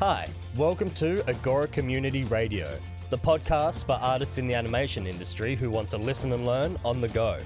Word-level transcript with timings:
Hi, 0.00 0.28
welcome 0.56 0.90
to 0.94 1.22
Agora 1.30 1.68
Community 1.68 2.24
Radio, 2.24 2.80
the 3.10 3.18
podcast 3.18 3.86
for 3.86 3.92
artists 3.92 4.38
in 4.38 4.48
the 4.48 4.54
animation 4.54 5.06
industry 5.06 5.54
who 5.54 5.70
want 5.70 5.88
to 5.90 5.98
listen 5.98 6.32
and 6.32 6.44
learn 6.44 6.76
on 6.84 7.00
the 7.00 7.08
go. 7.10 7.38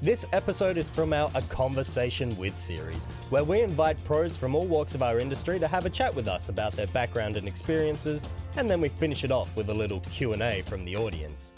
This 0.00 0.24
episode 0.32 0.78
is 0.78 0.88
from 0.88 1.12
our 1.12 1.30
A 1.34 1.42
Conversation 1.42 2.34
With 2.38 2.58
series, 2.58 3.04
where 3.28 3.44
we 3.44 3.60
invite 3.60 4.02
pros 4.04 4.34
from 4.34 4.54
all 4.54 4.66
walks 4.66 4.94
of 4.94 5.02
our 5.02 5.18
industry 5.18 5.58
to 5.58 5.68
have 5.68 5.84
a 5.84 5.90
chat 5.90 6.14
with 6.14 6.26
us 6.26 6.48
about 6.48 6.72
their 6.72 6.86
background 6.86 7.36
and 7.36 7.46
experiences, 7.46 8.26
and 8.56 8.68
then 8.68 8.80
we 8.80 8.88
finish 8.88 9.22
it 9.22 9.30
off 9.30 9.54
with 9.54 9.68
a 9.68 9.74
little 9.74 10.00
Q&A 10.00 10.62
from 10.62 10.86
the 10.86 10.96
audience. 10.96 11.52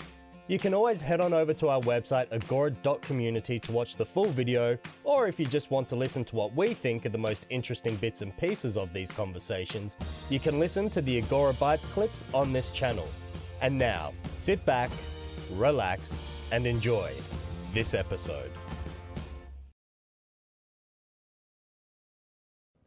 You 0.48 0.60
can 0.60 0.74
always 0.74 1.00
head 1.00 1.20
on 1.20 1.32
over 1.32 1.52
to 1.54 1.68
our 1.68 1.80
website 1.80 2.28
agora.community 2.30 3.58
to 3.58 3.72
watch 3.72 3.96
the 3.96 4.06
full 4.06 4.26
video, 4.26 4.78
or 5.02 5.26
if 5.26 5.40
you 5.40 5.46
just 5.46 5.72
want 5.72 5.88
to 5.88 5.96
listen 5.96 6.24
to 6.24 6.36
what 6.36 6.54
we 6.54 6.72
think 6.72 7.04
are 7.04 7.08
the 7.08 7.18
most 7.18 7.46
interesting 7.50 7.96
bits 7.96 8.22
and 8.22 8.36
pieces 8.36 8.76
of 8.76 8.92
these 8.92 9.10
conversations, 9.10 9.96
you 10.30 10.38
can 10.38 10.60
listen 10.60 10.88
to 10.90 11.02
the 11.02 11.18
Agora 11.18 11.52
Bytes 11.54 11.82
clips 11.86 12.24
on 12.32 12.52
this 12.52 12.70
channel. 12.70 13.08
And 13.60 13.76
now, 13.76 14.12
sit 14.34 14.64
back, 14.64 14.92
relax, 15.54 16.22
and 16.52 16.64
enjoy 16.64 17.12
this 17.74 17.92
episode. 17.92 18.52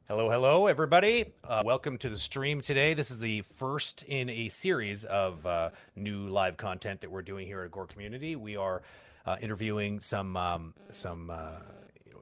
Hello, 0.10 0.28
hello, 0.28 0.66
everybody. 0.66 1.34
Uh, 1.44 1.62
welcome 1.64 1.96
to 2.00 2.10
the 2.10 2.18
stream 2.18 2.62
today. 2.62 2.96
This 2.96 3.12
is 3.12 3.20
the 3.20 3.44
first 3.44 4.02
in 4.08 4.28
a 4.28 4.48
series 4.50 5.06
of 5.06 5.46
uh, 5.46 5.70
new 5.96 6.28
live 6.30 6.58
content 6.58 7.02
that 7.02 7.12
we're 7.12 7.22
doing 7.22 7.46
here 7.46 7.60
at 7.60 7.66
Agora 7.66 7.86
Community. 7.86 8.36
We 8.36 8.58
are 8.58 8.82
uh, 9.28 9.36
interviewing 9.40 10.00
some 10.00 10.36
um, 10.36 10.74
some 10.90 11.30
uh, 11.30 11.60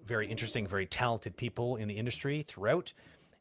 very 0.05 0.27
interesting, 0.27 0.67
very 0.67 0.85
talented 0.85 1.37
people 1.37 1.77
in 1.77 1.87
the 1.87 1.95
industry 1.95 2.43
throughout, 2.45 2.91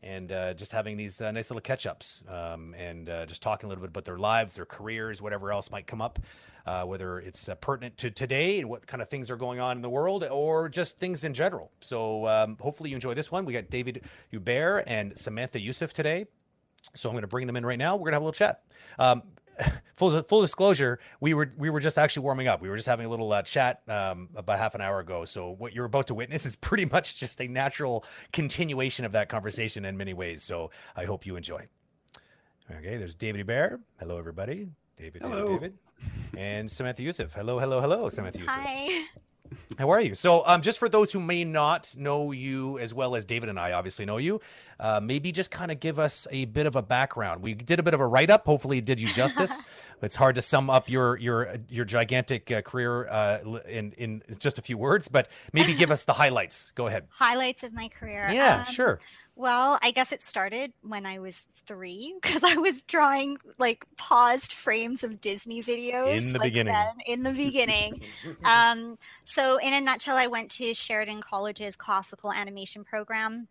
and 0.01 0.30
uh, 0.30 0.54
just 0.54 0.70
having 0.70 0.96
these 0.96 1.20
uh, 1.20 1.32
nice 1.32 1.51
little 1.51 1.60
catch 1.60 1.84
ups 1.84 2.23
um, 2.28 2.73
and 2.74 3.09
just 3.26 3.42
talking 3.42 3.66
a 3.66 3.68
little 3.68 3.82
bit 3.82 3.90
about 3.90 4.04
their 4.04 4.16
lives, 4.16 4.54
their 4.54 4.65
careers, 4.65 5.21
whatever 5.21 5.51
else 5.51 5.73
might 5.73 5.88
come 5.88 6.01
up 6.01 6.21
uh, 6.66 6.84
whether 6.84 7.18
it's 7.18 7.48
uh, 7.48 7.54
pertinent 7.54 7.96
to 7.98 8.10
today 8.10 8.59
and 8.59 8.68
what 8.68 8.86
kind 8.86 9.00
of 9.00 9.09
things 9.09 9.30
are 9.30 9.36
going 9.36 9.60
on 9.60 9.76
in 9.76 9.82
the 9.82 9.90
world 9.90 10.24
or 10.24 10.68
just 10.68 10.98
things 10.98 11.24
in 11.24 11.32
general. 11.32 11.70
So 11.80 12.26
um, 12.26 12.56
hopefully 12.60 12.90
you 12.90 12.96
enjoy 12.96 13.14
this 13.14 13.30
one. 13.30 13.45
We 13.45 13.52
got 13.52 13.70
David 13.70 14.04
Hubert 14.30 14.84
and 14.87 15.16
Samantha 15.16 15.60
Youssef 15.60 15.92
today. 15.92 16.26
So 16.94 17.09
I'm 17.09 17.14
going 17.14 17.22
to 17.22 17.28
bring 17.28 17.46
them 17.46 17.56
in 17.56 17.64
right 17.64 17.78
now. 17.78 17.96
We're 17.96 18.10
going 18.10 18.12
to 18.12 18.16
have 18.16 18.22
a 18.22 18.26
little 18.26 18.32
chat. 18.32 18.62
Um, 18.98 19.22
full 19.94 20.22
full 20.22 20.42
disclosure, 20.42 20.98
we 21.20 21.32
were 21.32 21.50
we 21.56 21.70
were 21.70 21.80
just 21.80 21.96
actually 21.96 22.24
warming 22.24 22.46
up. 22.46 22.60
We 22.60 22.68
were 22.68 22.76
just 22.76 22.88
having 22.88 23.06
a 23.06 23.09
little 23.09 23.32
uh, 23.32 23.42
chat 23.42 23.80
um, 23.88 24.28
about 24.37 24.59
half 24.59 24.74
an 24.74 24.82
hour 24.82 25.00
ago. 25.00 25.24
So 25.24 25.50
what 25.50 25.72
you're 25.72 25.87
about 25.87 26.09
to 26.09 26.14
witness 26.14 26.44
is 26.44 26.56
pretty 26.56 26.84
much 26.84 27.16
just 27.16 27.40
a 27.40 27.48
natural 27.48 28.04
continuation 28.32 29.04
of 29.04 29.12
that 29.12 29.28
conversation 29.28 29.84
in 29.84 29.96
many 29.96 30.14
ways. 30.14 30.42
So 30.42 30.70
I 30.94 31.04
hope 31.04 31.26
you 31.26 31.37
enjoy. 31.37 31.68
Okay, 32.70 32.96
there's 32.96 33.14
David 33.14 33.38
Hubert. 33.38 33.80
Hello, 33.98 34.18
everybody. 34.18 34.68
David, 34.96 35.22
Hello. 35.22 35.46
David, 35.46 35.60
David 35.60 35.78
and 36.37 36.71
Samantha 36.71 37.02
Youssef. 37.02 37.33
Hello, 37.33 37.59
hello, 37.59 37.80
hello, 37.80 38.09
Samantha 38.09 38.39
Youssef. 38.39 38.57
Hi. 38.57 39.05
How 39.79 39.91
are 39.91 40.01
you? 40.01 40.15
So, 40.15 40.47
um, 40.47 40.63
just 40.63 40.79
for 40.79 40.89
those 40.89 41.13
who 41.13 41.21
may 41.21 41.45
not 41.45 41.95
know 41.97 42.33
you 42.33 42.79
as 42.79 42.95
well 42.95 43.15
as 43.15 43.25
David 43.25 43.49
and 43.49 43.59
I 43.59 43.73
obviously 43.73 44.05
know 44.05 44.17
you, 44.17 44.41
uh, 44.80 45.01
maybe 45.02 45.33
just 45.33 45.51
kind 45.51 45.71
of 45.71 45.80
give 45.80 45.99
us 45.99 46.27
a 46.30 46.47
bit 46.47 46.67
of 46.67 46.77
a 46.77 46.83
background. 46.83 47.43
We 47.43 47.55
did 47.55 47.79
a 47.79 47.83
bit 47.83 47.95
of 47.95 48.01
a 48.01 48.07
write 48.07 48.30
up. 48.30 48.47
Hopefully, 48.47 48.79
it 48.79 48.85
did 48.85 49.01
you 49.01 49.09
justice. 49.09 49.63
it's 50.02 50.17
hard 50.17 50.35
to 50.37 50.43
sum 50.43 50.71
up 50.71 50.89
your 50.89 51.17
your 51.19 51.57
your 51.69 51.85
gigantic 51.85 52.51
uh, 52.51 52.63
career 52.63 53.09
uh, 53.09 53.39
in 53.69 53.93
in 53.93 54.23
just 54.39 54.59
a 54.59 54.63
few 54.63 54.79
words, 54.79 55.09
but 55.09 55.29
maybe 55.52 55.74
give 55.74 55.91
us 55.91 56.05
the 56.05 56.15
highlights. 56.15 56.73
Go 56.73 56.87
ahead. 56.87 57.07
Highlights 57.11 57.63
of 57.63 57.73
my 57.73 57.89
career. 57.89 58.30
Yeah, 58.33 58.61
um, 58.67 58.73
sure. 58.73 59.01
Well, 59.38 59.79
I 59.82 59.90
guess 59.90 60.12
it 60.12 60.23
started 60.23 60.73
when 60.80 61.04
I 61.04 61.18
was 61.18 61.45
three 61.66 62.16
because 62.23 62.42
I 62.42 62.56
was 62.56 62.82
drawing 62.82 63.37
like 63.59 63.84
paused 63.98 64.54
frames 64.54 65.04
of 65.04 65.20
Disney 65.20 65.62
videos 65.62 66.16
in 66.16 66.32
the 66.32 66.38
like 66.38 66.53
beginning. 66.53 66.72
Then, 66.72 66.94
in 67.06 67.22
the 67.22 67.31
beginning. 67.44 68.00
um, 68.44 68.97
so, 69.27 69.59
in 69.59 69.75
a 69.75 69.81
nutshell, 69.83 70.16
I 70.16 70.27
went 70.27 70.50
to 70.53 70.72
Sheridan 70.72 71.21
College's 71.21 71.77
classical 71.77 72.33
animation 72.33 72.83
program, 72.83 73.47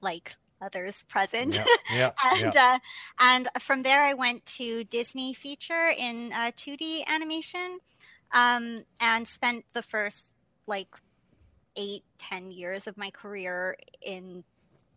like 0.00 0.34
others 0.62 1.02
present. 1.02 1.56
Yeah, 1.56 1.66
yeah 1.92 2.10
and 2.24 2.54
yeah. 2.54 2.76
Uh, 2.76 2.78
and 3.20 3.48
from 3.60 3.82
there, 3.82 4.02
I 4.02 4.14
went 4.14 4.46
to 4.46 4.84
Disney 4.84 5.34
Feature 5.34 5.90
in 5.98 6.32
uh, 6.32 6.52
2D 6.56 7.06
animation, 7.06 7.78
um, 8.32 8.84
and 9.02 9.28
spent 9.28 9.66
the 9.74 9.82
first 9.82 10.32
like 10.66 10.88
eight, 11.76 12.04
ten 12.18 12.50
years 12.50 12.86
of 12.86 12.96
my 12.96 13.10
career 13.10 13.76
in 14.02 14.44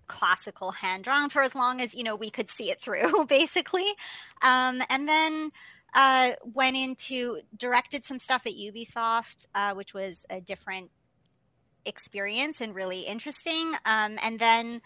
classical 0.07 0.71
hand 0.71 1.03
drawn 1.03 1.29
for 1.29 1.43
as 1.43 1.53
long 1.53 1.79
as 1.79 1.93
you 1.93 2.03
know 2.03 2.15
we 2.15 2.29
could 2.29 2.49
see 2.49 2.71
it 2.71 2.81
through, 2.81 3.25
basically. 3.29 3.87
Um, 4.41 4.81
and 4.89 5.07
then 5.07 5.51
uh, 5.93 6.31
went 6.43 6.75
into 6.75 7.41
directed 7.55 8.03
some 8.03 8.19
stuff 8.19 8.45
at 8.45 8.53
Ubisoft, 8.53 9.47
uh, 9.55 9.73
which 9.73 9.93
was 9.93 10.25
a 10.29 10.41
different 10.41 10.91
experience 11.85 12.61
and 12.61 12.75
really 12.75 13.01
interesting. 13.01 13.73
Um, 13.85 14.19
and 14.21 14.39
then 14.39 14.81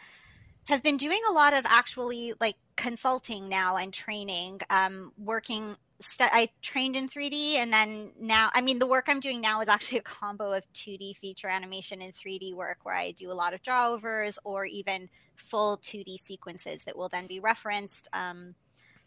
have 0.66 0.82
been 0.82 0.98
doing 0.98 1.20
a 1.30 1.34
lot 1.34 1.54
of 1.54 1.66
actually 1.66 2.34
like 2.40 2.56
consulting 2.76 3.50
now 3.50 3.76
and 3.76 3.94
training, 3.94 4.62
um, 4.70 5.12
working 5.18 5.76
st- 6.04 6.30
I 6.34 6.50
trained 6.62 6.96
in 6.96 7.08
3D 7.08 7.56
and 7.56 7.72
then 7.72 8.12
now 8.20 8.50
I 8.54 8.62
mean 8.62 8.80
the 8.80 8.88
work 8.88 9.06
I'm 9.08 9.20
doing 9.20 9.42
now 9.42 9.62
is 9.62 9.70
actually 9.70 10.00
a 10.00 10.04
combo 10.04 10.54
of 10.54 10.66
2D 10.74 11.18
feature 11.18 11.48
animation 11.48 12.02
and 12.02 12.14
3D 12.14 12.54
work 12.54 12.80
where 12.84 12.96
I 12.96 13.12
do 13.12 13.32
a 13.32 13.34
lot 13.34 13.54
of 13.54 13.62
drawovers 13.64 14.38
or 14.44 14.66
even 14.66 15.10
full 15.36 15.78
2D 15.78 16.20
sequences 16.20 16.84
that 16.84 16.98
will 16.98 17.10
then 17.10 17.28
be 17.28 17.40
referenced 17.40 18.08
um, 18.14 18.56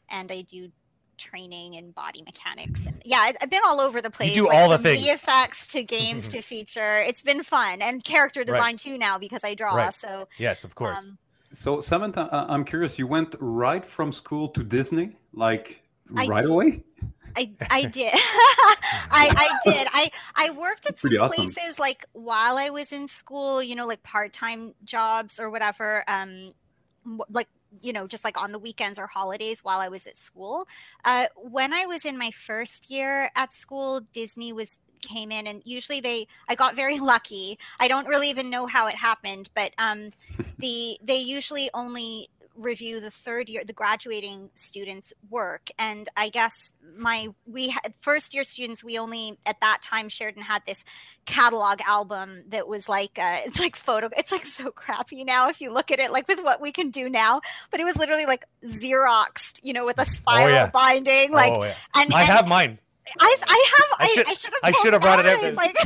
and 0.09 0.31
I 0.31 0.43
do 0.43 0.71
training 1.19 1.75
in 1.75 1.93
body 1.93 2.23
mechanics 2.23 2.85
and 2.85 3.01
yeah 3.05 3.33
I've 3.41 3.49
been 3.49 3.63
all 3.65 3.81
over 3.81 4.03
the 4.03 4.11
place 4.11 4.37
you 4.37 4.43
do 4.43 4.49
like 4.49 4.57
all 4.57 4.69
the 4.69 4.79
things 4.79 5.07
VFX 5.07 5.71
to 5.71 5.83
games 5.97 6.29
to 6.29 6.43
feature 6.43 7.01
it's 7.01 7.23
been 7.23 7.43
fun 7.43 7.81
and 7.81 8.05
character 8.05 8.45
design 8.45 8.61
right. 8.61 8.79
too 8.79 8.99
now 8.99 9.19
because 9.19 9.43
I 9.43 9.55
draw 9.55 9.75
right. 9.75 9.95
so 9.95 10.29
yes 10.37 10.63
of 10.65 10.75
course 10.75 11.07
um, 11.07 11.17
so 11.53 11.81
Samantha 11.81 12.29
I'm 12.51 12.65
curious 12.65 12.99
you 12.99 13.07
went 13.07 13.35
right 13.41 13.85
from 13.85 14.13
school 14.13 14.49
to 14.51 14.63
Disney 14.63 15.17
like 15.33 15.86
right 16.11 16.45
I, 16.45 16.49
away? 16.49 16.83
I, 17.37 17.51
I 17.71 17.85
did. 17.87 18.13
I, 18.15 19.31
I 19.31 19.59
did. 19.65 19.89
I, 19.93 20.11
I 20.35 20.51
worked 20.51 20.87
at 20.87 20.99
some 20.99 21.11
awesome. 21.19 21.37
places 21.37 21.79
like 21.79 22.05
while 22.13 22.57
I 22.57 22.71
was 22.71 22.93
in 22.93 23.09
school, 23.09 23.63
you 23.63 23.75
know, 23.75 23.87
like 23.87 24.03
part 24.03 24.33
time 24.33 24.75
jobs 24.85 25.39
or 25.39 25.51
whatever. 25.51 26.05
Um, 26.09 26.53
like 27.31 27.49
you 27.83 27.93
know 27.93 28.07
just 28.07 28.25
like 28.25 28.41
on 28.41 28.53
the 28.53 28.59
weekends 28.59 28.99
or 28.99 29.07
holidays 29.07 29.61
while 29.63 29.81
i 29.81 29.89
was 29.89 30.07
at 30.07 30.17
school 30.17 30.67
uh, 31.05 31.27
when 31.37 31.73
i 31.73 31.85
was 31.85 32.05
in 32.05 32.17
my 32.17 32.31
first 32.31 32.91
year 32.91 33.31
at 33.37 33.53
school 33.53 34.01
disney 34.13 34.53
was 34.53 34.79
came 35.03 35.31
in 35.31 35.47
and 35.47 35.63
usually 35.65 36.01
they 36.01 36.27
i 36.49 36.55
got 36.55 36.75
very 36.75 36.99
lucky 37.13 37.59
i 37.79 37.87
don't 37.87 38.07
really 38.07 38.31
even 38.31 38.51
know 38.51 38.67
how 38.67 38.87
it 38.87 38.95
happened 38.95 39.51
but 39.55 39.73
um 39.79 40.11
the 40.59 40.99
they 41.03 41.19
usually 41.19 41.71
only 41.75 42.29
review 42.57 43.01
the 43.01 43.11
third 43.11 43.49
year 43.49 43.63
the 43.65 43.73
graduating 43.73 44.51
students 44.55 45.13
work 45.31 45.69
and 45.79 46.09
i 46.17 46.29
guess 46.29 46.73
my 46.97 47.29
we 47.47 47.69
had 47.69 47.93
first 48.01 48.35
year 48.35 48.45
students 48.45 48.83
we 48.83 48.99
only 48.99 49.39
at 49.47 49.61
that 49.61 49.83
time 49.83 50.09
Sheridan 50.09 50.43
had 50.43 50.63
this 50.67 50.85
catalog 51.25 51.81
album 51.87 52.45
that 52.49 52.69
was 52.69 52.89
like 52.89 53.19
uh, 53.19 53.39
it's 53.45 53.59
like 53.59 53.77
photo 53.77 54.09
it's 54.17 54.33
like 54.33 54.45
so 54.45 54.71
crappy 54.71 55.25
now 55.25 55.49
if 55.49 55.61
you 55.61 55.73
look 55.73 55.91
at 55.91 55.99
it 55.99 56.13
like 56.13 56.29
with 56.29 56.43
what 56.43 56.61
we 56.61 56.73
can 56.73 56.91
do 56.91 57.09
now 57.09 57.41
but 57.71 57.81
it 57.81 57.85
was 57.85 57.97
literally 57.97 58.27
like 58.27 58.45
xeroxed 58.65 59.61
you 59.63 59.73
know 59.73 59.85
with 59.85 59.99
a 60.01 60.07
spiral 60.07 60.49
oh, 60.49 60.51
yeah. 60.51 60.71
binding 60.71 61.33
like 61.33 61.53
oh, 61.53 61.65
yeah. 61.65 61.75
and 61.95 62.15
i 62.15 62.21
and, 62.21 62.31
have 62.31 62.49
mine 62.49 62.79
I, 63.21 63.37
I 63.47 63.71
have 63.77 63.87
I 64.01 64.07
should 64.07 64.27
I 64.63 64.73
should 64.73 64.93
have 64.93 65.03
brought 65.03 65.21
it 65.21 65.27
up. 65.27 65.55
Like, 65.55 65.77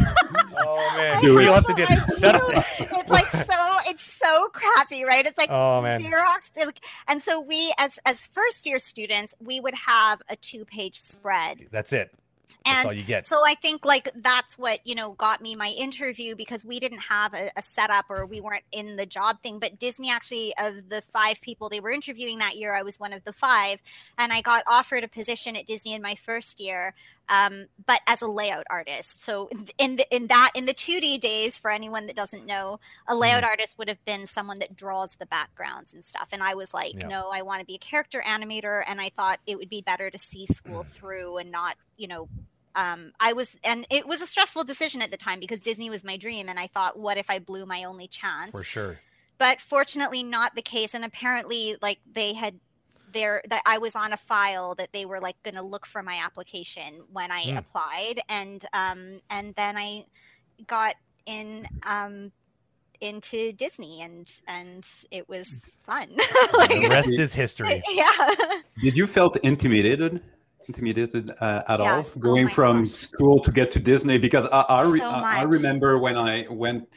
oh 0.58 0.94
man, 0.96 1.22
you 1.22 1.38
have 1.38 1.66
to 1.66 1.74
do 1.74 1.86
it. 1.88 2.64
it's 2.98 3.10
like 3.10 3.26
so 3.28 3.76
it's 3.86 4.02
so 4.02 4.48
crappy, 4.48 5.04
right? 5.04 5.26
It's 5.26 5.38
like 5.38 5.50
oh 5.50 5.82
man, 5.82 6.02
Xerox. 6.02 6.50
And 7.08 7.22
so 7.22 7.40
we 7.40 7.72
as 7.78 7.98
as 8.06 8.20
first 8.20 8.66
year 8.66 8.78
students, 8.78 9.34
we 9.40 9.60
would 9.60 9.74
have 9.74 10.20
a 10.28 10.36
two 10.36 10.64
page 10.64 11.00
spread. 11.00 11.66
That's 11.70 11.92
it. 11.92 12.12
And 12.66 12.86
all 12.86 12.94
you 12.94 13.02
get. 13.02 13.24
So 13.24 13.44
I 13.44 13.54
think 13.54 13.84
like 13.84 14.08
that's 14.14 14.58
what 14.58 14.80
you 14.84 14.94
know 14.94 15.12
got 15.12 15.40
me 15.40 15.54
my 15.54 15.68
interview 15.68 16.34
because 16.34 16.64
we 16.64 16.80
didn't 16.80 17.00
have 17.00 17.34
a, 17.34 17.50
a, 17.56 17.62
setup 17.62 18.06
or 18.08 18.26
we 18.26 18.40
weren't 18.40 18.64
in 18.72 18.96
the 18.96 19.06
job 19.06 19.42
thing. 19.42 19.58
But 19.58 19.78
Disney 19.78 20.10
actually, 20.10 20.54
of 20.58 20.88
the 20.88 21.02
five 21.02 21.40
people 21.40 21.68
they 21.68 21.80
were 21.80 21.90
interviewing 21.90 22.38
that 22.38 22.56
year, 22.56 22.74
I 22.74 22.82
was 22.82 22.98
one 22.98 23.12
of 23.12 23.24
the 23.24 23.32
five, 23.32 23.80
and 24.18 24.32
I 24.32 24.40
got 24.40 24.64
offered 24.66 25.04
a 25.04 25.08
position 25.08 25.56
at 25.56 25.66
Disney 25.66 25.94
in 25.94 26.02
my 26.02 26.14
first 26.14 26.60
year 26.60 26.94
um, 27.30 27.66
but 27.86 28.00
as 28.06 28.20
a 28.20 28.26
layout 28.26 28.66
artist. 28.68 29.22
So 29.22 29.48
in 29.78 29.96
the, 29.96 30.14
in 30.14 30.26
that 30.26 30.50
in 30.54 30.66
the 30.66 30.74
2D 30.74 31.20
days, 31.20 31.56
for 31.56 31.70
anyone 31.70 32.06
that 32.06 32.16
doesn't 32.16 32.44
know, 32.44 32.80
a 33.06 33.14
layout 33.14 33.42
mm-hmm. 33.42 33.50
artist 33.50 33.78
would 33.78 33.88
have 33.88 34.04
been 34.04 34.26
someone 34.26 34.58
that 34.58 34.74
draws 34.74 35.14
the 35.14 35.26
backgrounds 35.26 35.94
and 35.94 36.04
stuff. 36.04 36.28
And 36.32 36.42
I 36.42 36.54
was 36.54 36.74
like, 36.74 36.94
yeah. 36.94 37.06
no, 37.08 37.30
I 37.32 37.42
want 37.42 37.60
to 37.60 37.66
be 37.66 37.76
a 37.76 37.78
character 37.78 38.22
animator, 38.26 38.82
and 38.86 39.00
I 39.00 39.10
thought 39.10 39.38
it 39.46 39.56
would 39.56 39.70
be 39.70 39.80
better 39.80 40.10
to 40.10 40.18
see 40.18 40.46
school 40.46 40.82
through 40.82 41.38
and 41.38 41.50
not, 41.50 41.76
you 41.96 42.08
know. 42.08 42.28
Um, 42.76 43.12
I 43.18 43.32
was, 43.32 43.56
and 43.64 43.84
it 43.90 44.06
was 44.06 44.22
a 44.22 44.28
stressful 44.28 44.62
decision 44.62 45.02
at 45.02 45.10
the 45.10 45.16
time 45.16 45.40
because 45.40 45.58
Disney 45.58 45.90
was 45.90 46.04
my 46.04 46.16
dream, 46.16 46.48
and 46.48 46.58
I 46.58 46.68
thought, 46.68 46.98
what 46.98 47.16
if 47.16 47.28
I 47.28 47.38
blew 47.40 47.66
my 47.66 47.84
only 47.84 48.06
chance? 48.08 48.50
For 48.50 48.64
sure 48.64 48.98
but 49.38 49.58
fortunately 49.58 50.22
not 50.22 50.54
the 50.54 50.60
case 50.60 50.92
and 50.92 51.02
apparently 51.02 51.74
like 51.80 51.98
they 52.12 52.34
had 52.34 52.60
there 53.12 53.42
that 53.48 53.62
I 53.66 53.78
was 53.78 53.94
on 53.94 54.12
a 54.12 54.16
file 54.16 54.74
that 54.76 54.88
they 54.92 55.04
were 55.06 55.20
like 55.20 55.36
going 55.42 55.54
to 55.56 55.62
look 55.62 55.86
for 55.86 56.02
my 56.02 56.16
application 56.24 57.02
when 57.12 57.30
I 57.30 57.42
Hmm. 57.50 57.56
applied 57.58 58.20
and 58.28 58.64
um 58.72 59.20
and 59.30 59.54
then 59.56 59.76
I 59.76 60.04
got 60.66 60.94
in 61.26 61.66
um 61.86 62.32
into 63.00 63.52
Disney 63.52 64.02
and 64.02 64.30
and 64.46 64.86
it 65.10 65.28
was 65.28 65.48
fun. 65.84 66.08
The 66.68 66.86
rest 66.90 67.18
is 67.18 67.32
history. 67.34 67.82
yeah. 67.90 68.34
Did 68.82 68.96
you 68.96 69.06
felt 69.06 69.36
intimidated? 69.38 70.22
Intimidated 70.68 71.32
uh, 71.40 71.62
at 71.68 71.80
all 71.80 72.04
Yes. 72.04 72.16
Oh 72.16 72.20
going 72.20 72.44
my 72.44 72.50
from 72.52 72.84
gosh. 72.84 72.90
school 72.94 73.40
to 73.42 73.50
get 73.50 73.70
to 73.72 73.80
Disney? 73.80 74.18
Because 74.18 74.44
I 74.52 74.60
I, 74.68 74.82
re- 74.82 74.98
So 74.98 75.06
I 75.06 75.38
I 75.40 75.42
remember 75.42 75.98
when 75.98 76.16
I 76.16 76.46
went 76.50 76.88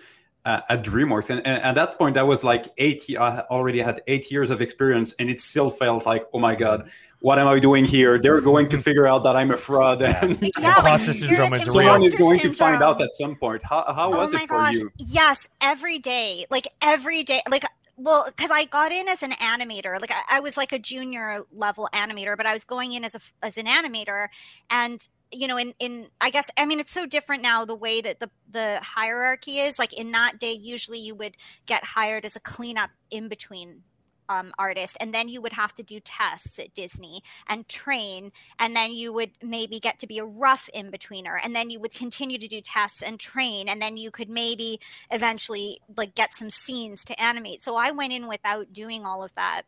uh, 0.46 0.60
at 0.70 0.84
DreamWorks, 0.84 1.30
and, 1.30 1.46
and 1.48 1.64
at 1.64 1.76
that 1.76 1.98
point 1.98 2.18
I 2.18 2.24
was 2.24 2.44
like 2.44 2.66
eight. 2.78 3.04
I 3.18 3.40
already 3.50 3.80
had 3.80 4.02
eight 4.08 4.30
years 4.32 4.50
of 4.50 4.62
experience, 4.62 5.14
and 5.20 5.30
it 5.30 5.40
still 5.40 5.70
felt 5.70 6.06
like, 6.06 6.26
oh 6.34 6.40
my 6.40 6.56
god, 6.56 6.90
what 7.20 7.40
am 7.40 7.48
I 7.48 7.60
doing 7.60 7.86
here? 7.86 8.20
They're 8.20 8.42
going 8.42 8.68
to 8.70 8.78
figure 8.78 9.08
out 9.08 9.24
that 9.24 9.36
I'm 9.38 9.52
a 9.52 9.58
fraud, 9.58 10.02
Yeah. 10.02 10.24
and 10.26 10.42
Yeah, 10.42 10.50
like, 10.60 10.78
Imposter 10.80 11.14
syndrome 11.14 11.48
serious 11.50 11.68
is 11.68 11.74
someone 11.74 12.04
is 12.04 12.16
going 12.16 12.40
to 12.42 12.52
find 12.52 12.84
out 12.84 13.02
at 13.02 13.14
some 13.14 13.36
point. 13.36 13.62
How 13.64 13.84
how 13.94 14.14
oh 14.14 14.18
was 14.18 14.34
my 14.34 14.42
it 14.44 14.48
for 14.48 14.54
gosh 14.56 14.74
you? 14.76 14.92
yes 14.98 15.48
every 15.62 16.00
day 16.00 16.46
like 16.50 16.68
every 16.82 17.24
day 17.24 17.42
like 17.50 17.64
well 17.96 18.26
because 18.28 18.50
i 18.52 18.66
got 18.66 18.92
in 18.92 19.08
as 19.08 19.22
an 19.24 19.32
animator 19.34 20.00
like 20.02 20.12
I, 20.12 20.38
I 20.38 20.40
was 20.40 20.58
like 20.58 20.72
a 20.72 20.80
junior 20.80 21.44
level 21.54 21.88
animator 21.94 22.36
but 22.36 22.46
i 22.46 22.54
was 22.54 22.64
going 22.66 22.92
in 22.94 23.04
as 23.06 23.14
a 23.14 23.18
f- 23.18 23.34
as 23.44 23.58
an 23.58 23.66
animator 23.68 24.28
and 24.70 25.08
you 25.34 25.48
know 25.48 25.58
in 25.58 25.74
in 25.80 26.08
i 26.22 26.30
guess 26.30 26.50
i 26.58 26.66
mean 26.66 26.80
it's 26.80 26.92
so 26.92 27.06
different 27.06 27.42
now 27.42 27.66
the 27.66 27.76
way 27.76 28.02
that 28.02 28.20
the 28.20 28.30
the 28.52 28.80
hierarchy 28.82 29.60
is 29.60 29.80
like 29.80 29.94
in 29.94 30.12
that 30.12 30.40
day 30.40 30.52
usually 30.52 31.00
you 31.00 31.16
would 31.16 31.36
get 31.66 31.84
hired 31.84 32.26
as 32.26 32.36
a 32.36 32.40
cleanup 32.40 32.90
in 33.12 33.28
between 33.28 33.82
um, 34.30 34.54
artist 34.58 34.96
and 35.02 35.14
then 35.14 35.28
you 35.28 35.42
would 35.42 35.52
have 35.52 35.76
to 35.76 35.84
do 35.84 36.00
tests 36.00 36.58
at 36.58 36.74
disney 36.74 37.20
and 37.48 37.68
train 37.68 38.32
and 38.58 38.74
then 38.74 38.92
you 38.92 39.12
would 39.12 39.32
maybe 39.44 39.80
get 39.80 40.00
to 40.00 40.08
be 40.08 40.18
a 40.18 40.26
rough 40.26 40.70
in 40.74 40.90
betweener 40.90 41.38
and 41.44 41.54
then 41.54 41.70
you 41.70 41.80
would 41.80 41.94
continue 41.94 42.38
to 42.38 42.48
do 42.48 42.62
tests 42.62 43.04
and 43.04 43.20
train 43.20 43.68
and 43.68 43.82
then 43.82 43.98
you 43.98 44.12
could 44.12 44.30
maybe 44.30 44.80
eventually 45.12 45.78
like 45.98 46.16
get 46.16 46.34
some 46.34 46.50
scenes 46.50 47.04
to 47.04 47.22
animate. 47.22 47.62
So 47.62 47.76
i 47.76 47.92
went 47.92 48.14
in 48.14 48.28
without 48.28 48.72
doing 48.72 49.06
all 49.06 49.24
of 49.24 49.36
that 49.36 49.64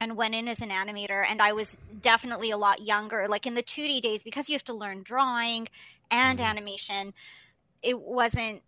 and 0.00 0.16
went 0.16 0.34
in 0.34 0.48
as 0.48 0.60
an 0.60 0.70
animator 0.70 1.24
and 1.28 1.40
i 1.42 1.52
was 1.52 1.76
definitely 2.00 2.50
a 2.50 2.56
lot 2.56 2.82
younger 2.82 3.26
like 3.28 3.46
in 3.46 3.54
the 3.54 3.62
2d 3.62 4.00
days 4.00 4.22
because 4.22 4.48
you 4.48 4.54
have 4.54 4.64
to 4.64 4.74
learn 4.74 5.02
drawing 5.02 5.66
and 6.10 6.38
Mhm. 6.38 6.44
animation 6.44 7.12
it 7.82 8.00
wasn't 8.00 8.62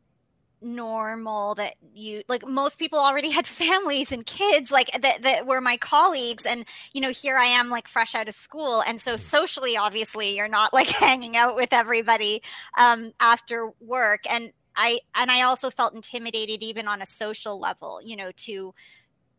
normal 0.62 1.55
that 1.55 1.75
you 1.94 2.23
like 2.28 2.46
most 2.46 2.78
people 2.78 2.99
already 2.99 3.31
had 3.38 3.46
families 3.46 4.11
and 4.11 4.25
kids 4.26 4.70
like 4.70 4.90
that 5.02 5.23
that 5.23 5.46
were 5.46 5.61
my 5.61 5.76
colleagues 5.76 6.46
and 6.46 6.64
you 6.94 7.00
know 7.00 7.11
here 7.11 7.37
i 7.37 7.44
am 7.44 7.69
like 7.69 7.87
fresh 7.87 8.14
out 8.14 8.28
of 8.28 8.34
school 8.34 8.82
and 8.87 9.00
so 9.00 9.17
socially 9.17 9.76
obviously 9.76 10.34
you're 10.37 10.49
not 10.49 10.73
like 10.73 10.88
hanging 10.90 11.37
out 11.37 11.55
with 11.56 11.73
everybody 11.73 12.43
um 12.78 13.12
after 13.20 13.70
work 13.81 14.20
and 14.31 14.50
i 14.76 14.99
and 15.14 15.31
i 15.31 15.43
also 15.43 15.70
felt 15.70 15.94
intimidated 15.94 16.62
even 16.62 16.88
on 16.88 17.02
a 17.02 17.06
social 17.06 17.61
level 17.61 18.00
you 18.02 18.17
know 18.17 18.31
to 18.37 18.75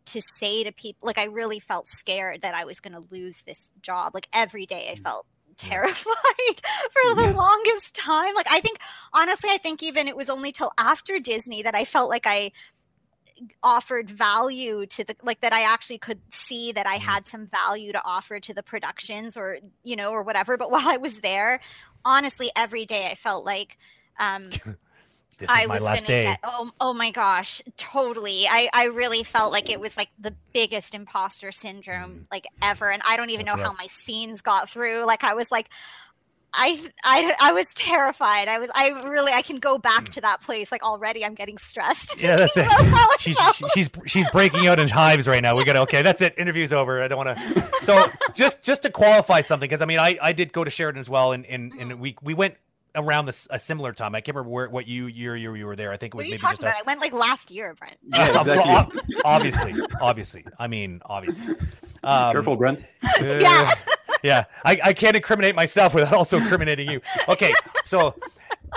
to 0.08 0.22
say 0.40 0.64
to 0.64 0.72
people 0.72 1.06
like 1.08 1.18
i 1.18 1.26
really 1.26 1.60
felt 1.60 1.88
scared 1.88 2.42
that 2.42 2.56
i 2.56 2.66
was 2.66 2.80
going 2.80 2.94
to 2.94 3.08
lose 3.12 3.42
this 3.46 3.70
job. 3.82 4.12
Like 4.14 4.28
every 4.34 4.66
day 4.66 4.90
i 4.92 4.96
felt 4.96 5.26
terrified 5.58 5.96
for 6.06 7.02
the 7.16 7.28
Yeah. 7.28 7.34
longest 7.36 7.96
time. 7.96 8.36
Like 8.36 8.48
i 8.52 8.60
think 8.60 8.80
honestly 9.14 9.50
i 9.52 9.58
think 9.58 9.84
even 9.84 10.08
it 10.08 10.16
was 10.16 10.30
only 10.30 10.52
till 10.52 10.72
after 10.78 11.20
disney 11.20 11.62
that 11.64 11.76
i 11.76 11.84
felt 11.86 12.10
like 12.10 12.28
i 12.28 12.52
offered 13.64 14.10
value 14.10 14.86
to 14.88 15.04
the 15.04 15.16
like 15.24 15.42
that 15.42 15.54
i 15.54 15.62
actually 15.62 15.98
could 16.00 16.22
see 16.32 16.72
that 16.72 16.88
i 16.88 16.98
Mhm. 16.98 17.02
had 17.02 17.28
some 17.28 17.46
value 17.48 17.92
to 17.92 18.02
offer 18.04 18.40
to 18.40 18.54
the 18.54 18.64
productions 18.64 19.38
or 19.38 19.60
you 19.84 19.96
know 19.96 20.10
or 20.12 20.24
whatever. 20.24 20.58
But 20.58 20.72
while 20.72 20.88
i 20.88 20.98
was 20.98 21.20
there 21.20 21.60
honestly 22.06 22.50
every 22.56 22.86
day 22.86 23.08
i 23.08 23.16
felt 23.16 23.46
like 23.46 23.78
um 24.20 24.44
This 25.38 25.50
is 25.50 25.56
I 25.56 25.66
my 25.68 25.76
was 25.76 25.84
last 25.84 26.06
day. 26.08 26.24
get 26.24 26.40
oh 26.44 26.72
oh 26.82 26.94
my 26.94 27.12
gosh, 27.12 27.62
totally. 27.78 28.48
I 28.48 28.70
I 28.74 28.86
really 28.86 29.24
felt 29.24 29.52
like 29.52 29.70
it 29.70 29.80
was 29.80 29.96
like 29.98 30.10
the 30.20 30.34
biggest 30.54 30.96
imposter 30.96 31.52
syndrome 31.52 32.26
like 32.32 32.46
ever, 32.62 32.90
and 32.92 33.02
I 33.08 33.18
don't 33.18 33.30
even 33.30 33.46
Mm. 33.46 33.50
That's 33.50 33.58
know 33.60 33.64
how 33.66 33.74
my 33.74 33.88
scenes 33.88 34.42
got 34.42 34.70
through. 34.70 35.06
Like 35.06 35.24
I 35.24 35.34
was 35.34 35.52
like. 35.52 35.70
I, 36.60 36.82
I 37.04 37.36
I 37.40 37.52
was 37.52 37.68
terrified. 37.76 38.48
I 38.48 38.58
was 38.58 38.70
I 38.74 38.90
really 39.08 39.32
I 39.34 39.42
can 39.42 39.58
go 39.60 39.78
back 39.78 40.06
to 40.12 40.22
that 40.22 40.42
place 40.42 40.72
like 40.72 40.82
already. 40.82 41.24
I'm 41.24 41.36
getting 41.36 41.58
stressed. 41.58 42.12
Mm. 42.12 42.22
Yeah, 42.22 42.36
that's 42.38 42.56
it. 42.58 42.66
thinking 42.66 42.88
about 42.88 42.98
how 42.98 43.10
I 43.10 43.16
She's 43.20 43.38
she- 43.54 43.68
she's 43.74 43.90
she's 44.08 44.30
breaking 44.32 44.66
out 44.66 44.80
in 44.80 44.88
hives 44.88 45.28
right 45.28 45.44
now. 45.44 45.56
We 45.58 45.66
got 45.66 45.74
to 45.74 45.82
okay. 45.82 46.02
That's 46.02 46.22
it. 46.22 46.34
Interview's 46.38 46.72
over. 46.74 47.04
I 47.04 47.10
don't 47.10 47.18
want 47.24 47.38
to. 47.38 47.70
So 47.82 48.08
just 48.34 48.64
just 48.64 48.82
to 48.84 48.90
qualify 48.90 49.42
something, 49.42 49.68
because 49.68 49.82
I 49.82 49.86
mean, 49.86 50.00
I 50.00 50.18
I 50.22 50.32
did 50.32 50.52
go 50.54 50.64
to 50.64 50.72
Sheridan 50.72 51.02
as 51.02 51.10
well, 51.10 51.34
and 51.34 51.46
and 51.46 51.72
Mm-hmm. 51.74 51.82
and 51.92 52.00
we 52.00 52.16
we 52.24 52.34
went 52.34 52.56
around 52.98 53.26
this 53.28 53.48
a 53.52 53.60
similar 53.60 53.94
time. 53.94 54.14
I 54.16 54.22
can't 54.22 54.36
remember 54.36 54.54
where 54.54 54.70
what 54.70 54.88
you 54.88 55.06
year 55.08 55.36
you, 55.36 55.54
you 55.54 55.66
were 55.66 55.76
there. 55.76 55.92
I 55.92 55.98
think 55.98 56.14
it 56.14 56.18
What 56.18 56.24
was 56.24 56.26
are 56.26 56.28
you 56.28 56.32
maybe 56.34 56.42
talking 56.42 56.56
just 56.56 56.64
a, 56.64 56.68
about? 56.68 56.82
I 56.82 56.84
went 56.88 57.00
like 57.00 57.14
last 57.14 57.52
year, 57.52 57.74
Brent. 57.76 57.98
Yeah, 58.12 58.40
exactly. 58.42 58.58
ob- 58.74 59.22
obviously, 59.24 59.74
obviously. 60.02 60.46
I 60.60 60.68
mean, 60.68 61.02
obviously. 61.06 61.56
Um, 62.04 62.32
Careful, 62.34 62.56
Brent. 62.58 62.84
uh, 63.04 63.24
Yeah. 63.24 63.74
yeah. 64.24 64.44
I, 64.66 64.80
I 64.84 64.94
can't 64.94 65.16
incriminate 65.16 65.56
myself 65.56 65.94
without 65.94 66.14
also 66.14 66.38
incriminating 66.38 66.90
you. 66.90 67.02
Okay, 67.30 67.54
so 67.84 68.16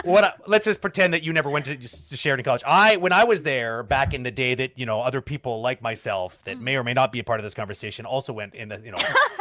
what? 0.04 0.24
I, 0.24 0.32
let's 0.46 0.64
just 0.64 0.80
pretend 0.80 1.14
that 1.14 1.22
you 1.22 1.32
never 1.32 1.50
went 1.50 1.66
to, 1.66 1.76
to 1.76 2.16
Sheridan 2.16 2.44
College. 2.44 2.62
I 2.66 2.96
when 2.96 3.12
I 3.12 3.24
was 3.24 3.42
there 3.42 3.82
back 3.82 4.14
in 4.14 4.22
the 4.22 4.30
day, 4.30 4.54
that 4.54 4.78
you 4.78 4.86
know 4.86 5.00
other 5.02 5.20
people 5.20 5.60
like 5.60 5.82
myself 5.82 6.42
that 6.44 6.60
may 6.60 6.76
or 6.76 6.84
may 6.84 6.94
not 6.94 7.12
be 7.12 7.20
a 7.20 7.24
part 7.24 7.40
of 7.40 7.44
this 7.44 7.54
conversation 7.54 8.06
also 8.06 8.32
went 8.32 8.54
in 8.54 8.68
the 8.68 8.80
you 8.80 8.92
know 8.92 8.98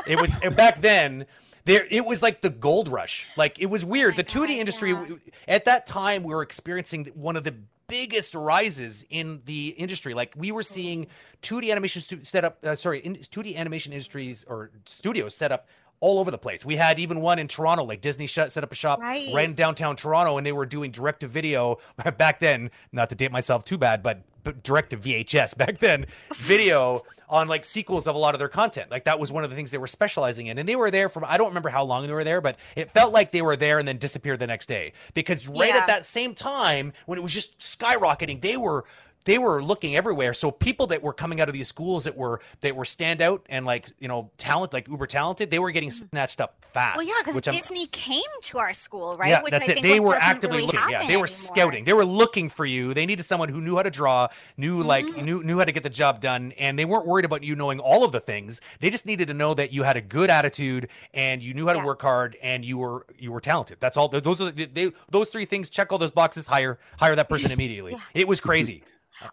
it 0.07 0.19
was 0.19 0.35
back 0.55 0.81
then. 0.81 1.25
There, 1.65 1.85
it 1.91 2.05
was 2.05 2.23
like 2.23 2.41
the 2.41 2.49
gold 2.49 2.87
rush. 2.87 3.27
Like 3.37 3.59
it 3.59 3.67
was 3.67 3.85
weird. 3.85 4.13
my 4.13 4.23
the 4.23 4.23
2D 4.23 4.51
industry 4.51 4.91
yeah. 4.91 5.15
at 5.47 5.65
that 5.65 5.85
time 5.85 6.23
we 6.23 6.33
were 6.33 6.41
experiencing 6.41 7.05
one 7.13 7.35
of 7.35 7.43
the 7.43 7.53
biggest 7.89 8.35
rises 8.35 9.05
in 9.09 9.41
the 9.45 9.69
industry. 9.69 10.13
Like 10.13 10.33
we 10.37 10.51
were 10.53 10.63
seeing 10.63 11.07
2D 11.41 11.69
animation 11.71 12.01
stu- 12.01 12.23
set 12.23 12.45
up, 12.45 12.59
uh, 12.63 12.75
sorry, 12.75 12.99
in, 12.99 13.15
2D 13.15 13.57
animation 13.57 13.91
industries 13.91 14.45
or 14.47 14.71
studios 14.85 15.35
set 15.35 15.51
up 15.51 15.67
all 16.01 16.19
over 16.19 16.31
the 16.31 16.37
place. 16.37 16.63
We 16.63 16.77
had 16.77 16.97
even 16.99 17.19
one 17.21 17.39
in 17.39 17.47
Toronto, 17.47 17.83
like 17.83 18.01
Disney 18.01 18.25
shut, 18.27 18.51
set 18.51 18.63
up 18.63 18.71
a 18.71 18.75
shop 18.75 18.99
Right. 18.99 19.27
right 19.33 19.47
in 19.49 19.53
downtown 19.55 19.95
Toronto, 19.95 20.37
and 20.37 20.45
they 20.45 20.51
were 20.51 20.65
doing 20.65 20.91
direct 20.91 21.19
to 21.21 21.27
video 21.27 21.77
back 22.17 22.39
then. 22.39 22.71
Not 22.91 23.09
to 23.09 23.15
date 23.15 23.31
myself 23.31 23.65
too 23.65 23.77
bad, 23.77 24.01
but, 24.01 24.21
but 24.43 24.63
direct 24.63 24.91
to 24.91 24.97
VHS 24.97 25.57
back 25.57 25.79
then, 25.79 26.05
video 26.35 27.01
on 27.29 27.47
like 27.47 27.63
sequels 27.65 28.07
of 28.07 28.15
a 28.15 28.17
lot 28.17 28.33
of 28.33 28.39
their 28.39 28.47
content. 28.49 28.89
Like 28.89 29.03
that 29.03 29.19
was 29.19 29.31
one 29.31 29.43
of 29.43 29.49
the 29.49 29.55
things 29.55 29.71
they 29.71 29.77
were 29.77 29.87
specializing 29.87 30.47
in, 30.47 30.57
and 30.57 30.67
they 30.67 30.75
were 30.75 30.89
there 30.89 31.09
from 31.09 31.25
I 31.25 31.37
don't 31.37 31.49
remember 31.49 31.69
how 31.69 31.83
long 31.83 32.07
they 32.07 32.13
were 32.13 32.23
there, 32.23 32.41
but 32.41 32.57
it 32.75 32.89
felt 32.91 33.11
like 33.13 33.31
they 33.31 33.41
were 33.41 33.55
there 33.57 33.77
and 33.77 33.87
then 33.87 33.97
disappeared 33.97 34.39
the 34.39 34.47
next 34.47 34.67
day 34.67 34.93
because 35.13 35.47
right 35.47 35.69
Yeah. 35.69 35.77
at 35.79 35.87
that 35.87 36.05
same 36.05 36.33
time 36.33 36.93
when 37.05 37.19
it 37.19 37.21
was 37.21 37.33
just 37.33 37.59
skyrocketing, 37.59 38.41
they 38.41 38.57
were 38.57 38.85
they 39.25 39.37
were 39.37 39.61
looking 39.61 39.95
everywhere. 39.95 40.33
So 40.33 40.49
people 40.51 40.87
that 40.87 41.03
were 41.03 41.13
coming 41.13 41.41
out 41.41 41.49
of 41.49 41.53
these 41.53 41.67
schools 41.67 42.05
that 42.05 42.15
were 42.17 42.39
that 42.61 42.75
were 42.75 42.83
standout 42.85 43.41
and 43.49 43.65
like 43.65 43.87
you 43.99 44.07
know 44.07 44.31
talent 44.37 44.73
like 44.73 44.87
uber 44.87 45.07
talented, 45.07 45.51
they 45.51 45.59
were 45.59 45.71
getting 45.71 45.91
snatched 45.91 46.39
up 46.41 46.63
fast. 46.73 46.97
Well, 46.97 47.05
yeah, 47.07 47.13
because 47.19 47.35
which 47.35 47.47
I'm- 47.47 47.57
Disney 47.57 47.85
came 47.87 48.21
to 48.43 48.57
our 48.59 48.73
school, 48.73 49.15
right? 49.15 49.29
yeah, 49.29 49.41
Which 49.43 49.51
that's 49.51 49.67
I 49.67 49.71
it. 49.73 49.75
think 49.75 49.85
They 49.87 49.99
were 49.99 50.15
actively 50.15 50.57
really 50.57 50.67
looking. 50.67 50.89
Yeah, 50.89 50.99
they 51.01 51.05
were 51.17 51.25
anymore. 51.25 51.27
scouting. 51.27 51.83
They 51.85 51.93
were 51.93 52.05
looking 52.05 52.49
for 52.49 52.65
you. 52.65 52.93
They 52.93 53.05
needed 53.05 53.23
someone 53.23 53.49
who 53.49 53.61
knew 53.61 53.75
how 53.75 53.83
to 53.83 53.89
draw, 53.91 54.27
knew 54.57 54.81
like 54.83 55.05
Mm-hmm. 55.05 55.25
knew 55.25 55.43
knew 55.43 55.57
how 55.59 55.65
to 55.65 55.71
get 55.71 55.83
the 55.83 55.89
job 55.89 56.21
done, 56.21 56.53
and 56.57 56.77
they 56.77 56.85
weren't 56.85 57.05
worried 57.07 57.25
about 57.25 57.43
you 57.43 57.55
knowing 57.55 57.79
all 57.79 58.03
of 58.03 58.11
the 58.11 58.19
things. 58.19 58.61
They 58.79 58.89
just 58.89 59.05
needed 59.05 59.27
to 59.29 59.33
know 59.33 59.53
that 59.53 59.71
you 59.73 59.83
had 59.83 59.97
a 59.97 60.01
good 60.01 60.29
attitude 60.29 60.87
and 61.13 61.41
you 61.41 61.53
knew 61.53 61.67
how 61.67 61.73
to 61.73 61.79
work 61.85 62.01
hard 62.01 62.37
and 62.41 62.63
you 62.63 62.77
were 62.77 63.05
you 63.17 63.31
were 63.31 63.41
talented. 63.41 63.77
That's 63.79 63.97
all. 63.97 64.07
Those 64.07 64.39
are 64.41 64.51
the, 64.51 64.65
they 64.65 64.91
those 65.09 65.29
three 65.29 65.45
things. 65.45 65.69
Check 65.69 65.91
all 65.91 65.97
those 65.97 66.11
boxes. 66.11 66.47
Hire 66.47 66.79
hire 66.97 67.15
that 67.15 67.29
person 67.29 67.51
immediately. 67.57 67.95
It 68.13 68.27
was 68.27 68.39
crazy. 68.39 68.83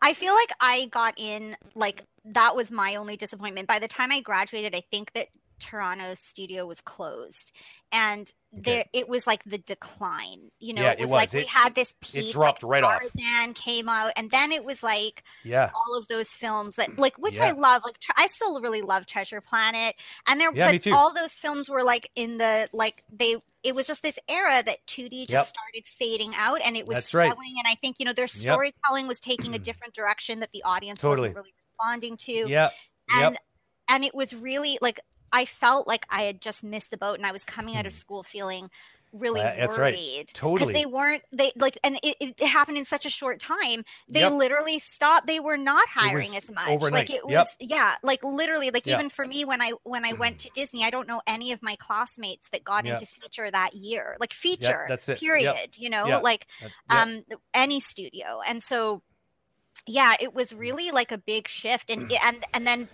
I 0.03 0.15
feel 0.15 0.35
like 0.35 0.53
I 0.61 0.87
got 0.87 1.15
in 1.17 1.57
like 1.75 2.05
that 2.25 2.57
was 2.57 2.71
my 2.71 2.97
only 2.97 3.17
disappointment. 3.17 3.69
By 3.69 3.79
the 3.79 3.89
time 3.89 4.11
I 4.13 4.21
graduated, 4.21 4.75
I 4.75 4.83
think 4.91 5.13
that 5.13 5.29
Toronto 5.59 6.15
studio 6.15 6.67
was 6.67 6.81
closed, 6.81 7.53
and 7.93 8.33
there 8.53 8.85
it 8.93 9.09
was 9.09 9.27
like 9.27 9.45
the 9.45 9.59
decline. 9.59 10.51
You 10.61 10.75
know, 10.75 10.83
Yeah, 10.83 10.93
it 10.93 11.01
it 11.01 11.03
was, 11.03 11.11
was. 11.11 11.35
like 11.35 11.43
we 11.43 11.45
had 11.47 11.75
this 11.75 11.95
peak. 12.01 12.27
It 12.29 12.33
dropped 12.33 12.63
like, 12.63 12.71
right 12.71 12.83
off. 12.85 13.01
Tarzan 13.01 13.55
came 13.55 13.89
out, 13.89 14.13
and 14.17 14.31
then 14.31 14.53
it 14.53 14.65
was 14.65 14.83
like 14.83 15.23
Yeah. 15.45 15.71
all 15.75 15.97
of 15.99 16.09
those 16.09 16.29
films 16.31 16.77
that 16.77 16.91
mm, 16.91 16.99
like 16.99 17.17
which 17.19 17.39
I 17.39 17.51
love. 17.53 17.83
Like 17.85 17.99
I 18.17 18.27
still 18.29 18.61
really 18.61 18.83
love 18.83 19.07
Treasure 19.07 19.41
Planet, 19.41 19.95
and 20.27 20.41
there 20.41 20.53
Yeah, 20.55 20.73
but 20.73 20.87
all 20.93 21.13
those 21.13 21.33
films 21.33 21.69
were 21.69 21.83
like 21.83 22.11
in 22.17 22.39
the 22.39 22.69
like 22.73 23.03
they. 23.13 23.37
It 23.63 23.75
was 23.75 23.89
just 23.89 24.05
this 24.05 24.17
era 24.31 24.63
that 24.65 24.87
2D 24.87 25.23
just 25.27 25.31
Yep. 25.33 25.47
started 25.47 25.85
fading 25.87 26.33
out, 26.37 26.61
and 26.65 26.77
it 26.77 26.87
was 26.87 26.99
That's 26.99 27.15
right. 27.15 27.33
And 27.33 27.67
I 27.67 27.75
think 27.75 27.97
you 27.99 28.05
know 28.05 28.13
their 28.13 28.29
storytelling 28.29 29.09
was 29.09 29.19
taking 29.19 29.55
a 29.55 29.59
different 29.69 29.93
direction 29.93 30.39
that 30.41 30.51
the 30.53 30.63
audience 30.63 31.01
Totally. 31.01 31.31
wasn't 31.31 31.37
really 31.37 31.55
responding 31.73 32.17
to 32.19 32.33
Yeah. 32.49 32.71
and 33.11 33.33
Yep. 33.33 33.43
and 33.89 34.05
it 34.05 34.15
was 34.15 34.33
really 34.35 34.79
like 34.81 35.01
i 35.33 35.45
felt 35.45 35.87
like 35.87 36.07
i 36.11 36.23
had 36.23 36.41
just 36.41 36.63
missed 36.65 36.91
the 36.91 36.97
boat 36.97 37.19
and 37.19 37.27
i 37.27 37.33
was 37.33 37.45
coming 37.45 37.77
out 37.77 37.87
of 37.87 37.93
Hmm. 37.93 37.99
school 37.99 38.23
feeling 38.23 38.69
really 39.13 39.41
Uh, 39.41 39.57
that's 39.57 39.79
right. 39.79 39.95
worried 39.95 40.27
Totally. 40.35 40.73
Because 40.73 40.83
they 40.83 40.87
weren't 40.87 41.23
they 41.33 41.53
like 41.57 41.79
and 41.85 41.99
it, 42.03 42.17
it 42.21 42.47
happened 42.47 42.77
in 42.77 42.85
such 42.85 43.07
a 43.07 43.09
short 43.11 43.39
time 43.41 43.83
they 44.11 44.21
Yep. 44.21 44.33
literally 44.33 44.79
stopped 44.79 45.27
they 45.27 45.41
were 45.41 45.57
not 45.57 45.89
hiring 45.89 46.37
as 46.37 46.51
much 46.51 46.69
overnight. 46.69 47.09
like 47.09 47.17
it 47.19 47.25
was 47.25 47.57
Yep. 47.61 47.71
yeah 47.71 47.95
like 48.03 48.23
literally 48.25 48.71
like 48.71 48.87
even 48.87 49.09
for 49.09 49.25
me 49.27 49.45
when 49.45 49.63
i 49.63 49.73
when 49.85 50.05
i 50.05 50.13
went 50.13 50.39
to 50.41 50.51
disney 50.55 50.85
i 50.85 50.91
don't 50.91 51.09
know 51.09 51.23
any 51.27 51.53
of 51.53 51.63
my 51.63 51.77
classmates 51.77 52.49
that 52.51 52.65
got 52.65 52.85
into 52.85 53.07
feature 53.07 53.51
that 53.51 53.75
year 53.75 54.17
like 54.21 54.35
feature 54.35 54.87
that's 54.89 55.09
it. 55.09 55.19
Period 55.19 55.79
you 55.79 55.89
know 55.89 56.21
like 56.23 56.47
um 56.91 57.23
any 57.55 57.81
studio 57.81 58.41
and 58.47 58.63
so 58.63 59.03
yeah 59.87 60.15
it 60.21 60.35
was 60.35 60.53
really 60.53 60.91
like 60.91 61.13
a 61.13 61.19
big 61.19 61.49
shift 61.49 61.91
and 61.91 62.11
and 62.25 62.45
and 62.53 62.67
then 62.67 62.89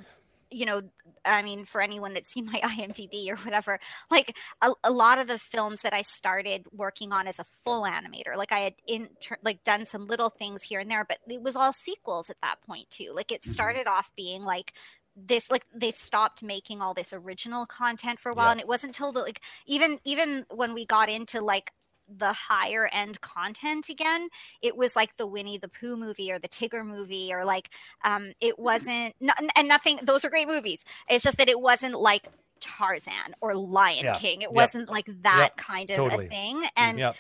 you 0.52 0.66
know 0.66 0.82
i 1.24 1.42
mean 1.42 1.64
for 1.64 1.80
anyone 1.80 2.12
that's 2.14 2.28
seen 2.32 2.46
my 2.46 2.60
imdb 2.78 3.28
or 3.28 3.36
whatever 3.36 3.78
like 4.10 4.36
a, 4.62 4.70
a 4.84 4.90
lot 4.90 5.18
of 5.18 5.26
the 5.26 5.38
films 5.38 5.82
that 5.82 5.92
i 5.94 6.02
started 6.02 6.66
working 6.72 7.12
on 7.12 7.26
as 7.26 7.38
a 7.38 7.44
full 7.44 7.82
animator 7.82 8.36
like 8.36 8.52
i 8.52 8.58
had 8.60 8.74
in 8.86 9.08
like 9.42 9.62
done 9.64 9.86
some 9.86 10.06
little 10.06 10.30
things 10.30 10.62
here 10.62 10.80
and 10.80 10.90
there 10.90 11.04
but 11.08 11.18
it 11.28 11.42
was 11.42 11.56
all 11.56 11.72
sequels 11.72 12.30
at 12.30 12.40
that 12.42 12.60
point 12.66 12.88
too 12.90 13.12
like 13.14 13.32
it 13.32 13.42
Mhm. 13.42 13.52
started 13.52 13.86
off 13.86 14.12
being 14.16 14.42
like 14.44 14.72
this 15.14 15.50
like 15.50 15.64
they 15.74 15.90
stopped 15.90 16.42
making 16.42 16.80
all 16.80 16.94
this 16.94 17.12
original 17.12 17.66
content 17.66 18.18
for 18.18 18.30
a 18.30 18.34
while 18.34 18.46
Yeah. 18.46 18.52
and 18.52 18.60
it 18.60 18.68
wasn't 18.68 18.90
until 18.96 19.12
the 19.12 19.20
like 19.20 19.40
even 19.66 19.98
even 20.04 20.46
when 20.50 20.72
we 20.74 20.86
got 20.86 21.08
into 21.10 21.40
like 21.42 21.72
the 22.08 22.32
higher 22.32 22.88
end 22.92 23.20
content 23.20 23.88
again 23.88 24.28
it 24.62 24.76
was 24.76 24.96
like 24.96 25.16
the 25.16 25.26
winnie 25.26 25.58
the 25.58 25.68
pooh 25.68 25.96
movie 25.96 26.32
or 26.32 26.38
the 26.38 26.48
tigger 26.48 26.84
movie 26.84 27.32
or 27.32 27.44
like 27.44 27.70
um 28.04 28.32
it 28.40 28.58
wasn't 28.58 29.14
no, 29.20 29.32
and 29.56 29.68
nothing 29.68 29.98
those 30.02 30.24
are 30.24 30.30
great 30.30 30.48
movies 30.48 30.84
it's 31.08 31.24
just 31.24 31.38
that 31.38 31.48
it 31.48 31.60
wasn't 31.60 31.98
like 31.98 32.28
tarzan 32.60 33.34
or 33.40 33.54
lion 33.54 34.04
Yeah. 34.04 34.18
king 34.18 34.42
it 34.42 34.50
Yep. 34.50 34.54
wasn't 34.54 34.88
like 34.88 35.06
that 35.22 35.52
Yep. 35.52 35.56
kind 35.56 35.90
of 35.90 35.96
Totally. 35.96 36.26
a 36.26 36.28
thing 36.28 36.64
and 36.76 36.98
Yep. 36.98 37.16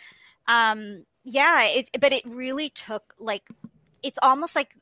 um 0.48 1.04
yeah 1.24 1.64
it 1.64 1.88
but 2.00 2.12
it 2.12 2.22
really 2.26 2.68
took 2.70 3.14
like 3.18 3.42
it's 4.02 4.18
almost 4.22 4.56
like 4.56 4.74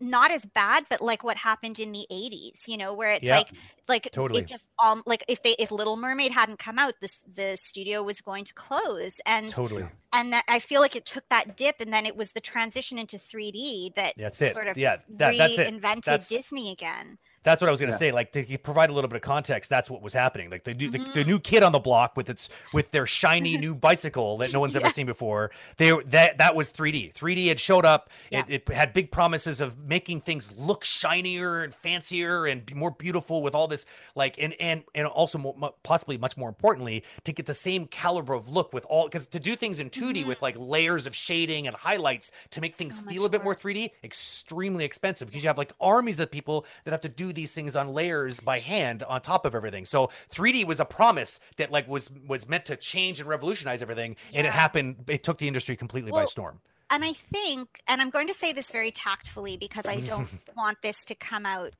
not 0.00 0.30
as 0.30 0.44
bad 0.44 0.84
but 0.90 1.00
like 1.00 1.24
what 1.24 1.36
happened 1.36 1.78
in 1.78 1.90
the 1.92 2.06
80s 2.10 2.66
you 2.68 2.76
know 2.76 2.92
where 2.94 3.12
it's 3.12 3.24
Yeah. 3.24 3.36
like 3.38 3.50
like 3.88 4.10
Totally. 4.12 4.40
it 4.40 4.46
just 4.46 4.66
um 4.82 5.02
like 5.06 5.24
if 5.28 5.42
they 5.42 5.56
if 5.58 5.70
little 5.70 5.96
mermaid 5.96 6.32
hadn't 6.32 6.58
come 6.58 6.78
out 6.78 6.94
this 7.00 7.18
the 7.34 7.56
studio 7.56 8.02
was 8.02 8.20
going 8.20 8.44
to 8.44 8.54
close 8.54 9.20
and 9.24 9.48
Totally. 9.50 9.86
and 10.12 10.32
that 10.32 10.44
i 10.48 10.58
feel 10.58 10.80
like 10.80 10.96
it 10.96 11.06
took 11.06 11.24
that 11.30 11.56
dip 11.56 11.80
and 11.80 11.92
then 11.92 12.04
it 12.04 12.16
was 12.16 12.32
the 12.32 12.40
transition 12.40 12.98
into 12.98 13.16
3d 13.16 13.94
that 13.94 14.14
That's 14.18 14.42
it. 14.42 14.52
sort 14.52 14.68
of 14.68 14.76
yeah. 14.76 14.96
That, 15.08 15.36
that's 15.38 15.58
it. 15.58 15.68
reinvented 15.72 16.04
That's- 16.04 16.28
disney 16.28 16.72
again 16.72 17.18
That's 17.46 17.60
what 17.60 17.68
I 17.68 17.70
was 17.70 17.78
going 17.78 17.92
to 17.92 17.94
Yeah. 17.94 17.98
say. 18.00 18.10
Like 18.10 18.32
to 18.32 18.58
provide 18.58 18.90
a 18.90 18.92
little 18.92 19.06
bit 19.06 19.14
of 19.14 19.22
context, 19.22 19.70
that's 19.70 19.88
what 19.88 20.02
was 20.02 20.12
happening. 20.12 20.50
Like 20.50 20.64
the 20.64 20.74
new, 20.74 20.90
the, 20.90 20.98
the 20.98 21.22
Mhm. 21.22 21.26
new 21.28 21.38
kid 21.38 21.62
on 21.62 21.70
the 21.70 21.78
block 21.78 22.16
with 22.16 22.28
its 22.28 22.48
with 22.72 22.90
their 22.90 23.06
shiny 23.06 23.56
new 23.66 23.72
bicycle 23.72 24.36
that 24.38 24.52
no 24.52 24.58
one's 24.58 24.74
ever 24.74 24.86
Yeah. 24.86 24.90
seen 24.92 25.06
before. 25.06 25.52
They 25.76 25.92
that 26.06 26.38
that 26.38 26.56
was 26.56 26.70
3D. 26.70 27.12
3D 27.14 27.46
had 27.46 27.60
showed 27.60 27.86
up. 27.86 28.10
Yeah. 28.32 28.42
It, 28.48 28.64
it 28.68 28.74
had 28.74 28.92
big 28.92 29.12
promises 29.12 29.60
of 29.60 29.78
making 29.78 30.22
things 30.22 30.50
look 30.56 30.84
shinier 30.84 31.62
and 31.62 31.72
fancier 31.72 32.46
and 32.46 32.66
be 32.66 32.74
more 32.74 32.90
beautiful 32.90 33.42
with 33.42 33.54
all 33.54 33.68
this 33.68 33.86
like 34.16 34.34
and 34.40 34.52
and 34.58 34.82
and 34.92 35.06
also 35.06 35.38
mo- 35.38 35.54
mo- 35.56 35.74
possibly 35.84 36.18
much 36.18 36.36
more 36.36 36.48
importantly 36.48 37.04
to 37.22 37.32
get 37.32 37.46
the 37.46 37.54
same 37.54 37.86
caliber 37.86 38.34
of 38.34 38.48
look 38.48 38.72
with 38.72 38.84
all 38.88 39.04
because 39.06 39.28
to 39.28 39.38
do 39.38 39.54
things 39.54 39.78
in 39.78 39.88
2D 39.88 40.24
Mhm. 40.24 40.26
with 40.26 40.42
like 40.42 40.56
layers 40.58 41.06
of 41.06 41.14
shading 41.14 41.68
and 41.68 41.76
highlights 41.76 42.32
to 42.50 42.60
make 42.60 42.74
things 42.74 42.96
So 42.98 43.04
feel 43.04 43.24
a 43.24 43.28
bit 43.28 43.44
more 43.44 43.54
3D 43.54 43.92
extremely 44.02 44.84
expensive 44.84 45.28
because 45.28 45.44
you 45.44 45.48
have 45.48 45.58
like 45.58 45.72
armies 45.80 46.18
of 46.18 46.28
people 46.30 46.66
that 46.84 46.90
have 46.90 47.00
to 47.02 47.08
do 47.08 47.32
these 47.36 47.54
things 47.54 47.76
on 47.76 47.94
layers 47.94 48.40
by 48.40 48.58
hand 48.58 49.04
on 49.04 49.20
top 49.20 49.46
of 49.46 49.54
everything. 49.54 49.84
So 49.84 50.10
3D 50.30 50.64
was 50.64 50.80
a 50.80 50.84
promise 50.84 51.38
that 51.56 51.70
like 51.70 51.86
was 51.86 52.10
was 52.26 52.48
meant 52.48 52.64
to 52.66 52.76
change 52.76 53.20
and 53.20 53.28
revolutionize 53.28 53.82
everything, 53.82 54.16
and 54.34 54.46
it 54.46 54.52
happened. 54.52 55.04
It 55.08 55.22
took 55.22 55.38
the 55.38 55.46
industry 55.46 55.76
completely 55.76 56.10
by 56.10 56.24
storm. 56.24 56.60
and 56.90 57.04
I 57.04 57.12
think, 57.12 57.80
and 57.86 58.00
I'm 58.00 58.10
going 58.10 58.26
to 58.28 58.34
say 58.34 58.52
this 58.52 58.70
very 58.70 58.90
tactfully 58.90 59.56
because 59.56 59.86
I 59.86 60.00
don't 60.00 60.28
want 60.56 60.78
this 60.82 61.04
to 61.04 61.14
come 61.14 61.46
out 61.46 61.74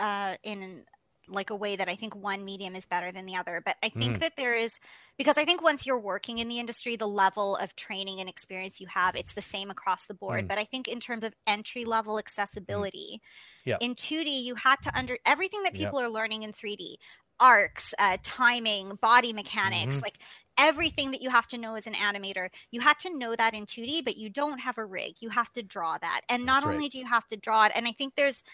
uh, 0.00 0.36
in 0.42 0.62
an, 0.62 0.84
like 1.28 1.50
a 1.50 1.56
way 1.56 1.76
that 1.76 1.88
I 1.88 1.96
think 1.96 2.14
one 2.14 2.44
medium 2.44 2.74
is 2.76 2.86
better 2.86 3.12
than 3.12 3.26
the 3.26 3.36
other. 3.36 3.62
But 3.64 3.76
I 3.82 3.88
think 3.88 4.18
Mm. 4.18 4.20
that 4.20 4.36
there 4.36 4.54
is, 4.54 4.78
because 5.18 5.38
I 5.38 5.44
think 5.44 5.62
once 5.62 5.86
you're 5.86 5.98
working 5.98 6.38
in 6.38 6.48
the 6.48 6.58
industry, 6.58 6.96
the 6.96 7.08
level 7.08 7.56
of 7.56 7.76
training 7.76 8.20
and 8.20 8.28
experience 8.28 8.80
you 8.80 8.86
have, 8.88 9.16
it's 9.16 9.34
the 9.34 9.42
same 9.42 9.70
across 9.70 10.06
the 10.06 10.14
board. 10.14 10.44
Mm. 10.44 10.48
But 10.48 10.58
I 10.58 10.64
think 10.64 10.88
in 10.88 11.00
terms 11.00 11.24
of 11.24 11.34
entry 11.46 11.84
level 11.84 12.18
accessibility, 12.18 13.20
Yeah. 13.64 13.78
in 13.80 13.94
2D, 13.94 14.30
you 14.44 14.54
had 14.54 14.80
to 14.82 14.96
under 14.96 15.18
everything 15.26 15.62
that 15.64 15.72
Yep. 15.72 15.74
people 15.74 16.00
are 16.00 16.08
learning 16.08 16.42
in 16.42 16.52
3D 16.52 16.98
arcs, 17.40 17.92
uh, 17.98 18.16
timing, 18.22 18.94
body 18.96 19.32
mechanics, 19.32 19.98
Mhm. 19.98 20.04
like 20.04 20.18
everything 20.56 21.10
that 21.10 21.20
you 21.20 21.30
have 21.30 21.48
to 21.48 21.58
know 21.58 21.74
as 21.74 21.84
an 21.88 21.94
animator 21.94 22.48
you 22.70 22.80
had 22.80 22.96
to 23.00 23.10
know 23.18 23.34
that 23.34 23.54
in 23.54 23.66
2d 23.66 24.00
but 24.02 24.16
you 24.16 24.30
don't 24.30 24.60
have 24.60 24.78
a 24.78 24.84
rig 24.86 25.16
you 25.20 25.28
have 25.28 25.50
to 25.52 25.64
draw 25.64 25.98
that 25.98 26.20
and 26.28 26.46
not 26.46 26.62
right. 26.62 26.64
only 26.64 26.88
do 26.88 26.96
you 26.96 27.04
have 27.06 27.26
to 27.26 27.36
draw 27.36 27.64
it 27.66 27.72
and 27.74 27.88
i 27.88 27.92
think 27.92 28.14
there's 28.14 28.44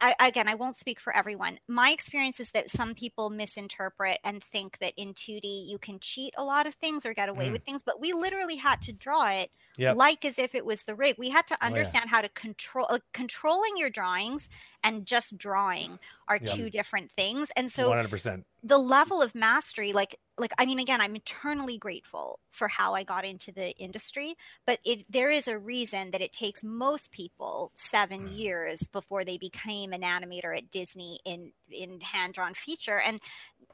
I, 0.00 0.14
again 0.20 0.48
i 0.48 0.54
won't 0.54 0.76
speak 0.76 0.98
for 1.00 1.14
everyone 1.14 1.58
my 1.68 1.90
experience 1.90 2.40
is 2.40 2.50
that 2.52 2.70
some 2.70 2.94
people 2.94 3.30
misinterpret 3.30 4.18
and 4.24 4.42
think 4.42 4.78
that 4.78 4.94
in 4.96 5.14
2d 5.14 5.66
you 5.68 5.78
can 5.78 5.98
cheat 6.00 6.34
a 6.36 6.44
lot 6.44 6.66
of 6.66 6.74
things 6.74 7.04
or 7.04 7.12
get 7.14 7.28
away 7.28 7.50
Mm. 7.50 7.50
with 7.50 7.64
things 7.64 7.82
but 7.82 8.00
we 8.00 8.12
literally 8.12 8.56
had 8.56 8.80
to 8.82 8.92
draw 8.92 9.28
it 9.28 9.50
Yep. 9.80 9.96
like 9.96 10.24
as 10.24 10.38
if 10.38 10.54
it 10.54 10.64
was 10.66 10.84
the 10.84 10.94
rig 10.94 11.16
we 11.18 11.30
had 11.30 11.46
to 11.48 11.58
Oh, 11.66 11.76
yeah. 11.76 11.92
understand 11.92 12.10
how 12.10 12.20
to 12.22 12.28
control 12.30 12.86
uh, 12.90 12.98
controlling 13.14 13.72
your 13.76 13.90
drawings 13.90 14.48
and 14.84 15.06
just 15.06 15.36
drawing 15.38 15.98
are 16.28 16.38
Yep. 16.40 16.56
two 16.56 16.70
different 16.70 17.10
things 17.12 17.50
and 17.56 17.70
so 17.72 17.84
100%. 17.84 18.44
the 18.62 18.78
level 18.78 19.22
of 19.22 19.34
mastery 19.34 19.92
like 19.94 20.16
like 20.38 20.52
i 20.58 20.66
mean 20.66 20.78
again 20.78 21.00
i'm 21.00 21.16
eternally 21.16 21.78
grateful 21.78 22.40
for 22.50 22.68
how 22.68 22.94
i 22.94 23.02
got 23.02 23.24
into 23.24 23.52
the 23.52 23.70
industry 23.78 24.34
but 24.66 24.78
it 24.84 25.04
there 25.08 25.30
is 25.30 25.48
a 25.48 25.58
reason 25.58 26.10
that 26.10 26.20
it 26.20 26.32
takes 26.32 26.62
most 26.64 27.10
people 27.10 27.72
7 27.74 28.26
Mm. 28.26 28.28
years 28.28 28.82
before 28.92 29.24
they 29.24 29.38
became 29.38 29.92
an 29.94 30.02
animator 30.02 30.56
at 30.56 30.70
disney 30.70 31.18
in 31.24 31.52
in 31.70 32.00
hand 32.02 32.34
drawn 32.34 32.54
feature 32.54 33.00
and 33.00 33.20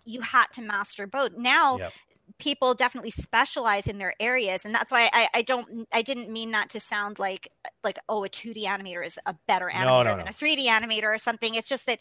you 0.05 0.21
had 0.21 0.47
to 0.53 0.63
master 0.63 1.07
both 1.07 1.33
now 1.37 1.81
Yep. 1.81 1.93
People 2.39 2.75
definitely 2.75 3.11
specialize 3.11 3.87
in 3.87 3.99
their 3.99 4.15
areas 4.21 4.65
and 4.65 4.75
that's 4.75 4.93
why 4.93 5.09
I, 5.13 5.29
I 5.35 5.43
don't 5.43 5.89
i 5.93 6.03
didn't 6.03 6.31
mean 6.31 6.51
that 6.51 6.69
to 6.71 6.81
sound 6.81 7.19
like 7.19 7.51
like 7.83 7.99
oh 8.09 8.25
a 8.25 8.29
2d 8.29 8.65
animator 8.65 9.05
is 9.05 9.19
a 9.27 9.35
better 9.49 9.71
animator 9.75 9.85
No, 9.85 10.03
no, 10.03 10.17
than 10.17 10.25
no. 10.27 10.31
a 10.31 10.35
3d 10.35 10.67
animator 10.67 11.05
or 11.05 11.19
something 11.19 11.55
it's 11.55 11.69
just 11.69 11.87
that 11.87 11.99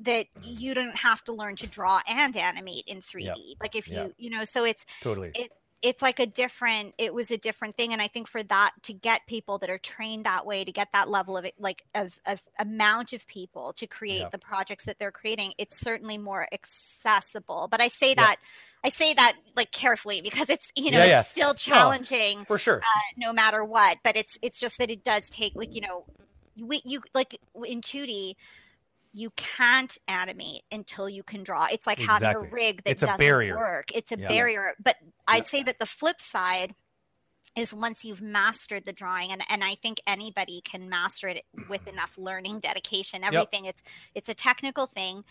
that 0.00 0.26
mm-hmm. 0.40 0.54
you 0.58 0.74
don't 0.74 0.96
have 0.96 1.24
to 1.24 1.32
learn 1.32 1.56
to 1.56 1.66
draw 1.66 2.00
and 2.06 2.36
animate 2.36 2.84
in 2.86 2.98
3d 3.00 3.56
like 3.60 3.74
if 3.74 3.88
you 3.88 3.94
Yep. 3.94 4.12
you 4.18 4.30
know 4.30 4.44
so 4.44 4.64
it's 4.64 4.84
Totally. 5.00 5.32
It's 5.80 6.02
like 6.02 6.18
a 6.18 6.26
different 6.26 6.92
it 6.98 7.14
was 7.14 7.30
a 7.30 7.36
different 7.36 7.76
thing 7.76 7.92
and 7.92 8.02
i 8.02 8.06
think 8.08 8.26
for 8.26 8.42
that 8.42 8.72
to 8.82 8.92
get 8.92 9.20
people 9.28 9.58
that 9.58 9.70
are 9.70 9.78
trained 9.78 10.24
that 10.26 10.44
way 10.44 10.64
to 10.64 10.72
get 10.72 10.88
that 10.92 11.08
level 11.08 11.36
of 11.36 11.46
like 11.58 11.84
of, 11.94 12.18
of 12.26 12.40
amount 12.58 13.12
of 13.12 13.26
people 13.28 13.72
to 13.74 13.86
create 13.86 14.18
Yeah. 14.20 14.28
the 14.30 14.38
projects 14.38 14.84
that 14.86 14.98
they're 14.98 15.12
creating 15.12 15.52
it's 15.56 15.78
certainly 15.78 16.18
more 16.18 16.48
accessible 16.52 17.68
but 17.70 17.80
i 17.80 17.88
say 17.88 18.14
that 18.14 18.36
i 18.82 18.88
say 18.88 19.14
that 19.14 19.34
like 19.56 19.70
carefully 19.70 20.20
because 20.20 20.50
it's 20.50 20.72
you 20.76 20.90
know 20.90 20.98
Yeah, 20.98 21.04
yeah. 21.06 21.20
it's 21.20 21.28
still 21.30 21.54
challenging 21.54 22.44
For 22.44 22.58
sure. 22.58 22.78
Uh, 22.78 23.00
no 23.16 23.32
matter 23.32 23.64
what 23.64 23.98
but 24.02 24.16
it's 24.16 24.36
it's 24.42 24.58
just 24.58 24.78
that 24.78 24.90
it 24.90 25.04
does 25.04 25.30
take 25.30 25.54
like 25.54 25.74
you 25.74 25.80
know 25.82 26.04
we 26.60 26.82
you 26.84 27.02
like 27.14 27.38
in 27.66 27.80
2d 27.82 28.34
you 29.18 29.30
can't 29.36 29.98
animate 30.06 30.62
until 30.70 31.08
you 31.08 31.22
can 31.22 31.42
draw. 31.42 31.66
It's 31.70 31.86
like 31.86 31.98
having 31.98 32.28
a 32.28 32.38
rig 32.40 32.84
that 32.84 32.90
It's 32.92 33.00
doesn't 33.00 33.18
barrier. 33.18 33.56
work. 33.56 33.90
It's 33.94 34.12
a 34.12 34.18
Yeah. 34.18 34.28
barrier. 34.28 34.74
But 34.82 34.96
i'd 35.26 35.46
say 35.46 35.62
that 35.62 35.78
the 35.78 35.86
flip 35.86 36.20
side 36.20 36.74
is 37.56 37.74
once 37.74 38.04
you've 38.04 38.22
mastered 38.22 38.84
the 38.86 38.92
drawing 38.92 39.30
and, 39.32 39.42
and 39.50 39.62
i 39.64 39.74
think 39.74 39.98
anybody 40.06 40.60
can 40.62 40.88
master 40.88 41.28
it 41.28 41.44
with 41.68 41.86
enough 41.92 42.16
learning 42.16 42.60
dedication 42.60 43.24
everything. 43.24 43.64
It's 43.64 43.82
it's 44.14 44.28
a 44.28 44.34
technical 44.34 44.86
thing 44.86 45.24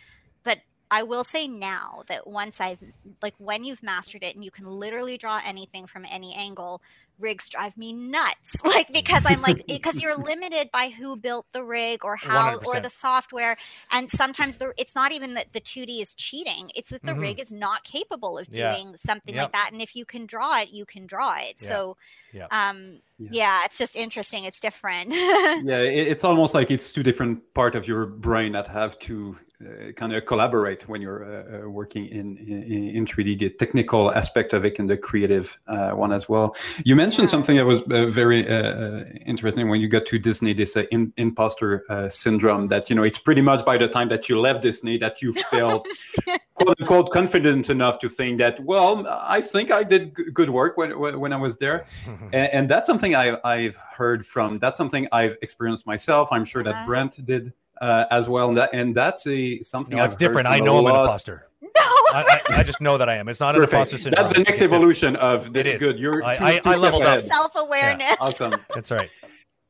but 0.43 0.59
i 0.91 1.03
will 1.03 1.23
say 1.23 1.47
now 1.47 2.03
that 2.07 2.25
once 2.27 2.59
i've 2.61 2.79
like 3.21 3.33
when 3.37 3.63
you've 3.63 3.83
mastered 3.83 4.23
it 4.23 4.35
and 4.35 4.43
you 4.43 4.51
can 4.51 4.65
literally 4.65 5.17
draw 5.17 5.41
anything 5.45 5.85
from 5.87 6.05
any 6.09 6.33
angle 6.35 6.81
rigs 7.19 7.49
drive 7.49 7.75
me 7.77 7.91
nuts 7.93 8.55
like 8.63 8.91
because 8.93 9.25
i'm 9.27 9.41
like 9.41 9.63
because 9.67 9.99
you're 9.99 10.15
limited 10.15 10.69
by 10.71 10.89
who 10.89 11.15
built 11.15 11.45
the 11.51 11.63
rig 11.63 12.05
or 12.05 12.15
how 12.15 12.57
or 12.57 12.75
100%. 12.75 12.83
the 12.83 12.89
software 12.89 13.57
and 13.91 14.09
sometimes 14.09 14.57
the 14.57 14.71
it's 14.77 14.93
not 14.95 15.11
even 15.11 15.33
that 15.33 15.51
the 15.51 15.59
2d 15.59 15.99
is 16.01 16.13
cheating 16.13 16.71
it's 16.75 16.91
that 16.91 17.01
the 17.03 17.11
Mhm. 17.13 17.21
rig 17.21 17.39
is 17.39 17.51
not 17.51 17.83
capable 17.83 18.37
of 18.37 18.47
Yeah. 18.51 18.75
doing 18.75 18.95
something 18.97 19.33
Yep. 19.33 19.43
like 19.45 19.51
that 19.53 19.69
and 19.73 19.81
if 19.81 19.95
you 19.95 20.05
can 20.05 20.25
draw 20.27 20.59
it 20.59 20.69
you 20.69 20.85
can 20.85 21.07
draw 21.07 21.35
it 21.39 21.55
Yeah. 21.59 21.67
so 21.69 21.97
Yeah. 22.33 22.47
um 22.51 23.01
Yeah. 23.17 23.29
yeah. 23.31 23.65
it's 23.65 23.79
just 23.79 23.95
interesting 23.95 24.43
it's 24.43 24.59
different 24.59 25.09
yeah 25.65 25.79
it, 25.79 26.07
it's 26.07 26.23
almost 26.23 26.53
like 26.53 26.69
it's 26.69 26.91
two 26.91 27.01
different 27.03 27.41
part 27.55 27.73
of 27.75 27.87
your 27.87 28.05
brain 28.05 28.51
that 28.51 28.67
have 28.67 28.97
to 28.99 29.37
uh, 29.59 29.91
kind 29.93 30.13
of 30.13 30.25
collaborate 30.25 30.87
when 30.87 31.01
you're 31.01 31.23
uh, 31.25 31.65
uh, 31.65 31.69
working 31.69 32.05
in, 32.05 32.37
in 32.37 32.89
in 32.89 33.05
3d 33.05 33.39
the 33.39 33.49
technical 33.49 34.11
aspect 34.11 34.53
of 34.53 34.65
it 34.65 34.77
and 34.79 34.89
the 34.89 34.97
creative 34.97 35.57
uh, 35.67 35.91
one 35.91 36.11
as 36.11 36.29
well. 36.29 36.55
You 36.83 36.95
mentioned 36.95 37.27
Yeah. 37.27 37.31
something 37.31 37.55
that 37.57 37.65
was 37.65 37.81
uh, 37.81 38.05
very 38.07 38.47
uh, 38.47 39.05
interesting 39.25 39.69
when 39.69 39.81
you 39.81 39.87
got 39.87 40.05
to 40.07 40.19
disney 40.19 40.53
this 40.53 40.77
uh, 40.77 40.83
in, 40.91 41.11
imposter 41.17 41.83
uh, 41.89 42.07
syndrome 42.09 42.67
that 42.67 42.89
you 42.89 42.95
know 42.95 43.03
it's 43.03 43.19
pretty 43.19 43.41
much 43.41 43.65
by 43.65 43.77
the 43.77 43.87
time 43.87 44.09
that 44.09 44.29
you 44.29 44.39
left 44.39 44.61
disney 44.61 44.97
that 44.97 45.21
you 45.21 45.33
felt 45.51 45.87
quote 46.53 46.79
unquote 46.79 47.11
confident 47.11 47.69
enough 47.69 47.97
to 47.99 48.09
think 48.09 48.37
that 48.37 48.59
well 48.59 49.07
i 49.07 49.41
think 49.41 49.71
i 49.71 49.83
did 49.83 50.13
good 50.33 50.49
work 50.49 50.77
when, 50.77 50.91
when 51.19 51.33
i 51.33 51.37
was 51.37 51.57
there. 51.57 51.85
And, 52.31 52.49
and, 52.53 52.69
that's 52.69 52.85
something 52.85 53.15
I, 53.15 53.37
i've 53.43 53.75
heard 53.75 54.25
from 54.25 54.59
that's 54.59 54.77
something 54.77 55.07
i've 55.11 55.37
experienced 55.41 55.85
myself. 55.85 56.29
I'm 56.31 56.45
sure 56.45 56.63
that 56.63 56.75
uh-huh. 56.75 56.85
brent 56.85 57.25
did 57.25 57.53
uh, 57.81 58.05
as 58.11 58.29
well. 58.29 58.49
And, 58.49 58.57
that, 58.57 58.69
and 58.73 58.95
that's 58.95 59.25
a 59.27 59.61
something 59.61 59.97
no, 59.97 60.03
it's 60.03 60.15
different. 60.15 60.47
I 60.47 60.59
know 60.59 60.77
i'm 60.79 60.85
an 60.85 60.91
imposter. 60.91 61.47
No. 61.75 61.83
I, 62.13 62.39
I, 62.49 62.59
I, 62.59 62.63
just 62.63 62.81
know 62.81 62.97
that 62.97 63.07
i 63.09 63.15
am. 63.15 63.27
It's 63.27 63.39
not 63.39 63.53
Perfect. 63.53 63.73
an 63.73 63.79
imposter 63.79 63.97
syndrome. 63.97 64.23
That's 64.23 64.33
the 64.33 64.39
next 64.39 64.61
it's 64.61 64.73
evolution 64.73 65.15
of 65.17 65.55
it 65.55 65.67
is. 65.67 65.79
Good. 65.79 65.97
You're 65.97 66.23
i, 66.23 66.35
I, 66.35 66.61
I 66.63 66.75
leveled 66.75 67.03
up. 67.03 67.23
Self-awareness. 67.23 68.07
Yeah. 68.09 68.15
awesome. 68.19 68.55
That's 68.73 68.89
right. 68.91 69.09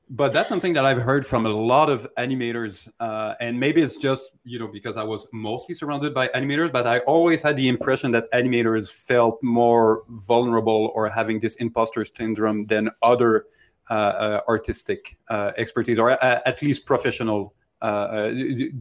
But 0.09 0.31
that's 0.31 0.47
something 0.47 0.71
that 0.73 0.85
I've 0.85 1.01
heard 1.01 1.27
from 1.27 1.45
a 1.45 1.49
lot 1.49 1.89
of 1.89 2.07
animators, 2.17 2.87
uh, 3.01 3.33
and 3.41 3.59
maybe 3.59 3.81
it's 3.81 3.97
just 3.97 4.31
you 4.45 4.57
know 4.57 4.67
because 4.67 4.95
I 4.95 5.03
was 5.03 5.27
mostly 5.33 5.75
surrounded 5.75 6.13
by 6.13 6.29
animators, 6.29 6.71
but 6.71 6.87
I 6.87 6.99
always 6.99 7.41
had 7.41 7.57
the 7.57 7.67
impression 7.67 8.11
that 8.13 8.31
animators 8.31 8.89
felt 8.89 9.37
more 9.43 10.03
vulnerable 10.07 10.93
or 10.95 11.09
having 11.09 11.39
this 11.39 11.55
imposter 11.55 12.05
syndrome 12.05 12.67
than 12.67 12.89
other 13.01 13.47
uh, 13.89 13.93
uh, 13.93 14.41
artistic 14.49 15.17
uh, 15.29 15.51
expertise 15.55 15.97
or 15.97 16.11
at 16.11 16.61
least 16.61 16.85
professional. 16.85 17.53
Uh, 17.81 17.85
uh, 17.85 18.29
do, 18.31 18.71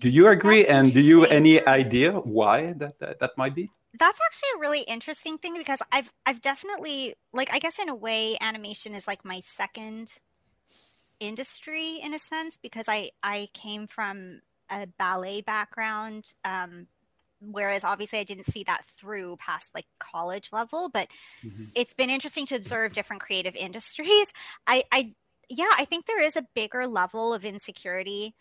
do, 0.00 0.08
you 0.08 0.28
agree? 0.28 0.66
And 0.66 0.92
do 0.92 1.00
you 1.00 1.24
any 1.26 1.66
idea 1.66 2.12
why 2.12 2.74
that, 2.74 2.98
that 2.98 3.18
that 3.20 3.30
might 3.38 3.54
be? 3.54 3.70
that's 3.98 4.18
actually 4.26 4.48
a 4.56 4.60
really 4.60 4.80
interesting 4.82 5.38
thing 5.38 5.54
because 5.56 5.80
I've 5.92 6.10
I've 6.26 6.40
definitely 6.40 7.14
like 7.32 7.52
I 7.52 7.58
guess 7.58 7.78
in 7.78 7.88
a 7.88 7.94
way 7.94 8.36
animation 8.40 8.94
is 8.94 9.06
like 9.06 9.24
my 9.24 9.40
second 9.40 10.10
industry 11.20 12.00
in 12.02 12.12
a 12.14 12.18
sense 12.18 12.58
because 12.60 12.86
I 12.88 13.10
I 13.22 13.48
came 13.54 13.86
from 13.86 14.40
a 14.70 14.86
ballet 14.98 15.42
background 15.42 16.32
um, 16.44 16.88
whereas 17.40 17.84
obviously 17.84 18.18
I 18.18 18.24
didn't 18.24 18.46
see 18.46 18.64
that 18.64 18.84
through 18.98 19.36
past 19.36 19.74
like 19.74 19.86
college 20.00 20.50
level 20.52 20.88
but 20.88 21.08
mm-hmm. 21.44 21.66
it's 21.74 21.94
been 21.94 22.10
interesting 22.10 22.46
to 22.46 22.56
observe 22.56 22.92
different 22.92 23.22
creative 23.22 23.54
industries 23.56 24.32
I 24.66 24.82
I 24.90 25.14
yeah 25.50 25.70
I 25.78 25.84
think 25.84 26.06
there 26.06 26.22
is 26.22 26.36
a 26.36 26.46
bigger 26.54 26.86
level 26.86 27.34
of 27.34 27.44
insecurity 27.44 28.34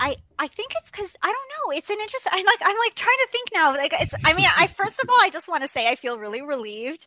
I 0.00 0.16
I 0.38 0.48
think 0.48 0.72
it's 0.76 0.90
because 0.90 1.14
I 1.22 1.26
don't 1.26 1.70
know. 1.70 1.78
It's 1.78 1.88
an 1.88 2.00
interest. 2.00 2.26
I'm 2.32 2.44
like 2.44 2.58
I'm 2.60 2.76
like 2.78 2.94
trying 2.96 3.18
to 3.18 3.28
think 3.30 3.50
now. 3.54 3.72
Like 3.72 3.92
it's. 4.00 4.12
I 4.24 4.32
mean, 4.32 4.46
I 4.58 4.66
first 4.66 5.00
of 5.00 5.08
all, 5.08 5.16
I 5.20 5.30
just 5.30 5.46
want 5.46 5.62
to 5.62 5.68
say 5.68 5.88
I 5.88 5.94
feel 5.94 6.18
really 6.18 6.42
relieved 6.42 7.06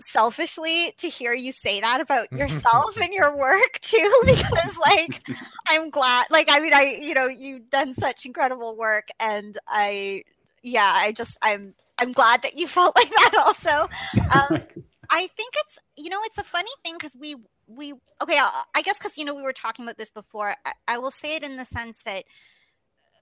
selfishly 0.00 0.92
to 0.98 1.08
hear 1.08 1.32
you 1.32 1.52
say 1.52 1.80
that 1.80 2.00
about 2.00 2.32
yourself 2.32 2.96
and 3.00 3.12
your 3.12 3.36
work 3.36 3.78
too 3.80 4.12
because 4.24 4.76
like 4.78 5.22
i'm 5.68 5.90
glad 5.90 6.26
like 6.30 6.48
i 6.50 6.58
mean 6.58 6.74
i 6.74 6.98
you 7.00 7.14
know 7.14 7.26
you've 7.26 7.70
done 7.70 7.94
such 7.94 8.26
incredible 8.26 8.76
work 8.76 9.08
and 9.20 9.56
i 9.68 10.22
yeah 10.62 10.92
i 10.96 11.12
just 11.12 11.38
i'm 11.42 11.74
i'm 11.98 12.12
glad 12.12 12.42
that 12.42 12.54
you 12.54 12.66
felt 12.66 12.96
like 12.96 13.08
that 13.10 13.32
also 13.38 13.88
um, 14.34 14.62
i 15.10 15.26
think 15.36 15.54
it's 15.64 15.78
you 15.96 16.10
know 16.10 16.20
it's 16.24 16.38
a 16.38 16.44
funny 16.44 16.70
thing 16.82 16.94
because 16.94 17.16
we 17.18 17.36
we 17.66 17.92
okay 18.22 18.38
i, 18.38 18.62
I 18.74 18.82
guess 18.82 18.98
because 18.98 19.16
you 19.16 19.24
know 19.24 19.34
we 19.34 19.42
were 19.42 19.52
talking 19.52 19.84
about 19.84 19.98
this 19.98 20.10
before 20.10 20.54
I, 20.64 20.72
I 20.88 20.98
will 20.98 21.10
say 21.10 21.36
it 21.36 21.42
in 21.42 21.56
the 21.56 21.64
sense 21.64 22.02
that 22.02 22.24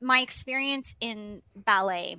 my 0.01 0.21
experience 0.21 0.95
in 1.01 1.43
ballet 1.55 2.17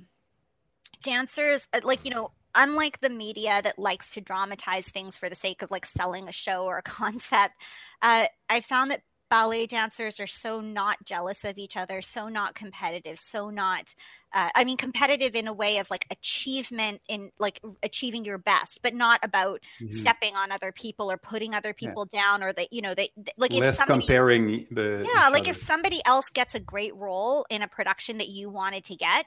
dancers 1.02 1.68
like 1.82 2.04
you 2.04 2.10
know 2.10 2.30
unlike 2.54 3.00
the 3.00 3.10
media 3.10 3.60
that 3.62 3.78
likes 3.78 4.14
to 4.14 4.20
dramatize 4.20 4.88
things 4.88 5.16
for 5.16 5.28
the 5.28 5.34
sake 5.34 5.62
of 5.62 5.70
like 5.70 5.86
selling 5.86 6.28
a 6.28 6.32
show 6.32 6.64
or 6.64 6.78
a 6.78 6.82
concept, 6.84 7.54
uh, 8.02 8.26
I 8.48 8.60
found 8.60 8.90
that 8.90 9.02
ballet 9.34 9.66
dancers 9.66 10.20
are 10.20 10.28
so 10.28 10.60
not 10.60 11.04
jealous 11.04 11.44
of 11.44 11.58
each 11.58 11.76
other, 11.76 12.00
so 12.00 12.28
not 12.28 12.54
competitive, 12.54 13.18
so 13.18 13.50
not, 13.50 13.92
uh, 14.32 14.50
I 14.54 14.62
mean, 14.62 14.76
competitive 14.76 15.34
in 15.34 15.48
a 15.48 15.52
way 15.52 15.78
of 15.78 15.90
like 15.90 16.06
achievement 16.08 17.00
in 17.08 17.32
like 17.40 17.60
achieving 17.82 18.24
your 18.24 18.38
best, 18.38 18.78
but 18.80 18.94
not 18.94 19.18
about 19.24 19.60
mm-hmm. 19.82 19.92
stepping 19.92 20.36
on 20.36 20.52
other 20.52 20.70
people 20.70 21.10
or 21.10 21.16
putting 21.16 21.52
other 21.52 21.74
people 21.74 22.08
yeah. 22.12 22.22
down 22.22 22.44
or 22.44 22.52
that, 22.52 22.72
you 22.72 22.80
know, 22.80 22.94
they 22.94 23.10
like 23.36 23.52
less 23.52 23.78
somebody, 23.78 24.02
comparing 24.02 24.66
the. 24.70 25.04
Yeah. 25.04 25.28
Like 25.30 25.42
other. 25.42 25.50
if 25.50 25.56
somebody 25.56 26.00
else 26.06 26.28
gets 26.28 26.54
a 26.54 26.60
great 26.60 26.94
role 26.94 27.44
in 27.50 27.60
a 27.62 27.66
production 27.66 28.18
that 28.18 28.28
you 28.28 28.50
wanted 28.50 28.84
to 28.84 28.94
get, 28.94 29.26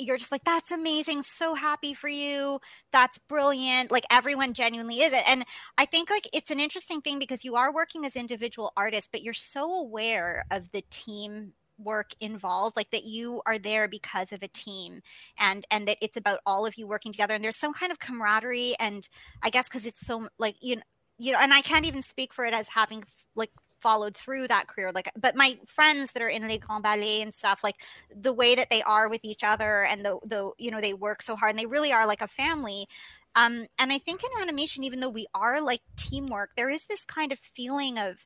you're 0.00 0.16
just 0.16 0.32
like 0.32 0.44
that's 0.44 0.70
amazing 0.70 1.22
so 1.22 1.54
happy 1.54 1.94
for 1.94 2.08
you 2.08 2.60
that's 2.92 3.18
brilliant 3.28 3.90
like 3.90 4.04
everyone 4.10 4.54
genuinely 4.54 5.00
is 5.00 5.12
it 5.12 5.22
and 5.26 5.44
i 5.78 5.84
think 5.84 6.10
like 6.10 6.28
it's 6.32 6.50
an 6.50 6.60
interesting 6.60 7.00
thing 7.00 7.18
because 7.18 7.44
you 7.44 7.56
are 7.56 7.72
working 7.72 8.04
as 8.04 8.16
individual 8.16 8.72
artists 8.76 9.08
but 9.10 9.22
you're 9.22 9.34
so 9.34 9.72
aware 9.72 10.44
of 10.50 10.70
the 10.72 10.82
team 10.90 11.52
work 11.78 12.12
involved 12.20 12.76
like 12.76 12.90
that 12.90 13.04
you 13.04 13.40
are 13.46 13.58
there 13.58 13.88
because 13.88 14.32
of 14.32 14.42
a 14.42 14.48
team 14.48 15.00
and 15.38 15.64
and 15.70 15.88
that 15.88 15.96
it's 16.00 16.16
about 16.16 16.40
all 16.44 16.66
of 16.66 16.76
you 16.76 16.86
working 16.86 17.12
together 17.12 17.34
and 17.34 17.42
there's 17.42 17.56
some 17.56 17.72
kind 17.72 17.90
of 17.90 17.98
camaraderie 17.98 18.74
and 18.78 19.08
i 19.42 19.50
guess 19.50 19.68
because 19.68 19.86
it's 19.86 20.06
so 20.06 20.28
like 20.38 20.56
you 20.60 20.76
know 20.76 20.82
you 21.18 21.32
know 21.32 21.38
and 21.40 21.52
i 21.54 21.60
can't 21.60 21.86
even 21.86 22.02
speak 22.02 22.32
for 22.32 22.44
it 22.44 22.54
as 22.54 22.68
having 22.68 23.02
like 23.34 23.50
followed 23.80 24.16
through 24.16 24.48
that 24.48 24.66
career 24.68 24.92
like 24.94 25.10
but 25.16 25.34
my 25.36 25.58
friends 25.66 26.12
that 26.12 26.22
are 26.22 26.28
in 26.28 26.46
les 26.46 26.58
Grands 26.58 26.82
Ballets 26.82 27.22
and 27.22 27.34
stuff 27.34 27.62
like 27.64 27.76
the 28.14 28.32
way 28.32 28.54
that 28.54 28.70
they 28.70 28.82
are 28.82 29.08
with 29.08 29.24
each 29.24 29.42
other 29.44 29.84
and 29.84 30.04
the 30.04 30.18
the 30.24 30.50
you 30.58 30.70
know 30.70 30.80
they 30.80 30.94
work 30.94 31.22
so 31.22 31.36
hard 31.36 31.50
and 31.50 31.58
they 31.58 31.66
really 31.66 31.92
are 31.92 32.06
like 32.06 32.20
a 32.20 32.28
family 32.28 32.86
um 33.34 33.66
and 33.78 33.92
i 33.92 33.98
think 33.98 34.22
in 34.22 34.42
animation 34.42 34.84
even 34.84 35.00
though 35.00 35.08
we 35.08 35.26
are 35.34 35.60
like 35.60 35.80
teamwork 35.96 36.50
there 36.56 36.70
is 36.70 36.86
this 36.86 37.04
kind 37.04 37.32
of 37.32 37.38
feeling 37.38 37.98
of 37.98 38.24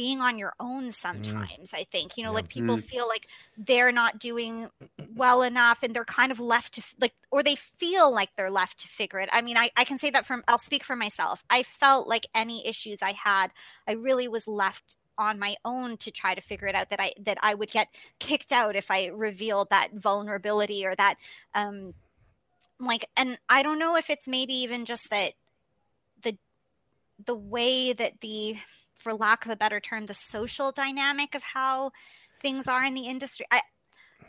being 0.00 0.22
on 0.22 0.38
your 0.38 0.54
own 0.58 0.88
mm. 0.88 0.94
sometimes 0.94 1.72
mm. 1.72 1.74
i 1.74 1.84
think 1.84 2.16
you 2.16 2.24
know 2.24 2.30
yeah. 2.30 2.36
like 2.36 2.48
people 2.48 2.78
mm. 2.78 2.82
feel 2.82 3.06
like 3.06 3.26
they're 3.58 3.92
not 3.92 4.18
doing 4.18 4.66
well 5.14 5.42
enough 5.42 5.82
and 5.82 5.94
they're 5.94 6.06
kind 6.06 6.32
of 6.32 6.40
left 6.40 6.72
to 6.72 6.82
like 6.98 7.12
or 7.30 7.42
they 7.42 7.54
feel 7.54 8.10
like 8.10 8.30
they're 8.34 8.50
left 8.50 8.80
to 8.80 8.88
figure 8.88 9.20
it 9.20 9.28
i 9.30 9.42
mean 9.42 9.58
i, 9.58 9.68
I 9.76 9.84
can 9.84 9.98
say 9.98 10.08
that 10.12 10.24
from 10.24 10.42
i'll 10.48 10.56
speak 10.56 10.84
for 10.84 10.96
myself 10.96 11.44
i 11.50 11.62
felt 11.62 12.08
like 12.08 12.24
any 12.34 12.66
issues 12.66 13.02
i 13.02 13.12
had 13.12 13.48
i 13.86 13.92
really 13.92 14.26
was 14.26 14.48
left 14.48 14.96
on 15.18 15.38
my 15.38 15.54
own 15.66 15.98
to 15.98 16.10
try 16.10 16.34
to 16.34 16.40
figure 16.40 16.66
it 16.66 16.74
out 16.74 16.88
that 16.88 16.98
i 16.98 17.12
that 17.20 17.36
i 17.42 17.52
would 17.52 17.70
get 17.70 17.88
kicked 18.20 18.52
out 18.52 18.76
if 18.76 18.90
i 18.90 19.08
revealed 19.08 19.68
that 19.68 19.88
vulnerability 19.92 20.86
or 20.86 20.94
that 20.94 21.16
um 21.54 21.92
like 22.78 23.04
and 23.18 23.38
i 23.50 23.62
don't 23.62 23.78
know 23.78 23.96
if 23.96 24.08
it's 24.08 24.26
maybe 24.26 24.54
even 24.54 24.86
just 24.86 25.10
that 25.10 25.34
the 26.22 26.38
the 27.26 27.34
way 27.34 27.92
that 27.92 28.18
the 28.22 28.56
for 29.00 29.14
lack 29.14 29.44
of 29.44 29.50
a 29.50 29.56
better 29.56 29.80
term, 29.80 30.06
the 30.06 30.14
social 30.14 30.72
dynamic 30.72 31.34
of 31.34 31.42
how 31.42 31.90
things 32.40 32.68
are 32.68 32.84
in 32.84 32.94
the 32.94 33.06
industry. 33.06 33.46
I 33.50 33.62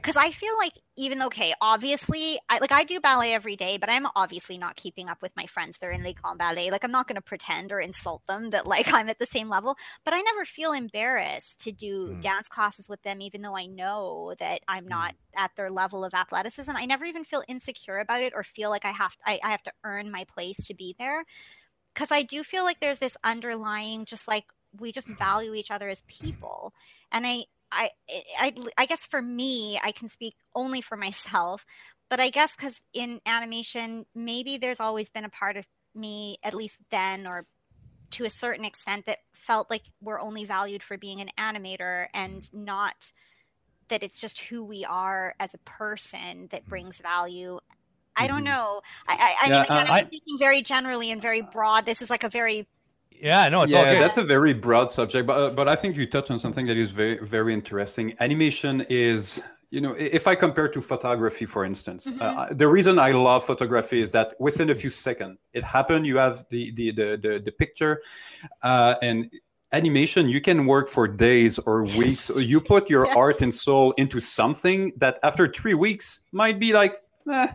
because 0.02 0.18
I 0.18 0.32
feel 0.32 0.58
like 0.58 0.74
even 0.98 1.22
okay, 1.24 1.54
obviously, 1.62 2.40
I 2.50 2.58
like 2.60 2.72
I 2.72 2.84
do 2.84 3.00
ballet 3.00 3.34
every 3.34 3.56
day, 3.56 3.78
but 3.78 3.90
I'm 3.90 4.08
obviously 4.16 4.58
not 4.58 4.76
keeping 4.76 5.10
up 5.10 5.22
with 5.22 5.32
my 5.36 5.46
friends 5.46 5.78
that 5.78 5.86
are 5.86 5.92
in 5.92 6.02
Grands 6.02 6.38
Ballets. 6.40 6.72
Like 6.72 6.84
I'm 6.84 6.92
not 6.92 7.08
going 7.08 7.18
to 7.18 7.22
pretend 7.22 7.72
or 7.72 7.80
insult 7.80 8.26
them 8.28 8.50
that 8.50 8.66
like 8.66 8.92
I'm 8.94 9.10
at 9.10 9.20
the 9.20 9.26
same 9.26 9.50
level, 9.50 9.76
but 10.04 10.14
I 10.14 10.22
never 10.22 10.44
feel 10.44 10.74
embarrassed 10.74 11.60
to 11.62 11.72
do 11.72 12.10
mm. 12.10 12.22
dance 12.22 12.48
classes 12.48 12.90
with 12.90 13.02
them, 13.04 13.22
even 13.22 13.42
though 13.42 13.56
I 13.56 13.68
know 13.68 14.34
that 14.40 14.62
I'm 14.68 14.88
not 14.88 15.14
mm. 15.14 15.44
at 15.44 15.52
their 15.56 15.70
level 15.70 16.04
of 16.04 16.14
athleticism. 16.14 16.72
I 16.76 16.86
never 16.86 17.06
even 17.06 17.24
feel 17.24 17.44
insecure 17.48 18.00
about 18.00 18.24
it 18.24 18.34
or 18.36 18.44
feel 18.44 18.70
like 18.70 18.86
I 18.86 18.92
have 18.92 19.16
I, 19.26 19.40
I 19.44 19.52
have 19.52 19.64
to 19.64 19.74
earn 19.84 20.10
my 20.10 20.24
place 20.24 20.66
to 20.66 20.74
be 20.74 20.96
there 20.98 21.26
because 21.94 22.12
I 22.12 22.24
do 22.24 22.44
feel 22.44 22.64
like 22.64 22.80
there's 22.80 23.00
this 23.00 23.18
underlying 23.24 24.06
just 24.06 24.28
like 24.28 24.46
we 24.80 24.92
just 24.92 25.08
value 25.08 25.54
each 25.54 25.72
other 25.72 25.90
as 25.90 26.04
people 26.08 26.74
and 27.12 27.26
i 27.26 27.44
i 27.72 27.90
i, 28.40 28.54
I 28.78 28.86
guess 28.86 29.06
for 29.06 29.22
me 29.22 29.80
i 29.84 29.92
can 29.92 30.08
speak 30.08 30.36
only 30.56 30.82
for 30.82 30.98
myself 30.98 31.66
but 32.10 32.20
i 32.20 32.30
guess 32.30 32.56
because 32.56 32.82
in 32.94 33.20
animation 33.26 34.06
maybe 34.16 34.58
there's 34.58 34.80
always 34.80 35.10
been 35.10 35.26
a 35.26 35.30
part 35.30 35.58
of 35.58 35.66
me 35.96 36.38
at 36.44 36.54
least 36.54 36.80
then 36.90 37.28
or 37.28 37.46
to 38.12 38.26
a 38.26 38.30
certain 38.30 38.66
extent 38.66 39.06
that 39.06 39.20
felt 39.34 39.70
like 39.70 39.84
we're 40.02 40.20
only 40.20 40.44
valued 40.44 40.84
for 40.84 40.98
being 40.98 41.22
an 41.22 41.30
animator 41.40 42.08
and 42.14 42.54
not 42.54 43.12
that 43.88 44.04
it's 44.04 44.20
just 44.20 44.40
who 44.40 44.64
we 44.64 44.86
are 44.86 45.34
as 45.40 45.54
a 45.54 45.58
person 45.60 46.48
that 46.52 46.66
brings 46.66 46.98
value 46.98 47.60
I 48.16 48.28
don't 48.28 48.38
mm-hmm. 48.38 48.46
know. 48.46 48.82
I, 49.08 49.14
I, 49.14 49.16
I 49.16 49.50
yeah, 49.50 49.54
mean, 49.54 49.62
again, 49.64 49.88
uh, 49.88 49.94
I'm 49.94 50.06
speaking 50.06 50.38
very 50.38 50.62
generally 50.62 51.12
and 51.12 51.22
very 51.22 51.42
broad. 51.42 51.86
This 51.86 52.02
is 52.02 52.10
like 52.10 52.24
a 52.24 52.30
very 52.30 52.68
yeah, 53.22 53.48
no, 53.50 53.62
it's 53.62 53.72
yeah, 53.72 53.80
all 53.80 53.86
good. 53.86 54.02
that's 54.02 54.18
a 54.18 54.24
very 54.24 54.54
broad 54.54 54.90
subject, 54.90 55.28
but 55.28 55.38
uh, 55.38 55.50
but 55.54 55.68
I 55.68 55.76
think 55.76 55.96
you 55.96 56.08
touched 56.08 56.32
on 56.32 56.40
something 56.40 56.66
that 56.66 56.78
is 56.78 56.90
very 56.90 57.20
very 57.20 57.54
interesting. 57.54 58.16
Animation 58.20 58.86
is, 58.90 59.42
you 59.70 59.80
know, 59.80 59.94
if 59.94 60.26
I 60.26 60.34
compare 60.34 60.68
to 60.70 60.82
photography, 60.82 61.46
for 61.46 61.64
instance, 61.64 62.08
mm-hmm. 62.08 62.20
uh, 62.20 62.48
the 62.52 62.68
reason 62.68 62.98
I 62.98 63.12
love 63.12 63.46
photography 63.46 64.02
is 64.02 64.10
that 64.12 64.34
within 64.40 64.72
a 64.72 64.76
few 64.76 64.90
seconds, 64.90 65.38
it 65.54 65.64
happened. 65.64 66.08
You 66.08 66.18
have 66.18 66.46
the 66.50 66.72
the 66.72 66.92
the 66.92 67.20
the, 67.22 67.42
the 67.46 67.52
picture, 67.52 68.02
uh, 68.64 68.96
and 69.04 69.30
animation 69.74 70.28
you 70.28 70.42
can 70.42 70.66
work 70.66 70.90
for 70.90 71.08
days 71.08 71.58
or 71.60 71.84
weeks 71.98 72.30
you 72.36 72.60
put 72.60 72.90
your 72.90 73.06
yes. 73.06 73.16
art 73.16 73.42
and 73.42 73.54
soul 73.54 73.94
into 73.94 74.20
something 74.20 74.92
that 74.98 75.18
after 75.24 75.48
three 75.48 75.74
weeks 75.74 76.22
might 76.34 76.60
be 76.60 76.74
like 76.74 77.02
eh, 77.32 77.48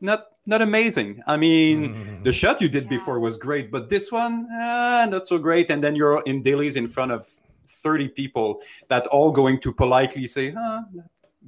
not 0.00 0.28
not 0.46 0.60
amazing. 0.60 1.22
I 1.26 1.36
mean, 1.36 1.94
mm-hmm. 1.94 2.22
the 2.22 2.32
shot 2.32 2.60
you 2.60 2.68
did 2.68 2.84
yeah. 2.84 2.90
before 2.90 3.18
was 3.18 3.36
great, 3.36 3.70
but 3.70 3.88
this 3.88 4.12
one, 4.12 4.46
uh, 4.52 5.06
not 5.10 5.26
so 5.26 5.38
great. 5.38 5.70
And 5.70 5.82
then 5.82 5.96
you're 5.96 6.22
in 6.26 6.42
dailies 6.42 6.76
in 6.76 6.86
front 6.86 7.12
of 7.12 7.26
30 7.66 8.08
people 8.08 8.60
that 8.88 9.06
all 9.06 9.30
going 9.30 9.58
to 9.60 9.72
politely 9.72 10.26
say, 10.26 10.50
huh, 10.50 10.82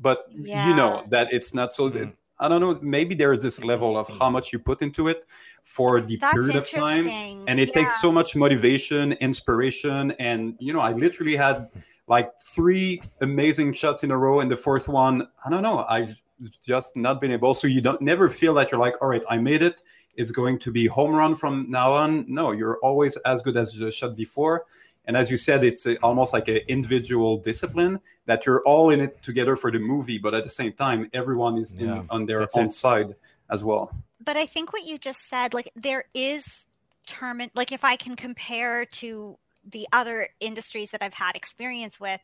but 0.00 0.26
Yeah. 0.32 0.68
you 0.68 0.74
know 0.74 1.04
that 1.08 1.32
it's 1.32 1.52
not 1.52 1.74
so. 1.74 1.90
Mhm. 1.90 2.14
I 2.38 2.48
don't 2.48 2.60
know. 2.60 2.78
Maybe 2.82 3.14
there 3.14 3.32
is 3.32 3.42
this 3.42 3.64
level 3.64 3.96
of 3.96 4.08
how 4.18 4.28
much 4.28 4.52
you 4.52 4.58
put 4.58 4.82
into 4.82 5.08
it 5.08 5.24
for 5.66 6.00
the 6.00 6.16
That's 6.16 6.32
period 6.32 6.56
of 6.56 6.70
time 6.70 7.06
and 7.48 7.58
it 7.58 7.68
yeah. 7.68 7.82
takes 7.82 8.00
so 8.00 8.12
much 8.12 8.36
motivation 8.36 9.12
inspiration 9.14 10.12
and 10.12 10.54
you 10.60 10.72
know 10.72 10.80
i 10.80 10.92
literally 10.92 11.34
had 11.34 11.68
like 12.06 12.30
three 12.38 13.02
amazing 13.20 13.72
shots 13.72 14.04
in 14.04 14.12
a 14.12 14.16
row 14.16 14.40
and 14.40 14.48
the 14.50 14.56
fourth 14.56 14.88
one 14.88 15.26
i 15.44 15.50
don't 15.50 15.62
know 15.62 15.84
i've 15.88 16.14
just 16.64 16.96
not 16.96 17.20
been 17.20 17.32
able 17.32 17.54
so 17.54 17.66
you 17.66 17.80
don't 17.80 18.00
never 18.00 18.28
feel 18.28 18.54
that 18.54 18.70
you're 18.70 18.80
like 18.80 18.94
all 19.00 19.08
right 19.08 19.24
i 19.30 19.36
made 19.36 19.62
it. 19.62 19.82
It's 20.16 20.30
going 20.30 20.58
to 20.60 20.70
be 20.72 20.86
home 20.86 21.14
run 21.14 21.34
from 21.34 21.70
now 21.70 21.92
on. 21.92 22.24
No 22.28 22.52
you're 22.52 22.78
always 22.78 23.16
as 23.18 23.42
good 23.42 23.56
as 23.56 23.72
the 23.72 23.90
shot 23.90 24.16
before. 24.16 24.64
And 25.06 25.16
as 25.16 25.30
you 25.30 25.36
said 25.36 25.62
it's 25.64 25.86
a, 25.86 25.96
almost 25.98 26.32
like 26.32 26.48
an 26.48 26.60
individual 26.68 27.36
discipline 27.38 28.00
that 28.26 28.44
you're 28.46 28.62
all 28.64 28.90
in 28.90 29.00
it 29.00 29.22
together 29.22 29.54
for 29.56 29.70
the 29.70 29.78
movie 29.78 30.18
but 30.18 30.34
at 30.34 30.42
the 30.44 30.50
same 30.50 30.72
time 30.72 31.08
everyone 31.12 31.58
is 31.58 31.74
Yeah, 31.74 32.00
in, 32.00 32.06
on 32.10 32.26
their 32.26 32.40
that's 32.40 32.56
own 32.56 32.66
it. 32.66 32.72
side 32.72 33.14
as 33.50 33.62
well. 33.62 33.90
But 34.24 34.36
I 34.36 34.46
think 34.46 34.72
what 34.72 34.84
you 34.86 34.98
just 34.98 35.28
said, 35.28 35.54
like 35.54 35.70
there 35.76 36.04
is 36.14 36.64
term, 37.06 37.40
like 37.54 37.70
if 37.72 37.84
I 37.84 37.96
can 37.96 38.16
compare 38.16 38.84
to 39.00 39.38
the 39.64 39.86
other 39.92 40.28
industries 40.40 40.90
that 40.90 41.02
I've 41.02 41.14
had 41.14 41.36
experience 41.36 42.00
with, 42.00 42.20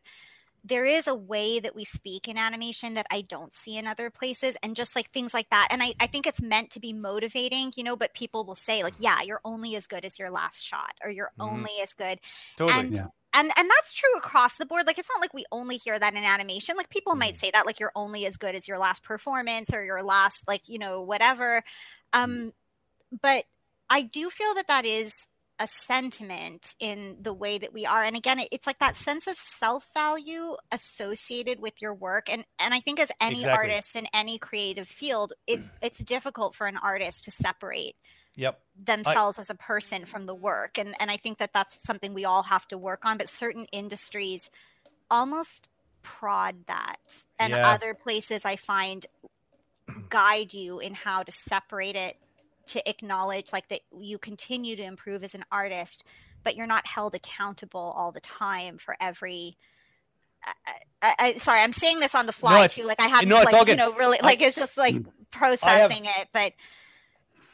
there 0.64 0.86
is 0.86 1.06
a 1.08 1.14
way 1.14 1.58
that 1.60 1.74
we 1.74 1.84
speak 1.84 2.28
in 2.28 2.38
animation 2.38 2.94
that 2.94 3.06
I 3.10 3.22
don't 3.22 3.52
see 3.52 3.76
in 3.76 3.86
other 3.86 4.10
places, 4.10 4.56
and 4.62 4.76
just 4.76 4.94
like 4.96 5.10
things 5.10 5.34
like 5.34 5.50
that. 5.50 5.68
And 5.70 5.82
I, 5.82 5.94
I 6.00 6.06
think 6.06 6.26
it's 6.26 6.40
meant 6.42 6.70
to 6.72 6.80
be 6.80 6.92
motivating, 6.92 7.72
you 7.76 7.84
know. 7.84 7.96
But 7.96 8.14
people 8.14 8.44
will 8.44 8.54
say 8.54 8.82
like, 8.82 8.94
"Yeah, 8.98 9.22
you're 9.22 9.40
only 9.44 9.76
as 9.76 9.86
good 9.86 10.04
as 10.04 10.18
your 10.18 10.30
last 10.30 10.62
shot, 10.62 10.94
or 11.02 11.10
you're 11.10 11.32
Mhm. 11.36 11.66
only 11.66 11.72
as 11.82 11.94
good." 11.94 12.20
Totally. 12.56 12.88
and 12.88 12.94
Yeah. 12.94 13.08
and 13.34 13.50
and 13.56 13.70
that's 13.70 13.92
true 13.92 14.14
across 14.16 14.56
the 14.58 14.66
board 14.66 14.86
like 14.86 14.98
it's 14.98 15.08
not 15.14 15.20
like 15.20 15.34
we 15.34 15.44
only 15.52 15.76
hear 15.76 15.98
that 15.98 16.14
in 16.14 16.24
animation 16.24 16.76
like 16.76 16.90
people 16.90 17.14
might 17.16 17.34
Mhm. 17.34 17.36
say 17.36 17.50
that 17.50 17.66
like 17.66 17.80
you're 17.80 17.92
only 17.94 18.26
as 18.26 18.36
good 18.36 18.54
as 18.54 18.68
your 18.68 18.78
last 18.78 19.02
performance 19.02 19.72
or 19.72 19.84
your 19.84 20.02
last 20.02 20.46
like 20.46 20.68
you 20.68 20.78
know 20.78 21.00
whatever 21.02 21.62
um 22.12 22.52
but 23.22 23.44
i 23.90 24.02
do 24.02 24.30
feel 24.30 24.54
that 24.54 24.68
that 24.68 24.84
is 24.84 25.12
a 25.58 25.66
sentiment 25.66 26.74
in 26.80 27.16
the 27.20 27.32
way 27.34 27.58
that 27.58 27.72
we 27.72 27.86
are 27.86 28.02
and 28.04 28.16
again 28.16 28.40
it's 28.50 28.66
like 28.66 28.78
that 28.80 28.96
sense 28.96 29.26
of 29.26 29.36
self-value 29.36 30.56
associated 30.72 31.60
with 31.60 31.74
your 31.80 31.94
work 31.94 32.32
and 32.32 32.44
and 32.58 32.74
i 32.74 32.80
think 32.80 32.98
as 32.98 33.12
any 33.20 33.44
Exactly. 33.44 33.52
artist 33.52 33.94
in 33.94 34.06
any 34.14 34.38
creative 34.38 34.88
field 34.88 35.32
it's 35.46 35.70
it's 35.82 36.02
difficult 36.04 36.54
for 36.54 36.66
an 36.66 36.76
artist 36.78 37.24
to 37.24 37.30
separate 37.30 37.94
Yep. 38.36 38.62
themselves 38.76 39.38
as 39.38 39.50
a 39.50 39.54
person 39.54 40.04
from 40.06 40.24
the 40.24 40.34
work 40.34 40.78
and 40.78 40.94
and 41.00 41.10
I 41.10 41.16
think 41.18 41.38
that 41.38 41.52
that's 41.52 41.82
something 41.82 42.14
we 42.14 42.24
all 42.24 42.44
have 42.44 42.66
to 42.68 42.78
work 42.78 43.04
on 43.04 43.18
but 43.18 43.28
certain 43.28 43.66
industries 43.72 44.48
almost 45.10 45.68
prod 46.02 46.66
that 46.68 46.98
and 47.38 47.54
Yeah. 47.54 47.62
other 47.62 47.94
places 47.94 48.44
I 48.46 48.56
find 48.56 49.06
guide 50.08 50.54
you 50.54 50.78
in 50.80 50.94
how 50.94 51.22
to 51.22 51.32
separate 51.32 51.96
it 51.96 52.16
to 52.68 52.88
acknowledge 52.88 53.52
like 53.52 53.68
that 53.68 53.80
you 53.98 54.18
continue 54.18 54.76
to 54.76 54.82
improve 54.82 55.24
as 55.24 55.34
an 55.34 55.44
artist 55.50 56.04
but 56.44 56.56
you're 56.56 56.66
not 56.66 56.86
held 56.86 57.14
accountable 57.14 57.92
all 57.96 58.12
the 58.12 58.20
time 58.20 58.78
for 58.78 58.96
every 59.00 59.56
I, 60.44 60.52
I, 61.02 61.14
I- 61.18 61.32
sorry, 61.34 61.60
I'm 61.60 61.72
saying 61.72 62.00
this 62.00 62.14
on 62.14 62.26
the 62.26 62.32
fly 62.32 62.64
it's- 62.64 62.74
too. 62.74 62.84
Like 62.84 63.00
I 63.00 63.06
haven't, 63.06 63.28
no, 63.28 63.36
it's 63.36 63.46
like, 63.46 63.54
all 63.54 63.60
you 63.60 63.66
good. 63.66 63.78
know, 63.78 63.92
really, 63.94 64.20
I- 64.20 64.24
like 64.26 64.42
it's 64.42 64.56
just 64.56 64.76
like 64.76 64.94
mm. 64.96 65.06
processing 65.30 66.04
it. 66.04 66.28
But 66.32 66.52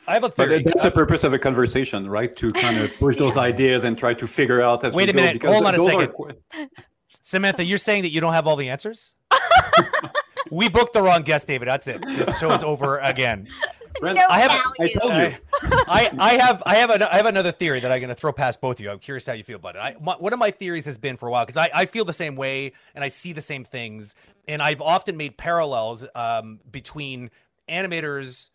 I 0.06 0.14
have 0.14 0.24
a 0.24 0.28
But 0.30 0.48
theory. 0.48 0.62
that's 0.62 0.82
the 0.82 0.90
purpose 0.90 1.22
of 1.22 1.34
a 1.34 1.38
conversation, 1.38 2.08
right? 2.08 2.34
To 2.36 2.50
kind 2.50 2.78
of 2.78 2.96
push 2.98 3.16
those 3.18 3.36
ideas 3.36 3.84
and 3.84 3.98
try 3.98 4.14
to 4.14 4.26
figure 4.26 4.62
out 4.62 4.84
as 4.84 4.94
Wait 4.94 5.06
we 5.08 5.10
a 5.10 5.12
go, 5.12 5.20
minute, 5.22 5.42
hold 5.44 5.66
on 5.66 5.74
a 5.74 5.76
those 5.78 5.88
are 5.92 6.00
second. 6.52 6.70
Samantha, 7.22 7.62
you're 7.62 7.76
saying 7.76 8.02
that 8.04 8.08
you 8.10 8.22
don't 8.22 8.32
have 8.32 8.46
all 8.46 8.56
the 8.56 8.70
answers? 8.70 9.14
we 10.50 10.68
booked 10.68 10.92
the 10.92 11.02
wrong 11.02 11.22
guest, 11.22 11.46
David. 11.46 11.68
That's 11.68 11.86
it. 11.88 12.00
This 12.02 12.38
show 12.38 12.52
is 12.52 12.62
over 12.62 12.98
again. 12.98 13.48
No 14.02 14.10
I 14.28 14.40
have- 14.40 14.50
I 14.50 14.62
value. 14.78 14.94
told 15.00 15.12
you. 15.14 15.34
I, 15.88 16.10
I 16.18 16.34
have 16.34 16.62
I 16.64 16.76
have 16.76 16.90
a, 16.90 17.12
I 17.12 17.16
have 17.16 17.26
another 17.26 17.50
theory 17.50 17.80
that 17.80 17.90
I'm 17.90 17.98
going 18.00 18.10
to 18.10 18.14
throw 18.14 18.32
past 18.32 18.60
both 18.60 18.76
of 18.76 18.80
you. 18.80 18.90
I'm 18.90 19.00
curious 19.00 19.26
how 19.26 19.32
you 19.32 19.42
feel 19.42 19.56
about 19.56 19.74
it. 19.74 19.80
I, 19.80 19.96
my, 20.00 20.14
one 20.14 20.32
of 20.32 20.38
my 20.38 20.50
theories 20.52 20.84
has 20.84 20.98
been 20.98 21.16
for 21.16 21.26
a 21.28 21.32
while 21.32 21.44
because 21.44 21.56
I, 21.56 21.70
I 21.74 21.86
feel 21.86 22.04
the 22.04 22.12
same 22.12 22.36
way 22.36 22.72
and 22.94 23.02
I 23.02 23.08
see 23.08 23.32
the 23.32 23.40
same 23.40 23.64
things, 23.64 24.14
and 24.46 24.62
I've 24.62 24.80
often 24.80 25.16
made 25.16 25.36
parallels 25.36 26.04
um, 26.14 26.60
between 26.70 27.30
animators 27.68 28.50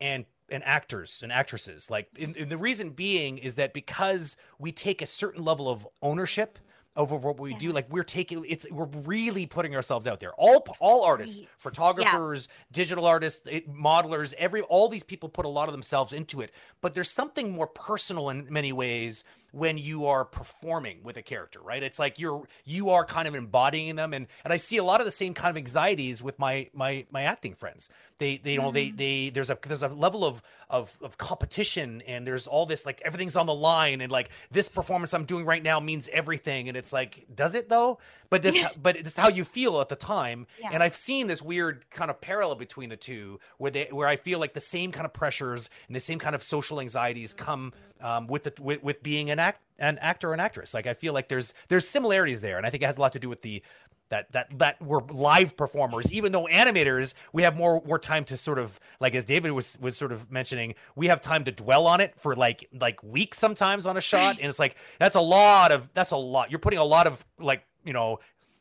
and 0.00 0.26
and 0.50 0.62
actors 0.64 1.20
and 1.22 1.32
actresses. 1.32 1.90
Like, 1.90 2.08
and, 2.20 2.36
and 2.36 2.50
the 2.50 2.58
reason 2.58 2.90
being 2.90 3.38
is 3.38 3.54
that 3.56 3.72
because 3.72 4.36
we 4.58 4.70
take 4.72 5.00
a 5.02 5.06
certain 5.06 5.42
level 5.42 5.68
of 5.68 5.88
ownership 6.02 6.58
over 6.96 7.16
what 7.16 7.40
we 7.40 7.54
do, 7.54 7.72
like 7.72 7.90
we're 7.90 8.04
taking 8.04 8.44
it's 8.46 8.66
we're 8.70 8.84
really 8.84 9.46
putting 9.46 9.74
ourselves 9.74 10.06
out 10.06 10.20
there. 10.20 10.32
All 10.34 10.64
all 10.80 11.02
artists, 11.04 11.40
Right. 11.40 11.48
photographers, 11.56 12.48
digital 12.70 13.04
artists, 13.06 13.46
it, 13.50 13.68
modelers, 13.72 14.32
every 14.34 14.60
all 14.62 14.88
these 14.88 15.02
people 15.02 15.28
put 15.28 15.44
a 15.44 15.48
lot 15.48 15.68
of 15.68 15.72
themselves 15.72 16.12
into 16.12 16.40
it. 16.40 16.52
But 16.80 16.94
there's 16.94 17.10
something 17.10 17.52
more 17.52 17.66
personal 17.66 18.30
in 18.30 18.46
many 18.50 18.72
ways 18.72 19.24
when 19.54 19.78
you 19.78 20.06
are 20.06 20.24
performing 20.24 20.98
with 21.04 21.16
a 21.16 21.22
character, 21.22 21.60
right? 21.60 21.82
It's 21.82 21.98
like 21.98 22.18
you're 22.18 22.46
you 22.64 22.90
are 22.90 23.04
kind 23.04 23.28
of 23.28 23.34
embodying 23.34 23.94
them, 23.96 24.12
and 24.12 24.26
and 24.42 24.52
I 24.52 24.56
see 24.56 24.76
a 24.76 24.84
lot 24.84 25.00
of 25.00 25.06
the 25.06 25.12
same 25.12 25.32
kind 25.32 25.50
of 25.50 25.56
anxieties 25.56 26.22
with 26.22 26.38
my 26.38 26.68
my 26.74 27.06
my 27.10 27.22
acting 27.22 27.54
friends. 27.54 27.88
They 28.18 28.38
they 28.38 28.52
you 28.54 28.60
know 28.60 28.72
they 28.72 28.86
mm-hmm. 28.88 28.96
they 28.96 29.30
there's 29.30 29.50
a 29.50 29.58
there's 29.62 29.82
a 29.82 29.88
level 29.88 30.24
of 30.24 30.42
of 30.68 30.96
of 31.00 31.18
competition, 31.18 32.02
and 32.06 32.26
there's 32.26 32.46
all 32.46 32.66
this 32.66 32.84
like 32.84 33.00
everything's 33.04 33.36
on 33.36 33.46
the 33.46 33.54
line, 33.54 34.00
and 34.00 34.10
like 34.10 34.30
this 34.50 34.68
performance 34.68 35.14
I'm 35.14 35.24
doing 35.24 35.44
right 35.44 35.62
now 35.62 35.78
means 35.78 36.08
everything, 36.12 36.68
and 36.68 36.76
it's 36.76 36.92
like 36.92 37.26
does 37.34 37.54
it 37.54 37.68
though? 37.68 37.98
But 38.30 38.42
this 38.42 38.64
but 38.82 38.96
it's 38.96 39.16
how 39.16 39.28
you 39.28 39.44
feel 39.44 39.80
at 39.80 39.88
the 39.88 39.96
time, 39.96 40.46
Yeah. 40.60 40.70
and 40.72 40.82
I've 40.82 40.96
seen 40.96 41.28
this 41.28 41.42
weird 41.42 41.88
kind 41.90 42.10
of 42.10 42.20
parallel 42.20 42.56
between 42.56 42.88
the 42.88 42.96
two, 42.96 43.38
where 43.58 43.70
they 43.70 43.88
where 43.90 44.08
I 44.08 44.16
feel 44.16 44.38
like 44.38 44.54
the 44.54 44.60
same 44.60 44.90
kind 44.90 45.06
of 45.06 45.12
pressures 45.12 45.70
and 45.86 45.94
the 45.94 46.00
same 46.00 46.18
kind 46.18 46.34
of 46.34 46.42
social 46.42 46.80
anxieties 46.80 47.34
come 47.34 47.72
um, 48.00 48.26
with 48.26 48.44
the 48.44 48.52
with, 48.62 48.82
with 48.82 49.02
being 49.02 49.30
an 49.30 49.38
act 49.38 49.60
an 49.78 49.98
actor 49.98 50.30
or 50.30 50.34
an 50.34 50.40
actress. 50.40 50.72
Like 50.74 50.86
I 50.86 50.94
feel 50.94 51.12
like 51.12 51.28
there's 51.28 51.52
there's 51.68 51.86
similarities 51.88 52.40
there, 52.40 52.56
and 52.58 52.66
I 52.66 52.70
think 52.70 52.82
it 52.82 52.86
has 52.86 52.96
a 52.96 53.00
lot 53.00 53.12
to 53.12 53.18
do 53.18 53.28
with 53.28 53.42
the 53.42 53.62
that 54.10 54.30
that 54.32 54.58
that 54.58 54.80
we're 54.82 55.00
live 55.10 55.56
performers. 55.56 56.12
Even 56.12 56.30
though 56.32 56.44
animators 56.44 57.14
we 57.32 57.42
have 57.42 57.56
more 57.56 57.82
more 57.86 57.98
time 57.98 58.24
to 58.26 58.36
sort 58.36 58.58
of 58.58 58.78
like 59.00 59.14
as 59.14 59.24
david 59.24 59.52
was 59.52 59.78
was 59.80 59.96
sort 59.96 60.12
of 60.12 60.30
mentioning 60.30 60.74
we 60.94 61.08
have 61.08 61.20
time 61.22 61.44
to 61.44 61.50
dwell 61.50 61.86
on 61.86 62.00
it 62.00 62.14
for 62.20 62.36
like 62.36 62.68
like 62.78 63.02
weeks 63.02 63.38
sometimes 63.38 63.86
on 63.86 63.96
a 63.96 64.00
shot. 64.00 64.36
And 64.40 64.48
it's 64.50 64.58
like 64.58 64.76
that's 64.98 65.16
a 65.16 65.20
lot 65.20 65.72
of 65.72 65.88
that's 65.94 66.10
a 66.10 66.16
lot. 66.16 66.50
You're 66.50 66.58
putting 66.60 66.78
a 66.78 66.84
lot 66.84 67.06
of 67.06 67.24
like 67.38 67.64
you 67.84 67.92
know 67.92 68.18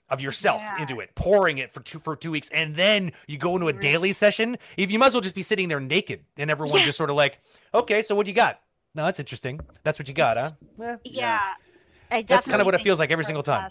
of 0.09 0.21
yourself 0.21 0.61
Yeah. 0.61 0.81
into 0.81 0.99
it 1.01 1.13
pouring 1.15 1.57
it 1.57 1.71
for 1.71 1.81
two 1.81 1.99
for 1.99 2.15
two 2.15 2.31
weeks. 2.31 2.49
And 2.51 2.75
then 2.75 3.11
you 3.27 3.37
go 3.37 3.53
into 3.55 3.67
a 3.67 3.73
daily 3.73 4.13
session. 4.13 4.57
If 4.77 4.91
you 4.91 4.97
might 4.97 5.07
as 5.07 5.13
well 5.13 5.21
just 5.21 5.35
be 5.35 5.41
sitting 5.43 5.67
there 5.67 5.79
naked 5.81 6.23
and 6.37 6.49
everyone 6.49 6.79
Yeah. 6.79 6.85
just 6.85 6.97
sort 6.97 7.09
of 7.09 7.15
like 7.17 7.39
okay 7.73 8.01
so 8.01 8.15
what 8.15 8.25
do 8.25 8.31
you 8.31 8.35
got 8.35 8.61
no 8.95 9.05
that's 9.05 9.19
interesting 9.19 9.59
that's 9.83 9.99
what 9.99 10.07
you 10.07 10.13
got 10.13 10.37
huh 10.37 10.51
Eh, 10.81 10.97
yeah, 11.05 11.39
I 12.11 12.21
That's 12.23 12.47
kinda 12.47 12.65
what 12.65 12.75
it 12.75 12.81
feels 12.81 12.99
like 12.99 13.11
every 13.11 13.25
single 13.25 13.43
time. 13.43 13.69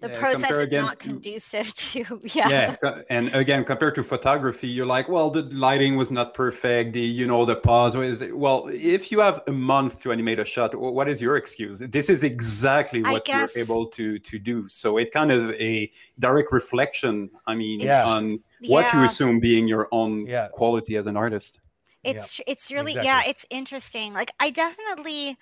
The 0.00 0.08
Yeah, 0.08 0.18
process 0.18 0.50
is 0.50 0.62
again 0.64 0.82
not 0.82 0.98
conducive 0.98 1.72
to 1.92 2.20
yeah. 2.24 2.48
yeah 2.82 3.02
and 3.08 3.32
again 3.34 3.62
compared 3.64 3.94
to 3.96 4.02
photography 4.02 4.66
you're 4.66 4.86
like 4.86 5.08
well 5.08 5.30
the 5.30 5.42
lighting 5.66 5.96
was 5.96 6.10
not 6.10 6.34
perfect 6.34 6.92
the 6.94 7.00
you 7.00 7.26
know 7.26 7.44
the 7.44 7.54
pause 7.54 7.96
was 7.96 8.24
well 8.32 8.68
if 8.72 9.12
you 9.12 9.20
have 9.20 9.42
a 9.46 9.52
month 9.52 10.00
to 10.02 10.10
animate 10.10 10.40
a 10.40 10.44
shot 10.44 10.74
what 10.74 11.08
is 11.08 11.20
your 11.20 11.36
excuse 11.36 11.78
this 11.96 12.08
is 12.10 12.24
exactly 12.24 13.00
what 13.02 13.24
guess- 13.26 13.54
you're 13.54 13.64
able 13.64 13.86
to 13.86 14.18
to 14.18 14.38
do 14.40 14.66
so 14.66 14.98
it 14.98 15.12
kind 15.12 15.30
of 15.30 15.50
a 15.52 15.88
direct 16.18 16.50
reflection 16.50 17.30
i 17.46 17.54
mean 17.54 17.78
Yeah. 17.80 18.04
on 18.04 18.40
what 18.66 18.92
you 18.94 19.04
assume 19.04 19.38
being 19.38 19.68
your 19.68 19.86
own 19.92 20.26
Yeah. 20.26 20.48
quality 20.48 20.96
as 20.96 21.06
an 21.06 21.16
artist 21.16 21.60
It's 22.04 22.40
it's 22.46 22.70
really 22.70 22.94
yeah 23.00 23.22
it's 23.26 23.46
interesting. 23.50 24.12
Like 24.12 24.32
i 24.40 24.50
definitely 24.50 25.36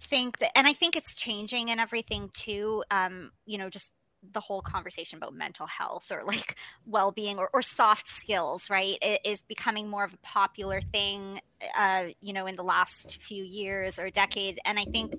think 0.00 0.38
that 0.38 0.56
and 0.56 0.66
i 0.66 0.72
think 0.72 0.94
it's 0.94 1.14
changing 1.14 1.70
and 1.70 1.80
everything 1.80 2.30
too 2.34 2.84
um 2.90 3.30
you 3.46 3.56
know 3.56 3.70
just 3.70 3.92
the 4.32 4.40
whole 4.40 4.60
conversation 4.60 5.16
about 5.16 5.32
mental 5.34 5.66
health 5.66 6.10
or 6.10 6.22
like 6.24 6.56
well-being 6.84 7.38
or, 7.38 7.48
or 7.54 7.62
soft 7.62 8.06
skills 8.06 8.68
right 8.68 8.98
it 9.00 9.20
is 9.24 9.40
becoming 9.48 9.88
more 9.88 10.04
of 10.04 10.12
a 10.12 10.18
popular 10.18 10.80
thing 10.80 11.40
uh 11.78 12.06
you 12.20 12.32
know 12.32 12.46
in 12.46 12.56
the 12.56 12.62
last 12.64 13.20
few 13.22 13.42
years 13.42 13.98
or 13.98 14.10
decades. 14.10 14.58
And 14.66 14.78
i 14.78 14.84
think 14.84 15.14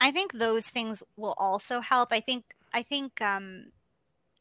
i 0.00 0.10
think 0.10 0.32
those 0.32 0.66
things 0.66 1.02
will 1.16 1.34
also 1.38 1.80
help. 1.80 2.12
I 2.12 2.20
think 2.20 2.44
i 2.72 2.82
think 2.82 3.20
um 3.22 3.72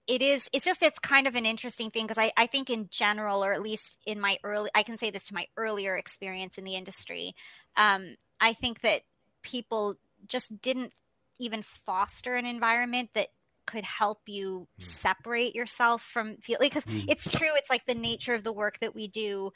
it 0.08 0.22
is 0.22 0.50
it's 0.54 0.66
just 0.66 0.82
it's 0.82 1.00
kind 1.00 1.28
of 1.28 1.36
an 1.36 1.46
interesting 1.46 1.90
thing 1.90 2.06
because 2.08 2.22
I, 2.22 2.32
I 2.38 2.48
think 2.48 2.70
in 2.70 2.88
general 2.90 3.44
or 3.44 3.54
at 3.54 3.62
least 3.62 3.98
in 4.06 4.20
my 4.20 4.38
early 4.44 4.70
i 4.74 4.84
can 4.84 4.98
say 4.98 5.10
this 5.10 5.26
to 5.26 5.34
my 5.34 5.46
earlier 5.58 5.96
experience 5.98 6.58
in 6.58 6.64
the 6.64 6.76
industry 6.76 7.36
um, 7.76 8.16
i 8.40 8.54
think 8.54 8.82
that 8.82 9.02
people 9.44 9.96
just 10.28 10.62
didn't 10.62 10.94
even 11.40 11.62
foster 11.62 12.36
an 12.36 12.46
environment 12.46 13.10
that 13.14 13.28
could 13.68 13.84
help 13.84 14.22
you 14.28 14.68
Mm. 14.80 14.98
separate 15.02 15.56
yourself 15.56 16.02
from 16.02 16.38
feel 16.38 16.58
because 16.60 16.86
Mm. 16.86 17.08
it's 17.08 17.28
true 17.30 17.50
it's 17.56 17.70
like 17.70 17.86
the 17.86 17.96
nature 17.96 18.34
of 18.34 18.44
the 18.44 18.54
work 18.54 18.80
that 18.80 18.96
we 18.96 19.08
do 19.08 19.52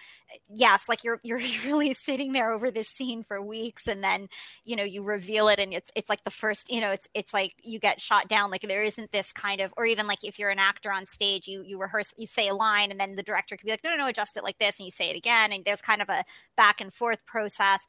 yes 0.50 0.88
like 0.89 1.04
you're 1.04 1.19
you're 1.24 1.39
really 1.65 1.93
sitting 1.93 2.32
there 2.34 2.52
over 2.52 2.71
this 2.71 2.88
scene 2.89 3.24
for 3.24 3.41
weeks 3.41 3.88
and 3.88 4.04
then 4.04 4.28
you 4.65 4.76
know 4.76 4.84
you 4.84 5.04
reveal 5.04 5.47
it 5.47 5.60
and 5.60 5.74
it's 5.74 5.91
it's 5.95 6.10
like 6.10 6.24
the 6.24 6.32
first 6.32 6.71
you 6.71 6.82
know 6.82 6.91
it's 6.91 7.08
it's 7.13 7.34
like 7.34 7.54
you 7.63 7.80
get 7.80 8.02
shot 8.02 8.28
down 8.28 8.52
like 8.52 8.62
there 8.62 8.84
isn't 8.84 9.12
this 9.12 9.34
kind 9.34 9.62
of 9.62 9.74
or 9.78 9.86
even 9.86 10.08
like 10.08 10.24
if 10.24 10.38
you're 10.39 10.50
an 10.50 10.60
actor 10.60 10.91
on 10.91 11.06
stage 11.06 11.47
you 11.47 11.63
you 11.63 11.80
rehearse 11.80 12.13
you 12.17 12.28
say 12.28 12.47
a 12.47 12.54
line 12.54 12.91
and 12.91 13.00
then 13.00 13.15
the 13.15 13.24
director 13.24 13.56
could 13.58 13.65
be 13.65 13.71
like 13.71 13.84
no 13.84 13.89
no 13.91 13.97
no 13.97 14.08
adjust 14.08 14.38
it 14.38 14.43
like 14.43 14.58
this 14.60 14.80
and 14.80 14.86
you 14.86 14.91
say 14.91 15.10
it 15.10 15.17
again 15.17 15.52
and 15.52 15.65
there's 15.65 15.82
kind 15.82 16.02
of 16.02 16.10
a 16.10 16.24
back 16.58 16.82
and 16.82 16.93
forth 16.93 17.26
process 17.26 17.86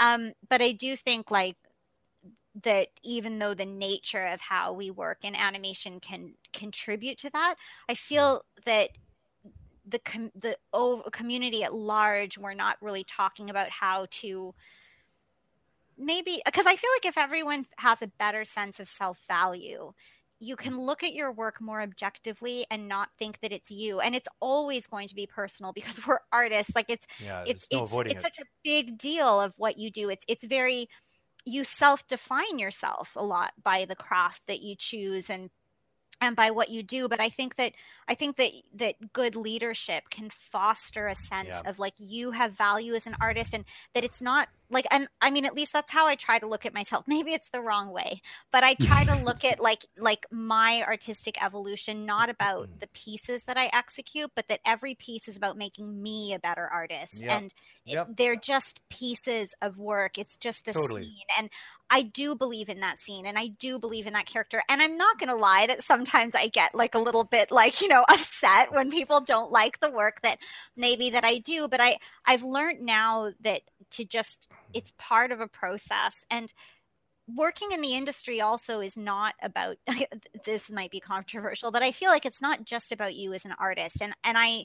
um 0.00 0.32
but 0.48 0.60
i 0.62 0.72
do 0.72 0.96
think 0.96 1.30
like 1.30 1.56
that 2.62 2.88
even 3.02 3.38
though 3.38 3.54
the 3.54 3.66
nature 3.66 4.26
of 4.26 4.40
how 4.40 4.72
we 4.72 4.90
work 4.90 5.18
in 5.22 5.34
animation 5.34 6.00
can 6.00 6.32
contribute 6.52 7.18
to 7.18 7.30
that 7.30 7.56
i 7.88 7.94
mm. 7.94 7.98
feel 7.98 8.42
that 8.64 8.90
the 9.88 9.98
com- 10.00 10.32
the 10.34 10.56
o- 10.72 11.02
community 11.12 11.62
at 11.62 11.74
large 11.74 12.38
we're 12.38 12.54
not 12.54 12.76
really 12.80 13.04
talking 13.04 13.50
about 13.50 13.70
how 13.70 14.06
to 14.10 14.54
maybe 15.98 16.40
because 16.44 16.66
i 16.66 16.76
feel 16.76 16.90
like 16.96 17.06
if 17.06 17.18
everyone 17.18 17.66
has 17.78 18.02
a 18.02 18.06
better 18.18 18.44
sense 18.44 18.80
of 18.80 18.88
self-value 18.88 19.92
you 20.38 20.56
mm. 20.56 20.58
can 20.58 20.78
look 20.80 21.02
at 21.02 21.14
your 21.14 21.32
work 21.32 21.60
more 21.60 21.80
objectively 21.80 22.66
and 22.70 22.88
not 22.88 23.10
think 23.18 23.40
that 23.40 23.52
it's 23.52 23.70
you. 23.70 24.00
And 24.00 24.14
it's 24.14 24.28
always 24.40 24.86
going 24.86 25.08
to 25.08 25.14
be 25.14 25.26
personal 25.26 25.72
because 25.72 25.98
we're 26.06 26.20
artists. 26.32 26.74
Like 26.74 26.90
it's 26.90 27.06
Yeah, 27.24 27.44
it's 27.46 27.66
no 27.72 27.84
it's, 27.84 28.12
it's 28.12 28.14
it. 28.14 28.20
such 28.20 28.38
a 28.38 28.44
big 28.64 28.98
deal 28.98 29.40
of 29.40 29.54
what 29.58 29.78
you 29.78 29.90
do. 29.90 30.10
It's 30.10 30.24
it's 30.28 30.44
very 30.44 30.88
you 31.46 31.64
self-define 31.64 32.58
yourself 32.58 33.12
a 33.16 33.22
lot 33.24 33.52
by 33.62 33.84
the 33.86 33.96
craft 33.96 34.42
that 34.48 34.60
you 34.60 34.74
choose 34.76 35.30
and 35.30 35.48
and 36.20 36.34
by 36.34 36.50
what 36.50 36.70
you 36.70 36.82
do 36.82 37.08
but 37.08 37.20
i 37.20 37.28
think 37.28 37.56
that 37.56 37.72
i 38.08 38.14
think 38.14 38.36
that 38.36 38.50
that 38.74 39.12
good 39.12 39.36
leadership 39.36 40.10
can 40.10 40.28
foster 40.30 41.06
a 41.06 41.14
sense 41.14 41.48
Yeah. 41.48 41.70
of 41.70 41.78
like 41.78 41.94
you 41.98 42.32
have 42.32 42.52
value 42.56 42.94
as 42.94 43.06
an 43.06 43.16
artist 43.20 43.54
and 43.54 43.64
that 43.94 44.02
it's 44.04 44.20
not 44.20 44.48
like 44.70 44.86
and 44.90 45.08
i 45.20 45.30
mean 45.30 45.44
at 45.44 45.54
least 45.54 45.72
that's 45.72 45.90
how 45.90 46.06
i 46.06 46.14
try 46.14 46.38
to 46.38 46.46
look 46.46 46.66
at 46.66 46.74
myself 46.74 47.04
maybe 47.08 47.32
it's 47.32 47.48
the 47.50 47.60
wrong 47.60 47.92
way 47.92 48.20
but 48.52 48.64
i 48.64 48.74
try 48.74 49.04
to 49.04 49.14
look 49.24 49.44
at 49.44 49.60
like 49.66 49.86
like 49.96 50.26
my 50.30 50.82
artistic 50.86 51.42
evolution 51.42 52.04
not 52.06 52.28
about 52.28 52.66
mm-hmm. 52.66 52.78
the 52.80 52.88
pieces 52.88 53.44
that 53.44 53.56
i 53.56 53.70
execute 53.72 54.30
but 54.34 54.48
that 54.48 54.60
every 54.66 54.94
piece 54.94 55.28
is 55.28 55.36
about 55.36 55.56
making 55.56 56.02
me 56.02 56.32
a 56.34 56.38
better 56.38 56.66
artist 56.66 57.20
Yep. 57.20 57.30
and 57.30 57.54
it- 57.86 58.16
they're 58.16 58.36
just 58.36 58.80
pieces 58.88 59.54
of 59.62 59.78
work 59.78 60.18
it's 60.18 60.36
just 60.36 60.68
a 60.68 60.72
Totally. 60.72 61.02
scene 61.02 61.24
and 61.38 61.50
i 61.90 62.02
do 62.02 62.34
believe 62.34 62.68
in 62.68 62.80
that 62.80 62.98
scene 62.98 63.26
and 63.26 63.38
i 63.38 63.46
do 63.46 63.78
believe 63.78 64.06
in 64.06 64.12
that 64.14 64.26
character 64.26 64.62
and 64.68 64.82
i'm 64.82 64.96
not 64.96 65.18
going 65.18 65.28
to 65.28 65.36
lie 65.36 65.66
that 65.66 65.82
sometimes 65.82 66.34
i 66.34 66.48
get 66.48 66.74
like 66.74 66.94
a 66.94 66.98
little 66.98 67.24
bit 67.24 67.50
like 67.50 67.80
you 67.80 67.88
know 67.88 68.04
upset 68.10 68.72
when 68.72 68.90
people 68.90 69.20
don't 69.20 69.52
like 69.52 69.80
the 69.80 69.90
work 69.90 70.20
that 70.22 70.38
maybe 70.76 71.10
that 71.10 71.24
i 71.24 71.38
do 71.38 71.68
but 71.68 71.80
i 71.80 71.96
i've 72.26 72.42
learned 72.42 72.80
now 72.80 73.30
that 73.40 73.62
to 73.90 74.04
just 74.04 74.48
it's 74.76 74.92
part 74.98 75.32
of 75.32 75.40
a 75.40 75.48
process 75.48 76.24
and 76.30 76.52
working 77.28 77.72
in 77.72 77.80
the 77.80 77.94
industry 77.94 78.40
also 78.40 78.80
is 78.80 78.96
not 78.96 79.34
about 79.42 79.76
this 80.44 80.70
might 80.70 80.90
be 80.90 81.00
controversial 81.00 81.72
but 81.72 81.82
i 81.82 81.92
feel 81.92 82.10
like 82.10 82.26
it's 82.26 82.42
not 82.42 82.64
just 82.64 82.92
about 82.92 83.14
you 83.16 83.32
as 83.32 83.44
an 83.44 83.54
artist 83.58 84.00
and 84.02 84.14
and 84.24 84.38
i 84.38 84.64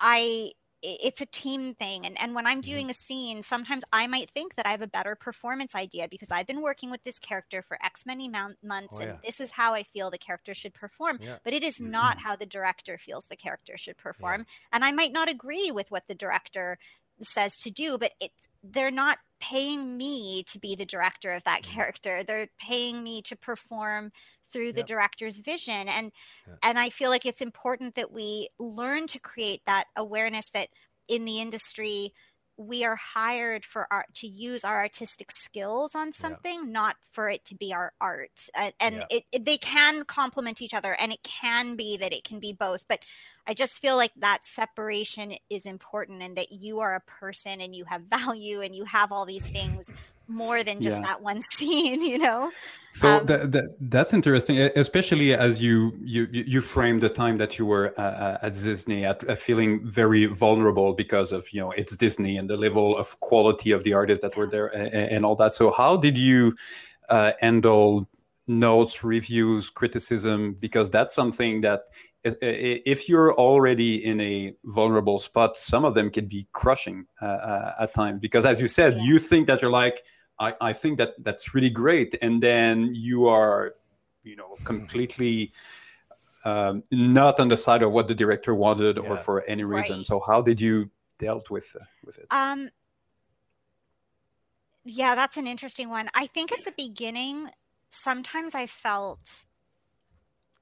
i 0.00 0.50
it's 0.82 1.20
a 1.20 1.26
team 1.26 1.74
thing 1.74 2.06
and, 2.06 2.18
and 2.20 2.34
when 2.34 2.46
i'm 2.46 2.62
Mm-hmm. 2.62 2.62
doing 2.62 2.90
a 2.90 2.94
scene 2.94 3.42
sometimes 3.42 3.84
i 3.92 4.06
might 4.06 4.30
think 4.30 4.54
that 4.54 4.66
i 4.66 4.70
have 4.70 4.82
a 4.82 4.86
better 4.86 5.14
performance 5.14 5.74
idea 5.74 6.08
because 6.10 6.30
i've 6.30 6.46
been 6.46 6.62
working 6.62 6.90
with 6.90 7.02
this 7.04 7.18
character 7.18 7.62
for 7.62 7.78
x 7.84 8.06
many 8.06 8.28
months 8.28 8.98
Oh, 8.98 9.00
and 9.00 9.12
yeah. 9.12 9.18
this 9.24 9.40
is 9.40 9.52
how 9.52 9.74
i 9.74 9.82
feel 9.82 10.10
the 10.10 10.18
character 10.18 10.54
should 10.54 10.72
perform 10.74 11.18
Yeah. 11.18 11.38
but 11.44 11.52
it 11.52 11.62
is 11.62 11.80
not 11.80 12.18
how 12.20 12.34
the 12.34 12.46
director 12.46 12.98
feels 12.98 13.26
the 13.26 13.36
character 13.36 13.76
should 13.76 13.98
perform 13.98 14.46
and 14.72 14.84
i 14.84 14.90
might 14.92 15.12
not 15.12 15.28
agree 15.28 15.70
with 15.70 15.90
what 15.90 16.04
the 16.08 16.14
director 16.14 16.78
says 17.22 17.56
to 17.58 17.70
do 17.70 17.98
but 17.98 18.12
it's 18.20 18.46
they're 18.62 18.90
not 18.90 19.18
paying 19.40 19.96
me 19.96 20.42
to 20.46 20.58
be 20.58 20.74
the 20.74 20.84
director 20.86 21.32
of 21.32 21.44
that 21.44 21.62
Mhm. 21.62 21.66
character 21.74 22.22
they're 22.24 22.48
paying 22.58 23.02
me 23.02 23.22
to 23.22 23.36
perform 23.36 24.12
through 24.52 24.72
the 24.72 24.80
Yep. 24.80 24.86
director's 24.86 25.38
vision 25.38 25.88
and 25.88 26.12
Yeah. 26.46 26.56
and 26.62 26.78
i 26.78 26.90
feel 26.90 27.10
like 27.10 27.26
it's 27.26 27.40
important 27.40 27.94
that 27.94 28.12
we 28.12 28.48
learn 28.58 29.06
to 29.08 29.18
create 29.18 29.62
that 29.66 29.86
awareness 29.96 30.50
that 30.50 30.70
in 31.08 31.24
the 31.24 31.40
industry 31.40 32.12
we 32.56 32.84
are 32.84 32.96
hired 32.96 33.64
for 33.64 33.86
our 33.90 34.04
to 34.14 34.26
use 34.26 34.64
our 34.64 34.80
artistic 34.80 35.32
skills 35.32 35.94
on 35.94 36.12
something 36.12 36.70
not 36.70 36.96
for 37.10 37.30
it 37.30 37.42
to 37.46 37.54
be 37.54 37.72
our 37.72 37.94
art 38.02 38.48
and, 38.54 38.74
and 38.80 38.94
Yeah. 38.96 39.06
it, 39.08 39.24
it, 39.32 39.44
they 39.46 39.56
can 39.56 40.04
complement 40.04 40.60
each 40.60 40.74
other 40.74 40.94
and 40.94 41.10
it 41.12 41.22
can 41.22 41.74
be 41.76 41.96
that 41.96 42.12
it 42.12 42.22
can 42.24 42.38
be 42.38 42.52
both 42.52 42.84
but 42.86 43.00
i 43.46 43.54
just 43.54 43.78
feel 43.80 43.96
like 43.96 44.12
that 44.16 44.44
separation 44.44 45.34
is 45.50 45.66
important 45.66 46.22
and 46.22 46.36
that 46.36 46.52
you 46.52 46.80
are 46.80 46.94
a 46.94 47.00
person 47.00 47.60
and 47.60 47.74
you 47.74 47.84
have 47.84 48.02
value 48.08 48.60
and 48.62 48.74
you 48.74 48.84
have 48.84 49.12
all 49.12 49.26
these 49.26 49.48
things 49.50 49.90
more 50.28 50.62
than 50.62 50.80
just 50.80 51.02
Yeah. 51.02 51.02
that 51.02 51.22
one 51.22 51.40
scene 51.54 52.02
you 52.02 52.18
know 52.18 52.50
So 52.92 53.20
Um, 53.20 53.26
that, 53.26 53.52
that, 53.52 53.76
that's 53.80 54.12
interesting, 54.12 54.58
especially 54.74 55.32
as 55.34 55.62
you 55.62 55.92
you 56.02 56.26
you 56.32 56.60
framed 56.60 57.02
the 57.02 57.08
time 57.08 57.38
that 57.38 57.56
you 57.58 57.64
were 57.66 57.94
uh, 57.96 58.02
uh, 58.02 58.38
at 58.42 58.52
Disney, 58.54 59.04
at, 59.04 59.28
uh, 59.28 59.36
feeling 59.36 59.88
very 59.88 60.26
vulnerable 60.26 60.92
because 60.92 61.30
of 61.32 61.52
you 61.52 61.60
know 61.60 61.70
it's 61.70 61.96
Disney 61.96 62.36
and 62.38 62.50
the 62.50 62.56
level 62.56 62.96
of 62.96 63.18
quality 63.20 63.70
of 63.70 63.84
the 63.84 63.92
artists 63.92 64.22
that 64.22 64.36
were 64.36 64.48
there 64.48 64.66
and, 64.74 64.92
and 65.14 65.24
all 65.24 65.36
that. 65.36 65.52
So 65.52 65.70
how 65.70 65.96
did 65.96 66.18
you 66.18 66.56
uh, 67.08 67.32
handle 67.40 68.08
notes, 68.48 69.04
reviews, 69.04 69.70
criticism? 69.70 70.54
Because 70.58 70.90
that's 70.90 71.14
something 71.14 71.60
that 71.60 71.80
is- 71.84 71.86
i- 71.86 71.94
i- 72.00 72.09
if 72.24 73.08
you're 73.08 73.32
already 73.34 74.04
in 74.04 74.20
a 74.20 74.54
vulnerable 74.64 75.18
spot, 75.18 75.56
some 75.56 75.84
of 75.84 75.94
them 75.94 76.10
can 76.10 76.26
be 76.26 76.46
crushing 76.52 77.06
uh, 77.22 77.24
uh, 77.24 77.74
at 77.80 77.94
times. 77.94 78.20
Because 78.20 78.44
as 78.44 78.60
you 78.60 78.68
said, 78.68 78.94
Yeah. 78.96 79.02
you 79.02 79.18
think 79.18 79.46
that 79.46 79.62
you're 79.62 79.70
like 79.70 80.02
I, 80.38 80.54
I 80.60 80.72
think 80.72 80.96
that 80.98 81.10
that's 81.22 81.54
really 81.54 81.70
great 81.70 82.16
and 82.22 82.42
then 82.42 82.94
you 82.94 83.28
are 83.28 83.74
you 84.22 84.36
know 84.36 84.56
completely 84.64 85.52
um, 86.46 86.82
not 86.90 87.38
on 87.38 87.48
the 87.48 87.56
side 87.56 87.82
of 87.82 87.92
what 87.92 88.08
the 88.08 88.14
director 88.14 88.54
wanted 88.54 88.96
or 88.98 89.18
for 89.18 89.42
any 89.44 89.64
reason 89.64 89.98
Right. 89.98 90.06
so 90.06 90.18
how 90.26 90.40
did 90.40 90.58
you 90.60 90.90
dealt 91.18 91.50
with 91.50 91.76
uh, 91.78 91.84
with 92.06 92.16
it 92.18 92.26
Um, 92.30 92.70
yeah, 94.84 95.14
that's 95.14 95.36
an 95.36 95.46
interesting 95.46 95.90
one. 95.90 96.08
I 96.14 96.26
think 96.26 96.52
at 96.52 96.64
the 96.64 96.72
beginning, 96.72 97.50
sometimes 97.90 98.54
I 98.54 98.66
felt 98.66 99.44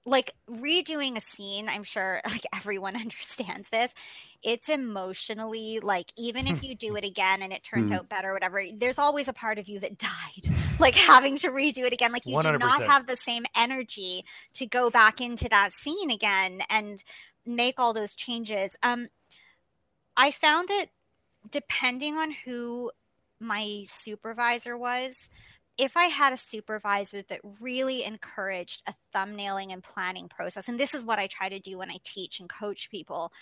like 0.08 0.32
redoing 0.50 1.16
a 1.16 1.20
scene. 1.20 1.68
I'm 1.68 1.84
sure 1.84 2.20
like 2.26 2.46
everyone 2.54 2.96
understands 3.00 3.68
this. 3.70 3.94
It's 4.42 4.68
emotionally 4.68 5.80
like 5.80 6.12
even 6.16 6.46
if 6.46 6.62
you 6.62 6.74
do 6.74 6.96
it 6.96 7.04
again 7.04 7.42
and 7.42 7.52
it 7.52 7.62
turns 7.62 7.90
Hmm. 7.90 7.96
out 7.96 8.08
better, 8.08 8.32
whatever. 8.32 8.62
There's 8.74 8.98
always 8.98 9.28
a 9.28 9.32
part 9.34 9.58
of 9.58 9.68
you 9.68 9.80
that 9.80 9.98
died, 9.98 10.48
like 10.78 10.94
having 10.96 11.36
to 11.38 11.48
redo 11.50 11.84
it 11.86 11.92
again. 11.92 12.12
Like 12.12 12.26
you 12.26 12.38
do 12.38 12.52
not 12.52 12.82
have 12.84 13.06
the 13.06 13.16
same 13.16 13.46
energy 13.56 14.24
to 14.54 14.66
go 14.66 14.90
back 14.90 15.20
into 15.20 15.48
that 15.50 15.72
scene 15.72 16.10
again 16.10 16.62
and 16.70 17.02
make 17.46 17.76
all 17.78 17.92
those 17.94 18.14
changes. 18.14 18.76
Um, 18.82 19.08
I 20.16 20.30
found 20.30 20.68
that 20.68 20.86
depending 21.50 22.16
on 22.16 22.32
who 22.44 22.90
my 23.40 23.84
supervisor 23.88 24.76
was, 24.76 25.28
if 25.78 25.96
I 25.96 26.06
had 26.06 26.32
a 26.32 26.36
supervisor 26.36 27.22
that 27.28 27.40
really 27.60 28.04
encouraged 28.04 28.82
a 28.86 28.94
thumbnailing 29.14 29.72
and 29.72 29.82
planning 29.82 30.28
process, 30.28 30.68
and 30.68 30.78
this 30.78 30.92
is 30.92 31.06
what 31.06 31.20
I 31.20 31.28
try 31.28 31.48
to 31.48 31.60
do 31.60 31.78
when 31.78 31.90
I 31.90 31.98
teach 32.04 32.40
and 32.40 32.48
coach 32.48 32.90
people. 32.90 33.32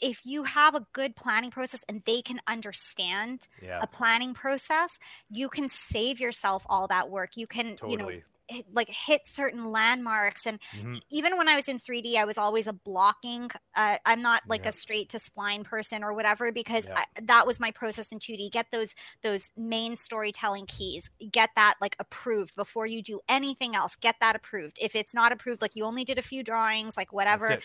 If 0.00 0.26
you 0.26 0.42
have 0.42 0.74
a 0.74 0.84
good 0.92 1.14
planning 1.14 1.52
process 1.52 1.84
and 1.88 2.02
they 2.04 2.22
can 2.22 2.40
understand 2.48 3.46
Yeah, 3.62 3.80
a 3.82 3.86
planning 3.86 4.34
process, 4.34 4.98
you 5.30 5.48
can 5.48 5.68
save 5.68 6.18
yourself 6.18 6.66
all 6.68 6.88
that 6.88 7.08
work. 7.08 7.36
You 7.36 7.46
can, 7.46 7.78
you 7.84 7.96
know, 7.96 8.06
totally. 8.06 8.24
Like 8.72 8.88
hit 8.88 9.26
certain 9.26 9.70
landmarks 9.70 10.46
and 10.46 10.60
Mhm. 10.74 11.00
even 11.10 11.36
when 11.36 11.48
I 11.48 11.56
was 11.56 11.68
in 11.68 11.78
3D, 11.78 12.16
I 12.16 12.24
was 12.24 12.38
always 12.38 12.66
a 12.66 12.72
blocking. 12.72 13.50
Uh, 13.74 13.98
I'm 14.04 14.22
not 14.22 14.42
like 14.48 14.62
Yeah. 14.64 14.68
a 14.70 14.72
straight 14.72 15.08
to 15.10 15.18
spline 15.18 15.64
person 15.64 16.02
or 16.04 16.12
whatever 16.12 16.52
because 16.52 16.86
Yeah. 16.86 16.98
I, 17.16 17.20
that 17.22 17.46
was 17.46 17.58
my 17.60 17.70
process 17.70 18.12
in 18.12 18.18
2D. 18.18 18.48
Get 18.50 18.70
those 18.70 18.94
those 19.22 19.50
main 19.56 19.96
storytelling 19.96 20.66
keys. 20.66 21.10
Get 21.30 21.50
that 21.56 21.74
like 21.80 21.96
approved 21.98 22.54
before 22.56 22.86
you 22.86 23.02
do 23.02 23.20
anything 23.28 23.74
else. 23.74 23.96
Get 23.96 24.16
that 24.20 24.36
approved. 24.36 24.78
If 24.80 24.94
it's 24.94 25.14
not 25.14 25.32
approved, 25.32 25.62
like 25.62 25.76
you 25.76 25.84
only 25.84 26.04
did 26.04 26.18
a 26.18 26.22
few 26.22 26.42
drawings, 26.42 26.96
like 26.96 27.12
whatever. 27.12 27.60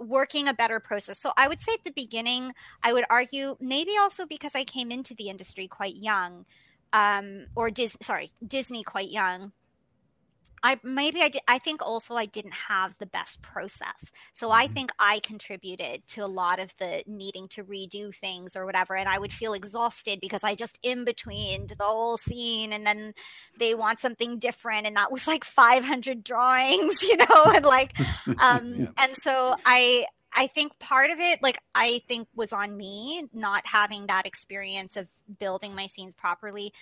Working 0.00 0.46
a 0.46 0.54
better 0.54 0.78
process. 0.78 1.18
So 1.18 1.32
I 1.36 1.48
would 1.48 1.58
say 1.60 1.72
at 1.74 1.82
the 1.84 1.90
beginning, 1.90 2.54
I 2.84 2.92
would 2.92 3.04
argue 3.10 3.56
maybe 3.58 3.96
also 3.98 4.26
because 4.26 4.54
I 4.54 4.62
came 4.62 4.92
into 4.92 5.12
the 5.12 5.28
industry 5.28 5.66
quite 5.66 5.96
young, 5.96 6.46
um, 6.92 7.46
or 7.56 7.68
Dis- 7.72 7.96
sorry, 8.00 8.32
Disney 8.46 8.84
quite 8.84 9.10
young 9.10 9.52
I 10.62 10.78
maybe 10.82 11.22
I 11.22 11.28
did. 11.28 11.42
I 11.48 11.58
think 11.58 11.82
also 11.82 12.14
I 12.16 12.26
didn't 12.26 12.54
have 12.54 12.96
the 12.98 13.06
best 13.06 13.42
process, 13.42 14.10
so 14.32 14.50
I 14.50 14.66
Mhm. 14.66 14.68
think 14.68 14.90
I 14.98 15.20
contributed 15.20 16.06
to 16.08 16.24
a 16.24 16.26
lot 16.26 16.58
of 16.60 16.76
the 16.78 17.02
needing 17.06 17.48
to 17.48 17.64
redo 17.64 18.14
things 18.14 18.56
or 18.56 18.66
whatever, 18.66 18.96
and 18.96 19.08
I 19.08 19.18
would 19.18 19.32
feel 19.32 19.52
exhausted 19.54 20.20
because 20.20 20.44
I 20.44 20.54
just 20.54 20.78
in 20.82 21.04
between 21.04 21.66
the 21.68 21.76
whole 21.84 22.16
scene, 22.18 22.72
and 22.72 22.86
then 22.86 23.14
they 23.58 23.74
want 23.74 24.00
something 24.00 24.38
different, 24.38 24.86
and 24.86 24.96
that 24.96 25.12
was 25.12 25.26
like 25.26 25.44
500 25.44 26.24
drawings, 26.24 27.02
you 27.08 27.16
know, 27.16 27.52
and 27.54 27.64
like, 27.64 27.96
um, 28.38 28.78
Yeah. 28.78 28.92
and 28.96 29.14
so 29.16 29.54
I. 29.64 30.06
I 30.36 30.46
think 30.46 30.78
part 30.78 31.10
of 31.10 31.18
it, 31.20 31.42
like 31.42 31.58
I 31.74 32.02
think, 32.06 32.28
was 32.36 32.52
on 32.52 32.76
me 32.76 33.24
not 33.32 33.66
having 33.66 34.06
that 34.08 34.26
experience 34.26 34.94
of 34.96 35.08
building 35.40 35.74
my 35.74 35.86
scenes 35.86 36.14
properly 36.14 36.72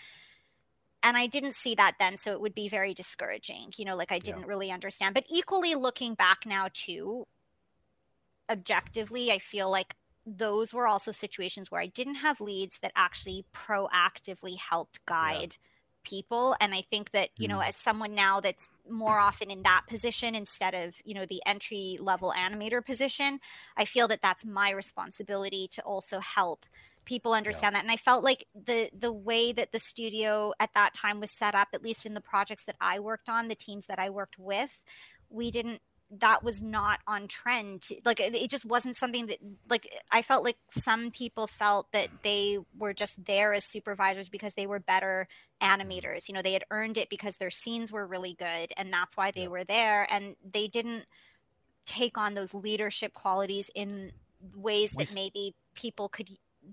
and 1.07 1.17
I 1.17 1.29
didn't 1.29 1.55
see 1.55 1.75
that 1.77 1.95
then, 2.01 2.17
so 2.17 2.33
it 2.33 2.41
would 2.41 2.55
be 2.55 2.69
very 2.69 2.93
discouraging. 2.93 3.73
You 3.77 3.85
know, 3.85 3.97
like 3.97 4.11
I 4.11 4.19
didn't 4.19 4.47
really 4.47 4.73
understand. 4.73 5.15
But 5.15 5.27
equally, 5.31 5.75
looking 5.77 6.15
back 6.15 6.45
now 6.45 6.69
too, 6.73 7.25
objectively, 8.51 9.31
I 9.31 9.39
feel 9.39 9.71
like 9.71 9.95
those 10.27 10.75
were 10.75 10.89
also 10.89 11.13
situations 11.13 11.71
where 11.71 11.81
I 11.81 11.87
didn't 11.87 12.17
have 12.17 12.41
leads 12.41 12.81
that 12.81 12.93
actually 12.97 13.45
proactively 13.55 14.59
helped 14.59 15.05
guide 15.07 15.57
people 16.05 16.55
and 16.61 16.73
i 16.73 16.81
think 16.83 17.11
that 17.11 17.31
you 17.37 17.49
know 17.49 17.59
Mm. 17.59 17.69
as 17.69 17.75
someone 17.77 18.15
now 18.15 18.39
that's 18.41 18.69
more 18.89 19.19
often 19.19 19.51
in 19.51 19.63
that 19.65 19.83
position 19.89 20.37
instead 20.37 20.73
of 20.73 20.95
you 21.05 21.13
know 21.15 21.27
the 21.27 21.43
entry 21.45 21.99
level 22.01 22.33
animator 22.37 22.85
position 22.85 23.41
i 23.77 23.85
feel 23.85 24.07
that 24.07 24.23
that's 24.23 24.45
my 24.45 24.71
responsibility 24.71 25.67
to 25.67 25.83
also 25.83 26.21
help 26.21 26.65
people 27.07 27.33
understand 27.33 27.75
that. 27.75 27.83
And 27.83 27.91
i 27.91 27.97
felt 27.97 28.23
like 28.23 28.47
the 28.55 28.91
the 28.97 29.13
way 29.13 29.53
that 29.53 29.73
the 29.73 29.81
studio 29.81 30.53
at 30.61 30.75
that 30.75 30.93
time 30.93 31.21
was 31.21 31.31
set 31.31 31.55
up 31.55 31.69
at 31.73 31.83
least 31.83 32.05
in 32.05 32.15
the 32.15 32.21
projects 32.21 32.65
that 32.65 32.77
i 32.81 32.99
worked 32.99 33.29
on 33.29 33.49
the 33.49 33.55
teams 33.55 33.87
that 33.87 33.99
i 33.99 34.11
worked 34.11 34.39
with 34.39 34.85
we 35.31 35.51
didn't 35.51 35.81
that 36.11 36.45
was 36.45 36.63
not 36.63 37.01
on 37.07 37.27
trend. 37.27 37.89
Like 38.05 38.21
it, 38.21 38.49
just 38.51 38.65
wasn't 38.65 38.97
something 38.97 39.27
that 39.27 39.39
like 39.69 39.93
i 40.13 40.23
felt 40.23 40.45
like 40.45 40.57
some 40.71 41.11
people 41.11 41.47
felt 41.47 41.91
that 41.93 42.09
mm. 42.09 42.23
they 42.23 42.59
were 42.79 42.95
just 42.95 43.25
there 43.25 43.53
as 43.53 43.65
supervisors 43.65 44.29
because 44.29 44.55
they 44.55 44.67
were 44.67 44.79
better 44.79 45.27
mm. 45.61 45.69
animators. 45.69 46.29
You 46.29 46.35
know 46.35 46.43
they 46.43 46.53
had 46.53 46.65
earned 46.71 46.97
it 46.97 47.11
because 47.11 47.37
their 47.37 47.51
scenes 47.51 47.91
were 47.91 48.07
really 48.07 48.35
good 48.35 48.73
and 48.77 48.93
that's 48.93 49.17
why 49.17 49.31
they 49.31 49.43
Yeah. 49.43 49.49
were 49.49 49.65
there. 49.65 50.07
And 50.11 50.37
they 50.49 50.69
didn't 50.69 51.07
take 51.85 52.17
on 52.17 52.35
those 52.35 52.55
leadership 52.55 53.13
qualities 53.13 53.71
in 53.75 54.13
ways 54.55 54.95
We 54.95 55.05
that 55.05 55.15
maybe 55.15 55.55
people 55.75 56.09
could 56.09 56.31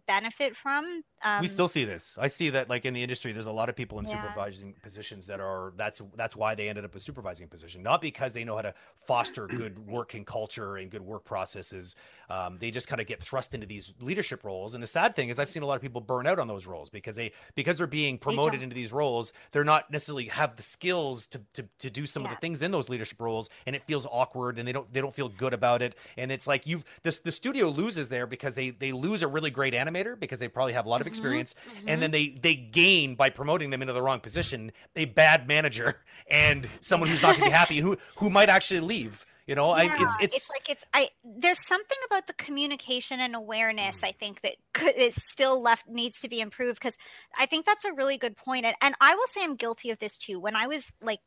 benefit 0.08 0.56
from 0.56 1.04
um, 1.26 1.42
we 1.42 1.48
still 1.48 1.70
see 1.70 1.86
this. 1.86 2.18
I 2.20 2.28
see 2.28 2.50
that 2.50 2.70
like 2.70 2.84
in 2.86 2.94
the 2.94 3.02
industry, 3.02 3.32
there's 3.32 3.46
a 3.46 3.52
lot 3.52 3.70
of 3.70 3.76
people 3.76 3.98
in 3.98 4.06
Yeah. 4.06 4.12
supervising 4.12 4.74
positions 4.82 5.28
that 5.28 5.40
are 5.40 5.72
that's 5.78 6.02
that's 6.16 6.36
why 6.36 6.54
they 6.54 6.68
ended 6.68 6.84
up 6.84 6.94
a 6.96 7.00
supervising 7.00 7.48
position, 7.48 7.82
not 7.82 8.02
because 8.02 8.34
they 8.34 8.44
know 8.44 8.58
how 8.58 8.62
to 8.64 8.74
foster 9.08 9.48
good 9.56 9.80
working 9.80 10.26
culture 10.26 10.76
and 10.76 10.92
good 10.92 11.02
work 11.02 11.24
processes. 11.24 11.96
Um, 12.30 12.58
they 12.60 12.72
just 12.72 12.88
kind 12.90 13.00
of 13.00 13.08
get 13.08 13.22
thrust 13.22 13.56
into 13.56 13.66
these 13.66 13.94
leadership 14.02 14.44
roles. 14.44 14.74
And 14.74 14.84
the 14.84 14.88
sad 14.88 15.16
thing 15.16 15.30
is, 15.30 15.40
I've 15.40 15.50
seen 15.50 15.64
a 15.64 15.66
lot 15.66 15.76
of 15.76 15.82
people 15.82 16.02
burn 16.02 16.28
out 16.28 16.40
on 16.40 16.48
those 16.48 16.66
roles 16.66 16.90
because 16.90 17.16
they 17.16 17.32
because 17.56 17.78
they're 17.78 17.88
being 17.88 18.18
promoted 18.18 18.62
into 18.62 18.76
these 18.76 18.92
roles, 18.92 19.32
they're 19.52 19.64
not 19.64 19.90
necessarily 19.92 20.26
have 20.26 20.56
the 20.58 20.64
skills 20.64 21.28
to 21.28 21.42
to, 21.54 21.66
to 21.80 21.90
do 21.90 22.06
some 22.06 22.26
of 22.26 22.32
the 22.32 22.38
things 22.38 22.62
in 22.62 22.72
those 22.72 22.90
leadership 22.90 23.22
roles, 23.22 23.50
and 23.66 23.76
it 23.76 23.84
feels 23.88 24.06
awkward, 24.12 24.60
and 24.60 24.68
they 24.68 24.74
don't 24.74 24.92
they 24.94 25.00
don't 25.02 25.14
feel 25.16 25.30
good 25.30 25.54
about 25.54 25.82
it. 25.82 25.96
And 26.18 26.32
it's 26.32 26.48
like 26.48 26.68
you've 26.68 26.84
this 27.04 27.20
the 27.20 27.32
studio 27.32 27.70
loses 27.70 28.10
there 28.10 28.28
because 28.28 28.56
they 28.56 28.72
they 28.72 28.92
lose 28.92 29.24
a 29.24 29.28
really 29.28 29.52
great 29.52 29.74
animator 29.86 30.20
because 30.20 30.40
they 30.40 30.48
probably 30.48 30.74
have 30.74 30.86
a 30.86 30.90
lot 30.90 31.02
of 31.02 31.08
Mhm, 31.08 31.08
experience 31.08 31.56
mhm. 31.66 31.88
and 31.88 32.02
then 32.02 32.12
they 32.12 32.30
they 32.30 32.56
gain 32.56 33.16
by 33.16 33.30
promoting 33.30 33.70
them 33.70 33.82
into 33.82 33.94
the 33.94 34.02
wrong 34.02 34.20
position 34.20 34.72
a 34.96 35.06
bad 35.06 35.48
manager 35.48 36.02
and 36.30 36.70
someone 36.82 37.10
who's 37.10 37.22
not 37.22 37.36
going 37.36 37.44
to 37.46 37.50
be 37.50 37.52
happy 37.56 37.80
who 37.80 37.98
who 38.18 38.30
might 38.30 38.50
actually 38.50 38.80
leave 38.80 39.26
you 39.48 39.56
know 39.56 39.72
I, 39.72 39.92
it's 39.98 40.16
Yeah, 40.16 40.28
it's 40.30 40.50
like 40.50 40.70
it's 40.70 40.84
I 40.94 41.10
there's 41.24 41.66
something 41.66 41.98
about 42.06 42.28
the 42.28 42.34
communication 42.34 43.20
and 43.20 43.36
awareness 43.36 43.96
Mm. 43.96 44.04
I 44.04 44.12
think 44.12 44.42
that 44.42 44.56
could, 44.74 44.96
is 44.96 45.16
still 45.32 45.62
left 45.62 45.88
needs 45.88 46.20
to 46.20 46.30
be 46.30 46.42
improved 46.42 46.80
because 46.80 46.96
I 47.40 47.48
think 47.48 47.66
that's 47.66 47.84
a 47.84 47.94
really 47.94 48.18
good 48.18 48.38
point 48.38 48.66
and, 48.66 48.76
and 48.82 48.94
I 49.02 49.16
will 49.16 49.26
say 49.32 49.44
I'm 49.44 49.56
guilty 49.56 49.90
of 49.90 49.98
this 49.98 50.16
too 50.18 50.40
when 50.40 50.56
I 50.56 50.68
was 50.68 50.84
like 51.02 51.20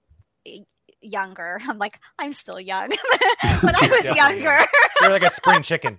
younger. 1.00 1.60
I'm 1.68 1.78
like 1.78 2.00
I'm 2.18 2.32
still 2.32 2.60
young. 2.60 2.90
When 3.62 3.74
I 3.74 3.88
was 3.88 4.16
younger. 4.16 4.58
You're 5.00 5.10
like 5.10 5.24
a 5.24 5.30
spring 5.30 5.62
chicken. 5.62 5.98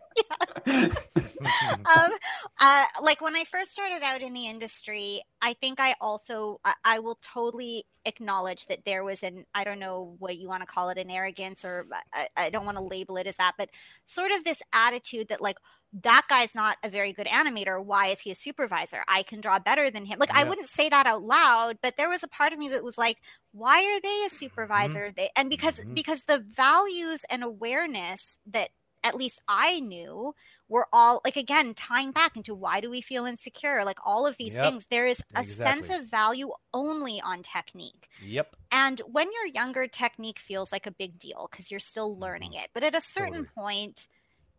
Um, 0.67 2.11
uh, 2.59 2.85
like 3.01 3.21
when 3.21 3.35
I 3.35 3.43
first 3.45 3.71
started 3.71 4.03
out 4.03 4.21
in 4.21 4.33
the 4.33 4.45
industry, 4.47 5.21
I 5.41 5.53
think 5.53 5.79
I 5.79 5.95
also 6.01 6.59
I, 6.65 6.73
I 6.83 6.99
will 6.99 7.17
totally 7.21 7.85
acknowledge 8.05 8.67
that 8.67 8.79
there 8.85 9.03
was 9.03 9.23
an 9.23 9.45
I 9.55 9.63
don't 9.63 9.79
know 9.79 10.15
what 10.19 10.37
you 10.37 10.47
want 10.47 10.61
to 10.61 10.67
call 10.67 10.89
it 10.89 10.97
an 10.97 11.09
arrogance 11.09 11.65
or 11.65 11.87
I, 12.13 12.27
I 12.35 12.49
don't 12.49 12.65
want 12.65 12.77
to 12.77 12.83
label 12.83 13.17
it 13.17 13.27
as 13.27 13.37
that, 13.37 13.53
but 13.57 13.69
sort 14.05 14.31
of 14.31 14.43
this 14.43 14.61
attitude 14.73 15.29
that 15.29 15.41
like 15.41 15.57
that 15.93 16.23
guy's 16.29 16.53
not 16.53 16.77
a 16.83 16.89
very 16.89 17.13
good 17.13 17.27
animator. 17.27 17.83
Why 17.83 18.07
is 18.07 18.21
he 18.21 18.31
a 18.31 18.35
supervisor? 18.35 19.03
I 19.07 19.23
can 19.23 19.41
draw 19.41 19.57
better 19.59 19.89
than 19.89 20.05
him. 20.05 20.19
Like 20.19 20.35
I 20.35 20.43
wouldn't 20.43 20.69
say 20.69 20.89
that 20.89 21.05
out 21.07 21.23
loud, 21.23 21.77
but 21.81 21.95
there 21.95 22.09
was 22.09 22.23
a 22.23 22.27
part 22.27 22.53
of 22.53 22.59
me 22.59 22.69
that 22.69 22.83
was 22.83 22.97
like, 22.97 23.17
why 23.51 23.83
are 23.83 24.01
they 24.01 24.23
a 24.25 24.29
supervisor? 24.29 25.11
They 25.11 25.29
and 25.35 25.49
because 25.49 25.79
Mhm. 25.83 25.95
because 25.95 26.23
the 26.23 26.39
values 26.47 27.25
and 27.29 27.43
awareness 27.43 28.37
that 28.47 28.69
at 29.03 29.15
least 29.15 29.41
I 29.47 29.79
knew 29.79 30.33
were 30.67 30.87
all 30.91 31.21
like 31.23 31.37
again 31.37 31.73
tying 31.73 32.11
back 32.11 32.35
into 32.35 32.53
why 32.55 32.81
do 32.81 32.89
we 32.89 33.01
feel 33.01 33.25
insecure 33.25 33.85
like 33.85 33.99
all 34.05 34.27
of 34.27 34.37
these 34.37 34.55
Yep, 34.55 34.57
things 34.57 34.87
there 34.89 35.07
is 35.07 35.21
a 35.35 35.43
sense 35.43 35.89
of 35.89 36.09
value 36.09 36.51
only 36.73 37.21
on 37.21 37.43
technique 37.43 38.09
yep 38.17 38.55
and 38.71 38.99
when 39.01 39.29
you're 39.31 39.47
younger 39.47 39.87
technique 39.87 40.39
feels 40.39 40.71
like 40.71 40.85
a 40.85 40.91
big 40.91 41.19
deal 41.19 41.47
because 41.51 41.71
you're 41.71 41.79
still 41.79 42.17
learning 42.19 42.53
it 42.53 42.69
but 42.73 42.83
at 42.83 42.95
a 42.95 43.01
certain 43.01 43.43
Totally. 43.43 43.49
point 43.55 44.07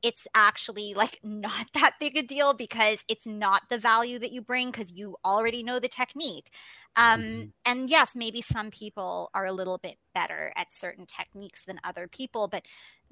it's 0.02 0.26
actually 0.34 0.94
like 0.94 1.18
not 1.24 1.66
that 1.74 1.94
big 2.00 2.16
a 2.16 2.22
deal 2.22 2.54
because 2.54 3.04
it's 3.08 3.26
not 3.26 3.62
the 3.70 3.78
value 3.78 4.18
that 4.18 4.32
you 4.32 4.40
bring 4.40 4.70
because 4.70 4.92
you 4.92 5.16
already 5.24 5.62
know 5.62 5.78
the 5.78 5.88
technique 5.88 6.50
um 6.96 7.20
Mhm. 7.20 7.52
and 7.66 7.90
yes 7.90 8.12
maybe 8.14 8.40
some 8.40 8.70
people 8.70 9.30
are 9.34 9.46
a 9.46 9.52
little 9.52 9.78
bit 9.78 9.96
better 10.14 10.52
at 10.56 10.72
certain 10.72 11.06
techniques 11.06 11.64
than 11.64 11.80
other 11.84 12.08
people 12.08 12.48
but 12.48 12.64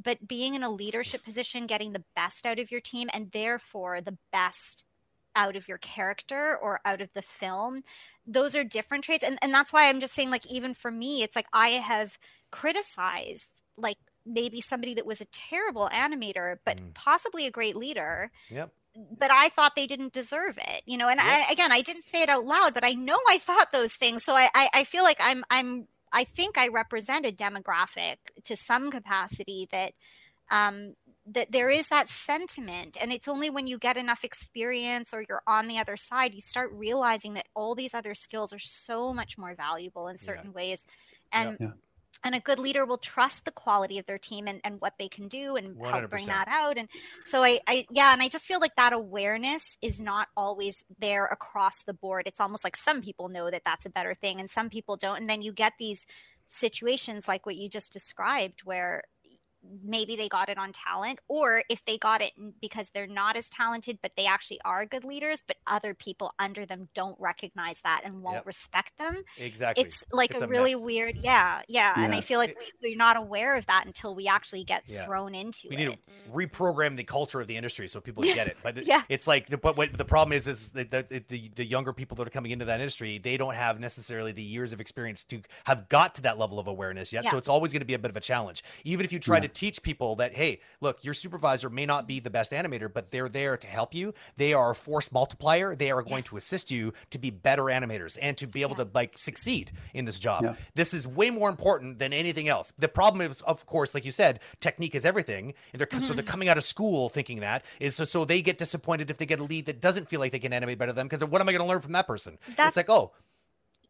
but 0.02 0.26
being 0.26 0.54
in 0.54 0.62
a 0.62 0.70
leadership 0.70 1.22
position 1.24 1.66
getting 1.66 1.92
the 1.92 2.04
best 2.14 2.46
out 2.46 2.58
of 2.58 2.70
your 2.70 2.80
team 2.80 3.08
and 3.12 3.30
therefore 3.32 4.00
the 4.00 4.16
best 4.32 4.84
out 5.34 5.56
of 5.56 5.68
your 5.68 5.78
character 5.78 6.56
or 6.62 6.80
out 6.84 7.00
of 7.00 7.12
the 7.14 7.22
film 7.22 7.82
those 8.26 8.54
are 8.56 8.64
different 8.64 9.04
traits 9.04 9.24
and, 9.24 9.38
and 9.42 9.52
that's 9.52 9.72
why 9.72 9.88
i'm 9.88 10.00
just 10.00 10.14
saying 10.14 10.30
like 10.30 10.46
even 10.46 10.72
for 10.74 10.90
me 10.90 11.22
it's 11.22 11.36
like 11.36 11.46
i 11.52 11.68
have 11.70 12.18
criticized 12.50 13.50
like 13.76 13.98
maybe 14.26 14.60
somebody 14.60 14.94
that 14.94 15.06
was 15.06 15.20
a 15.20 15.26
terrible 15.26 15.88
animator 15.92 16.56
but 16.64 16.78
Mm. 16.78 16.94
possibly 16.94 17.46
a 17.46 17.50
great 17.50 17.76
leader 17.76 18.30
yep 18.50 18.72
but 19.18 19.30
i 19.30 19.48
thought 19.50 19.76
they 19.76 19.86
didn't 19.86 20.12
deserve 20.12 20.58
it 20.58 20.82
you 20.86 20.96
know 20.96 21.08
and 21.08 21.20
Yep. 21.20 21.22
I, 21.22 21.46
again 21.50 21.72
i 21.72 21.82
didn't 21.82 22.04
say 22.04 22.22
it 22.22 22.28
out 22.28 22.44
loud 22.44 22.74
but 22.74 22.84
i 22.84 22.92
know 22.92 23.18
i 23.28 23.38
thought 23.38 23.72
those 23.72 23.94
things 23.94 24.24
so 24.24 24.34
I, 24.34 24.48
I 24.54 24.68
i 24.74 24.84
feel 24.84 25.02
like 25.04 25.18
i'm 25.20 25.44
i'm 25.50 25.86
i 26.12 26.24
think 26.24 26.58
i 26.58 26.68
represent 26.68 27.26
a 27.26 27.32
demographic 27.32 28.16
to 28.44 28.56
some 28.56 28.90
capacity 28.90 29.68
that 29.70 29.92
um 30.50 30.94
that 31.26 31.50
there 31.50 31.68
is 31.68 31.88
that 31.88 32.08
sentiment 32.08 32.96
and 33.00 33.12
it's 33.12 33.28
only 33.28 33.50
when 33.50 33.66
you 33.66 33.78
get 33.78 33.96
enough 33.96 34.24
experience 34.24 35.12
or 35.12 35.24
you're 35.28 35.42
on 35.46 35.66
the 35.68 35.78
other 35.78 35.96
side 35.96 36.34
you 36.34 36.40
start 36.40 36.70
realizing 36.72 37.34
that 37.34 37.48
all 37.54 37.74
these 37.74 37.94
other 37.94 38.14
skills 38.14 38.52
are 38.52 38.58
so 38.60 39.12
much 39.12 39.36
more 39.36 39.54
valuable 39.54 40.08
in 40.08 40.16
Yeah. 40.20 40.24
certain 40.24 40.52
ways 40.52 40.86
and 41.32 41.58
Yeah. 41.60 41.72
And 42.24 42.34
a 42.34 42.40
good 42.40 42.58
leader 42.58 42.84
will 42.84 42.98
trust 42.98 43.44
the 43.44 43.50
quality 43.50 43.98
of 43.98 44.06
their 44.06 44.18
team 44.18 44.48
and, 44.48 44.60
and 44.64 44.80
what 44.80 44.94
they 44.98 45.08
can 45.08 45.28
do 45.28 45.56
and 45.56 45.76
help 45.84 46.10
bring 46.10 46.26
that 46.26 46.48
out. 46.48 46.78
And 46.78 46.88
so 47.24 47.42
I, 47.42 47.60
I 47.66 47.86
yeah 47.90 48.12
and 48.12 48.22
i 48.22 48.28
just 48.28 48.46
feel 48.46 48.60
like 48.60 48.76
that 48.76 48.92
awareness 48.92 49.76
is 49.82 50.00
not 50.00 50.28
always 50.36 50.84
there 50.98 51.26
across 51.26 51.82
the 51.82 51.94
board. 51.94 52.24
It's 52.26 52.40
almost 52.40 52.64
like 52.64 52.76
some 52.76 53.02
people 53.02 53.28
know 53.28 53.50
that 53.50 53.62
that's 53.64 53.86
a 53.86 53.90
better 53.90 54.14
thing 54.14 54.40
and 54.40 54.50
some 54.50 54.68
people 54.68 54.96
don't. 54.96 55.18
And 55.20 55.30
then 55.30 55.42
you 55.42 55.52
get 55.52 55.74
these 55.78 56.06
situations 56.48 57.26
like 57.26 57.44
what 57.44 57.56
you 57.56 57.68
just 57.68 57.92
described 57.92 58.60
where 58.64 59.02
maybe 59.84 60.16
they 60.16 60.28
got 60.28 60.48
it 60.48 60.58
on 60.58 60.72
talent 60.72 61.18
or 61.28 61.62
if 61.68 61.84
they 61.84 61.98
got 61.98 62.22
it 62.22 62.32
because 62.60 62.90
they're 62.90 63.06
not 63.06 63.36
as 63.36 63.48
talented 63.48 63.98
but 64.02 64.12
they 64.16 64.26
actually 64.26 64.60
are 64.64 64.84
good 64.86 65.04
leaders 65.04 65.42
but 65.46 65.56
other 65.66 65.94
people 65.94 66.32
under 66.38 66.64
them 66.66 66.88
don't 66.94 67.16
recognize 67.20 67.80
that 67.82 68.02
and 68.04 68.22
won't 68.22 68.36
Yep. 68.36 68.46
respect 68.46 68.98
them 68.98 69.14
exactly 69.38 69.84
it's 69.84 70.04
like 70.12 70.30
It's 70.32 70.42
a, 70.42 70.44
a 70.44 70.48
really 70.48 70.74
weird 70.74 71.16
yeah 71.22 71.62
yeah 71.68 71.94
and 71.96 72.14
i 72.14 72.20
feel 72.20 72.38
like 72.38 72.56
we, 72.82 72.90
we're 72.90 72.96
not 72.96 73.16
aware 73.16 73.56
of 73.56 73.66
that 73.66 73.84
until 73.86 74.14
we 74.14 74.28
actually 74.28 74.64
get 74.64 74.82
Yeah. 74.86 75.04
thrown 75.04 75.34
into 75.34 75.60
it. 75.66 75.70
we 75.70 75.76
need 75.76 75.86
to 75.92 75.96
reprogram 76.32 76.96
the 76.96 77.04
culture 77.04 77.40
of 77.40 77.46
the 77.46 77.56
industry 77.56 77.88
so 77.88 78.00
people 78.00 78.22
get 78.34 78.46
it 78.46 78.56
but 78.62 78.84
Yeah. 78.86 79.02
it's 79.08 79.26
like 79.26 79.48
the, 79.48 79.56
but 79.56 79.76
what 79.76 79.96
the 79.96 80.04
problem 80.04 80.36
is 80.36 80.46
is 80.48 80.70
that 80.72 80.90
the, 80.90 81.24
the 81.28 81.50
the 81.54 81.64
younger 81.64 81.92
people 81.92 82.16
that 82.16 82.26
are 82.26 82.30
coming 82.30 82.50
into 82.52 82.64
that 82.66 82.80
industry 82.80 83.18
they 83.18 83.36
don't 83.36 83.54
have 83.54 83.80
necessarily 83.80 84.32
the 84.32 84.42
years 84.42 84.72
of 84.72 84.80
experience 84.80 85.24
to 85.24 85.40
have 85.64 85.88
got 85.88 86.14
to 86.16 86.22
that 86.22 86.38
level 86.38 86.58
of 86.58 86.66
awareness 86.66 87.12
yet 87.12 87.26
so 87.28 87.36
it's 87.38 87.48
always 87.48 87.72
going 87.72 87.80
to 87.80 87.86
be 87.86 87.94
a 87.94 87.98
bit 87.98 88.10
of 88.10 88.16
a 88.16 88.20
challenge 88.20 88.62
even 88.84 89.04
if 89.04 89.12
you 89.12 89.18
try 89.18 89.36
Yeah. 89.36 89.42
to 89.42 89.48
teach 89.56 89.82
people 89.82 90.16
that 90.16 90.34
hey, 90.34 90.60
look, 90.80 91.02
your 91.02 91.14
supervisor 91.14 91.70
may 91.70 91.86
not 91.86 92.06
be 92.06 92.20
the 92.20 92.30
best 92.30 92.52
animator, 92.52 92.92
but 92.92 93.10
they're 93.10 93.28
there 93.28 93.56
to 93.56 93.66
help 93.66 93.94
you. 93.94 94.14
They 94.36 94.52
are 94.52 94.70
a 94.70 94.74
force 94.74 95.10
multiplier. 95.10 95.74
They 95.74 95.90
are 95.90 96.02
going 96.02 96.22
to 96.24 96.36
assist 96.36 96.70
you 96.70 96.92
to 97.10 97.18
be 97.18 97.30
better 97.30 97.64
animators 97.64 98.18
and 98.20 98.36
to 98.36 98.46
be 98.46 98.62
able 98.62 98.76
to 98.76 98.88
like 98.94 99.18
succeed 99.18 99.72
in 99.94 100.04
this 100.04 100.18
job. 100.18 100.44
Yeah. 100.44 100.54
This 100.74 100.92
is 100.92 101.08
way 101.08 101.30
more 101.30 101.48
important 101.48 101.98
than 101.98 102.12
anything 102.12 102.48
else. 102.48 102.72
The 102.78 102.88
problem 102.88 103.28
is, 103.28 103.40
of 103.42 103.64
course, 103.66 103.94
like 103.94 104.04
you 104.04 104.10
said, 104.10 104.40
technique 104.60 104.94
is 104.94 105.04
everything. 105.04 105.54
And 105.72 105.80
they're 105.80 105.88
so 106.00 106.12
they're 106.12 106.22
mm-hmm. 106.22 106.30
coming 106.30 106.48
out 106.48 106.58
of 106.58 106.64
school 106.64 107.08
thinking 107.08 107.40
that 107.40 107.64
is 107.80 107.96
so 107.96 108.04
so 108.04 108.24
they 108.24 108.42
get 108.42 108.58
disappointed 108.58 109.10
if 109.10 109.16
they 109.16 109.26
get 109.26 109.40
a 109.40 109.44
lead 109.44 109.66
that 109.66 109.80
doesn't 109.80 110.08
feel 110.08 110.20
like 110.20 110.32
they 110.32 110.38
can 110.38 110.52
animate 110.52 110.78
better 110.78 110.92
than 110.92 110.96
them 110.96 111.08
because 111.08 111.24
what 111.24 111.40
am 111.40 111.48
I 111.48 111.52
going 111.52 111.62
to 111.62 111.68
learn 111.68 111.80
from 111.80 111.92
that 111.92 112.06
person? 112.06 112.38
That's- 112.48 112.68
it's 112.68 112.76
like 112.76 112.90
oh. 112.90 113.12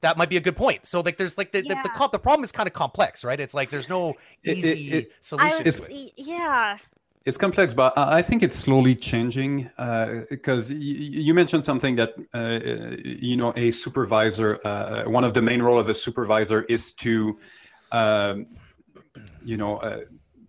That 0.02 0.18
might 0.18 0.28
be 0.28 0.36
a 0.36 0.40
good 0.40 0.56
point. 0.56 0.86
So, 0.86 1.00
like, 1.00 1.16
there's 1.16 1.38
like 1.38 1.52
the 1.52 1.62
the, 1.62 1.74
the, 1.82 1.88
comp- 1.94 2.12
the 2.12 2.18
problem 2.18 2.44
is 2.44 2.52
kind 2.52 2.66
of 2.66 2.72
complex, 2.72 3.24
right? 3.24 3.40
It's 3.40 3.54
like 3.54 3.70
there's 3.70 3.88
no 3.88 4.10
It- 4.10 4.50
it- 4.50 4.56
easy 4.58 4.92
it- 4.98 5.12
solution 5.20 5.60
I 5.60 5.70
to 5.70 5.92
it. 5.92 6.12
yeah. 6.16 6.78
It's 7.24 7.36
complex, 7.36 7.74
but 7.74 7.96
I 7.98 8.18
I 8.18 8.22
think 8.22 8.42
it's 8.44 8.56
slowly 8.56 8.94
changing 8.94 9.68
because 10.30 10.70
you 10.70 11.34
mentioned 11.34 11.64
something 11.64 11.96
that 11.96 12.10
uh, 12.32 12.96
you 13.04 13.36
know 13.36 13.52
a 13.56 13.72
supervisor. 13.72 14.60
Uh, 14.64 15.10
one 15.10 15.24
of 15.24 15.32
the 15.34 15.42
main 15.42 15.60
role 15.60 15.78
of 15.80 15.88
a 15.88 15.94
supervisor 15.94 16.62
is 16.68 16.92
to, 17.04 17.36
um, 17.90 18.46
you 19.44 19.56
know, 19.56 19.78
uh, 19.78 20.00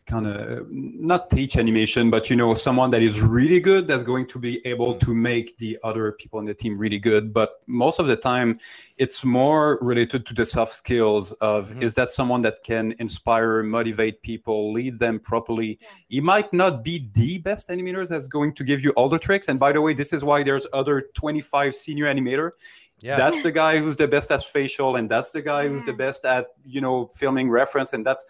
kind 0.08 0.26
of 0.26 0.66
not 0.72 1.30
teach 1.30 1.58
animation, 1.58 2.10
but 2.10 2.30
you 2.30 2.36
know, 2.36 2.54
someone 2.54 2.90
that 2.92 3.02
is 3.02 3.22
really 3.22 3.60
good 3.60 3.88
that's 3.88 4.04
going 4.04 4.26
to 4.28 4.40
be 4.40 4.66
able 4.66 4.96
to 4.96 5.14
make 5.14 5.58
the 5.58 5.78
other 5.84 6.14
people 6.14 6.40
in 6.40 6.46
the 6.46 6.54
team 6.54 6.78
really 6.78 6.98
good. 7.00 7.34
But 7.34 7.62
most 7.68 8.00
of 8.00 8.08
the 8.08 8.16
time, 8.16 8.60
it's 8.98 9.24
more 9.24 9.78
related 9.82 10.26
to 10.28 10.34
the 10.34 10.46
soft 10.46 10.74
skills 10.74 11.34
of 11.34 11.70
Mhm. 11.70 11.84
is 11.84 11.94
that 11.96 12.10
someone 12.10 12.42
that 12.44 12.64
can 12.64 12.96
inspire, 13.00 13.62
motivate 13.64 14.22
people, 14.22 14.72
lead 14.72 14.98
them 14.98 15.20
properly 15.20 15.78
he 16.08 16.22
might 16.22 16.52
not 16.54 16.84
be 16.84 17.10
the 17.14 17.38
best 17.40 17.68
animator 17.68 18.08
that's 18.08 18.28
going 18.28 18.54
to 18.54 18.64
give 18.64 18.84
you 18.84 18.92
all 18.92 19.10
the 19.10 19.20
tricks. 19.20 19.48
And 19.50 19.60
by 19.60 19.72
the 19.72 19.82
way, 19.82 19.94
this 19.94 20.14
is 20.14 20.24
why 20.24 20.44
there's 20.44 20.66
other 20.72 21.10
25 21.16 21.76
senior 21.76 22.06
animator. 22.06 22.52
Yeah. 23.00 23.16
That's 23.16 23.44
the 23.44 23.52
guy 23.52 23.78
who's 23.78 23.96
the 23.96 24.08
best 24.08 24.32
at 24.32 24.44
facial, 24.44 24.96
and 24.96 25.08
that's 25.08 25.30
the 25.30 25.42
guy 25.42 25.68
who's 25.68 25.86
the 25.86 25.94
best 25.94 26.26
at 26.26 26.48
you 26.66 26.82
know 26.82 27.06
filming 27.14 27.48
reference, 27.48 27.94
and 27.94 28.04
that's 28.04 28.26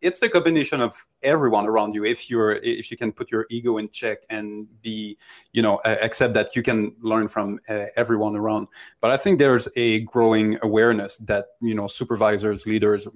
it's 0.00 0.18
the 0.18 0.28
combination 0.28 0.80
of 0.80 1.06
everyone 1.22 1.66
around 1.66 1.94
you. 1.94 2.04
If 2.04 2.28
you're 2.28 2.52
if 2.52 2.90
you 2.90 2.96
can 2.96 3.12
put 3.12 3.30
your 3.30 3.46
ego 3.48 3.78
in 3.78 3.88
check 3.90 4.18
and 4.28 4.66
be 4.82 5.16
you 5.52 5.62
know 5.62 5.76
uh, 5.84 5.96
accept 6.02 6.34
that 6.34 6.56
you 6.56 6.64
can 6.64 6.96
learn 7.00 7.28
from 7.28 7.60
uh, 7.68 7.86
everyone 7.94 8.34
around. 8.34 8.66
But 9.00 9.12
I 9.12 9.16
think 9.16 9.38
there's 9.38 9.68
a 9.76 10.00
growing 10.00 10.58
awareness 10.62 11.16
that 11.18 11.46
you 11.60 11.74
know 11.74 11.86
supervisors, 11.86 12.66
leaders, 12.66 13.06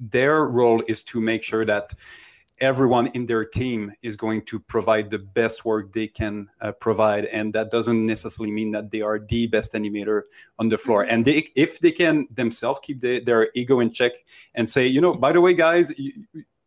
their 0.00 0.46
role 0.46 0.82
is 0.88 1.04
to 1.04 1.20
make 1.20 1.44
sure 1.44 1.64
that 1.64 1.94
everyone 2.60 3.08
in 3.08 3.26
their 3.26 3.44
team 3.44 3.92
is 4.02 4.16
going 4.16 4.42
to 4.46 4.58
provide 4.58 5.10
the 5.10 5.18
best 5.18 5.64
work 5.64 5.92
they 5.92 6.06
can 6.06 6.48
uh, 6.60 6.72
provide. 6.72 7.26
And 7.26 7.52
that 7.54 7.70
doesn't 7.70 8.04
necessarily 8.06 8.52
mean 8.52 8.72
that 8.72 8.90
they 8.90 9.00
are 9.00 9.18
the 9.18 9.46
best 9.46 9.72
animator 9.72 10.22
on 10.58 10.68
the 10.68 10.78
floor. 10.78 11.02
And 11.02 11.24
they, 11.24 11.48
if 11.54 11.80
they 11.80 11.92
can 11.92 12.26
themselves 12.30 12.80
keep 12.82 13.00
the, 13.00 13.20
their 13.20 13.50
ego 13.54 13.80
in 13.80 13.92
check 13.92 14.12
and 14.54 14.68
say 14.68 14.86
you 14.86 15.00
know 15.00 15.14
by 15.14 15.32
the 15.32 15.40
way 15.40 15.54
guys 15.54 15.92
you, 15.98 16.12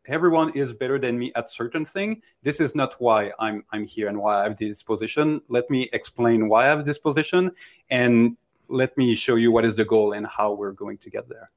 everyone 0.06 0.50
is 0.52 0.74
better 0.74 0.98
than 1.00 1.18
me 1.18 1.32
at 1.36 1.48
certain 1.50 1.86
thing 1.86 2.22
this 2.42 2.60
is 2.60 2.74
not 2.74 2.96
why 3.00 3.32
i'm 3.40 3.64
i'm 3.72 3.86
here 3.86 4.08
and 4.08 4.18
why 4.18 4.40
i 4.40 4.44
have 4.44 4.58
this 4.58 4.84
position. 4.84 5.42
Let 5.48 5.70
me 5.70 5.90
explain 5.94 6.50
why 6.50 6.66
i 6.66 6.68
have 6.68 6.86
this 6.86 6.98
position 6.98 7.52
and 7.90 8.38
let 8.68 8.98
me 8.98 9.16
show 9.16 9.36
you 9.36 9.52
what 9.52 9.66
is 9.66 9.76
the 9.76 9.86
goal 9.86 10.14
and 10.14 10.26
how 10.26 10.54
we're 10.54 10.72
going 10.72 10.98
to 11.00 11.10
get 11.10 11.28
there 11.30 11.52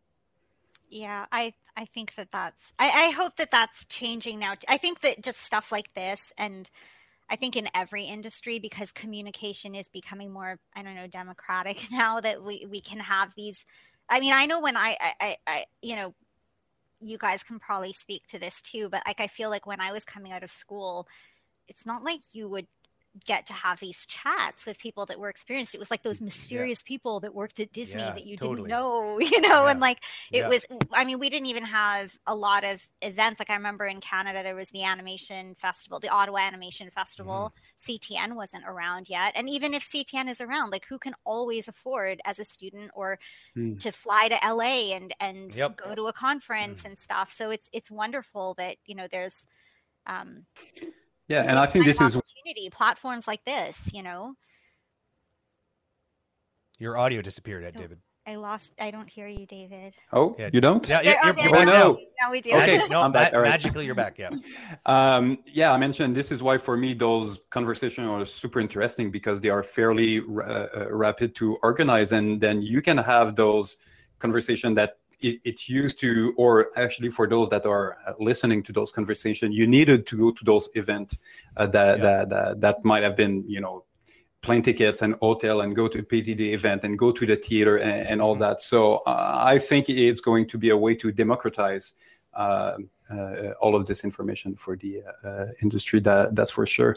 yeah 0.95 1.27
i 1.33 1.53
i 1.77 1.85
think 1.85 2.15
that 2.15 2.31
that's 2.31 2.73
I, 2.79 3.07
I 3.07 3.11
hope 3.11 3.37
that 3.37 3.51
that's 3.51 3.85
changing 3.87 4.39
now. 4.39 4.55
I 4.69 4.79
think 4.79 5.01
that 5.01 5.23
just 5.23 5.41
stuff 5.41 5.73
like 5.73 5.93
this 5.95 6.33
and 6.39 6.71
i 7.29 7.35
think 7.35 7.57
in 7.57 7.69
every 7.75 8.05
industry 8.05 8.61
because 8.61 8.93
communication 8.93 9.75
is 9.75 9.89
becoming 9.89 10.33
more 10.33 10.61
i 10.77 10.83
don't 10.83 10.95
know 10.95 11.09
democratic 11.09 11.89
now 11.93 12.21
that 12.21 12.43
we 12.45 12.67
we 12.71 12.81
can 12.81 13.01
have 13.01 13.35
these 13.35 13.67
i 14.09 14.21
mean 14.21 14.33
i 14.33 14.47
know 14.47 14.61
when 14.61 14.77
i 14.77 14.97
i 15.01 15.13
i, 15.21 15.37
I 15.49 15.65
you 15.83 15.97
know 15.97 16.15
you 17.01 17.19
guys 17.19 17.43
can 17.43 17.59
probably 17.59 17.93
speak 17.93 18.25
to 18.29 18.39
this 18.39 18.63
too 18.63 18.89
but 18.89 19.03
like 19.05 19.21
i 19.21 19.27
feel 19.27 19.51
like 19.51 19.67
when 19.67 19.81
i 19.81 19.91
was 19.91 20.05
coming 20.05 20.31
out 20.31 20.45
of 20.45 20.51
school 20.53 21.09
it's 21.67 21.85
not 21.85 22.05
like 22.05 22.21
you 22.33 22.49
would 22.49 22.69
get 23.25 23.47
to 23.47 23.53
have 23.53 23.79
these 23.79 24.07
chats 24.07 24.67
with 24.67 24.77
people 24.79 25.07
that 25.07 25.21
were 25.21 25.29
experienced. 25.29 25.75
It 25.75 25.79
was 25.79 25.91
like 25.91 26.03
those 26.03 26.21
mysterious 26.21 26.83
people 26.83 27.21
that 27.21 27.33
worked 27.35 27.61
at 27.61 27.73
Disney 27.73 28.03
Yeah, 28.03 28.13
that 28.13 28.27
you 28.27 28.37
totally. 28.37 28.57
didn't 28.57 28.69
know, 28.71 29.19
you 29.21 29.41
know, 29.41 29.65
Yeah. 29.65 29.71
and 29.71 29.81
like 29.81 30.03
it 30.33 30.39
Yeah. 30.41 30.49
was 30.49 30.67
I 30.93 31.05
mean, 31.05 31.19
we 31.21 31.31
didn't 31.31 31.47
even 31.47 31.65
have 31.65 32.17
a 32.27 32.35
lot 32.35 32.65
of 32.65 32.83
events. 33.03 33.39
Like 33.41 33.51
I 33.51 33.55
remember 33.55 33.87
in 33.87 34.01
Canada 34.01 34.43
there 34.43 34.57
was 34.57 34.69
the 34.71 34.83
animation 34.83 35.55
festival, 35.55 36.01
the 36.01 36.09
Ottawa 36.09 36.39
Animation 36.39 36.91
Festival. 36.91 37.53
Mm-hmm. 37.55 37.93
CTN 37.93 38.35
wasn't 38.35 38.65
around 38.67 39.09
yet. 39.09 39.33
And 39.37 39.49
even 39.49 39.75
if 39.75 39.85
CTN 39.85 40.29
is 40.29 40.41
around, 40.41 40.71
like 40.71 40.87
who 40.87 40.99
can 40.99 41.15
always 41.25 41.69
afford 41.69 42.21
as 42.25 42.39
a 42.39 42.45
student 42.45 42.91
or 42.95 43.19
Hmm. 43.55 43.77
to 43.77 43.93
fly 43.93 44.29
to 44.29 44.35
LA 44.45 44.93
and 44.95 45.15
and 45.21 45.55
Yep. 45.55 45.77
go 45.77 45.95
to 45.95 46.07
a 46.09 46.13
conference 46.13 46.85
and 46.85 46.99
stuff. 46.99 47.31
So 47.31 47.51
it's 47.51 47.69
it's 47.73 47.91
wonderful 47.91 48.55
that, 48.55 48.77
you 48.87 48.97
know, 48.97 49.07
there's 49.11 49.47
um 50.07 50.47
yeah 51.29 51.41
and 51.41 51.51
these 51.51 51.59
i 51.59 51.67
think 51.67 51.85
this 51.85 52.01
of 52.01 52.07
is 52.09 52.17
opportunity 52.17 52.69
platforms 52.71 53.27
like 53.27 53.45
this 53.45 53.91
you 53.93 54.03
know 54.03 54.35
Your 56.79 56.97
audio 56.99 57.23
disappeared, 57.23 57.65
Ed 57.65 57.75
Oh. 57.77 57.81
David. 57.81 57.99
i 58.27 58.35
lost 58.37 58.73
i 58.81 58.91
don't 58.91 59.09
hear 59.09 59.29
you 59.29 59.47
david 59.47 59.95
oh 60.13 60.35
Yeah. 60.39 60.49
you 60.53 60.61
don't 60.61 60.87
Yeah, 60.89 61.01
yeah, 61.03 61.15
oh, 61.23 61.27
you're, 61.27 61.35
there 61.35 61.45
you're 61.45 61.53
back 61.53 61.69
Oh, 61.69 61.73
now. 61.73 61.83
no. 61.93 61.99
now 62.23 62.31
we 62.31 62.41
do 62.41 62.51
Okay. 62.57 62.81
No, 62.91 63.03
I'm 63.03 63.13
back, 63.13 63.33
ma- 63.33 63.39
all 63.39 63.43
right. 63.43 63.51
magically 63.51 63.85
you're 63.87 63.95
back. 63.95 64.19
Yeah. 64.19 64.31
Um, 64.87 65.39
yeah, 65.61 65.73
I 65.73 65.79
mentioned 65.79 66.15
this 66.15 66.31
is 66.33 66.43
why 66.43 66.59
for 66.59 66.77
me 66.77 66.95
those 66.95 67.39
conversations 67.51 68.07
are 68.09 68.25
super 68.27 68.61
interesting 68.61 69.11
because 69.11 69.41
they 69.41 69.49
are 69.51 69.63
fairly 69.63 70.21
ra- 70.21 70.69
uh, 70.77 70.87
rapid 70.91 71.35
to 71.37 71.57
organize, 71.63 72.13
and 72.13 72.41
then 72.41 72.61
you 72.61 72.81
can 72.83 72.99
have 72.99 73.35
those 73.37 73.77
conversations 74.19 74.75
that 74.77 74.99
it, 75.29 75.35
it's 75.49 75.65
used 75.83 75.97
to, 76.05 76.11
or 76.43 76.53
actually 76.85 77.11
for 77.19 77.27
those 77.35 77.49
that 77.55 77.65
are 77.75 77.87
uh, 78.07 78.13
listening 78.31 78.61
to 78.67 78.73
those 78.79 78.91
conversations, 78.99 79.51
you 79.61 79.67
needed 79.79 80.01
to 80.11 80.15
go 80.25 80.29
to 80.39 80.45
those 80.51 80.67
events 80.83 81.11
uh, 81.57 81.67
that, 81.77 81.99
Yeah. 81.99 82.05
that 82.05 82.29
that 82.35 82.61
that 82.65 82.77
might 82.91 83.03
have 83.09 83.17
been 83.23 83.35
you 83.57 83.61
know 83.65 83.77
plane 84.47 84.63
tickets 84.63 85.01
and 85.05 85.13
hotel 85.29 85.57
and 85.63 85.71
go 85.75 85.87
to 85.95 85.99
PTD 86.03 86.43
event 86.59 86.85
and 86.85 86.93
go 87.05 87.11
to 87.19 87.25
the 87.31 87.37
theater 87.47 87.75
and, 87.89 88.01
and 88.11 88.19
all 88.25 88.37
Mhm. 88.37 88.41
that. 88.45 88.57
So 88.73 88.81
uh, 89.07 89.53
I 89.55 89.57
think 89.69 89.83
it's 89.89 90.21
going 90.31 90.47
to 90.53 90.57
be 90.65 90.71
a 90.71 90.77
way 90.85 90.95
to 91.03 91.07
democratize 91.25 91.85
uh, 92.45 92.75
all 93.61 93.75
of 93.75 93.87
this 93.87 94.05
information 94.05 94.55
for 94.57 94.77
the 94.77 95.03
uh, 95.03 95.29
uh, 95.29 95.47
industry. 95.63 96.01
That 96.01 96.35
that's 96.35 96.51
for 96.51 96.67
sure. 96.67 96.97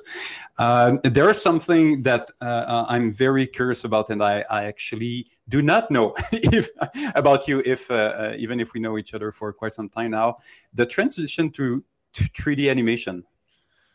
Um, 0.58 1.00
there 1.04 1.30
is 1.30 1.42
something 1.42 2.04
that 2.04 2.32
uh, 2.42 2.46
uh, 2.46 2.86
I'm 2.90 3.12
very 3.12 3.48
curious 3.48 3.84
about, 3.84 4.10
and 4.10 4.24
I, 4.24 4.44
I 4.50 4.66
actually 4.66 5.28
do 5.50 5.62
not 5.62 5.90
know 5.92 6.16
if, 6.32 6.70
about 7.16 7.48
you. 7.48 7.62
If 7.66 7.90
uh, 7.92 7.94
uh, 7.94 8.34
even 8.38 8.60
if 8.60 8.74
we 8.74 8.80
know 8.80 8.98
each 8.98 9.14
other 9.14 9.32
for 9.32 9.54
quite 9.54 9.74
some 9.74 9.90
time 9.90 10.12
now, 10.12 10.38
the 10.74 10.86
transition 10.86 11.50
to, 11.52 11.84
to 12.14 12.24
3D 12.24 12.70
animation. 12.70 13.24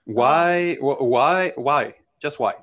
Why? 0.04 0.74
wh- 0.76 1.00
Why? 1.00 1.52
Why? 1.56 1.94
Just 2.18 2.38
why? 2.38 2.54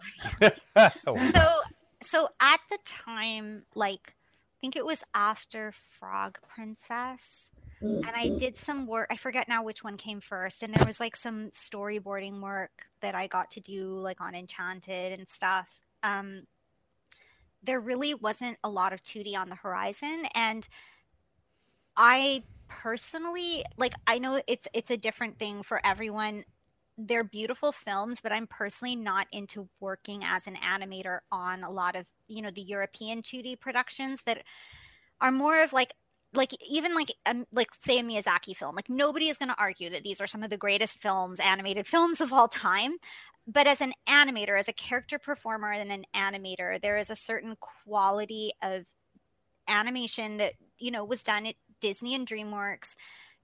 Oh, 1.08 1.32
so 1.34 1.60
so 2.02 2.30
at 2.40 2.60
the 2.70 2.78
time 2.86 3.64
like 3.76 4.16
i 4.16 4.56
think 4.62 4.76
it 4.76 4.86
was 4.86 5.04
after 5.14 5.72
frog 5.72 6.38
princess 6.48 7.50
and 7.82 8.12
i 8.16 8.30
did 8.38 8.58
some 8.58 8.86
work 8.86 9.08
i 9.12 9.16
forget 9.16 9.48
now 9.48 9.64
which 9.64 9.84
one 9.84 9.98
came 9.98 10.20
first 10.20 10.64
and 10.64 10.74
there 10.74 10.86
was 10.86 11.00
like 11.00 11.16
some 11.16 11.50
storyboarding 11.50 12.42
work 12.42 12.72
that 13.02 13.16
i 13.16 13.28
got 13.28 13.50
to 13.52 13.60
do 13.60 13.98
like 14.00 14.20
on 14.22 14.36
enchanted 14.36 15.18
and 15.18 15.28
stuff. 15.28 15.70
Um 16.04 16.44
there 17.64 17.80
really 17.82 18.14
wasn't 18.14 18.58
a 18.64 18.70
lot 18.70 18.94
of 18.94 19.04
2d 19.04 19.36
on 19.36 19.50
the 19.50 19.56
horizon 19.56 20.24
and 20.36 20.68
i 21.98 22.42
personally 22.68 23.64
like 23.78 23.94
i 24.08 24.18
know 24.20 24.42
it's 24.48 24.68
it's 24.74 24.92
a 24.92 24.98
different 24.98 25.38
thing 25.40 25.64
for 25.64 25.82
everyone. 25.86 26.44
They're 26.98 27.24
beautiful 27.24 27.72
films 27.72 28.20
but 28.22 28.32
i'm 28.34 28.48
personally 28.48 28.96
not 28.96 29.28
into 29.32 29.70
working 29.80 30.24
as 30.24 30.48
an 30.48 30.56
animator 30.58 31.20
on 31.32 31.64
a 31.64 31.72
lot 31.72 31.96
of 31.96 32.08
you 32.28 32.42
know 32.42 32.52
the 32.52 32.62
european 32.62 33.22
2d 33.22 33.60
productions 33.60 34.22
that 34.24 34.44
are 35.22 35.32
more 35.32 35.64
of 35.64 35.74
like 35.74 35.94
like 36.34 36.52
even 36.70 36.94
like 36.94 37.12
um, 37.26 37.46
like 37.52 37.70
say 37.80 38.00
a 38.00 38.04
miyazaki 38.04 38.56
film 38.56 38.76
like 38.76 38.90
nobody 38.90 39.30
is 39.30 39.38
going 39.38 39.50
to 39.50 39.60
argue 39.60 39.90
that 39.90 40.04
these 40.04 40.22
are 40.22 40.28
some 40.28 40.44
of 40.44 40.50
the 40.50 40.58
greatest 40.58 41.02
films 41.02 41.40
animated 41.40 41.88
films 41.88 42.22
of 42.22 42.32
all 42.32 42.48
time 42.48 42.94
but 43.48 43.68
as 43.68 43.82
an 43.82 43.94
animator 44.08 44.60
as 44.60 44.68
a 44.68 44.74
character 44.74 45.18
performer 45.18 45.72
and 45.72 45.92
an 45.92 46.06
animator 46.16 46.82
there 46.82 46.98
is 46.98 47.10
a 47.10 47.16
certain 47.16 47.56
quality 47.60 48.52
of 48.62 48.86
animation 49.68 50.38
that 50.38 50.54
you 50.78 50.92
know 50.92 51.04
was 51.04 51.24
done 51.24 51.46
at 51.46 51.56
disney 51.82 52.14
and 52.14 52.28
dreamworks 52.28 52.96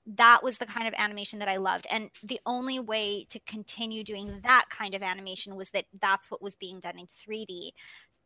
that 0.07 0.43
was 0.43 0.57
the 0.57 0.65
kind 0.65 0.87
of 0.87 0.93
animation 0.97 1.39
that 1.39 1.47
I 1.47 1.57
loved. 1.57 1.87
And 1.89 2.09
the 2.23 2.39
only 2.45 2.79
way 2.79 3.25
to 3.29 3.39
continue 3.39 4.03
doing 4.03 4.39
that 4.43 4.65
kind 4.69 4.93
of 4.93 5.01
animation 5.01 5.55
was 5.55 5.71
that 5.71 5.85
that's 5.99 6.29
what 6.29 6.41
was 6.41 6.55
being 6.55 6.79
done 6.79 6.99
in 6.99 7.07
3D. 7.07 7.71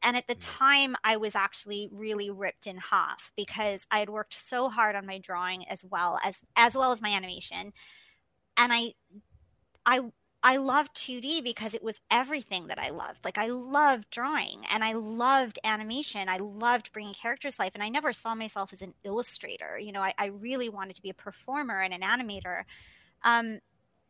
And 0.01 0.17
at 0.17 0.27
the 0.27 0.35
Mm. 0.35 0.49
time, 0.59 0.95
I 1.03 1.17
was 1.17 1.35
actually 1.35 1.89
really 1.91 2.29
ripped 2.29 2.67
in 2.67 2.77
half 2.77 3.31
because 3.35 3.85
I 3.91 3.99
had 3.99 4.09
worked 4.09 4.33
so 4.35 4.69
hard 4.69 4.95
on 4.95 5.05
my 5.05 5.17
drawing 5.19 5.67
as 5.67 5.85
well 5.85 6.19
as 6.23 6.41
as 6.55 6.75
well 6.75 6.91
as 6.91 7.01
my 7.01 7.09
animation. 7.09 7.73
and 8.57 8.73
I, 8.73 8.93
I 9.85 10.01
I 10.41 10.55
loved 10.57 10.91
2D 10.95 11.41
because 11.41 11.73
it 11.73 11.83
was 11.83 11.99
everything 12.09 12.67
that 12.67 12.79
I 12.79 12.89
loved. 12.91 13.25
Like 13.25 13.37
I 13.37 13.47
loved 13.47 14.09
drawing 14.09 14.61
and 14.71 14.83
I 14.85 14.93
loved 14.93 15.59
animation. 15.65 16.29
I 16.29 16.37
loved 16.37 16.93
bringing 16.93 17.13
characters 17.13 17.57
to 17.57 17.63
life. 17.63 17.73
And 17.75 17.83
I 17.83 17.89
never 17.89 18.13
saw 18.13 18.35
myself 18.35 18.71
as 18.71 18.81
an 18.81 18.93
illustrator. 19.03 19.77
You 19.77 19.91
know, 19.91 20.01
I, 20.01 20.13
I 20.17 20.27
really 20.27 20.69
wanted 20.69 20.95
to 20.95 21.01
be 21.01 21.09
a 21.09 21.13
performer 21.13 21.81
and 21.81 21.93
an 21.93 22.01
animator. 22.01 22.63
Um, 23.23 23.59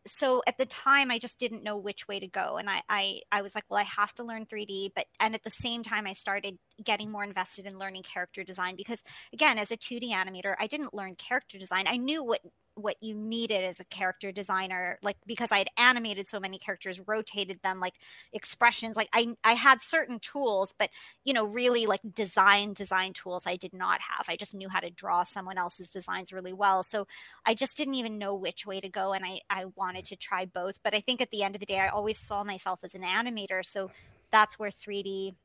so 0.10 0.42
at 0.48 0.58
the 0.58 0.66
time, 0.66 1.12
I 1.12 1.20
just 1.20 1.40
didn't 1.40 1.64
know 1.64 1.78
which 1.78 2.08
way 2.08 2.20
to 2.20 2.28
go. 2.28 2.58
And 2.58 2.70
I, 2.70 2.82
I, 2.90 3.22
I 3.32 3.42
was 3.42 3.54
like, 3.56 3.66
well, 3.70 3.80
I 3.80 3.84
have 3.84 4.14
to 4.16 4.24
learn 4.24 4.46
3D. 4.46 4.92
But, 4.96 5.06
and 5.20 5.36
at 5.36 5.44
the 5.44 5.50
same 5.50 5.84
time, 5.84 6.08
I 6.08 6.14
started 6.14 6.58
getting 6.84 7.12
more 7.12 7.24
invested 7.24 7.66
in 7.66 7.78
learning 7.78 8.04
character 8.04 8.44
design 8.44 8.76
because, 8.76 9.02
again, 9.34 9.58
as 9.58 9.72
a 9.72 9.78
2D 9.78 10.12
animator, 10.12 10.56
I 10.60 10.68
didn't 10.68 10.94
learn 10.94 11.16
character 11.16 11.58
design. 11.58 11.86
I 11.88 11.98
knew 11.98 12.24
what 12.24 12.42
what 12.82 12.96
you 13.02 13.16
needed 13.16 13.64
as 13.64 13.80
a 13.80 13.86
character 13.86 14.32
designer 14.32 14.98
like 15.02 15.18
because 15.26 15.52
i 15.52 15.58
had 15.58 15.70
animated 15.78 16.28
so 16.28 16.40
many 16.40 16.58
characters 16.58 17.00
rotated 17.08 17.60
them 17.64 17.80
like 17.80 17.96
expressions 18.34 18.96
like 18.96 19.10
i 19.14 19.28
i 19.44 19.54
had 19.54 19.82
certain 19.82 20.20
tools 20.20 20.74
but 20.78 20.90
you 21.24 21.34
know 21.34 21.46
really 21.46 21.86
like 21.86 22.02
design 22.14 22.74
design 22.74 23.14
tools 23.14 23.46
i 23.46 23.56
did 23.56 23.74
not 23.74 24.00
have. 24.02 24.26
I 24.28 24.36
just 24.36 24.56
knew 24.56 24.70
how 24.70 24.80
to 24.80 24.90
draw 24.90 25.24
someone 25.24 25.58
else's 25.58 25.90
designs 25.90 26.34
really 26.34 26.54
well. 26.54 26.84
So 26.84 27.08
i 27.46 27.54
just 27.54 27.78
didn't 27.78 27.96
even 27.96 28.18
know 28.18 28.36
which 28.36 28.66
way 28.66 28.80
to 28.80 28.90
go 28.90 29.14
and 29.14 29.26
i 29.26 29.40
i 29.50 29.66
wanted 29.76 30.06
to 30.06 30.16
try 30.16 30.46
both. 30.46 30.80
But 30.84 30.96
i 30.96 31.00
think 31.00 31.22
at 31.22 31.32
the 31.32 31.44
end 31.44 31.56
of 31.56 31.60
the 31.60 31.66
day 31.66 31.80
i 31.80 31.90
always 31.90 32.18
saw 32.18 32.44
myself 32.44 32.80
as 32.84 32.96
an 32.96 33.02
animator. 33.02 33.66
So 33.66 33.92
that's 34.32 34.60
where 34.60 34.70
3d 34.70 35.36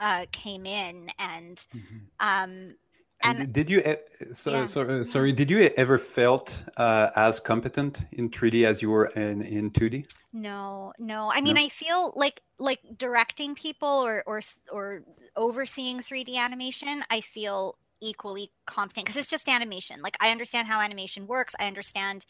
uh, 0.00 0.26
came 0.30 0.64
in. 0.64 1.10
And 1.18 1.56
mm-hmm. 1.74 1.96
um 2.20 2.74
and, 3.22 3.52
did 3.52 3.68
you 3.68 3.82
so, 4.32 4.50
yeah. 4.50 4.66
so, 4.66 4.82
uh, 4.82 5.04
sorry 5.04 5.32
did 5.32 5.50
you 5.50 5.70
ever 5.76 5.98
felt 5.98 6.62
uh, 6.76 7.10
as 7.16 7.40
competent 7.40 8.02
in 8.12 8.30
3d 8.30 8.64
as 8.64 8.80
you 8.82 8.90
were 8.90 9.06
in, 9.06 9.42
in 9.42 9.70
2d 9.70 10.10
no 10.32 10.92
no 10.98 11.30
i 11.32 11.40
mean 11.40 11.54
no? 11.54 11.62
i 11.62 11.68
feel 11.68 12.12
like 12.16 12.40
like 12.58 12.80
directing 12.96 13.54
people 13.54 13.88
or 13.88 14.22
or 14.26 14.40
or 14.70 15.02
overseeing 15.36 16.00
3d 16.00 16.36
animation 16.36 17.02
i 17.10 17.20
feel 17.20 17.76
equally 18.00 18.52
competent 18.66 19.06
because 19.06 19.20
it's 19.20 19.30
just 19.30 19.48
animation 19.48 20.00
like 20.02 20.16
i 20.20 20.30
understand 20.30 20.68
how 20.68 20.80
animation 20.80 21.26
works 21.26 21.54
i 21.58 21.66
understand 21.66 22.24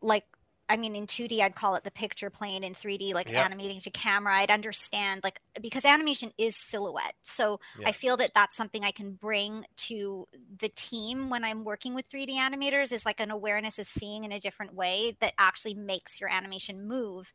like 0.00 0.24
I 0.68 0.76
mean, 0.76 0.96
in 0.96 1.06
2D, 1.06 1.40
I'd 1.40 1.54
call 1.54 1.74
it 1.74 1.84
the 1.84 1.90
picture 1.90 2.30
plane. 2.30 2.64
In 2.64 2.72
3D, 2.72 3.14
like 3.14 3.30
yep. 3.30 3.44
animating 3.44 3.80
to 3.80 3.90
camera, 3.90 4.36
I'd 4.36 4.50
understand 4.50 5.22
like 5.22 5.40
because 5.60 5.84
animation 5.84 6.32
is 6.38 6.56
silhouette. 6.56 7.14
So 7.24 7.60
yep. 7.78 7.88
I 7.88 7.92
feel 7.92 8.16
that 8.18 8.30
that's 8.34 8.56
something 8.56 8.84
I 8.84 8.92
can 8.92 9.12
bring 9.12 9.64
to 9.78 10.26
the 10.58 10.70
team 10.70 11.28
when 11.28 11.44
I'm 11.44 11.64
working 11.64 11.94
with 11.94 12.08
3D 12.08 12.30
animators 12.30 12.92
is 12.92 13.04
like 13.04 13.20
an 13.20 13.30
awareness 13.30 13.78
of 13.78 13.86
seeing 13.86 14.24
in 14.24 14.32
a 14.32 14.40
different 14.40 14.74
way 14.74 15.16
that 15.20 15.34
actually 15.38 15.74
makes 15.74 16.20
your 16.20 16.30
animation 16.30 16.86
move. 16.86 17.32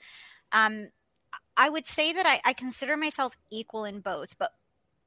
Um, 0.51 0.88
I 1.55 1.69
would 1.69 1.86
say 1.86 2.13
that 2.13 2.25
I, 2.25 2.41
I 2.45 2.53
consider 2.53 2.95
myself 2.97 3.36
equal 3.51 3.86
in 3.86 3.99
both, 3.99 4.38
but 4.38 4.53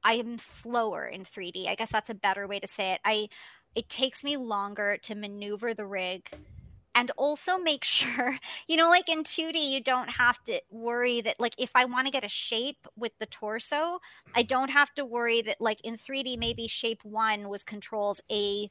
I 0.03 0.13
am 0.13 0.37
slower 0.37 1.05
in 1.05 1.23
3D. 1.23 1.67
I 1.67 1.75
guess 1.75 1.91
that's 1.91 2.09
a 2.09 2.15
better 2.15 2.47
way 2.47 2.59
to 2.59 2.67
say 2.67 2.93
it. 2.93 3.01
I 3.03 3.29
it 3.73 3.89
takes 3.89 4.23
me 4.23 4.35
longer 4.35 4.97
to 5.03 5.15
maneuver 5.15 5.73
the 5.73 5.85
rig 5.85 6.29
and 6.95 7.11
also 7.17 7.57
make 7.57 7.83
sure 8.01 8.37
you 8.67 8.77
know 8.77 8.89
like 8.89 9.09
in 9.09 9.23
2d 9.23 9.55
you 9.55 9.81
don't 9.81 10.09
have 10.09 10.43
to 10.43 10.61
worry 10.69 11.21
that 11.21 11.39
like 11.39 11.53
if 11.57 11.71
i 11.75 11.85
want 11.85 12.05
to 12.05 12.11
get 12.11 12.25
a 12.25 12.29
shape 12.29 12.87
with 12.95 13.11
the 13.19 13.25
torso 13.27 13.99
i 14.35 14.41
mm-hmm. 14.41 14.47
don't 14.47 14.69
have 14.69 14.93
to 14.93 15.05
worry 15.05 15.41
that 15.41 15.59
like 15.59 15.81
in 15.81 15.95
3d 15.95 16.37
maybe 16.37 16.67
shape 16.67 17.03
1 17.03 17.49
was 17.49 17.63
controls 17.63 18.21
a 18.31 18.69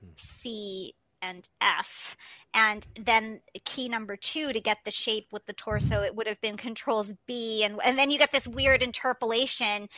hmm. 0.00 0.88
and 1.22 1.48
f 1.60 2.16
and 2.54 2.86
then 2.98 3.40
key 3.64 3.88
number 3.88 4.16
2 4.16 4.52
to 4.52 4.60
get 4.60 4.78
the 4.84 4.90
shape 4.90 5.26
with 5.32 5.44
the 5.46 5.52
torso 5.52 6.02
it 6.02 6.14
would 6.14 6.26
have 6.26 6.40
been 6.40 6.56
controls 6.56 7.12
b 7.26 7.62
and 7.64 7.78
and 7.84 7.98
then 7.98 8.10
you 8.10 8.18
get 8.18 8.32
this 8.32 8.48
weird 8.48 8.82
interpolation 8.82 9.88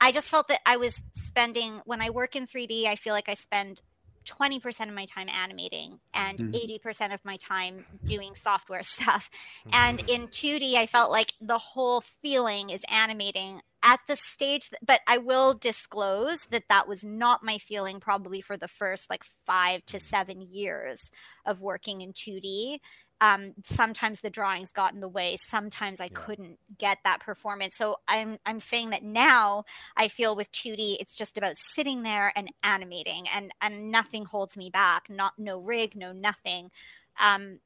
i 0.00 0.10
just 0.10 0.30
felt 0.30 0.48
that 0.48 0.60
i 0.64 0.76
was 0.76 1.02
spending 1.14 1.80
when 1.84 2.00
i 2.00 2.08
work 2.08 2.34
in 2.34 2.46
3d 2.46 2.86
i 2.86 2.96
feel 2.96 3.12
like 3.12 3.28
i 3.28 3.34
spend 3.34 3.82
20% 4.24 4.88
of 4.88 4.94
my 4.94 5.06
time 5.06 5.28
animating 5.28 5.98
and 6.14 6.38
mm-hmm. 6.38 6.88
80% 6.88 7.14
of 7.14 7.24
my 7.24 7.36
time 7.36 7.84
doing 8.04 8.34
software 8.34 8.82
stuff. 8.82 9.30
And 9.72 10.00
in 10.08 10.28
2D, 10.28 10.74
I 10.74 10.86
felt 10.86 11.10
like 11.10 11.32
the 11.40 11.58
whole 11.58 12.00
feeling 12.00 12.70
is 12.70 12.82
animating 12.90 13.60
at 13.82 14.00
the 14.06 14.16
stage, 14.16 14.70
that, 14.70 14.86
but 14.86 15.00
I 15.08 15.18
will 15.18 15.54
disclose 15.54 16.40
that 16.50 16.68
that 16.68 16.86
was 16.86 17.02
not 17.04 17.42
my 17.42 17.58
feeling 17.58 17.98
probably 17.98 18.40
for 18.40 18.56
the 18.56 18.68
first 18.68 19.10
like 19.10 19.24
five 19.44 19.84
to 19.86 19.98
seven 19.98 20.40
years 20.40 21.10
of 21.44 21.60
working 21.60 22.00
in 22.00 22.12
2D 22.12 22.78
um, 23.22 23.54
sometimes 23.64 24.20
the 24.20 24.28
drawings 24.28 24.72
got 24.72 24.92
in 24.92 25.00
the 25.00 25.08
way 25.08 25.36
sometimes 25.38 26.00
i 26.00 26.04
yeah. 26.04 26.10
couldn't 26.12 26.58
get 26.76 26.98
that 27.04 27.20
performance 27.20 27.76
so 27.76 27.96
i'm 28.08 28.36
i'm 28.44 28.58
saying 28.58 28.90
that 28.90 29.04
now 29.04 29.64
i 29.96 30.08
feel 30.08 30.34
with 30.34 30.50
2d 30.52 30.96
it's 30.98 31.14
just 31.14 31.38
about 31.38 31.56
sitting 31.56 32.02
there 32.02 32.32
and 32.34 32.50
animating 32.64 33.24
and 33.34 33.52
and 33.62 33.90
nothing 33.90 34.24
holds 34.24 34.56
me 34.56 34.68
back 34.68 35.08
not 35.08 35.32
no 35.38 35.58
rig 35.58 35.94
no 35.94 36.12
nothing 36.12 36.70
um 37.20 37.60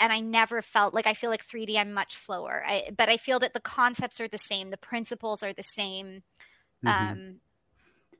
and 0.00 0.12
I 0.12 0.18
never 0.18 0.60
felt 0.60 0.92
like 0.92 1.06
I 1.06 1.14
feel 1.14 1.30
like 1.30 1.46
3D 1.46 1.76
I'm 1.76 1.92
much 1.92 2.14
slower. 2.14 2.64
I, 2.66 2.90
but 2.96 3.08
I 3.08 3.16
feel 3.16 3.38
that 3.38 3.52
the 3.52 3.60
concepts 3.60 4.20
are 4.20 4.26
the 4.26 4.38
same, 4.38 4.70
the 4.70 4.76
principles 4.76 5.40
are 5.44 5.52
the 5.52 5.62
same. 5.62 6.24
Mm-hmm. 6.84 7.12
Um, 7.12 7.36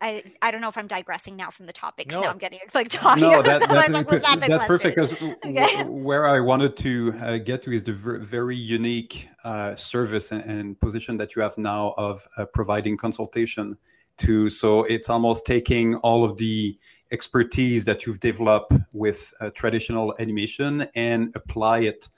I, 0.05 0.23
I 0.43 0.51
don't 0.51 0.61
know 0.61 0.69
if 0.69 0.77
I'm 0.77 0.87
digressing 0.87 1.35
now 1.35 1.51
from 1.51 1.65
the 1.65 1.73
topic. 1.73 2.11
No. 2.11 2.21
Now 2.21 2.29
I'm 2.29 2.37
getting 2.37 2.59
like 2.75 2.91
talking. 2.91 3.23
No, 3.23 3.41
that, 3.41 3.61
that's, 3.61 3.73
like, 3.73 4.07
that 4.07 4.41
that's 4.49 4.67
perfect. 4.67 4.97
Because 4.97 5.23
okay. 5.47 5.83
where 5.85 6.29
I 6.29 6.41
wanted 6.41 6.77
to 6.79 7.15
uh, 7.23 7.39
get 7.39 7.63
to 7.63 7.73
is 7.73 7.83
the 7.83 7.95
very 7.95 8.55
unique 8.57 9.31
uh, 9.45 9.75
service 9.77 10.31
and, 10.31 10.43
and, 10.45 10.79
position 10.79 11.17
that 11.17 11.35
you 11.35 11.41
have 11.41 11.57
now 11.57 11.95
of 11.97 12.29
uh, 12.37 12.45
providing 12.45 12.99
consultation 12.99 13.79
to. 14.19 14.51
So 14.51 14.85
it's 14.85 15.09
almost 15.09 15.47
taking 15.47 15.95
all 15.97 16.23
of 16.23 16.37
the 16.37 16.79
expertise 17.11 17.87
that 17.87 18.05
you've 18.05 18.21
developed 18.21 18.75
with 18.93 19.33
uh, 19.41 19.51
traditional 19.55 20.15
animation 20.19 20.87
and 20.95 21.33
apply 21.35 21.79
it, 21.81 22.09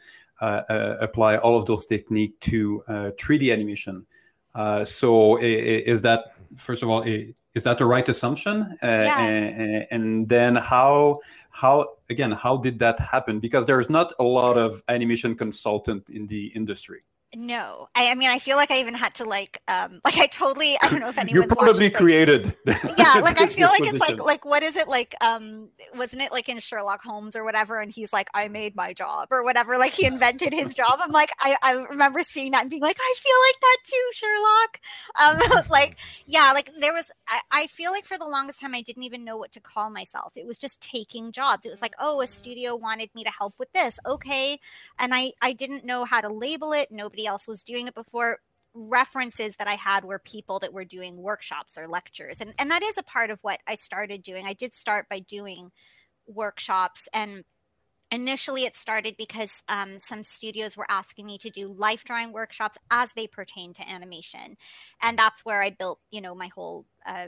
uh, 0.41 0.63
uh, 0.69 0.97
apply 1.01 1.37
all 1.37 1.57
of 1.57 1.67
those 1.67 1.87
techniques 1.87 2.35
to 2.49 2.83
3D 2.89 3.53
animation. 3.53 4.07
So 4.85 5.39
is 5.41 6.03
that 6.03 6.35
first 6.57 6.83
of 6.83 6.89
all? 6.89 7.03
is 7.57 7.65
that 7.65 7.79
the 7.79 7.87
right 7.87 8.07
assumption 8.07 8.63
uh, 8.83 8.87
yes. 8.87 9.19
and, 9.19 9.87
and, 9.91 10.29
then 10.29 10.57
how 10.57 11.19
how 11.51 11.89
again 12.11 12.31
how 12.31 12.59
did 12.59 12.79
that 12.79 13.01
happen 13.01 13.41
because 13.41 13.65
there's 13.65 13.89
not 13.89 14.13
a 14.19 14.23
lot 14.23 14.59
of 14.59 14.83
animation 14.89 15.35
consultant 15.35 16.11
in 16.11 16.27
the 16.27 16.49
industry 16.49 17.01
no, 17.35 17.89
I, 17.95 18.11
I, 18.11 18.15
mean, 18.15 18.29
I 18.29 18.39
feel 18.39 18.57
like 18.57 18.71
I 18.71 18.79
even 18.79 18.95
had 18.95 19.15
to 19.17 19.25
like, 19.25 19.61
um, 19.69 20.01
like 20.05 20.17
I 20.19 20.27
totally, 20.27 20.79
I 20.81 20.89
don't 20.89 21.01
know 21.01 21.09
if 21.09 21.19
anyone's 21.19 21.47
You're 21.47 21.57
probably 21.57 21.87
watched, 21.87 21.97
created. 21.97 22.57
yeah, 22.67 23.21
like 23.23 23.41
I 23.41 23.47
feel 23.57 23.69
like 23.69 23.85
it's 23.85 24.01
like, 24.01 24.23
like 24.23 24.45
what 24.45 24.63
is 24.63 24.77
it 24.77 24.89
like? 24.89 25.15
Um, 25.21 25.69
wasn't 25.95 26.23
it 26.23 26.33
like 26.33 26.49
in 26.49 26.59
Sherlock 26.61 27.03
Holmes 27.03 27.37
or 27.37 27.45
whatever? 27.45 27.79
And 27.79 27.91
he's 27.91 28.13
like, 28.13 28.29
I 28.33 28.49
made 28.49 28.77
my 28.77 28.93
job 28.93 29.29
or 29.31 29.43
whatever. 29.43 29.77
Like 29.77 29.93
he 29.93 30.07
invented 30.07 30.53
his 30.53 30.73
job. 30.73 30.99
I'm 31.01 31.13
like, 31.13 31.31
I, 31.41 31.57
I 31.63 31.73
remember 31.73 32.23
seeing 32.23 32.53
that 32.53 32.63
and 32.63 32.71
being 32.71 32.83
like, 32.83 32.99
I 33.01 33.15
feel 33.19 33.33
like 33.47 33.61
that 33.61 33.79
too, 33.85 34.11
Sherlock. 34.13 35.63
Um, 35.63 35.65
like, 35.71 35.99
yeah, 36.27 36.53
like 36.55 36.71
there 36.79 36.93
was. 36.93 37.11
I, 37.29 37.41
I 37.51 37.67
feel 37.67 37.91
like 37.91 38.07
for 38.07 38.19
the 38.19 38.27
longest 38.27 38.61
time 38.61 38.75
I 38.75 38.83
didn't 38.83 39.03
even 39.03 39.25
know 39.25 39.37
what 39.37 39.53
to 39.53 39.61
call 39.61 39.91
myself. 39.91 40.33
It 40.37 40.47
was 40.47 40.59
just 40.59 40.81
taking 40.81 41.33
jobs. 41.33 41.67
It 41.67 41.71
was 41.71 41.83
like, 41.83 41.95
oh, 41.99 42.21
a 42.21 42.27
studio 42.27 42.77
wanted 42.77 43.11
me 43.15 43.25
to 43.25 43.31
help 43.31 43.55
with 43.59 43.73
this, 43.73 43.99
okay, 44.07 44.59
and 44.99 45.15
I, 45.15 45.33
I 45.43 45.53
didn't 45.53 45.85
know 45.85 46.05
how 46.05 46.21
to 46.21 46.29
label 46.29 46.73
it. 46.73 46.91
Nobody 46.91 47.16
else 47.25 47.49
was 47.49 47.63
doing 47.63 47.87
it 47.87 47.95
before 47.95 48.41
references 48.75 49.57
that 49.57 49.69
I 49.69 49.75
had 49.75 50.05
were 50.05 50.19
people 50.19 50.59
that 50.59 50.73
were 50.73 50.85
doing 50.85 51.17
workshops 51.17 51.79
or 51.79 51.89
lectures. 51.89 52.43
And, 52.43 52.53
and 52.59 52.71
that 52.71 52.83
is 52.83 52.99
a 52.99 53.03
part 53.03 53.31
of 53.31 53.39
what 53.41 53.61
I 53.67 53.77
started 53.77 54.23
doing. 54.23 54.45
I 54.45 54.53
did 54.53 54.75
start 54.75 55.09
by 55.09 55.21
doing 55.21 55.71
workshops 56.27 57.09
and 57.15 57.45
initially 58.11 58.65
it 58.65 58.77
started 58.77 59.17
because 59.17 59.63
um, 59.69 59.99
some 59.99 60.23
studios 60.23 60.77
were 60.77 60.87
asking 60.89 61.27
me 61.27 61.39
to 61.39 61.51
do 61.51 61.73
life 61.73 62.05
drawing 62.05 62.33
workshops 62.33 62.79
as 62.91 63.13
they 63.13 63.27
pertain 63.27 63.73
to 63.73 63.89
animation 63.89 64.57
and 65.03 65.19
that's 65.19 65.45
where 65.45 65.63
i 65.63 65.71
built 65.71 65.99
you 66.11 66.21
know 66.21 66.35
my 66.35 66.49
whole 66.55 66.85
uh, 67.05 67.27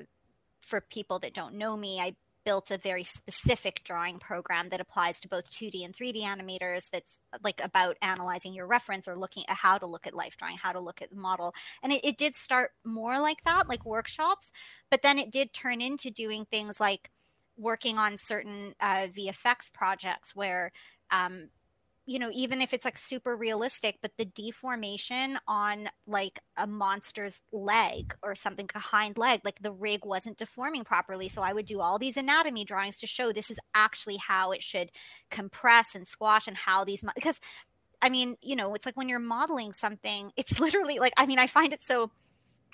for 0.61 0.81
people 0.81 1.19
that 1.19 1.35
don't 1.35 1.55
know 1.55 1.77
me 1.77 2.01
i 2.01 2.15
built 2.49 2.71
a 2.71 2.79
very 2.79 3.05
specific 3.05 3.83
drawing 3.85 4.19
program 4.19 4.71
that 4.71 4.81
applies 4.81 5.21
to 5.21 5.29
both 5.29 5.51
2D 5.51 5.85
and 5.85 5.93
3D 5.95 6.23
animators 6.23 6.89
that's 6.91 7.21
like 7.45 7.61
about 7.63 7.99
analyzing 8.01 8.55
your 8.55 8.67
reference 8.67 9.07
or 9.07 9.19
looking 9.19 9.45
at 9.49 9.57
how 9.59 9.77
to 9.77 9.85
look 9.85 10.07
at 10.07 10.15
life 10.15 10.35
drawing, 10.39 10.57
how 10.57 10.73
to 10.73 10.81
look 10.81 11.03
at 11.03 11.11
the 11.11 11.17
model. 11.17 11.53
And 11.83 11.93
it, 11.93 12.03
it 12.03 12.17
did 12.17 12.35
start 12.35 12.71
more 12.87 13.21
like 13.21 13.45
that, 13.45 13.69
like 13.69 13.85
workshops, 13.85 14.51
but 14.91 15.03
then 15.03 15.19
it 15.19 15.31
did 15.31 15.53
turn 15.53 15.83
into 15.83 16.11
doing 16.11 16.47
things 16.47 16.81
like 16.81 17.11
working 17.59 17.99
on 17.99 18.17
certain 18.17 18.73
uh, 18.81 19.09
VFX 19.09 19.71
projects 19.75 20.35
where 20.35 20.73
um, 21.11 21.51
you 22.09 22.19
know 22.19 22.31
even 22.33 22.61
if 22.63 22.73
it's 22.73 22.85
like 22.85 22.97
super 22.99 23.37
realistic 23.37 23.99
but 24.01 24.11
the 24.17 24.25
deformation 24.25 25.39
on 25.47 25.89
like 26.07 26.41
a 26.57 26.67
monster's 26.67 27.41
leg 27.53 28.15
or 28.23 28.35
something 28.35 28.69
a 28.75 28.79
hind 28.79 29.19
leg 29.19 29.41
like 29.45 29.61
the 29.61 29.73
rig 29.73 30.05
wasn't 30.05 30.37
deforming 30.37 30.85
properly. 30.85 31.29
So 31.29 31.43
i 31.43 31.53
would 31.53 31.67
do 31.67 31.81
all 31.81 31.99
these 31.99 32.17
anatomy 32.17 32.65
drawings 32.65 32.99
to 32.99 33.07
show 33.07 33.33
this 33.33 33.51
is 33.51 33.59
actually 33.75 34.17
how 34.17 34.53
it 34.53 34.63
should 34.63 34.91
compress 35.31 35.95
and 35.95 36.07
squash 36.07 36.49
and 36.49 36.57
how 36.57 36.85
these 36.85 37.05
because 37.15 37.41
i 38.01 38.09
mean 38.09 38.37
you 38.41 38.57
know 38.57 38.75
it's 38.75 38.87
like 38.87 38.97
when 38.97 39.09
you're 39.09 39.19
modeling 39.19 39.73
something 39.73 40.31
it's 40.37 40.59
literally 40.65 40.99
like 40.99 41.13
i 41.17 41.27
mean 41.27 41.39
i 41.39 41.47
find 41.47 41.73
it 41.73 41.83
so 41.83 42.11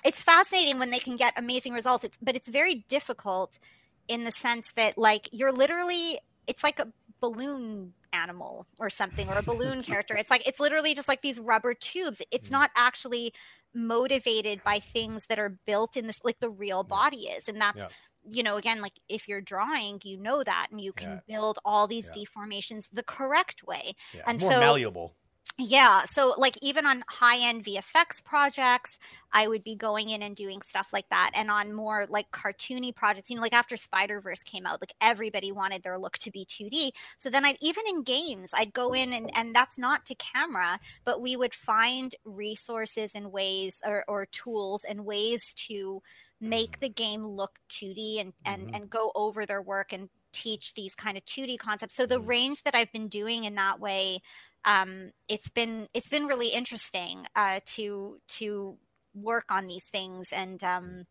it's 0.05 0.23
fascinating 0.23 0.79
when 0.79 0.91
they 0.91 0.99
can 0.99 1.17
get 1.17 1.33
amazing 1.37 1.73
results. 1.73 2.05
It's 2.05 2.19
but 2.21 2.37
it's 2.37 2.49
very 2.49 2.85
difficult 2.89 3.59
in 4.07 4.25
the 4.25 4.31
sense 4.31 4.73
that 4.77 4.99
like 4.99 5.29
you're 5.33 5.53
literally 5.53 6.19
it's 6.47 6.63
like 6.63 6.79
a 6.79 6.89
balloon 7.21 7.95
animal 8.15 8.67
or 8.79 8.89
something 8.89 9.29
or 9.29 9.39
a 9.39 9.43
balloon 9.43 9.83
character. 9.89 10.15
It's 10.17 10.31
like 10.31 10.47
it's 10.47 10.61
literally 10.61 10.95
just 10.95 11.09
like 11.09 11.23
these 11.23 11.41
rubber 11.41 11.75
tubes. 11.75 12.23
It's 12.31 12.49
mm. 12.49 12.53
not 12.53 12.71
actually 12.77 13.35
motivated 13.75 14.63
by 14.65 14.79
things 14.79 15.27
that 15.27 15.39
are 15.39 15.59
built 15.67 15.97
in 15.97 16.07
this 16.07 16.21
like 16.25 16.39
the 16.41 16.51
real 16.51 16.83
body 16.83 17.29
is. 17.29 17.49
And 17.49 17.61
that's 17.61 17.79
yeah. 17.79 17.89
you 18.29 18.43
know, 18.43 18.57
again, 18.57 18.81
like 18.81 18.99
if 19.09 19.29
you're 19.29 19.41
drawing, 19.41 20.01
you 20.05 20.17
know 20.17 20.43
that 20.43 20.69
and 20.71 20.81
you 20.81 20.93
can 20.93 21.21
yeah. 21.27 21.37
build 21.37 21.59
all 21.65 21.87
these 21.87 22.09
yeah. 22.15 22.23
deformations 22.23 22.89
the 22.93 23.03
correct 23.03 23.65
way. 23.67 23.95
and 24.27 24.41
more 24.41 24.53
so 24.53 24.61
malleable 24.61 25.15
yeah 25.57 26.03
so 26.05 26.35
like 26.37 26.57
even 26.63 26.85
on 26.85 27.05
high 27.07 27.39
end 27.39 27.65
vfx 27.65 28.23
projects 28.25 28.99
i 29.33 29.47
would 29.47 29.63
be 29.63 29.77
going 29.77 30.11
in 30.11 30.23
and 30.23 30.35
doing 30.35 30.61
stuff 30.61 30.93
like 30.93 31.09
that 31.11 31.31
and 31.33 31.49
on 31.49 31.73
more 31.73 32.07
like 32.09 32.29
cartoony 32.33 32.95
projects 32.95 33.31
you 33.31 33.37
know 33.37 33.43
like 33.43 33.55
after 33.55 33.77
spider 33.77 34.21
verse 34.21 34.43
came 34.43 34.67
out 34.67 34.81
like 34.81 34.93
everybody 35.01 35.53
wanted 35.53 35.81
their 35.85 35.97
look 35.97 36.19
to 36.19 36.31
be 36.33 36.45
2d 36.45 36.91
so 37.19 37.31
then 37.31 37.45
i'd 37.45 37.57
even 37.63 37.85
in 37.89 38.03
games 38.03 38.51
i'd 38.55 38.73
go 38.73 38.93
in 38.93 39.13
and 39.13 39.31
and 39.37 39.55
that's 39.55 39.79
not 39.79 40.05
to 40.05 40.15
camera 40.17 40.81
but 41.05 41.21
we 41.21 41.37
would 41.37 41.55
find 41.55 42.17
resources 42.25 43.15
and 43.15 43.31
ways 43.31 43.81
or, 43.87 44.05
or 44.09 44.27
tools 44.27 44.85
and 44.89 45.05
ways 45.05 45.55
to 45.55 46.03
make 46.41 46.81
the 46.81 46.89
game 46.89 47.25
look 47.25 47.61
2d 47.71 48.21
and 48.21 48.33
and 48.45 48.67
mm-hmm. 48.67 48.75
and 48.75 48.91
go 48.91 49.13
over 49.15 49.47
their 49.47 49.63
work 49.63 49.93
and 49.93 50.09
teach 50.33 50.75
these 50.75 50.97
kind 50.97 51.17
of 51.17 51.25
2d 51.27 51.59
concepts 51.61 51.95
so 51.95 52.07
the 52.07 52.17
mm-hmm. 52.17 52.27
range 52.27 52.63
that 52.65 52.75
i've 52.75 52.91
been 52.91 53.07
doing 53.07 53.45
in 53.45 53.55
that 53.55 53.79
way 53.79 54.21
um, 54.65 55.11
it's 55.29 55.49
been 55.49 55.89
it's 55.95 56.09
been 56.09 56.27
really 56.27 56.49
interesting 56.49 57.27
uh, 57.37 57.61
to 57.75 58.19
to 58.39 58.79
work 59.15 59.45
on 59.51 59.67
these 59.67 59.89
things 59.93 60.27
and 60.33 60.63
um, 60.65 61.05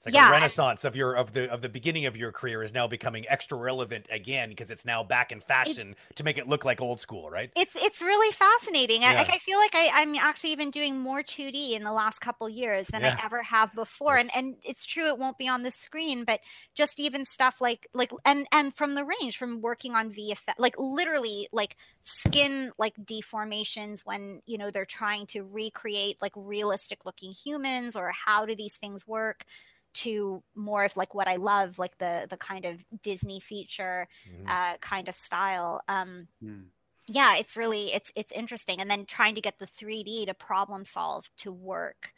it's 0.00 0.06
like 0.06 0.14
yeah, 0.14 0.30
a 0.30 0.32
renaissance 0.32 0.86
of 0.86 0.96
your 0.96 1.12
of 1.12 1.34
the 1.34 1.52
of 1.52 1.60
the 1.60 1.68
beginning 1.68 2.06
of 2.06 2.16
your 2.16 2.32
career 2.32 2.62
is 2.62 2.72
now 2.72 2.86
becoming 2.86 3.26
extra 3.28 3.58
relevant 3.58 4.08
again 4.10 4.48
because 4.48 4.70
it's 4.70 4.86
now 4.86 5.02
back 5.02 5.30
in 5.30 5.40
fashion 5.40 5.90
it, 5.90 6.16
to 6.16 6.24
make 6.24 6.38
it 6.38 6.48
look 6.48 6.64
like 6.64 6.80
old 6.80 7.00
school, 7.00 7.28
right? 7.28 7.50
It's 7.54 7.76
it's 7.76 8.00
really 8.00 8.32
fascinating. 8.32 9.02
Yeah. 9.02 9.26
I, 9.28 9.34
I 9.34 9.38
feel 9.38 9.58
like 9.58 9.74
I, 9.74 9.90
I'm 9.92 10.14
actually 10.14 10.52
even 10.52 10.70
doing 10.70 10.98
more 10.98 11.20
2D 11.20 11.72
in 11.72 11.82
the 11.82 11.92
last 11.92 12.20
couple 12.20 12.48
years 12.48 12.86
than 12.86 13.02
yeah. 13.02 13.14
I 13.20 13.26
ever 13.26 13.42
have 13.42 13.74
before. 13.74 14.14
That's... 14.14 14.34
And 14.34 14.46
and 14.46 14.56
it's 14.64 14.86
true 14.86 15.08
it 15.08 15.18
won't 15.18 15.36
be 15.36 15.48
on 15.48 15.64
the 15.64 15.70
screen, 15.70 16.24
but 16.24 16.40
just 16.74 16.98
even 16.98 17.26
stuff 17.26 17.60
like 17.60 17.86
like 17.92 18.10
and 18.24 18.46
and 18.52 18.74
from 18.74 18.94
the 18.94 19.04
range 19.04 19.36
from 19.36 19.60
working 19.60 19.94
on 19.94 20.14
VFX, 20.14 20.54
like 20.56 20.76
literally 20.78 21.46
like 21.52 21.76
skin 22.00 22.72
like 22.78 22.94
deformations 23.04 24.00
when 24.06 24.40
you 24.46 24.56
know 24.56 24.70
they're 24.70 24.86
trying 24.86 25.26
to 25.26 25.42
recreate 25.42 26.16
like 26.22 26.32
realistic 26.34 27.04
looking 27.04 27.32
humans 27.32 27.94
or 27.94 28.10
how 28.12 28.46
do 28.46 28.56
these 28.56 28.76
things 28.76 29.06
work 29.06 29.44
to 29.92 30.42
more 30.54 30.84
of 30.84 30.96
like 30.96 31.14
what 31.14 31.28
I 31.28 31.36
love, 31.36 31.78
like 31.78 31.98
the 31.98 32.26
the 32.28 32.36
kind 32.36 32.64
of 32.64 32.84
Disney 33.02 33.40
feature 33.40 34.08
mm-hmm. 34.28 34.46
uh, 34.48 34.76
kind 34.78 35.08
of 35.08 35.14
style. 35.14 35.82
Um, 35.88 36.28
mm. 36.42 36.64
Yeah, 37.06 37.36
it's 37.36 37.56
really 37.56 37.92
it's 37.92 38.12
it's 38.14 38.32
interesting, 38.32 38.80
and 38.80 38.90
then 38.90 39.04
trying 39.04 39.34
to 39.34 39.40
get 39.40 39.58
the 39.58 39.66
3D 39.66 40.26
to 40.26 40.34
problem 40.34 40.84
solve 40.84 41.28
to 41.38 41.50
work 41.50 42.12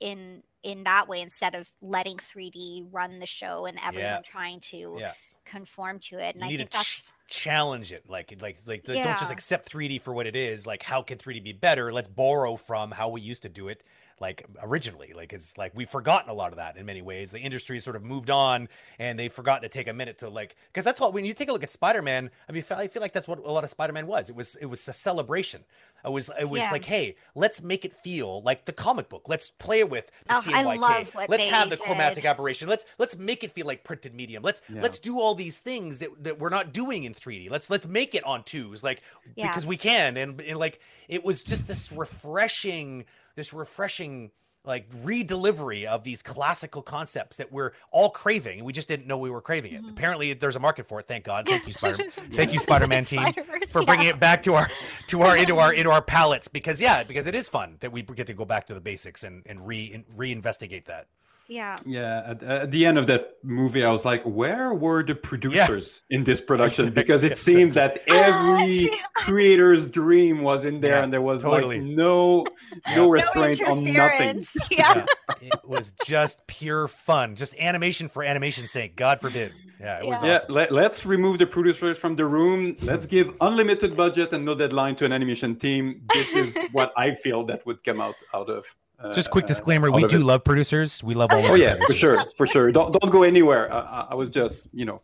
in 0.00 0.42
in 0.62 0.84
that 0.84 1.08
way 1.08 1.20
instead 1.20 1.54
of 1.54 1.70
letting 1.80 2.16
3D 2.16 2.86
run 2.90 3.18
the 3.18 3.26
show 3.26 3.66
and 3.66 3.78
everyone 3.84 4.10
yeah. 4.10 4.20
trying 4.24 4.60
to 4.60 4.96
yeah. 4.98 5.12
conform 5.44 5.98
to 5.98 6.18
it. 6.18 6.34
And 6.34 6.44
you 6.50 6.54
I 6.54 6.58
think 6.58 6.70
that's 6.70 7.02
ch- 7.02 7.12
challenge 7.28 7.92
it, 7.92 8.08
like 8.08 8.34
like 8.40 8.58
like 8.66 8.86
yeah. 8.88 9.04
don't 9.04 9.18
just 9.18 9.32
accept 9.32 9.72
3D 9.72 10.00
for 10.00 10.12
what 10.12 10.26
it 10.26 10.34
is. 10.34 10.66
Like, 10.66 10.82
how 10.82 11.02
can 11.02 11.18
3D 11.18 11.42
be 11.44 11.52
better? 11.52 11.92
Let's 11.92 12.08
borrow 12.08 12.56
from 12.56 12.90
how 12.90 13.08
we 13.08 13.20
used 13.20 13.42
to 13.42 13.48
do 13.48 13.68
it 13.68 13.84
like 14.20 14.46
originally 14.62 15.12
like 15.14 15.32
it's 15.32 15.56
like 15.58 15.72
we've 15.74 15.88
forgotten 15.88 16.30
a 16.30 16.34
lot 16.34 16.52
of 16.52 16.56
that 16.56 16.76
in 16.76 16.86
many 16.86 17.02
ways 17.02 17.32
the 17.32 17.38
industry 17.38 17.78
sort 17.78 17.96
of 17.96 18.02
moved 18.02 18.30
on 18.30 18.68
and 18.98 19.18
they've 19.18 19.32
forgotten 19.32 19.62
to 19.62 19.68
take 19.68 19.88
a 19.88 19.92
minute 19.92 20.18
to 20.18 20.28
like 20.28 20.56
because 20.72 20.84
that's 20.84 21.00
what 21.00 21.12
when 21.12 21.24
you 21.24 21.34
take 21.34 21.48
a 21.48 21.52
look 21.52 21.62
at 21.62 21.70
spider-man 21.70 22.30
i 22.48 22.52
mean 22.52 22.64
i 22.70 22.86
feel 22.86 23.02
like 23.02 23.12
that's 23.12 23.28
what 23.28 23.38
a 23.38 23.52
lot 23.52 23.64
of 23.64 23.70
spider-man 23.70 24.06
was 24.06 24.28
it 24.28 24.36
was 24.36 24.56
it 24.56 24.66
was 24.66 24.86
a 24.88 24.92
celebration 24.92 25.64
it 26.04 26.10
was 26.10 26.30
it 26.38 26.48
was 26.48 26.62
yeah. 26.62 26.70
like 26.70 26.84
hey 26.84 27.14
let's 27.34 27.62
make 27.62 27.84
it 27.84 27.94
feel 27.96 28.42
like 28.42 28.64
the 28.64 28.72
comic 28.72 29.08
book 29.08 29.28
let's 29.28 29.50
play 29.50 29.80
it 29.80 29.90
with 29.90 30.10
the 30.26 30.34
oh, 30.36 30.40
CMYK. 30.44 31.28
let's 31.28 31.46
have 31.46 31.70
the 31.70 31.76
did. 31.76 31.84
chromatic 31.84 32.24
aberration 32.24 32.68
let's 32.68 32.84
let's 32.98 33.16
make 33.16 33.44
it 33.44 33.52
feel 33.52 33.66
like 33.66 33.84
printed 33.84 34.14
medium 34.14 34.42
let's 34.42 34.62
yeah. 34.68 34.80
let's 34.82 34.98
do 34.98 35.18
all 35.18 35.34
these 35.34 35.58
things 35.58 35.98
that, 35.98 36.10
that 36.22 36.38
we're 36.38 36.48
not 36.48 36.72
doing 36.72 37.04
in 37.04 37.14
3d 37.14 37.50
let's 37.50 37.70
let's 37.70 37.86
make 37.86 38.14
it 38.14 38.24
on 38.24 38.42
twos 38.42 38.82
like 38.82 39.02
yeah. 39.36 39.48
because 39.48 39.66
we 39.66 39.76
can 39.76 40.16
and, 40.16 40.40
and 40.40 40.58
like 40.58 40.80
it 41.08 41.24
was 41.24 41.42
just 41.42 41.66
this 41.66 41.92
refreshing 41.92 43.04
this 43.34 43.52
refreshing 43.52 44.30
like 44.64 44.86
re-delivery 45.02 45.86
of 45.86 46.04
these 46.04 46.22
classical 46.22 46.82
concepts 46.82 47.36
that 47.38 47.50
we're 47.50 47.72
all 47.90 48.10
craving 48.10 48.58
and 48.58 48.66
we 48.66 48.72
just 48.72 48.86
didn't 48.86 49.06
know 49.06 49.18
we 49.18 49.30
were 49.30 49.40
craving 49.40 49.72
it 49.72 49.80
mm-hmm. 49.80 49.90
apparently 49.90 50.32
there's 50.34 50.54
a 50.54 50.60
market 50.60 50.86
for 50.86 51.00
it 51.00 51.06
thank 51.06 51.24
god 51.24 51.46
thank 51.46 51.66
you 51.66 51.72
spider 51.72 51.98
thank 52.34 52.52
you 52.52 52.58
spider-man 52.58 53.04
team 53.04 53.32
for 53.68 53.82
bringing 53.82 54.06
yeah. 54.06 54.12
it 54.12 54.20
back 54.20 54.42
to 54.42 54.54
our 54.54 54.68
to 55.08 55.22
our 55.22 55.36
into 55.36 55.58
our 55.58 55.74
into 55.74 55.90
our 55.90 56.02
palettes 56.02 56.46
because 56.46 56.80
yeah 56.80 57.02
because 57.02 57.26
it 57.26 57.34
is 57.34 57.48
fun 57.48 57.76
that 57.80 57.90
we 57.90 58.02
get 58.02 58.26
to 58.26 58.34
go 58.34 58.44
back 58.44 58.66
to 58.66 58.74
the 58.74 58.80
basics 58.80 59.24
and 59.24 59.42
and 59.46 59.66
re 59.66 60.04
reinvestigate 60.16 60.84
that 60.84 61.08
yeah. 61.48 61.76
Yeah. 61.84 62.22
At, 62.26 62.42
at, 62.42 62.70
the 62.70 62.86
end 62.86 62.98
of 62.98 63.06
that 63.08 63.36
movie, 63.42 63.84
I 63.84 63.90
was 63.90 64.04
like, 64.04 64.22
where 64.24 64.72
were 64.72 65.02
the 65.02 65.14
producers 65.14 66.02
yeah. 66.08 66.16
in 66.16 66.24
this 66.24 66.40
production? 66.40 66.92
Because 66.92 67.24
it 67.24 67.36
seems 67.36 67.74
that 67.74 68.00
every 68.08 68.90
creator's 69.14 69.88
dream 69.88 70.42
was 70.42 70.64
in 70.64 70.80
there, 70.80 70.96
yeah, 70.96 71.04
and 71.04 71.12
there 71.12 71.22
was 71.22 71.42
totally. 71.42 71.80
like 71.80 71.88
no 71.88 72.46
no 72.94 73.10
restraint 73.10 73.60
no 73.60 73.72
on 73.72 73.84
nothing. 73.84 74.46
Yeah. 74.70 75.04
it 75.40 75.60
was 75.64 75.92
just 76.04 76.46
pure 76.46 76.88
fun, 76.88 77.36
just 77.36 77.54
animation 77.56 78.08
for 78.08 78.22
animation's 78.22 78.70
sake. 78.70 78.96
God 78.96 79.20
forbid. 79.20 79.52
Yeah, 79.80 79.98
it 79.98 80.06
was. 80.06 80.22
Yeah. 80.22 80.36
Awesome. 80.36 80.54
Let, 80.54 80.72
let's 80.72 81.04
remove 81.04 81.38
the 81.38 81.46
producers 81.46 81.98
from 81.98 82.16
the 82.16 82.24
room. 82.24 82.76
Let's 82.82 83.04
give 83.06 83.34
unlimited 83.40 83.96
budget 83.96 84.32
and 84.32 84.44
no 84.44 84.54
deadline 84.54 84.96
to 84.96 85.04
an 85.04 85.12
animation 85.12 85.56
team. 85.56 86.02
This 86.14 86.32
is 86.34 86.54
what 86.72 86.92
I 86.96 87.14
feel 87.14 87.44
that 87.46 87.66
would 87.66 87.82
come 87.82 88.00
out 88.00 88.14
out 88.32 88.48
of 88.48 88.64
just 89.12 89.30
quick 89.30 89.44
uh, 89.44 89.48
disclaimer: 89.48 89.90
we 89.90 90.04
do 90.06 90.20
it. 90.20 90.24
love 90.24 90.44
producers. 90.44 91.02
We 91.02 91.14
love 91.14 91.30
all. 91.32 91.44
Oh 91.44 91.54
yeah, 91.54 91.76
for 91.86 91.94
sure, 91.94 92.24
for 92.36 92.46
sure. 92.46 92.70
Don't 92.72 92.92
don't 92.92 93.10
go 93.10 93.22
anywhere. 93.22 93.72
I, 93.72 94.08
I 94.10 94.14
was 94.14 94.30
just 94.30 94.68
you 94.72 94.84
know. 94.84 95.02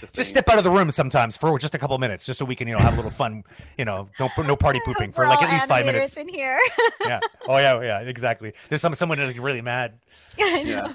Just, 0.00 0.16
just 0.16 0.30
step 0.30 0.48
out 0.48 0.58
of 0.58 0.64
the 0.64 0.70
room 0.70 0.90
sometimes 0.90 1.36
for 1.36 1.56
just 1.60 1.74
a 1.74 1.78
couple 1.78 1.96
minutes, 1.98 2.26
just 2.26 2.40
so 2.40 2.44
we 2.44 2.56
can, 2.56 2.66
you 2.66 2.74
know, 2.74 2.80
have 2.80 2.94
a 2.94 2.96
little 2.96 3.10
fun. 3.10 3.44
You 3.78 3.84
know, 3.84 4.08
don't 4.18 4.32
no 4.38 4.56
party 4.56 4.80
pooping 4.84 5.12
for 5.12 5.26
like 5.28 5.40
at 5.40 5.52
least 5.52 5.68
five 5.68 5.86
minutes. 5.86 6.16
In 6.16 6.28
here. 6.28 6.58
yeah. 7.02 7.20
Oh 7.46 7.56
yeah, 7.58 7.80
yeah, 7.80 8.00
exactly. 8.00 8.52
There's 8.68 8.80
some 8.80 8.94
someone 8.94 9.18
that's 9.18 9.38
really 9.38 9.62
mad. 9.62 9.98
Yeah. 10.38 10.92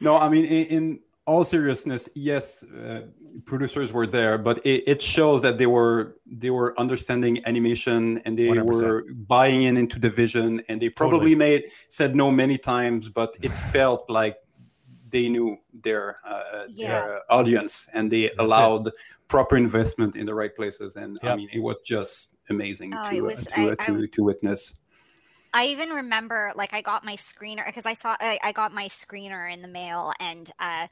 No, 0.00 0.16
I 0.16 0.28
mean, 0.28 0.44
in, 0.44 0.66
in 0.66 1.00
all 1.26 1.44
seriousness, 1.44 2.08
yes, 2.14 2.64
uh, 2.64 3.02
producers 3.44 3.92
were 3.92 4.06
there, 4.06 4.38
but 4.38 4.58
it, 4.66 4.84
it, 4.86 5.02
shows 5.02 5.42
that 5.42 5.58
they 5.58 5.66
were 5.66 6.16
they 6.26 6.50
were 6.50 6.78
understanding 6.78 7.44
animation 7.46 8.18
and 8.24 8.38
they 8.38 8.46
100%. 8.46 8.64
were 8.64 9.04
buying 9.12 9.62
in 9.62 9.76
into 9.76 9.98
the 9.98 10.10
vision, 10.10 10.62
and 10.68 10.80
they 10.80 10.88
probably 10.88 11.18
totally. 11.18 11.34
made 11.34 11.64
said 11.88 12.14
no 12.14 12.30
many 12.30 12.58
times, 12.58 13.08
but 13.08 13.36
it 13.42 13.52
felt 13.72 14.08
like 14.08 14.38
they 15.10 15.28
knew 15.28 15.58
their 15.72 16.18
uh, 16.24 16.64
yeah. 16.68 16.88
their 16.88 17.20
audience 17.30 17.88
and 17.92 18.10
they 18.10 18.22
That's 18.22 18.38
allowed 18.38 18.88
it. 18.88 18.94
proper 19.28 19.56
investment 19.56 20.16
in 20.16 20.26
the 20.26 20.34
right 20.34 20.54
places. 20.54 20.96
And 20.96 21.18
yep. 21.22 21.32
I 21.32 21.36
mean, 21.36 21.48
it 21.52 21.60
was 21.60 21.80
just 21.80 22.28
amazing 22.48 22.94
oh, 22.94 23.10
to, 23.10 23.20
was, 23.22 23.46
uh, 23.48 23.50
to, 23.50 23.60
I, 23.72 23.86
to, 23.86 24.02
I, 24.02 24.06
to 24.12 24.22
witness. 24.22 24.74
I 25.52 25.66
even 25.66 25.90
remember 25.90 26.52
like 26.54 26.72
I 26.72 26.80
got 26.80 27.04
my 27.04 27.16
screener 27.16 27.66
because 27.66 27.86
I 27.86 27.94
saw 27.94 28.16
I, 28.20 28.38
I, 28.42 28.52
got 28.52 28.72
my 28.72 28.86
screener 28.86 29.52
in 29.52 29.62
the 29.62 29.68
mail 29.68 30.12
and 30.20 30.50
uh, 30.60 30.86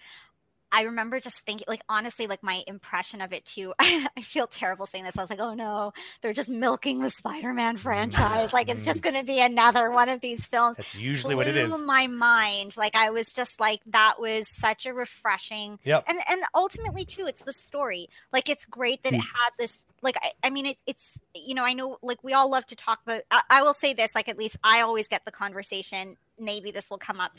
I 0.71 0.83
remember 0.83 1.21
just 1.21 1.41
thinking, 1.41 1.65
like, 1.69 1.83
honestly, 1.89 2.27
like 2.27 2.43
my 2.43 2.63
impression 2.67 3.21
of 3.21 3.33
it 3.33 3.45
too. 3.45 3.75
I 3.79 4.23
feel 4.23 4.47
terrible 4.47 4.87
saying 4.87 5.05
this. 5.05 5.17
I 5.17 5.23
was 5.23 5.31
like, 5.31 5.41
oh 5.41 5.55
no, 5.55 5.93
they're 6.23 6.33
just 6.33 6.51
milking 6.51 7.01
the 7.01 7.11
Spider 7.11 7.55
Man 7.55 7.77
franchise. 7.77 8.53
like, 8.53 8.69
it's 8.69 8.85
just 8.85 9.01
mm. 9.01 9.03
going 9.03 9.15
to 9.15 9.25
be 9.25 9.41
another 9.41 9.91
one 9.91 10.09
of 10.09 10.21
these 10.21 10.45
films. 10.47 10.77
That's 10.77 10.95
usually 10.95 11.35
Blew 11.35 11.45
what 11.45 11.49
it 11.49 11.57
is. 11.57 11.83
my 11.85 12.07
mind. 12.07 12.77
Like, 12.77 12.97
I 12.97 13.11
was 13.11 13.33
just 13.33 13.61
like, 13.61 13.81
that 13.87 14.21
was 14.21 14.49
such 14.49 14.87
a 14.87 14.93
refreshing. 14.93 15.79
Yep. 15.85 16.05
And, 16.09 16.19
and 16.31 16.43
ultimately, 16.55 17.05
too, 17.05 17.27
it's 17.27 17.43
the 17.43 17.53
story. 17.53 18.09
Like, 18.33 18.49
it's 18.49 18.65
great 18.67 19.03
that 19.05 19.13
mm. 19.13 19.17
it 19.17 19.23
had 19.23 19.51
this 19.59 19.79
like 20.01 20.17
I, 20.23 20.31
I, 20.45 20.51
mean 20.51 20.67
it's 20.67 20.83
it's 20.87 21.21
you 21.35 21.55
know 21.55 21.65
i 21.65 21.73
know 21.73 21.99
like 22.03 22.23
we 22.23 22.33
all 22.33 22.49
love 22.49 22.65
to 22.67 22.77
talk 22.77 23.01
about 23.05 23.23
I, 23.33 23.43
I, 23.51 23.63
will 23.63 23.75
say 23.75 23.95
this 23.95 24.15
like 24.15 24.29
at 24.29 24.39
least 24.39 24.57
i 24.63 24.81
always 24.81 25.09
get 25.09 25.25
the 25.25 25.33
conversation 25.33 26.17
maybe 26.39 26.71
this 26.71 26.89
will 26.89 26.99
come 26.99 27.21
up 27.21 27.33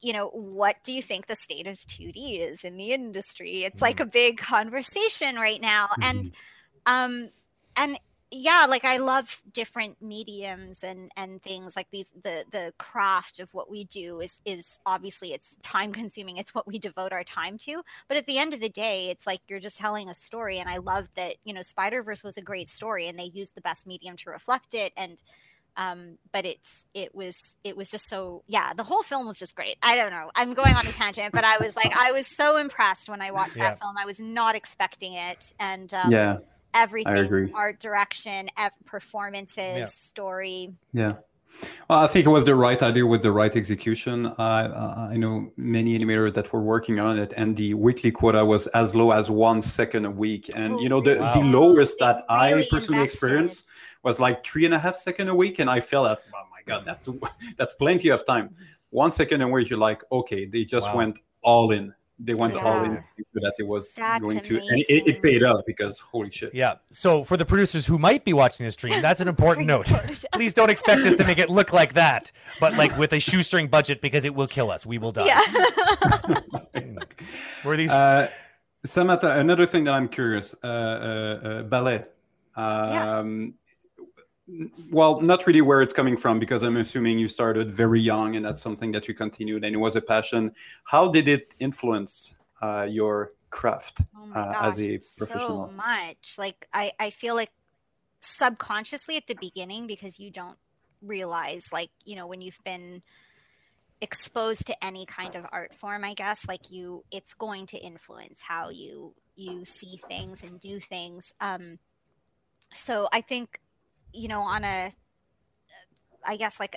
you 0.00 0.12
know, 0.12 0.28
what 0.28 0.76
do 0.84 0.92
you 0.92 1.02
think 1.02 1.26
the 1.26 1.36
state 1.36 1.66
of 1.66 1.76
2D 1.76 2.40
is 2.40 2.64
in 2.64 2.76
the 2.76 2.92
industry? 2.92 3.64
It's 3.64 3.76
mm-hmm. 3.76 3.84
like 3.84 4.00
a 4.00 4.06
big 4.06 4.38
conversation 4.38 5.36
right 5.36 5.60
now. 5.60 5.86
Mm-hmm. 5.86 6.02
And 6.02 6.30
um 6.86 7.30
and 7.76 7.98
yeah 8.32 8.66
like 8.68 8.84
i 8.84 8.96
love 8.96 9.42
different 9.52 10.00
mediums 10.02 10.82
and 10.82 11.12
and 11.16 11.40
things 11.42 11.76
like 11.76 11.86
these 11.92 12.10
the 12.24 12.44
the 12.50 12.72
craft 12.76 13.38
of 13.38 13.52
what 13.54 13.70
we 13.70 13.84
do 13.84 14.20
is 14.20 14.40
is 14.44 14.80
obviously 14.84 15.32
it's 15.32 15.56
time 15.62 15.92
consuming 15.92 16.36
it's 16.36 16.52
what 16.52 16.66
we 16.66 16.76
devote 16.76 17.12
our 17.12 17.22
time 17.22 17.56
to 17.56 17.82
but 18.08 18.16
at 18.16 18.26
the 18.26 18.38
end 18.38 18.52
of 18.52 18.60
the 18.60 18.68
day 18.68 19.10
it's 19.10 19.28
like 19.28 19.40
you're 19.48 19.60
just 19.60 19.78
telling 19.78 20.08
a 20.08 20.14
story 20.14 20.58
and 20.58 20.68
i 20.68 20.76
love 20.76 21.08
that 21.14 21.36
you 21.44 21.54
know 21.54 21.62
spider 21.62 22.02
verse 22.02 22.24
was 22.24 22.36
a 22.36 22.42
great 22.42 22.68
story 22.68 23.06
and 23.06 23.16
they 23.16 23.30
used 23.32 23.54
the 23.54 23.60
best 23.60 23.86
medium 23.86 24.16
to 24.16 24.30
reflect 24.30 24.74
it 24.74 24.92
and 24.96 25.22
um 25.76 26.16
but 26.32 26.44
it's 26.46 26.84
it 26.94 27.14
was 27.14 27.56
it 27.64 27.76
was 27.76 27.88
just 27.90 28.08
so 28.08 28.42
yeah 28.46 28.72
the 28.74 28.82
whole 28.84 29.02
film 29.02 29.26
was 29.26 29.38
just 29.38 29.54
great 29.54 29.76
i 29.82 29.94
don't 29.96 30.12
know 30.12 30.30
i'm 30.34 30.54
going 30.54 30.74
on 30.74 30.86
a 30.86 30.92
tangent 30.92 31.32
but 31.32 31.44
i 31.44 31.56
was 31.58 31.76
like 31.76 31.94
i 31.96 32.12
was 32.12 32.26
so 32.26 32.56
impressed 32.56 33.08
when 33.08 33.20
i 33.22 33.30
watched 33.30 33.56
Yeah. 33.56 33.70
that 33.70 33.80
film 33.80 33.96
i 33.98 34.04
was 34.06 34.20
not 34.20 34.54
expecting 34.54 35.14
it 35.14 35.52
and 35.60 35.92
um, 35.94 36.10
yeah, 36.10 36.38
everything 36.74 37.52
art 37.54 37.78
direction 37.80 38.48
ev- 38.58 38.72
performances 38.84 39.78
Yeah. 39.78 39.84
story 39.86 40.74
yeah. 40.92 41.14
Well, 41.88 42.00
I 42.00 42.06
think 42.06 42.26
it 42.26 42.28
was 42.28 42.44
the 42.44 42.54
right 42.54 42.82
idea 42.82 43.06
with 43.06 43.22
the 43.22 43.32
right 43.32 43.54
execution. 43.56 44.26
I 44.36 44.66
I 45.12 45.16
know 45.16 45.52
many 45.56 45.98
animators 45.98 46.34
that 46.34 46.52
were 46.52 46.60
working 46.60 47.00
on 47.00 47.18
it, 47.18 47.32
and 47.34 47.56
the 47.56 47.72
weekly 47.72 48.10
quota 48.10 48.44
was 48.44 48.66
as 48.68 48.94
low 48.94 49.10
as 49.12 49.30
one 49.30 49.62
second 49.62 50.04
a 50.04 50.10
week. 50.10 50.50
And 50.54 50.78
you 50.80 50.90
know, 50.90 51.00
the, 51.00 51.14
really? 51.14 51.32
the 51.40 51.46
lowest 51.58 51.98
They 51.98 52.04
that 52.06 52.24
I 52.28 52.66
personally 52.70 53.00
invested. 53.00 53.04
experienced 53.04 53.64
was 54.06 54.20
like 54.20 54.46
three 54.46 54.64
and 54.64 54.72
a 54.72 54.78
half 54.78 54.96
second 54.96 55.28
a 55.28 55.34
week, 55.34 55.58
and 55.58 55.68
I 55.68 55.80
felt 55.80 56.06
that 56.08 56.20
oh 56.34 56.44
my 56.50 56.60
god, 56.64 56.84
that's 56.86 57.08
that's 57.58 57.74
plenty 57.74 58.08
of 58.08 58.24
time. 58.24 58.54
One 58.90 59.10
second 59.12 59.42
a 59.42 59.48
week, 59.48 59.68
you're 59.68 59.78
like, 59.78 60.02
okay, 60.10 60.46
they 60.46 60.64
just 60.64 60.86
Wow. 60.86 60.96
went 60.96 61.18
all 61.42 61.72
in. 61.72 61.92
They 62.18 62.32
went 62.32 62.54
all 62.56 62.82
in 62.84 63.04
that 63.34 63.52
it 63.58 63.66
was 63.66 63.92
That's 63.92 64.22
going 64.22 64.40
to, 64.40 64.56
and 64.56 64.80
it, 64.88 65.06
it 65.06 65.22
paid 65.22 65.42
off 65.42 65.60
because 65.66 65.98
holy 65.98 66.30
shit. 66.30 66.54
Yeah. 66.54 66.76
So 66.90 67.22
for 67.22 67.36
the 67.36 67.44
producers 67.44 67.84
who 67.84 67.98
might 67.98 68.24
be 68.24 68.32
watching 68.32 68.64
this 68.64 68.72
stream, 68.72 69.02
that's 69.02 69.20
an 69.20 69.28
important 69.28 69.66
note. 69.66 69.86
Please 70.32 70.54
don't 70.54 70.70
expect 70.70 71.02
us 71.02 71.12
to 71.14 71.24
make 71.26 71.36
it 71.36 71.50
look 71.50 71.74
like 71.74 71.92
that, 71.92 72.32
but 72.58 72.74
like 72.78 72.96
with 72.96 73.12
a 73.12 73.20
shoestring 73.20 73.68
budget 73.68 74.00
because 74.00 74.24
it 74.24 74.34
will 74.34 74.46
kill 74.46 74.70
us. 74.70 74.86
We 74.86 74.96
will 74.96 75.12
die. 75.12 75.26
yeah 75.26 75.42
Were 77.64 77.76
these? 77.76 77.92
Uh, 77.92 78.30
Samantha, 78.86 79.38
another 79.38 79.66
thing 79.66 79.84
that 79.84 79.92
I'm 79.92 80.08
curious, 80.08 80.54
uh, 80.64 80.66
uh, 80.66 81.48
uh, 81.48 81.62
ballet. 81.64 82.04
Um, 82.56 83.54
Well, 84.90 85.20
not 85.20 85.46
really 85.46 85.60
where 85.60 85.82
it's 85.82 85.92
coming 85.92 86.16
from 86.16 86.38
because 86.38 86.62
I'm 86.62 86.76
assuming 86.76 87.18
you 87.18 87.26
started 87.26 87.72
very 87.72 88.00
young 88.00 88.36
and 88.36 88.44
that's 88.44 88.62
something 88.62 88.92
that 88.92 89.08
you 89.08 89.14
continued 89.14 89.64
and 89.64 89.74
it 89.74 89.78
was 89.78 89.96
a 89.96 90.00
passion. 90.00 90.52
How 90.84 91.08
did 91.08 91.26
it 91.26 91.54
influence 91.58 92.32
uh, 92.62 92.86
your 92.88 93.32
craft 93.50 94.00
oh 94.16 94.30
uh, 94.32 94.52
gosh, 94.52 94.72
as 94.72 94.80
a 94.80 94.98
professional? 95.16 95.68
so 95.68 95.72
much 95.72 96.34
like 96.36 96.68
i 96.74 96.92
i 96.98 97.10
feel 97.10 97.34
like 97.34 97.50
subconsciously 98.20 99.16
at 99.16 99.26
the 99.26 99.36
beginning 99.40 99.86
because 99.86 100.18
you 100.18 100.30
don't 100.30 100.58
realize 101.00 101.68
like 101.72 101.90
you 102.04 102.16
know 102.16 102.26
when 102.26 102.40
you've 102.40 102.58
been 102.64 103.02
exposed 104.00 104.66
to 104.66 104.84
any 104.84 105.06
kind 105.06 105.36
of 105.36 105.46
art 105.52 105.74
form 105.74 106.04
i 106.04 106.12
guess 106.12 106.46
like 106.48 106.70
you 106.70 107.04
it's 107.10 107.34
going 107.34 107.66
to 107.66 107.78
influence 107.78 108.42
how 108.42 108.68
you 108.68 109.14
you 109.36 109.64
see 109.64 109.98
things 110.08 110.42
and 110.42 110.60
do 110.60 110.80
things 110.80 111.32
um 111.40 111.78
so 112.74 113.08
i 113.12 113.20
think 113.20 113.60
you 114.16 114.28
know 114.28 114.40
on 114.40 114.64
a 114.64 114.92
i 116.24 116.36
guess 116.36 116.58
like 116.58 116.74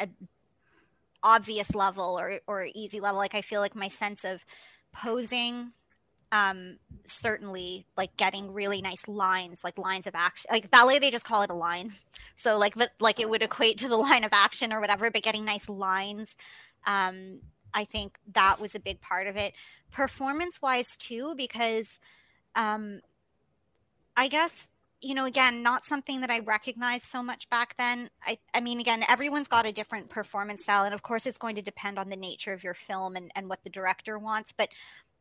a, 0.00 0.04
a 0.04 0.08
obvious 1.22 1.74
level 1.74 2.18
or 2.18 2.40
or 2.46 2.66
easy 2.74 3.00
level 3.00 3.18
like 3.18 3.34
i 3.34 3.42
feel 3.42 3.60
like 3.60 3.74
my 3.74 3.88
sense 3.88 4.24
of 4.24 4.44
posing 4.92 5.72
um 6.32 6.76
certainly 7.06 7.86
like 7.96 8.16
getting 8.16 8.52
really 8.52 8.80
nice 8.80 9.06
lines 9.08 9.62
like 9.64 9.76
lines 9.78 10.06
of 10.06 10.14
action 10.14 10.48
like 10.50 10.70
ballet 10.70 10.98
they 10.98 11.10
just 11.10 11.24
call 11.24 11.42
it 11.42 11.50
a 11.50 11.54
line. 11.54 11.92
So 12.36 12.56
like 12.56 12.74
like 13.00 13.20
it 13.20 13.28
would 13.28 13.42
equate 13.42 13.76
to 13.78 13.88
the 13.88 13.98
line 13.98 14.24
of 14.24 14.30
action 14.32 14.72
or 14.72 14.80
whatever 14.80 15.10
but 15.10 15.22
getting 15.22 15.44
nice 15.44 15.68
lines 15.68 16.36
um 16.86 17.40
i 17.74 17.84
think 17.84 18.18
that 18.32 18.58
was 18.60 18.74
a 18.74 18.80
big 18.80 19.00
part 19.00 19.26
of 19.26 19.36
it. 19.36 19.52
Performance 19.90 20.62
wise 20.62 20.96
too 20.98 21.34
because 21.36 21.98
um 22.54 23.00
i 24.16 24.26
guess 24.28 24.68
you 25.00 25.14
know 25.14 25.24
again 25.24 25.62
not 25.62 25.84
something 25.84 26.20
that 26.20 26.30
i 26.30 26.38
recognized 26.40 27.04
so 27.04 27.22
much 27.22 27.48
back 27.48 27.74
then 27.78 28.10
i 28.26 28.38
i 28.54 28.60
mean 28.60 28.80
again 28.80 29.04
everyone's 29.08 29.48
got 29.48 29.66
a 29.66 29.72
different 29.72 30.08
performance 30.10 30.62
style 30.62 30.84
and 30.84 30.94
of 30.94 31.02
course 31.02 31.26
it's 31.26 31.38
going 31.38 31.54
to 31.56 31.62
depend 31.62 31.98
on 31.98 32.08
the 32.10 32.16
nature 32.16 32.52
of 32.52 32.62
your 32.62 32.74
film 32.74 33.16
and 33.16 33.30
and 33.34 33.48
what 33.48 33.62
the 33.64 33.70
director 33.70 34.18
wants 34.18 34.52
but 34.52 34.68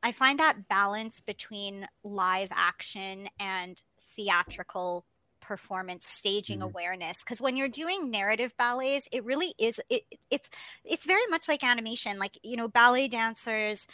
I 0.02 0.14
find 0.14 0.40
that 0.40 0.70
balance 0.70 1.20
between 1.20 1.88
live 2.04 2.50
action 2.56 3.28
and 3.40 3.82
theatrical 4.16 5.06
performance 5.42 6.06
staging 6.06 6.60
Mhm. 6.60 6.64
awareness 6.64 7.20
because 7.24 7.42
when 7.42 7.56
you're 7.56 7.70
doing 7.70 8.12
narrative 8.12 8.54
ballets 8.58 9.08
it 9.12 9.24
really 9.24 9.54
is 9.58 9.80
it, 9.90 10.04
it's 10.30 10.50
it's 10.84 11.06
very 11.06 11.26
much 11.30 11.48
like 11.48 11.64
animation 11.64 12.20
like 12.20 12.38
you 12.44 12.56
know 12.58 12.68
ballet 12.68 13.08
dancers 13.08 13.88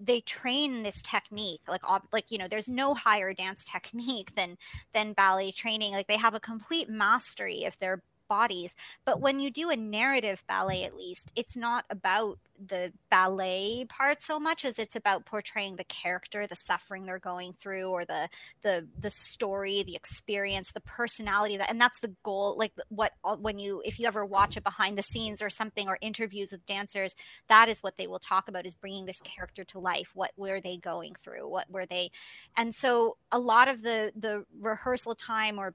they 0.00 0.20
train 0.20 0.82
this 0.82 1.02
technique 1.02 1.60
like 1.68 1.82
like 2.12 2.30
you 2.30 2.38
know 2.38 2.48
there's 2.48 2.68
no 2.68 2.94
higher 2.94 3.32
dance 3.34 3.64
technique 3.72 4.34
than 4.34 4.56
than 4.94 5.12
ballet 5.12 5.52
training 5.52 5.92
like 5.92 6.08
they 6.08 6.16
have 6.16 6.34
a 6.34 6.40
complete 6.40 6.88
mastery 6.88 7.64
of 7.64 7.78
their 7.78 8.02
bodies 8.28 8.74
but 9.04 9.20
when 9.20 9.40
you 9.40 9.50
do 9.50 9.70
a 9.70 9.76
narrative 9.76 10.42
ballet 10.48 10.84
at 10.84 10.96
least 10.96 11.32
it's 11.36 11.56
not 11.56 11.84
about 11.90 12.38
the 12.68 12.92
ballet 13.10 13.84
part 13.88 14.20
so 14.22 14.38
much 14.38 14.64
as 14.64 14.78
it's 14.78 14.96
about 14.96 15.26
portraying 15.26 15.76
the 15.76 15.84
character 15.84 16.46
the 16.46 16.56
suffering 16.56 17.04
they're 17.04 17.18
going 17.18 17.52
through 17.54 17.88
or 17.88 18.04
the 18.04 18.28
the 18.62 18.86
the 18.98 19.10
story 19.10 19.82
the 19.82 19.96
experience 19.96 20.72
the 20.72 20.80
personality 20.80 21.56
that 21.56 21.70
and 21.70 21.80
that's 21.80 22.00
the 22.00 22.14
goal 22.22 22.56
like 22.58 22.72
what 22.88 23.12
uh, 23.24 23.36
when 23.36 23.58
you 23.58 23.82
if 23.84 23.98
you 23.98 24.06
ever 24.06 24.24
watch 24.24 24.56
a 24.56 24.60
behind 24.60 24.96
the 24.96 25.02
scenes 25.02 25.42
or 25.42 25.50
something 25.50 25.88
or 25.88 25.98
interviews 26.00 26.52
with 26.52 26.64
dancers 26.66 27.14
that 27.48 27.68
is 27.68 27.82
what 27.82 27.96
they 27.96 28.06
will 28.06 28.18
talk 28.18 28.48
about 28.48 28.66
is 28.66 28.74
bringing 28.74 29.06
this 29.06 29.20
character 29.20 29.64
to 29.64 29.78
life 29.78 30.10
what 30.14 30.30
were 30.36 30.60
they 30.60 30.76
going 30.76 31.14
through 31.14 31.48
what 31.48 31.70
were 31.70 31.86
they 31.86 32.10
and 32.56 32.74
so 32.74 33.16
a 33.30 33.38
lot 33.38 33.68
of 33.68 33.82
the 33.82 34.12
the 34.16 34.44
rehearsal 34.60 35.14
time 35.14 35.58
or 35.58 35.74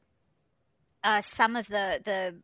uh, 1.07 1.21
some 1.21 1.55
of 1.55 1.67
the 1.67 2.01
the 2.03 2.35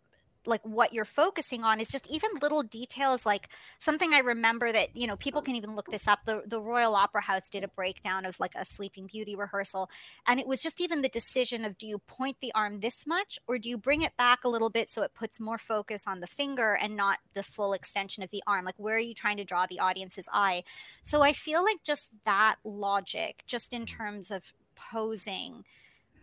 like 0.45 0.61
what 0.64 0.93
you're 0.93 1.05
focusing 1.05 1.64
on 1.64 1.80
is 1.80 1.88
just 1.88 2.09
even 2.11 2.30
little 2.41 2.64
details 2.64 3.26
like 3.26 3.47
something 3.80 4.14
i 4.14 4.20
remember 4.20 4.72
that 4.72 4.95
you 4.95 5.07
know 5.07 5.16
people 5.16 5.41
can 5.41 5.55
even 5.55 5.76
look 5.76 5.89
this 5.89 6.07
up. 6.07 6.20
The, 6.26 6.43
the 6.45 6.59
royal 6.59 6.95
opera 6.95 7.22
house 7.22 7.49
did 7.49 7.64
a 7.64 7.68
breakdown 7.68 8.26
of 8.26 8.39
like 8.39 8.53
a 8.55 8.66
sleeping 8.66 9.07
beauty 9.07 9.36
rehearsal 9.36 9.89
and 10.28 10.39
it 10.39 10.47
was 10.47 10.61
just 10.61 10.82
even 10.82 11.01
the 11.01 11.09
decision 11.09 11.66
of 11.66 11.78
do 11.78 11.88
you 11.88 11.97
point 11.99 12.38
the 12.41 12.53
arm 12.53 12.80
this 12.80 13.05
much 13.05 13.39
or 13.47 13.57
do 13.57 13.70
you 13.70 13.78
bring 13.78 14.01
it 14.01 14.16
back 14.18 14.43
a 14.43 14.49
little 14.49 14.70
bit 14.70 14.89
so 14.89 15.01
it 15.01 15.14
puts 15.14 15.39
more 15.39 15.57
focus 15.57 16.03
on 16.07 16.20
the 16.20 16.28
finger 16.28 16.74
and 16.74 16.95
not 16.95 17.20
the 17.34 17.43
full 17.43 17.74
extension 17.74 18.24
of 18.24 18.32
the 18.32 18.43
arm? 18.47 18.66
Like 18.66 18.76
where 18.78 18.95
are 18.95 18.99
you 18.99 19.14
trying 19.14 19.38
to 19.38 19.45
draw 19.45 19.66
the 19.66 19.80
audience's 19.80 20.28
eye? 20.34 20.64
So 21.03 21.22
i 21.22 21.34
feel 21.34 21.64
like 21.64 21.84
just 21.84 22.09
that 22.26 22.55
logic 22.64 23.43
just 23.45 23.74
in 23.74 23.86
terms 23.86 24.32
of 24.32 24.53
posing 24.76 25.64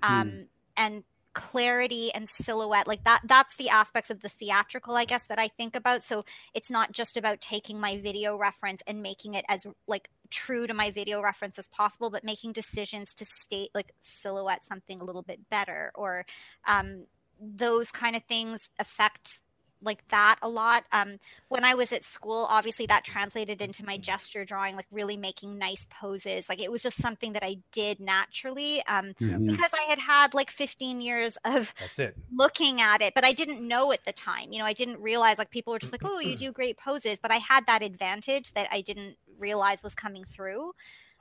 um 0.03 0.47
and 0.77 1.05
clarity 1.33 2.13
and 2.13 2.29
silhouette 2.29 2.89
like 2.89 3.05
that 3.05 3.21
that's 3.25 3.57
the 3.57 3.69
aspects 3.69 4.11
of 4.11 4.21
the 4.21 4.29
theatrical 4.29 4.97
i 4.97 5.05
guess 5.05 5.23
that 5.25 5.39
i 5.39 5.47
think 5.47 5.77
about. 5.77 6.03
So 6.03 6.25
it's 6.55 6.71
not 6.71 6.93
just 6.93 7.17
about 7.17 7.41
taking 7.41 7.79
my 7.79 7.99
video 7.99 8.37
reference 8.37 8.83
and 8.87 9.03
making 9.03 9.35
it 9.35 9.45
as 9.49 9.67
like 9.87 10.09
true 10.31 10.67
to 10.67 10.75
my 10.75 10.91
video 10.91 11.23
reference 11.23 11.59
as 11.59 11.69
possible 11.69 12.11
but 12.11 12.25
making 12.25 12.53
decisions 12.53 13.15
to 13.15 13.25
state 13.25 13.71
like 13.75 13.93
silhouette 14.01 14.63
something 14.65 15.01
a 15.01 15.05
little 15.05 15.23
bit 15.23 15.49
better 15.51 15.93
or 15.95 16.25
um 16.67 17.05
those 17.41 17.91
kind 17.91 18.17
of 18.17 18.23
things 18.25 18.69
affect 18.79 19.41
like 19.83 20.07
that 20.09 20.37
a 20.43 20.49
lot 20.49 20.85
um 20.93 21.19
when 21.49 21.65
i 21.65 21.75
was 21.75 21.93
at 21.93 22.05
school 22.05 22.47
obviously 22.51 22.87
that 22.87 23.05
translated 23.05 23.63
into 23.63 23.85
my 23.85 23.97
gesture 23.97 24.45
drawing 24.45 24.77
like 24.77 24.87
really 24.91 25.17
making 25.17 25.59
nice 25.59 25.87
poses 25.91 26.49
like 26.49 26.61
it 26.63 26.71
was 26.71 26.83
just 26.83 26.97
something 26.99 27.33
that 27.33 27.43
i 27.45 27.57
did 27.73 27.99
naturally 28.01 28.83
um 28.87 29.15
Mhm. 29.21 29.51
because 29.51 29.73
I 29.75 29.83
had 29.89 29.99
had 29.99 30.35
like 30.35 30.51
15 30.51 31.01
years 31.01 31.37
of 31.45 31.75
That's 31.81 31.99
it. 31.99 32.17
looking 32.35 32.81
at 32.81 33.03
it, 33.03 33.15
but 33.15 33.25
I 33.25 33.33
didn't 33.33 33.67
know 33.67 33.93
at 33.93 34.05
the 34.05 34.13
time. 34.13 34.53
You 34.53 34.59
know, 34.59 34.65
I 34.65 34.73
didn't 34.73 35.01
realize 35.01 35.39
like 35.39 35.51
people 35.51 35.73
were 35.73 35.79
just 35.79 35.93
like, 35.93 36.03
"Oh, 36.05 36.21
you 36.21 36.37
do 36.45 36.53
great 36.53 36.77
poses," 36.77 37.19
but 37.19 37.31
I 37.33 37.37
had 37.37 37.67
that 37.67 37.83
advantage 37.83 38.53
that 38.53 38.69
I 38.71 38.81
didn't 38.81 39.17
realize 39.39 39.83
was 39.83 39.95
coming 39.95 40.25
through. 40.25 40.73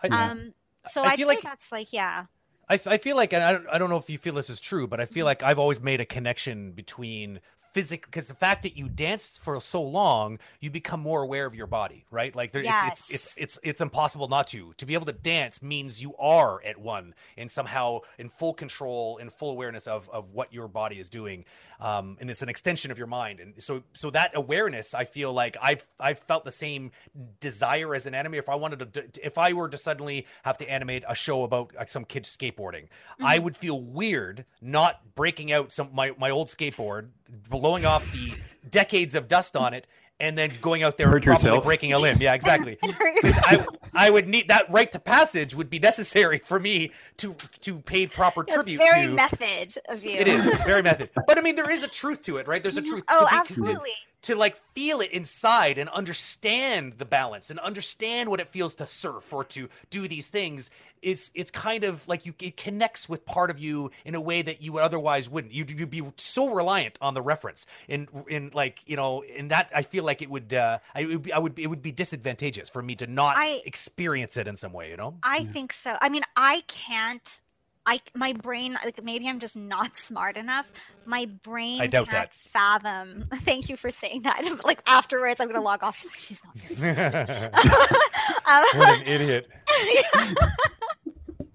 Um, 0.10 0.54
so 0.88 1.04
I 1.04 1.10
I'd 1.10 1.16
feel 1.18 1.28
say 1.30 1.36
like- 1.36 1.44
that's 1.44 1.72
like, 1.72 1.94
yeah, 1.94 2.26
I, 2.70 2.80
I 2.86 2.98
feel 2.98 3.16
like, 3.16 3.34
and 3.34 3.44
I 3.44 3.52
don't, 3.54 3.68
I 3.72 3.78
don't 3.78 3.90
know 3.90 3.98
if 3.98 4.10
you 4.10 4.18
feel 4.18 4.34
this 4.36 4.50
is 4.50 4.60
true, 4.60 4.88
but 4.88 5.00
I 5.00 5.06
feel 5.06 5.26
like 5.26 5.42
I've 5.44 5.60
always 5.60 5.82
made 5.82 6.00
a 6.02 6.06
connection 6.06 6.72
between 6.72 7.40
physical 7.74 8.08
because 8.10 8.28
the 8.28 8.34
fact 8.34 8.64
that 8.64 8.78
you 8.78 8.90
danced 8.90 9.40
for 9.40 9.60
so 9.62 9.82
long 9.82 10.40
you 10.60 10.70
become 10.70 11.00
more 11.00 11.22
aware 11.22 11.46
of 11.46 11.54
your 11.56 11.68
body 11.68 12.06
right? 12.12 12.36
Like 12.36 12.52
there, 12.52 12.64
Yes. 12.64 13.00
it's, 13.00 13.10
it's 13.10 13.26
it's 13.26 13.38
it's 13.38 13.60
it's 13.64 13.82
impossible 13.82 14.28
not 14.28 14.48
to. 14.48 14.74
To 14.78 14.86
be 14.86 14.94
able 14.94 15.06
to 15.06 15.12
dance 15.14 15.62
means 15.62 16.02
you 16.02 16.16
are 16.18 16.62
at 16.64 16.78
one 16.80 17.14
and 17.38 17.50
somehow 17.50 18.00
in 18.18 18.30
full 18.30 18.54
control 18.54 19.18
in 19.18 19.30
full 19.30 19.52
awareness 19.52 19.88
of 19.88 20.10
of 20.10 20.32
what 20.32 20.54
your 20.54 20.68
body 20.68 21.00
is 21.00 21.10
doing 21.10 21.46
um 21.80 22.18
and 22.20 22.30
it's 22.30 22.42
an 22.42 22.50
extension 22.50 22.92
of 22.92 22.98
your 22.98 23.08
mind. 23.08 23.40
And 23.40 23.54
so 23.62 23.84
so 23.94 24.10
that 24.12 24.32
awareness 24.36 24.94
i 24.94 25.06
feel 25.06 25.32
like 25.34 25.58
i've 25.62 25.86
i've 26.00 26.20
felt 26.20 26.46
the 26.46 26.52
same 26.52 26.92
desire 27.40 27.96
as 27.96 28.06
an 28.06 28.14
animator 28.14 28.40
if 28.40 28.50
i 28.50 28.56
wanted 28.56 28.94
to 28.94 29.04
if 29.26 29.38
i 29.38 29.54
were 29.54 29.70
to 29.70 29.78
suddenly 29.78 30.26
have 30.44 30.58
to 30.58 30.70
animate 30.70 31.04
a 31.08 31.16
show 31.16 31.44
about 31.44 31.74
like, 31.76 31.90
some 31.90 32.06
kid 32.06 32.24
skateboarding 32.24 32.88
i 33.22 33.38
would 33.40 33.56
feel 33.56 33.80
weird 33.82 34.46
not 34.62 35.16
breaking 35.16 35.52
out 35.52 35.72
some 35.72 35.90
my, 35.94 36.12
my 36.18 36.30
old 36.30 36.48
skateboard 36.48 37.10
blowing 37.50 37.86
off 37.86 38.10
the 38.12 38.34
decades 38.70 39.16
of 39.16 39.28
dust 39.28 39.56
on 39.56 39.74
it 39.74 39.88
and 40.22 40.38
then 40.38 40.52
going 40.62 40.84
out 40.84 40.98
there 40.98 41.08
Hurt 41.08 41.16
and 41.18 41.24
probably 41.26 41.46
yourself. 41.48 41.64
breaking 41.64 41.94
a 41.94 42.00
limb. 42.00 42.18
Yeah 42.20 42.34
exactly. 42.34 42.78
And 42.84 42.92
hurt 43.00 43.22
'Cause 43.22 43.36
I, 43.38 43.66
I 43.94 44.10
would 44.10 44.28
need 44.28 44.50
that 44.50 44.70
right 44.70 44.92
to 44.92 45.00
passage 45.00 45.56
would 45.56 45.70
be 45.70 45.80
necessary 45.80 46.40
for 46.40 46.60
me 46.60 46.92
to 47.18 47.36
to 47.62 47.80
pay 47.80 48.06
proper 48.08 48.44
That's 48.44 48.56
tribute 48.56 48.80
very 48.80 49.08
to 49.08 49.14
method 49.14 49.78
of 49.88 50.04
you. 50.04 50.12
it 50.12 50.28
is 50.28 50.44
very 50.66 50.82
method. 50.82 51.10
But 51.26 51.38
i 51.38 51.42
mean 51.42 51.56
there 51.56 51.72
is 51.72 51.84
a 51.84 51.88
truth 51.88 52.22
to 52.24 52.38
it 52.38 52.48
right? 52.48 52.62
There's 52.62 52.78
a 52.78 52.82
mm-hmm. 52.82 52.92
truth 52.92 53.04
Oh, 53.10 53.44
to 53.48 53.64
be- 53.64 53.94
to- 54.24 54.36
like 54.36 54.58
feel 54.74 55.02
it 55.02 55.12
inside 55.12 55.78
and 55.78 55.90
understand 55.90 56.94
the 56.98 57.06
balance 57.06 57.50
and 57.50 57.60
understand 57.60 58.30
what 58.30 58.40
it 58.40 58.50
feels 58.50 58.76
to 58.76 58.88
surf 58.88 59.32
or 59.34 59.44
to 59.44 59.70
do 59.90 60.08
these 60.08 60.28
things 60.28 60.70
it's 61.02 61.32
it's 61.34 61.50
kind 61.52 61.86
of 61.86 62.06
like 62.08 62.26
you 62.26 62.34
it 62.42 62.58
connects 62.58 63.08
with 63.08 63.26
part 63.26 63.50
of 63.50 63.58
you 63.58 63.90
in 64.04 64.16
a 64.16 64.22
way 64.22 64.42
that 64.42 64.62
you 64.62 64.74
would 64.74 64.84
otherwise 64.84 65.30
wouldn't 65.30 65.54
you'd, 65.54 65.72
you'd 65.72 65.90
be 65.90 66.04
so 66.18 66.54
reliant 66.54 66.98
on 67.02 67.14
the 67.14 67.22
reference 67.22 67.66
in 67.88 68.08
in 68.28 68.52
like 68.54 68.82
you 68.86 68.98
know 68.98 69.22
in 69.22 69.48
that 69.48 69.72
i 69.74 69.82
feel 69.82 70.04
like 70.04 70.22
it 70.22 70.30
would 70.30 70.54
uh 70.54 70.78
i 70.94 71.06
would 71.06 71.22
be, 71.22 71.32
i 71.32 71.38
would 71.38 71.56
be, 71.56 71.64
it 71.64 71.68
would 71.68 71.82
be 71.82 71.92
disadvantageous 71.92 72.68
for 72.70 72.82
me 72.82 72.96
to 72.96 73.08
not 73.08 73.36
I- 73.38 73.62
experience 73.66 74.36
it 74.36 74.48
in 74.48 74.56
some 74.58 74.74
way 74.74 74.90
you 74.90 74.98
know 74.98 75.16
I 75.24 75.46
think 75.46 75.74
so. 75.74 75.98
I 76.02 76.10
mean, 76.10 76.24
I 76.36 76.62
can't. 76.68 77.42
I 77.86 78.00
my 78.16 78.34
brain 78.34 78.78
like 78.84 79.04
maybe 79.04 79.28
I'm 79.28 79.40
just 79.40 79.56
not 79.56 79.96
smart 79.96 80.38
enough. 80.38 80.72
My 81.06 81.26
brain 81.44 81.82
I 81.82 81.88
doubt 81.88 82.10
can't 82.10 82.30
that. 82.30 82.34
fathom. 82.34 83.26
Thank 83.42 83.70
you 83.70 83.78
for 83.78 83.92
saying 83.92 84.24
that. 84.24 84.44
like 84.66 84.82
afterwards, 84.88 85.40
I'm 85.40 85.48
gonna 85.48 85.62
log 85.62 85.84
off. 85.84 85.98
She's 85.98 86.10
like, 86.10 86.20
she's 86.20 86.44
not 86.44 86.58
very 86.58 87.26
smart. 87.26 87.56
um, 88.46 88.64
what 88.80 89.02
an 89.02 89.08
idiot 89.08 89.48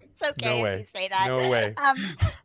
it's 0.01 0.23
okay 0.23 0.47
no 0.47 0.57
if 0.57 0.63
way 0.63 0.79
you 0.79 0.85
say 0.95 1.09
that. 1.09 1.27
no 1.29 1.49
way 1.51 1.75
um, 1.77 1.97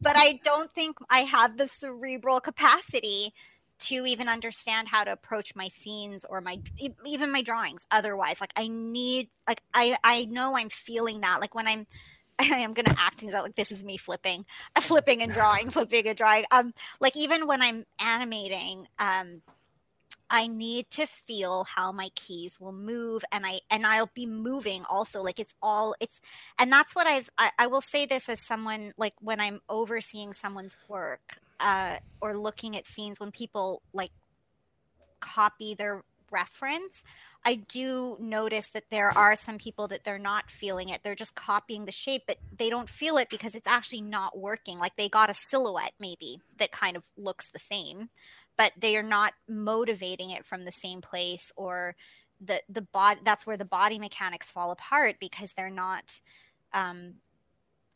but 0.01 0.15
I 0.15 0.39
don't 0.43 0.71
think 0.71 0.97
I 1.09 1.19
have 1.19 1.57
the 1.57 1.67
cerebral 1.67 2.39
capacity 2.41 3.33
to 3.79 4.05
even 4.05 4.27
understand 4.27 4.87
how 4.87 5.03
to 5.03 5.11
approach 5.11 5.55
my 5.55 5.67
scenes 5.69 6.25
or 6.29 6.41
my 6.41 6.59
even 7.05 7.31
my 7.31 7.41
drawings 7.41 7.85
otherwise 7.91 8.41
like 8.41 8.51
i 8.55 8.67
need 8.67 9.29
like 9.47 9.61
i 9.73 9.97
i 10.03 10.25
know 10.25 10.57
i'm 10.57 10.69
feeling 10.69 11.21
that 11.21 11.39
like 11.39 11.55
when 11.55 11.67
i'm 11.67 11.87
I 12.53 12.59
am 12.59 12.73
gonna 12.73 12.95
act 12.97 13.19
things 13.19 13.33
out 13.33 13.43
like 13.43 13.55
this 13.55 13.71
is 13.71 13.83
me 13.83 13.97
flipping, 13.97 14.45
flipping 14.81 15.21
and 15.21 15.31
drawing, 15.31 15.69
flipping 15.71 16.07
and 16.07 16.17
drawing. 16.17 16.45
Um, 16.51 16.73
like 16.99 17.17
even 17.17 17.47
when 17.47 17.61
I'm 17.61 17.85
animating, 17.99 18.87
um, 18.97 19.41
I 20.29 20.47
need 20.47 20.89
to 20.91 21.07
feel 21.07 21.65
how 21.65 21.91
my 21.91 22.09
keys 22.15 22.59
will 22.59 22.71
move, 22.71 23.23
and 23.31 23.45
I 23.45 23.59
and 23.69 23.85
I'll 23.85 24.11
be 24.13 24.25
moving 24.25 24.83
also. 24.89 25.21
Like 25.21 25.39
it's 25.39 25.53
all 25.61 25.95
it's, 25.99 26.21
and 26.57 26.71
that's 26.71 26.95
what 26.95 27.07
I've. 27.07 27.29
I, 27.37 27.51
I 27.59 27.67
will 27.67 27.81
say 27.81 28.05
this 28.05 28.29
as 28.29 28.45
someone 28.45 28.93
like 28.97 29.13
when 29.19 29.41
I'm 29.41 29.59
overseeing 29.67 30.33
someone's 30.33 30.75
work, 30.87 31.39
uh, 31.59 31.97
or 32.21 32.37
looking 32.37 32.77
at 32.77 32.87
scenes 32.87 33.19
when 33.19 33.31
people 33.31 33.81
like 33.91 34.11
copy 35.19 35.73
their 35.73 36.03
reference. 36.31 37.03
I 37.45 37.55
do 37.55 38.17
notice 38.19 38.67
that 38.73 38.89
there 38.91 39.09
are 39.17 39.35
some 39.35 39.57
people 39.57 39.87
that 39.87 40.03
they're 40.03 40.19
not 40.19 40.51
feeling 40.51 40.89
it. 40.89 41.01
They're 41.03 41.15
just 41.15 41.35
copying 41.35 41.85
the 41.85 41.91
shape, 41.91 42.23
but 42.27 42.37
they 42.55 42.69
don't 42.69 42.89
feel 42.89 43.17
it 43.17 43.29
because 43.29 43.55
it's 43.55 43.67
actually 43.67 44.01
not 44.01 44.37
working. 44.37 44.77
Like 44.77 44.95
they 44.97 45.07
got 45.09 45.29
a 45.29 45.33
silhouette 45.33 45.93
maybe 45.99 46.41
that 46.59 46.71
kind 46.71 46.97
of 46.97 47.05
looks 47.17 47.49
the 47.51 47.59
same, 47.59 48.09
but 48.57 48.73
they 48.77 48.97
are 48.97 49.03
not 49.03 49.33
motivating 49.47 50.31
it 50.31 50.45
from 50.45 50.65
the 50.65 50.71
same 50.71 51.01
place 51.01 51.51
or 51.55 51.95
the 52.41 52.61
the 52.69 52.81
body 52.81 53.19
that's 53.23 53.45
where 53.45 53.57
the 53.57 53.65
body 53.65 53.99
mechanics 53.99 54.49
fall 54.49 54.71
apart 54.71 55.15
because 55.19 55.51
they're 55.57 55.69
not 55.69 56.19
um 56.73 57.15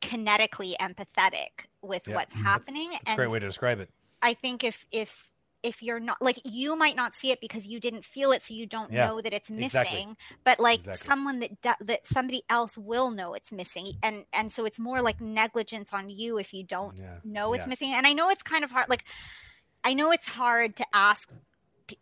kinetically 0.02 0.76
empathetic 0.82 1.66
with 1.82 2.08
Yeah, 2.08 2.16
what's 2.16 2.34
that's- 2.34 2.44
happening 2.46 2.92
it's 2.94 3.12
a 3.12 3.16
great 3.16 3.30
way 3.32 3.40
to 3.40 3.46
describe 3.46 3.80
it 3.80 3.90
I 4.22 4.34
think 4.34 4.64
if 4.64 4.86
if 4.92 5.32
if 5.64 5.82
you're 5.82 6.00
not 6.00 6.22
like 6.22 6.40
you 6.46 6.76
might 6.76 6.96
not 6.96 7.14
see 7.14 7.32
it 7.32 7.40
because 7.42 7.66
you 7.66 7.80
didn't 7.80 8.04
feel 8.06 8.32
it 8.32 8.42
so 8.42 8.54
you 8.54 8.66
don't 8.66 8.92
Yeah, 8.92 9.08
know 9.08 9.22
that 9.22 9.34
it's 9.34 9.50
missing 9.50 9.66
exactly. 9.82 10.16
but 10.44 10.60
like 10.60 10.80
Exactly. 10.80 11.06
someone 11.06 11.40
that 11.40 11.62
do- 11.62 11.86
that 11.86 12.06
somebody 12.06 12.44
else 12.50 12.78
will 12.78 13.12
know 13.12 13.34
it's 13.34 13.52
missing 13.52 13.94
and 14.04 14.26
and 14.34 14.52
so 14.52 14.66
it's 14.66 14.78
more 14.80 15.02
like 15.02 15.20
negligence 15.22 15.94
on 15.94 16.10
you 16.10 16.38
if 16.38 16.54
you 16.54 16.64
don't 16.64 16.98
yeah 16.98 17.16
know 17.24 17.54
it's 17.54 17.64
yeah. 17.66 17.70
missing 17.70 17.94
and 17.94 18.06
i 18.06 18.14
know 18.14 18.30
it's 18.30 18.44
kind 18.44 18.64
of 18.64 18.72
hard 18.72 18.90
like 18.90 19.06
i 19.84 19.94
know 19.94 20.12
it's 20.12 20.28
hard 20.28 20.76
to 20.76 20.86
ask 20.94 21.30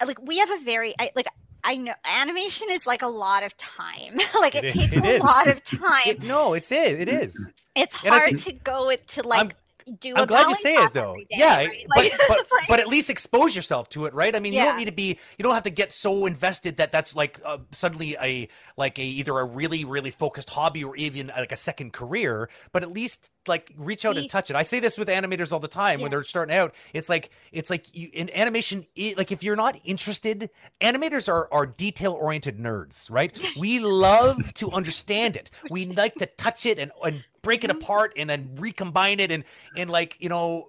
like 0.05 0.21
we 0.21 0.37
have 0.39 0.49
a 0.51 0.59
very 0.63 0.93
I, 0.99 1.11
like 1.15 1.27
i 1.63 1.75
know 1.75 1.93
animation 2.19 2.67
is 2.71 2.85
like 2.87 3.01
a 3.01 3.07
lot 3.07 3.43
of 3.43 3.55
time 3.57 4.17
like 4.39 4.55
it, 4.55 4.63
It 4.65 4.73
takes 4.73 4.93
it 4.93 5.03
a 5.05 5.09
is. 5.17 5.21
lot 5.23 5.47
of 5.47 5.63
time 5.81 6.03
It- 6.07 6.23
no 6.23 6.53
it's 6.53 6.71
it 6.71 6.99
it 7.01 7.09
is 7.09 7.49
it's 7.75 7.95
hard 7.95 8.29
think- 8.29 8.41
to 8.43 8.51
go 8.53 8.87
with 8.87 9.05
to 9.07 9.27
like 9.27 9.55
do 9.99 10.13
I'm 10.15 10.25
glad 10.25 10.47
you 10.49 10.55
say 10.55 10.75
it 10.75 10.93
though. 10.93 11.15
day, 11.15 11.25
yeah, 11.29 11.57
right? 11.57 11.85
but 11.87 11.97
Like, 11.97 12.11
but, 12.27 12.39
it's 12.39 12.51
like- 12.51 12.67
but 12.69 12.79
at 12.79 12.87
least 12.87 13.09
expose 13.09 13.55
yourself 13.55 13.89
to 13.89 14.05
it, 14.05 14.13
right? 14.13 14.35
I 14.35 14.39
mean, 14.39 14.53
you 14.53 14.59
don't 14.59 14.77
need 14.77 14.85
to 14.85 14.91
be 14.91 15.17
you 15.37 15.43
don't 15.43 15.53
have 15.53 15.63
to 15.63 15.69
get 15.69 15.91
so 15.91 16.25
invested 16.25 16.77
that 16.77 16.91
that's 16.91 17.15
like 17.15 17.39
uh, 17.43 17.57
suddenly 17.71 18.15
a 18.21 18.47
like 18.81 18.97
a 18.99 19.03
either 19.03 19.37
a 19.39 19.45
really 19.45 19.85
really 19.85 20.11
focused 20.11 20.49
hobby 20.49 20.83
or 20.83 20.95
even 20.97 21.27
like 21.37 21.51
a 21.53 21.57
second 21.57 21.93
career, 21.93 22.49
but 22.73 22.83
at 22.83 22.91
least 22.91 23.31
like 23.47 23.71
reach 23.77 24.03
out 24.05 24.17
and 24.17 24.29
touch 24.29 24.49
it. 24.49 24.55
I 24.55 24.63
say 24.63 24.79
this 24.79 24.97
with 24.97 25.07
animators 25.07 25.51
all 25.53 25.59
the 25.59 25.67
time 25.67 26.01
when 26.01 26.11
they're 26.11 26.23
starting 26.23 26.55
out. 26.55 26.73
It's 26.93 27.07
like 27.09 27.29
it's 27.51 27.69
like 27.69 27.95
you 27.95 28.09
in 28.11 28.29
animation 28.35 28.85
like 29.17 29.31
if 29.31 29.41
you're 29.43 29.55
not 29.55 29.79
interested, 29.85 30.49
animators 30.81 31.29
are 31.29 31.47
are 31.53 31.65
detail 31.65 32.13
oriented 32.13 32.57
nerds, 32.57 33.09
right? 33.09 33.31
We 33.57 33.79
love 33.79 34.53
to 34.55 34.71
understand 34.71 35.35
it. 35.35 35.49
We 35.69 35.85
like 35.85 36.15
to 36.15 36.25
touch 36.25 36.65
it 36.65 36.77
and 36.79 36.91
and 37.03 37.23
break 37.43 37.63
it 37.63 37.71
Mhm. 37.71 37.81
apart 37.81 38.13
and 38.17 38.29
then 38.29 38.55
recombine 38.55 39.19
it 39.19 39.31
and 39.31 39.43
and 39.77 39.89
like 39.89 40.17
you 40.19 40.29
know 40.29 40.67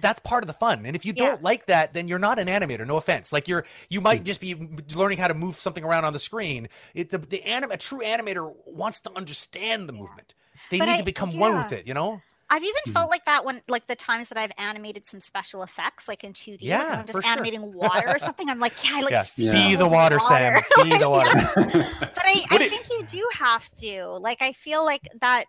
that's 0.00 0.20
part 0.20 0.42
of 0.42 0.46
the 0.46 0.52
fun 0.52 0.84
and 0.86 0.94
if 0.96 1.04
you 1.04 1.12
Yeah. 1.16 1.26
don't 1.26 1.42
like 1.42 1.66
that 1.66 1.92
then 1.92 2.08
you're 2.08 2.18
not 2.18 2.38
an 2.38 2.48
animator 2.48 2.86
no 2.86 2.96
offense 2.96 3.32
like 3.32 3.48
you're 3.48 3.64
you 3.88 4.00
might 4.00 4.18
hmm. 4.20 4.24
just 4.24 4.40
be 4.40 4.54
learning 4.94 5.18
how 5.18 5.28
to 5.28 5.34
move 5.34 5.56
something 5.56 5.84
around 5.84 6.04
on 6.04 6.12
the 6.12 6.18
screen 6.18 6.68
it 6.94 7.10
the, 7.10 7.18
the 7.18 7.42
anim 7.42 7.70
a 7.70 7.76
true 7.76 8.00
animator 8.00 8.52
wants 8.66 9.00
to 9.00 9.10
understand 9.16 9.88
the 9.88 9.92
movement 9.92 10.34
they 10.70 10.78
But 10.78 10.86
need 10.86 10.92
I- 10.94 10.98
to 10.98 11.04
become 11.04 11.38
one 11.38 11.56
with 11.58 11.72
it 11.72 11.86
you 11.86 11.94
know 11.94 12.22
I've 12.52 12.62
even 12.62 12.82
hmm. 12.84 12.92
felt 12.92 13.08
like 13.08 13.24
that 13.24 13.46
when, 13.46 13.62
like, 13.66 13.86
the 13.86 13.94
times 13.94 14.28
that 14.28 14.36
I've 14.36 14.52
animated 14.58 15.06
some 15.06 15.20
special 15.20 15.62
effects, 15.62 16.06
like 16.06 16.22
in 16.22 16.34
2D. 16.34 16.48
like, 16.48 16.58
Yeah, 16.60 16.84
when 16.84 16.98
I'm 16.98 17.06
for 17.06 17.12
just 17.14 17.24
sure. 17.24 17.32
animating 17.32 17.72
water 17.72 18.08
or 18.08 18.18
something. 18.18 18.50
I'm 18.50 18.60
like, 18.60 18.74
yeah, 18.84 18.96
I 18.96 19.00
like 19.00 19.10
Yeah. 19.10 19.22
feel 19.22 19.52
be 19.70 19.74
the 19.74 19.86
water, 19.86 20.18
sam 20.18 20.60
be 20.82 20.98
the 20.98 21.08
water 21.08 21.30
But 21.54 22.22
I, 22.22 22.42
I 22.50 22.52
Would 22.52 22.60
it- 22.60 22.70
think 22.70 22.90
you 22.90 23.06
do 23.06 23.26
have 23.38 23.72
to. 23.76 24.18
Like, 24.18 24.42
I 24.42 24.52
feel 24.52 24.84
like 24.84 25.08
that. 25.22 25.46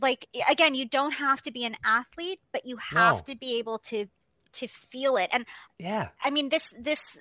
Like 0.00 0.26
again, 0.50 0.74
you 0.74 0.86
don't 0.88 1.12
have 1.12 1.42
to 1.42 1.50
be 1.50 1.64
an 1.64 1.76
athlete, 1.84 2.40
but 2.52 2.66
you 2.66 2.76
have 2.78 3.16
No. 3.18 3.22
to 3.26 3.36
be 3.36 3.58
able 3.58 3.78
to 3.90 4.06
to 4.52 4.66
feel 4.66 5.16
it. 5.16 5.30
And 5.32 5.46
yeah 5.78 6.08
I 6.24 6.30
mean, 6.30 6.48
this 6.48 6.72
this 6.78 7.18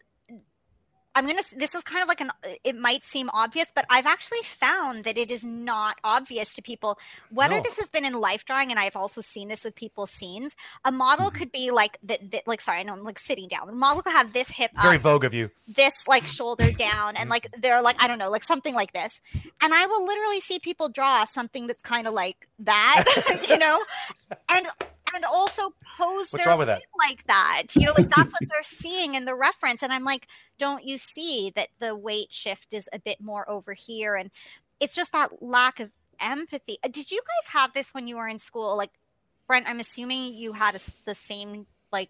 I'm 1.15 1.25
gonna. 1.25 1.41
This 1.57 1.73
is 1.75 1.83
kind 1.83 2.01
of 2.01 2.07
like 2.07 2.21
an. 2.21 2.31
It 2.63 2.75
might 2.77 3.03
seem 3.03 3.29
obvious, 3.33 3.71
but 3.73 3.85
I've 3.89 4.05
actually 4.05 4.43
found 4.43 5.03
that 5.05 5.17
it 5.17 5.31
is 5.31 5.43
not 5.43 5.97
obvious 6.03 6.53
to 6.53 6.61
people. 6.61 6.99
Whether 7.31 7.55
No. 7.57 7.61
this 7.63 7.77
has 7.77 7.89
been 7.89 8.05
in 8.05 8.13
life 8.13 8.45
drawing, 8.45 8.69
and 8.71 8.79
I've 8.79 8.95
also 8.95 9.19
seen 9.21 9.47
this 9.49 9.63
with 9.63 9.75
people's 9.75 10.11
scenes. 10.11 10.55
A 10.85 10.91
model 10.91 11.27
Mm-hmm. 11.29 11.37
could 11.37 11.51
be 11.51 11.71
like 11.71 11.97
that. 12.03 12.31
that- 12.31 12.47
Like, 12.47 12.61
sorry, 12.61 12.79
I 12.79 12.83
know 12.83 12.93
I'm 12.93 13.03
like 13.03 13.19
sitting 13.19 13.47
down. 13.47 13.67
A 13.69 13.71
model 13.73 14.03
could 14.03 14.13
have 14.13 14.33
this 14.33 14.49
hip 14.49 14.71
very 14.81 14.95
up, 14.97 15.01
vogue 15.01 15.23
of 15.25 15.33
you 15.33 15.49
this 15.67 16.07
like 16.07 16.23
shoulder 16.23 16.71
down, 16.71 17.15
and 17.17 17.29
like 17.29 17.47
they're 17.59 17.81
like 17.81 18.01
I 18.01 18.07
don't 18.07 18.19
know, 18.19 18.29
like 18.29 18.43
something 18.43 18.73
like 18.75 18.93
this. 18.93 19.19
And 19.61 19.73
I 19.73 19.87
will 19.87 20.05
literally 20.05 20.39
see 20.41 20.59
people 20.59 20.89
draw 20.89 21.25
something 21.25 21.67
that's 21.67 21.83
kind 21.83 22.07
of 22.07 22.13
like 22.13 22.47
that, 22.59 23.05
you 23.49 23.57
know, 23.57 23.83
and 24.49 24.67
and 25.15 25.25
also 25.25 25.73
pose 25.97 26.29
What's 26.31 26.43
their 26.43 26.45
wrong 26.47 26.59
with 26.59 26.67
that? 26.67 26.81
like 26.97 27.25
that. 27.27 27.63
You 27.75 27.85
know, 27.87 27.93
like 27.97 28.09
that's 28.09 28.31
what 28.31 28.41
they're 28.49 28.63
seeing 28.63 29.15
in 29.15 29.25
the 29.25 29.35
reference. 29.35 29.83
And 29.83 29.91
I'm 29.91 30.03
like, 30.03 30.27
don't 30.57 30.83
you 30.83 30.97
see 30.97 31.51
that 31.55 31.69
the 31.79 31.95
weight 31.95 32.31
shift 32.31 32.73
is 32.73 32.89
a 32.93 32.99
bit 32.99 33.21
more 33.21 33.49
over 33.49 33.73
here? 33.73 34.15
And 34.15 34.31
it's 34.79 34.95
just 34.95 35.11
that 35.11 35.41
lack 35.41 35.79
of 35.79 35.91
empathy. 36.19 36.77
Uh, 36.83 36.89
Did 36.89 37.11
you 37.11 37.19
guys 37.19 37.51
have 37.51 37.73
this 37.73 37.93
when 37.93 38.07
you 38.07 38.17
were 38.17 38.27
in 38.27 38.39
school? 38.39 38.77
Like, 38.77 38.91
Brent, 39.47 39.69
I'm 39.69 39.79
assuming 39.79 40.33
you 40.33 40.53
had 40.53 40.75
a 40.75 40.79
the 41.05 41.15
same 41.15 41.65
like 41.91 42.09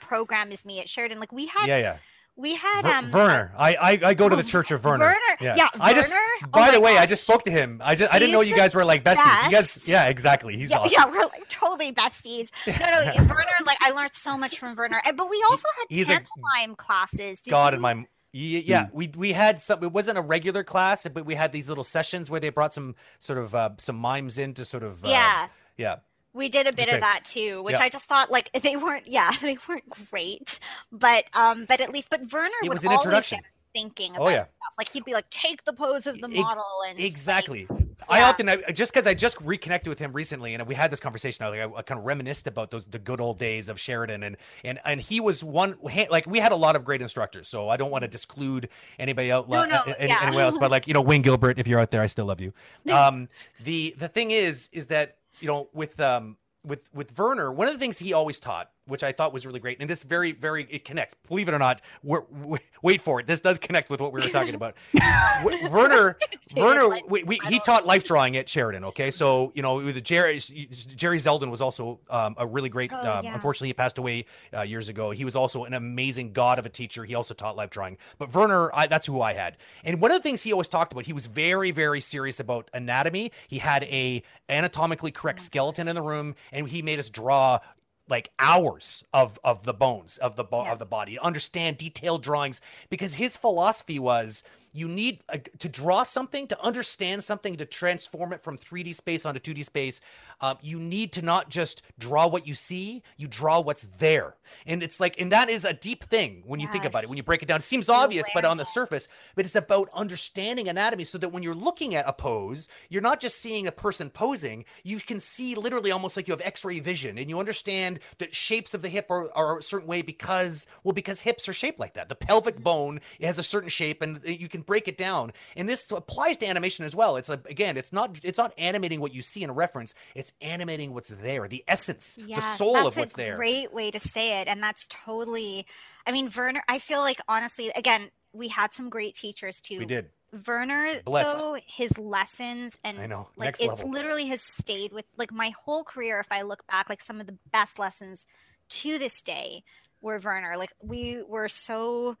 program 0.00 0.52
as 0.52 0.64
me 0.64 0.80
at 0.80 0.88
Sheridan. 0.88 1.18
Like 1.20 1.32
we 1.32 1.46
had 1.46 1.66
yeah 1.66 1.78
yeah 1.78 1.96
we 2.36 2.54
had 2.54 2.82
Ver- 2.82 2.88
um 2.88 3.10
Werner. 3.10 3.52
I, 3.56 3.74
I 3.74 3.90
I 4.10 4.14
go 4.14 4.28
to 4.28 4.36
the 4.36 4.42
Oh, 4.42 4.46
Church 4.46 4.70
of 4.70 4.84
Werner. 4.84 5.04
Werner. 5.04 5.18
Yeah, 5.56 5.68
I 5.78 5.92
just. 5.94 6.10
Werner? 6.10 6.24
Oh 6.44 6.48
By 6.48 6.66
my 6.66 6.70
the 6.72 6.80
way, 6.80 6.96
I 6.98 7.06
just 7.06 7.22
spoke 7.22 7.42
to 7.44 7.50
him. 7.50 7.80
I 7.84 7.94
just 7.94 8.12
I 8.12 8.18
didn't 8.18 8.32
know 8.32 8.40
you 8.40 8.56
guys 8.56 8.74
were 8.74 8.84
like 8.84 9.04
besties. 9.04 9.44
You 9.44 9.50
guys, 9.50 9.74
best. 9.74 9.88
yeah, 9.88 10.06
exactly. 10.06 10.56
He's 10.56 10.70
yeah, 10.70 10.78
awesome. 10.78 10.92
yeah, 10.96 11.06
we're 11.10 11.22
like 11.24 11.48
totally 11.48 11.92
besties. 11.92 12.48
No, 12.80 12.88
no, 12.90 13.12
Werner. 13.16 13.64
Like 13.66 13.78
I 13.82 13.90
learned 13.90 14.14
so 14.14 14.36
much 14.38 14.58
from 14.58 14.74
Werner, 14.76 15.00
but 15.16 15.28
we 15.30 15.44
also 15.50 15.66
had 15.78 15.86
he's 15.88 16.08
a- 16.08 16.12
pantomime 16.12 16.76
classes. 16.76 17.42
Did 17.42 17.50
God 17.50 17.72
you? 17.72 17.76
in 17.76 17.82
my 17.82 17.94
y- 17.94 18.06
yeah, 18.32 18.88
we 18.92 19.12
we 19.16 19.32
had 19.32 19.60
some. 19.60 19.82
It 19.84 19.92
wasn't 19.92 20.18
a 20.18 20.22
regular 20.22 20.64
class, 20.64 21.06
but 21.12 21.26
we 21.26 21.34
had 21.34 21.52
these 21.52 21.68
little 21.68 21.84
sessions 21.84 22.30
where 22.30 22.40
they 22.40 22.48
brought 22.50 22.72
some 22.72 22.94
sort 23.18 23.38
of 23.38 23.54
uh, 23.54 23.70
some 23.78 23.96
mimes 23.96 24.38
in 24.38 24.54
to 24.54 24.64
sort 24.64 24.82
of 24.82 25.04
uh, 25.04 25.08
yeah, 25.08 25.48
yeah. 25.76 25.96
We 26.34 26.48
did 26.48 26.66
a 26.66 26.72
bit 26.72 26.88
of 26.92 27.00
that 27.00 27.24
too, 27.24 27.62
which 27.62 27.74
yeah. 27.74 27.82
I 27.82 27.88
just 27.88 28.06
thought 28.06 28.30
like 28.30 28.50
they 28.62 28.76
weren't. 28.76 29.06
Yeah, 29.06 29.30
they 29.40 29.58
weren't 29.68 29.88
great, 30.10 30.58
but 30.90 31.24
um, 31.34 31.64
but 31.68 31.80
at 31.80 31.92
least, 31.92 32.08
but 32.10 32.20
Werner 32.32 32.50
It 32.62 32.68
would 32.68 32.82
an 32.84 32.90
always 32.90 33.28
get 33.30 33.40
thinking 33.74 34.12
Oh, 34.18 34.22
about 34.26 34.30
yeah. 34.30 34.42
stuff. 34.42 34.74
Like 34.78 34.90
he'd 34.90 35.04
be 35.04 35.14
like, 35.14 35.28
take 35.30 35.64
the 35.64 35.72
pose 35.72 36.06
of 36.06 36.20
the 36.20 36.28
model, 36.28 36.64
and 36.86 36.98
like, 36.98 37.06
Exactly. 37.06 37.66
I 38.08 38.22
often 38.22 38.48
I, 38.48 38.56
just 38.72 38.92
because 38.92 39.06
I 39.06 39.14
just 39.14 39.40
reconnected 39.40 39.88
with 39.88 39.98
him 39.98 40.12
recently, 40.12 40.54
and 40.54 40.66
we 40.66 40.74
had 40.74 40.90
this 40.90 41.00
conversation. 41.00 41.44
I, 41.44 41.48
like, 41.48 41.60
I, 41.60 41.78
I 41.78 41.82
kind 41.82 41.98
of 42.00 42.04
reminisced 42.04 42.46
about 42.46 42.70
those 42.70 42.86
the 42.86 42.98
good 42.98 43.20
old 43.20 43.38
days 43.38 43.68
of 43.68 43.78
Sheridan, 43.78 44.22
and 44.22 44.36
and 44.64 44.80
and 44.84 45.00
he 45.00 45.20
was 45.20 45.44
one. 45.44 45.76
Like 45.82 46.26
we 46.26 46.40
had 46.40 46.52
a 46.52 46.56
lot 46.56 46.74
of 46.76 46.84
great 46.84 47.00
instructors, 47.00 47.48
so 47.48 47.68
I 47.68 47.76
don't 47.76 47.90
want 47.90 48.02
to 48.02 48.08
disclude 48.08 48.68
anybody 48.98 49.30
out 49.30 49.48
No, 49.48 49.64
no, 49.64 49.76
uh, 49.76 49.94
any- 49.98 50.10
yeah. 50.12 50.18
anywhere 50.22 50.44
else. 50.44 50.58
But 50.58 50.70
like 50.70 50.88
you 50.88 50.94
know, 50.94 51.00
Wayne 51.00 51.22
Gilbert, 51.22 51.58
if 51.58 51.66
you're 51.66 51.78
out 51.80 51.90
there, 51.92 52.02
I 52.02 52.06
still 52.06 52.26
love 52.26 52.40
you. 52.40 52.52
Um, 52.92 53.28
the 53.62 53.94
the 53.96 54.08
thing 54.08 54.32
is, 54.32 54.68
is 54.72 54.86
that 54.86 55.16
you 55.42 55.48
know 55.48 55.68
with 55.74 56.00
um 56.00 56.36
with 56.64 56.88
with 56.94 57.18
Werner, 57.18 57.52
one 57.52 57.66
of 57.66 57.74
the 57.74 57.78
things 57.78 57.98
he 57.98 58.12
always 58.12 58.38
taught, 58.38 58.70
which 58.86 59.02
I 59.02 59.12
thought 59.12 59.32
was 59.32 59.46
really 59.46 59.60
great, 59.60 59.78
and 59.80 59.88
this 59.88 60.02
very 60.04 60.32
very 60.32 60.66
it 60.70 60.84
connects. 60.84 61.14
Believe 61.28 61.48
it 61.48 61.54
or 61.54 61.58
not, 61.58 61.80
we're, 62.02 62.22
we 62.30 62.58
wait 62.82 63.00
for 63.02 63.20
it. 63.20 63.26
This 63.26 63.40
does 63.40 63.58
connect 63.58 63.90
with 63.90 64.00
what 64.00 64.12
we 64.12 64.20
were 64.20 64.28
talking 64.28 64.54
about. 64.54 64.74
Werner 65.70 66.16
Werner, 66.56 66.88
like- 66.88 67.10
we, 67.10 67.22
we, 67.24 67.38
he 67.48 67.58
taught 67.58 67.86
life 67.86 68.04
drawing 68.04 68.36
at 68.36 68.48
Sheridan. 68.48 68.84
Okay, 68.86 69.10
so 69.10 69.52
you 69.54 69.62
know 69.62 69.90
the 69.92 70.00
Jerry 70.00 70.38
Jerry 70.38 71.18
Zeldin 71.18 71.50
was 71.50 71.60
also 71.60 72.00
um, 72.10 72.34
a 72.38 72.46
really 72.46 72.68
great. 72.68 72.92
Oh, 72.92 72.96
um, 72.96 73.24
yeah. 73.24 73.34
Unfortunately, 73.34 73.68
he 73.68 73.74
passed 73.74 73.98
away 73.98 74.24
uh, 74.56 74.62
years 74.62 74.88
ago. 74.88 75.10
He 75.10 75.24
was 75.24 75.36
also 75.36 75.64
an 75.64 75.74
amazing 75.74 76.32
god 76.32 76.58
of 76.58 76.66
a 76.66 76.70
teacher. 76.70 77.04
He 77.04 77.14
also 77.14 77.34
taught 77.34 77.56
life 77.56 77.70
drawing. 77.70 77.98
But 78.18 78.34
Werner, 78.34 78.70
I, 78.74 78.86
that's 78.86 79.06
who 79.06 79.20
I 79.20 79.32
had. 79.34 79.56
And 79.84 80.00
one 80.00 80.10
of 80.10 80.16
the 80.18 80.22
things 80.22 80.42
he 80.42 80.52
always 80.52 80.68
talked 80.68 80.92
about, 80.92 81.04
he 81.06 81.12
was 81.12 81.26
very 81.26 81.70
very 81.70 82.00
serious 82.00 82.38
about 82.40 82.70
anatomy. 82.74 83.32
He 83.48 83.58
had 83.58 83.84
a 83.84 84.22
anatomically 84.48 85.10
correct 85.10 85.32
Mm. 85.32 85.40
skeleton 85.40 85.88
in 85.88 85.94
the 85.94 86.02
room, 86.02 86.34
and 86.52 86.68
he 86.68 86.82
made 86.82 86.98
us 86.98 87.08
draw 87.08 87.60
like 88.08 88.30
hours 88.38 89.04
of 89.12 89.38
of 89.44 89.64
the 89.64 89.74
bones 89.74 90.18
of 90.18 90.36
the 90.36 90.44
bo- 90.44 90.64
Yeah. 90.64 90.72
of 90.72 90.78
the 90.78 90.86
body. 90.86 91.18
Understand 91.18 91.78
detailed 91.78 92.22
drawings. 92.22 92.60
Because 92.90 93.14
his 93.14 93.36
philosophy 93.36 93.98
was 93.98 94.42
you 94.74 94.88
need 94.88 95.22
a, 95.28 95.38
to 95.38 95.68
draw 95.68 96.02
something 96.02 96.46
to 96.48 96.60
understand 96.62 97.22
something 97.22 97.56
to 97.56 97.66
transform 97.66 98.32
it 98.32 98.42
from 98.42 98.56
3d 98.56 98.94
space 98.94 99.26
onto 99.26 99.38
2d 99.40 99.64
space 99.66 100.00
um, 100.40 100.56
you 100.62 100.78
need 100.78 101.12
to 101.12 101.20
not 101.22 101.50
just 101.50 101.82
draw 101.98 102.26
what 102.26 102.46
you 102.46 102.54
see 102.54 103.02
you 103.18 103.28
draw 103.28 103.60
what's 103.60 103.82
there 103.98 104.34
and 104.66 104.82
it's 104.82 105.00
like 105.00 105.20
and 105.20 105.32
that 105.32 105.48
is 105.48 105.64
a 105.64 105.72
deep 105.72 106.04
thing 106.04 106.42
when 106.46 106.60
you 106.60 106.68
think 106.68 106.84
about 106.84 107.04
it. 107.04 107.08
When 107.08 107.16
you 107.16 107.22
break 107.22 107.42
it 107.42 107.46
down 107.46 107.58
it 107.58 107.64
seems 107.64 107.88
obvious 107.88 108.26
but 108.34 108.44
on 108.44 108.56
the 108.56 108.64
surface 108.64 109.08
but 109.34 109.44
it's 109.44 109.54
about 109.54 109.88
understanding 109.94 110.68
anatomy 110.68 111.04
so 111.04 111.18
that 111.18 111.30
when 111.30 111.42
you're 111.42 111.54
looking 111.54 111.94
at 111.94 112.08
a 112.08 112.12
pose 112.12 112.68
you're 112.88 113.02
not 113.02 113.20
just 113.20 113.40
seeing 113.40 113.66
a 113.66 113.72
person 113.72 114.10
posing. 114.10 114.64
You 114.82 114.98
can 114.98 115.20
see 115.20 115.54
literally 115.54 115.90
almost 115.90 116.16
like 116.16 116.28
you 116.28 116.32
have 116.32 116.40
x-ray 116.40 116.80
vision 116.80 117.18
and 117.18 117.28
you 117.28 117.38
understand 117.38 118.00
that 118.18 118.34
shapes 118.34 118.74
of 118.74 118.82
the 118.82 118.88
hip 118.88 119.10
are, 119.10 119.30
are 119.36 119.58
a 119.58 119.62
certain 119.62 119.88
way 119.88 120.02
because 120.02 120.66
well 120.84 120.92
because 120.92 121.20
hips 121.20 121.48
are 121.48 121.52
shaped 121.52 121.78
like 121.78 121.94
that. 121.94 122.08
The 122.08 122.14
pelvic 122.14 122.56
mm-hmm. 122.56 122.64
bone 122.64 123.00
has 123.20 123.38
a 123.38 123.42
certain 123.42 123.68
shape 123.68 124.02
and 124.02 124.20
you 124.24 124.48
can 124.48 124.62
break 124.62 124.88
it 124.88 124.96
down. 124.96 125.32
And 125.56 125.68
this 125.68 125.90
applies 125.90 126.38
to 126.38 126.46
animation 126.46 126.84
as 126.84 126.96
well. 126.96 127.16
It's 127.16 127.28
like 127.28 127.48
again 127.48 127.76
it's 127.76 127.92
not 127.92 128.20
it's 128.22 128.38
not 128.38 128.52
animating 128.58 129.00
what 129.00 129.14
you 129.14 129.22
see 129.22 129.42
in 129.42 129.50
a 129.50 129.52
reference. 129.52 129.94
It's 130.14 130.32
animating 130.40 130.92
what's 130.94 131.08
there 131.08 131.48
the 131.48 131.64
essence 131.68 132.16
the 132.16 132.40
soul 132.40 132.76
of 132.86 132.96
what's 132.96 132.96
there. 132.96 133.02
That's 133.02 133.14
a 133.14 133.16
there. 133.16 133.36
Great 133.36 133.72
way 133.72 133.90
to 133.90 134.00
say 134.00 134.40
it, 134.40 134.41
and 134.48 134.62
that's 134.62 134.86
totally. 134.88 135.66
I 136.06 136.12
mean, 136.12 136.30
Werner. 136.36 136.62
I 136.68 136.78
feel 136.78 137.00
like 137.00 137.20
honestly, 137.28 137.70
again, 137.76 138.10
we 138.32 138.48
had 138.48 138.72
some 138.72 138.88
great 138.88 139.14
teachers 139.14 139.60
too. 139.60 139.78
we 139.78 139.86
did 139.86 140.10
Werner, 140.46 141.00
Blessed. 141.04 141.38
though, 141.38 141.58
his 141.66 141.98
lessons 141.98 142.78
and 142.84 142.98
i 142.98 143.06
know 143.06 143.28
like 143.36 143.48
next 143.48 143.60
it's 143.60 143.68
level 143.68 143.90
literally 143.90 144.24
has 144.26 144.40
stayed 144.40 144.90
with 144.90 145.04
like 145.18 145.32
my 145.32 145.50
whole 145.50 145.84
career. 145.84 146.18
If 146.20 146.28
I 146.30 146.42
look 146.42 146.66
back, 146.66 146.88
like 146.88 147.02
some 147.02 147.20
of 147.20 147.26
the 147.26 147.36
best 147.52 147.78
lessons 147.78 148.26
to 148.70 148.98
this 148.98 149.20
day 149.22 149.62
were 150.00 150.18
Werner. 150.18 150.56
Like 150.56 150.72
we 150.82 151.22
were 151.22 151.48
so 151.48 152.16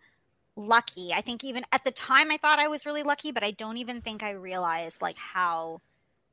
lucky. 0.56 1.12
I 1.14 1.22
think 1.22 1.42
even 1.42 1.64
at 1.72 1.84
the 1.84 1.90
time 1.90 2.30
I 2.30 2.36
thought 2.36 2.58
I 2.58 2.68
was 2.68 2.84
really 2.84 3.02
lucky, 3.02 3.32
but 3.32 3.42
I 3.42 3.52
don't 3.52 3.78
even 3.78 4.02
think 4.02 4.22
I 4.22 4.30
realized 4.32 5.00
like 5.00 5.18
how. 5.18 5.80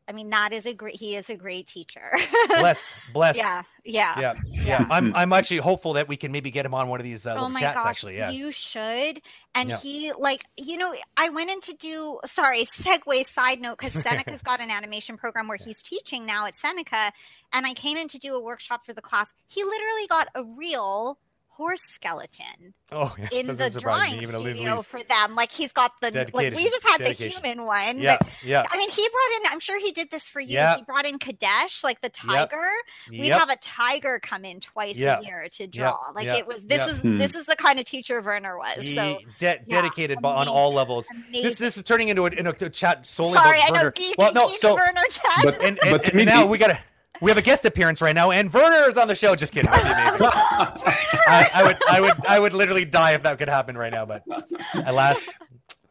I 0.09 0.11
mean, 0.11 0.29
that 0.31 0.51
is 0.51 0.65
a 0.65 0.73
great. 0.73 0.95
He 0.95 1.15
is 1.15 1.29
a 1.29 1.35
great 1.35 1.67
teacher. 1.67 2.11
blessed 2.49 2.83
blessed 3.13 3.37
yeah, 3.37 3.61
yeah. 3.85 4.19
yeah 4.19 4.33
yeah 4.51 4.87
i'm 4.89 5.15
i'm 5.15 5.31
actually 5.33 5.57
hopeful 5.57 5.93
that 5.93 6.07
we 6.07 6.17
can 6.17 6.31
maybe 6.31 6.49
get 6.51 6.65
him 6.65 6.73
on 6.73 6.87
one 6.87 6.99
of 6.99 7.03
these 7.03 7.27
uh, 7.27 7.35
oh 7.37 7.47
my 7.47 7.59
chats 7.59 7.77
gosh, 7.77 7.89
actually 7.89 8.17
yeah 8.17 8.29
you 8.31 8.51
should. 8.51 9.21
And 9.55 9.69
Yeah. 9.69 9.77
he 9.77 10.13
like 10.13 10.45
you 10.57 10.77
know, 10.77 10.95
I 11.17 11.29
went 11.29 11.49
in 11.49 11.61
to 11.61 11.73
do 11.73 12.19
sorry, 12.25 12.65
segue 12.79 13.25
side 13.25 13.61
note 13.61 13.77
because 13.77 13.93
Seneca's 13.93 14.41
got 14.41 14.59
an 14.61 14.71
animation 14.71 15.17
program 15.17 15.47
where 15.47 15.57
he's 15.57 15.81
teaching 15.81 16.25
now 16.25 16.45
at 16.45 16.55
Seneca, 16.55 17.11
and 17.53 17.65
I 17.65 17.73
came 17.73 17.97
in 17.97 18.07
to 18.09 18.17
do 18.17 18.35
a 18.35 18.39
workshop 18.39 18.85
for 18.85 18.93
the 18.93 19.01
class. 19.01 19.31
He 19.47 19.63
literally 19.63 20.07
got 20.07 20.27
a 20.35 20.43
real 20.43 21.19
horse 21.59 21.81
skeleton 21.89 22.73
oh 22.93 23.13
yeah, 23.19 23.27
in 23.33 23.47
the 23.47 23.53
doesn't 23.53 23.71
surprise 23.81 24.07
drawing 24.11 24.17
me 24.17 24.23
even 24.23 24.39
studio 24.39 24.77
for 24.77 25.03
them. 25.03 25.35
Like 25.35 25.51
he's 25.51 25.73
got 25.73 25.91
the 26.01 26.09
like 26.33 26.55
we 26.55 26.63
just 26.69 26.87
had 26.87 26.99
dedication. 26.99 27.41
the 27.41 27.47
human 27.49 27.65
one. 27.65 27.99
yeah 27.99 28.15
But 28.19 28.29
yeah 28.45 28.63
I 28.71 28.77
mean, 28.77 28.89
he 28.89 29.07
brought 29.09 29.41
in. 29.45 29.51
I'm 29.53 29.59
sure 29.59 29.77
he 29.79 29.91
did 29.91 30.09
this 30.09 30.29
for 30.29 30.39
you. 30.39 30.53
Yeah. 30.53 30.77
He 30.77 30.83
brought 30.83 31.05
in 31.05 31.19
Kadesh, 31.19 31.83
like 31.83 31.99
the 32.01 32.07
Yep. 32.07 32.13
tiger 32.49 32.67
we'd 33.09 33.25
yep. 33.25 33.39
have 33.39 33.49
a 33.49 33.57
tiger 33.57 34.19
come 34.21 34.45
in 34.45 34.61
twice 34.61 34.95
Yeah. 34.95 35.19
a 35.19 35.23
year 35.23 35.47
to 35.49 35.63
Yep. 35.63 35.71
draw. 35.73 35.97
Like 36.15 36.27
Yep. 36.27 36.37
it 36.39 36.47
was 36.47 36.63
this 36.63 36.79
Yep. 36.79 36.89
is 36.89 36.99
Hmm. 37.01 37.17
this 37.17 37.35
is 37.35 37.45
the 37.45 37.57
kind 37.57 37.77
of 37.77 37.85
teacher 37.85 38.21
Werner 38.21 38.57
was. 38.57 38.77
He 38.77 38.95
so 38.95 39.19
de- 39.39 39.45
yeah, 39.45 39.57
dedicated 39.67 40.19
bu- 40.21 40.27
on 40.29 40.47
all 40.47 40.73
levels. 40.73 41.07
This 41.07 41.17
amazing. 41.27 41.65
this 41.65 41.77
is 41.77 41.83
turning 41.83 42.07
into 42.07 42.25
a, 42.25 42.29
into 42.29 42.65
a 42.65 42.69
chat 42.69 43.05
solely 43.05 43.33
Sorry, 43.33 43.59
I 43.59 43.65
about 43.65 43.69
know 43.69 43.73
Werner. 43.79 43.91
geek, 43.91 44.15
well, 44.17 44.33
no, 44.33 44.47
geek 44.47 44.59
so 44.59 44.75
Werner 44.75 45.03
chat. 45.11 45.43
But- 45.43 45.61
and, 45.61 45.77
and, 45.83 45.91
But 45.91 46.03
to 46.05 46.11
and 46.11 46.15
me, 46.17 46.25
now 46.25 46.45
we 46.45 46.57
got 46.57 46.71
a 46.71 46.79
we 47.21 47.29
have 47.31 47.37
a 47.37 47.41
guest 47.41 47.65
appearance 47.65 48.01
right 48.01 48.15
now, 48.15 48.31
and 48.31 48.51
Werner 48.53 48.89
is 48.89 48.97
on 48.97 49.07
the 49.07 49.15
show. 49.15 49.35
Just 49.35 49.53
kidding, 49.53 49.71
that'd 49.71 49.85
be 49.85 49.91
amazing. 49.91 50.19
I, 51.27 51.49
I 51.53 51.63
would 51.63 51.77
I 51.89 52.01
would 52.01 52.25
I 52.27 52.39
would 52.39 52.53
literally 52.53 52.85
die 52.85 53.11
if 53.13 53.23
that 53.23 53.37
could 53.39 53.49
happen 53.49 53.77
right 53.77 53.91
now, 53.93 54.05
but 54.05 54.23
alas, 54.85 55.29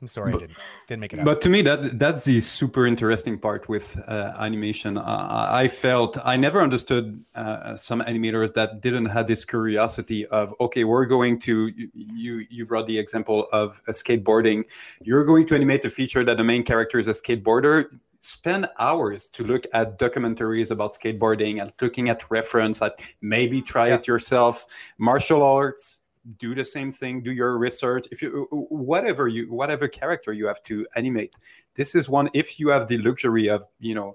I'm 0.01 0.07
sorry, 0.07 0.33
I 0.33 0.39
didn't 0.39 0.57
didn't 0.89 1.01
make 1.01 1.13
it 1.13 1.19
happen. 1.19 1.33
But 1.35 1.43
to 1.43 1.49
me, 1.49 1.63
that 1.63 1.99
that's 1.99 2.25
the 2.25 2.41
super 2.41 2.87
interesting 2.87 3.39
part 3.39 3.69
with 3.69 3.99
uh, 4.09 4.33
animation. 4.39 4.97
Uh, 4.97 5.47
I 5.51 5.69
felt 5.69 6.19
I 6.25 6.37
never 6.37 6.63
understood 6.63 7.23
uh, 7.35 7.77
some 7.77 8.01
animators 8.03 8.55
that 8.55 8.81
didn't 8.81 9.07
have 9.07 9.27
this 9.27 9.45
curiosity 9.45 10.25
of 10.27 10.55
okay, 10.61 10.85
we're 10.85 11.07
going 11.07 11.41
to 11.41 11.67
you- 11.69 11.91
you 11.95 12.47
you 12.49 12.67
brought 12.67 12.87
the 12.87 12.99
example 12.99 13.49
of 13.53 13.83
uh, 13.89 13.93
skateboarding. 13.93 14.65
You're 15.03 15.25
going 15.25 15.47
to 15.49 15.55
animate 15.55 15.85
a 15.85 15.91
feature 15.91 16.25
that 16.25 16.37
the 16.37 16.45
main 16.45 16.63
character 16.63 16.99
is 16.99 17.09
a 17.09 17.13
skateboarder. 17.13 17.87
Spend 18.29 18.69
hours 18.79 19.29
to 19.29 19.43
look 19.43 19.65
at 19.73 19.99
documentaries 19.99 20.71
about 20.71 20.95
skateboarding 20.95 21.63
and 21.63 21.73
looking 21.81 22.11
at 22.11 22.31
reference. 22.31 22.83
At 22.83 23.01
maybe 23.23 23.63
try 23.63 23.89
Yeah. 23.89 23.95
it 23.95 24.07
yourself. 24.07 24.67
Martial 24.99 25.43
arts 25.43 25.97
do 26.37 26.55
the 26.55 26.65
same 26.65 26.93
thing 26.93 27.23
do 27.23 27.33
your 27.33 27.57
research 27.57 28.07
if 28.11 28.21
you 28.21 28.47
whatever 28.51 29.29
you 29.29 29.51
whatever 29.51 29.89
character 29.89 30.31
you 30.35 30.47
have 30.47 30.63
to 30.63 30.87
animate 30.95 31.33
this 31.75 31.95
is 31.95 32.07
one 32.07 32.29
if 32.35 32.61
you 32.61 32.69
have 32.69 32.87
the 32.87 32.99
luxury 32.99 33.49
of 33.49 33.65
you 33.81 33.95
know 33.95 34.15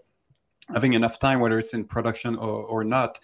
having 0.72 0.94
enough 0.94 1.18
time 1.18 1.40
whether 1.40 1.58
it's 1.58 1.74
in 1.74 1.84
production 1.84 2.36
or, 2.36 2.64
or 2.66 2.84
not 2.84 3.20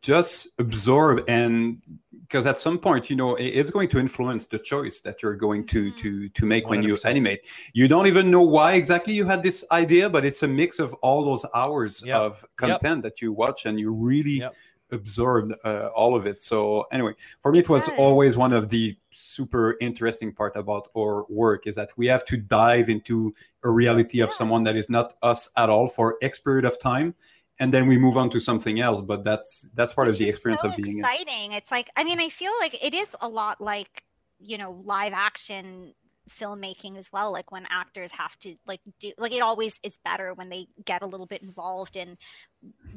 just 0.00 0.48
absorb 0.60 1.24
and 1.26 1.82
because 2.30 2.46
at 2.46 2.60
some 2.60 2.78
point 2.78 3.10
you 3.10 3.16
know 3.16 3.34
it- 3.34 3.52
it's 3.58 3.70
going 3.70 3.88
to 3.88 3.98
influence 3.98 4.46
the 4.46 4.58
choice 4.58 5.00
that 5.00 5.20
you're 5.22 5.34
going 5.34 5.66
to 5.66 5.90
Mhm. 5.90 5.96
to 5.98 6.28
to 6.28 6.46
make 6.46 6.68
when 6.68 6.82
you 6.82 6.96
animate 7.04 7.40
you 7.72 7.88
don't 7.88 8.06
even 8.06 8.30
know 8.30 8.42
why 8.56 8.74
exactly 8.74 9.12
you 9.14 9.24
had 9.26 9.42
this 9.42 9.64
idea 9.72 10.08
but 10.08 10.24
it's 10.24 10.42
a 10.44 10.48
mix 10.48 10.78
of 10.78 10.94
all 11.02 11.24
those 11.24 11.44
hours 11.54 12.02
Yep. 12.06 12.20
of 12.20 12.44
content 12.56 13.02
that 13.02 13.20
you 13.20 13.32
watch 13.32 13.66
and 13.66 13.80
you 13.80 13.90
really 13.92 14.38
Yep. 14.40 14.54
absorbed 14.92 15.52
uh, 15.64 15.88
all 16.00 16.14
of 16.16 16.26
it 16.26 16.42
so 16.42 16.84
anyway 16.92 17.14
for 17.42 17.50
me 17.52 17.58
it 17.60 17.68
was 17.68 17.86
Yes. 17.88 17.96
always 17.98 18.36
one 18.36 18.52
of 18.52 18.68
the 18.68 18.96
super 19.10 19.76
interesting 19.80 20.32
part 20.32 20.54
about 20.56 20.88
our 20.96 21.24
work 21.28 21.66
is 21.66 21.74
that 21.76 21.90
we 21.96 22.06
have 22.06 22.24
to 22.26 22.36
dive 22.36 22.88
into 22.88 23.32
a 23.62 23.70
reality 23.70 24.20
of 24.20 24.30
someone 24.30 24.62
that 24.64 24.76
is 24.76 24.88
not 24.88 25.14
us 25.22 25.50
at 25.56 25.68
all 25.68 25.86
for 25.88 26.16
x 26.22 26.38
period 26.40 26.64
of 26.64 26.78
time 26.78 27.14
and 27.60 27.72
then 27.72 27.86
we 27.86 27.98
move 27.98 28.16
on 28.16 28.30
to 28.30 28.40
something 28.40 28.80
else 28.80 29.02
but 29.02 29.22
that's 29.22 29.68
that's 29.74 29.92
part 29.92 30.08
of 30.08 30.18
the 30.18 30.28
experience 30.28 30.62
so 30.62 30.68
of 30.68 30.76
being 30.76 30.98
in- 30.98 31.04
exciting. 31.04 31.52
It's 31.52 31.70
like 31.70 31.88
I 31.96 32.02
mean, 32.02 32.20
I 32.20 32.28
feel 32.30 32.52
like 32.60 32.82
it 32.82 32.94
is 32.94 33.14
a 33.20 33.28
lot 33.28 33.60
like 33.60 34.02
you 34.40 34.58
know 34.58 34.82
live 34.84 35.12
action 35.14 35.94
filmmaking 36.28 36.96
as 36.96 37.10
well 37.12 37.32
like 37.32 37.50
when 37.50 37.66
actors 37.70 38.12
have 38.12 38.38
to 38.38 38.54
like 38.64 38.80
do 39.00 39.10
like 39.18 39.32
it 39.32 39.42
always 39.42 39.80
is 39.82 39.98
better 40.04 40.32
when 40.34 40.48
they 40.48 40.66
get 40.84 41.02
a 41.02 41.06
little 41.06 41.26
bit 41.26 41.42
involved 41.42 41.96
in 41.96 42.16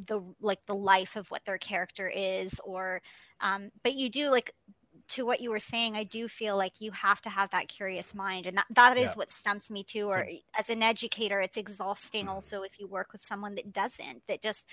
the 0.08 0.22
like 0.40 0.64
the 0.68 0.76
life 0.76 1.16
of 1.16 1.30
what 1.32 1.44
their 1.44 1.58
character 1.58 2.08
is 2.08 2.62
or 2.64 3.02
um 3.42 3.72
but 3.82 3.96
you 3.96 4.08
do 4.08 4.30
like 4.30 4.52
to 5.14 5.26
what 5.26 5.42
you 5.42 5.50
were 5.50 5.60
saying, 5.60 5.96
I 5.96 6.04
do 6.04 6.28
feel 6.28 6.56
like 6.58 6.74
you 6.80 6.92
have 6.92 7.22
to 7.22 7.30
have 7.30 7.50
that 7.52 7.68
curious 7.68 8.14
mind, 8.14 8.46
and 8.46 8.58
that, 8.58 8.66
that 8.72 8.98
is 8.98 9.06
Yeah. 9.06 9.14
what 9.16 9.32
stumps 9.32 9.70
me 9.72 9.84
too. 9.84 10.08
Or 10.10 10.28
as 10.58 10.70
an 10.70 10.84
educator, 10.84 11.42
it's 11.42 11.58
exhausting 11.58 12.28
also 12.28 12.62
if 12.64 12.80
you 12.80 12.88
work 12.88 13.12
with 13.14 13.22
someone 13.22 13.56
that 13.56 13.72
doesn't, 13.74 14.26
that 14.28 14.42
just 14.42 14.66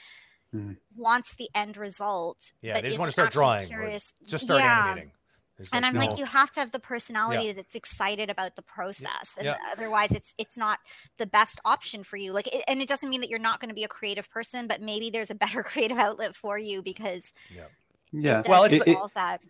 Mhm. 0.54 0.76
wants 0.96 1.34
the 1.36 1.48
end 1.54 1.76
result. 1.76 2.52
Yeah, 2.60 2.74
but 2.74 2.82
they 2.82 2.88
just 2.88 2.98
want 2.98 3.08
to 3.08 3.12
start 3.12 3.32
drawing. 3.32 3.68
Curious. 3.68 4.12
Just 4.24 4.44
start 4.44 4.60
yeah. 4.60 4.86
animating. 4.88 5.12
There's 5.56 5.72
And 5.74 5.84
I'm 5.84 5.94
no- 5.94 6.00
like, 6.06 6.18
you 6.18 6.24
have 6.24 6.50
to 6.52 6.60
have 6.60 6.72
the 6.72 6.78
personality 6.80 7.52
that's 7.52 7.74
excited 7.74 8.30
about 8.30 8.56
the 8.56 8.62
process, 8.62 9.36
and 9.36 9.44
yeah. 9.44 9.56
otherwise, 9.72 10.10
it's 10.10 10.32
it's 10.38 10.56
not 10.56 10.78
the 11.18 11.26
best 11.26 11.60
option 11.66 12.02
for 12.02 12.16
you. 12.16 12.32
Like, 12.32 12.46
it, 12.46 12.64
and 12.66 12.80
it 12.80 12.88
doesn't 12.88 13.10
mean 13.10 13.20
that 13.20 13.28
you're 13.28 13.38
not 13.38 13.60
going 13.60 13.68
to 13.68 13.74
be 13.74 13.84
a 13.84 13.88
creative 13.88 14.30
person, 14.30 14.66
but 14.66 14.80
maybe 14.80 15.10
there's 15.10 15.30
a 15.30 15.34
better 15.34 15.62
creative 15.70 15.98
outlet 15.98 16.34
for 16.34 16.56
you 16.58 16.80
because 16.82 17.32
Yeah. 17.50 18.40
it 18.40 18.48
Well, 18.48 18.62
does 18.64 18.72
it's- 18.72 18.86
it- 18.88 18.90
involve 18.92 19.12
that. 19.14 19.42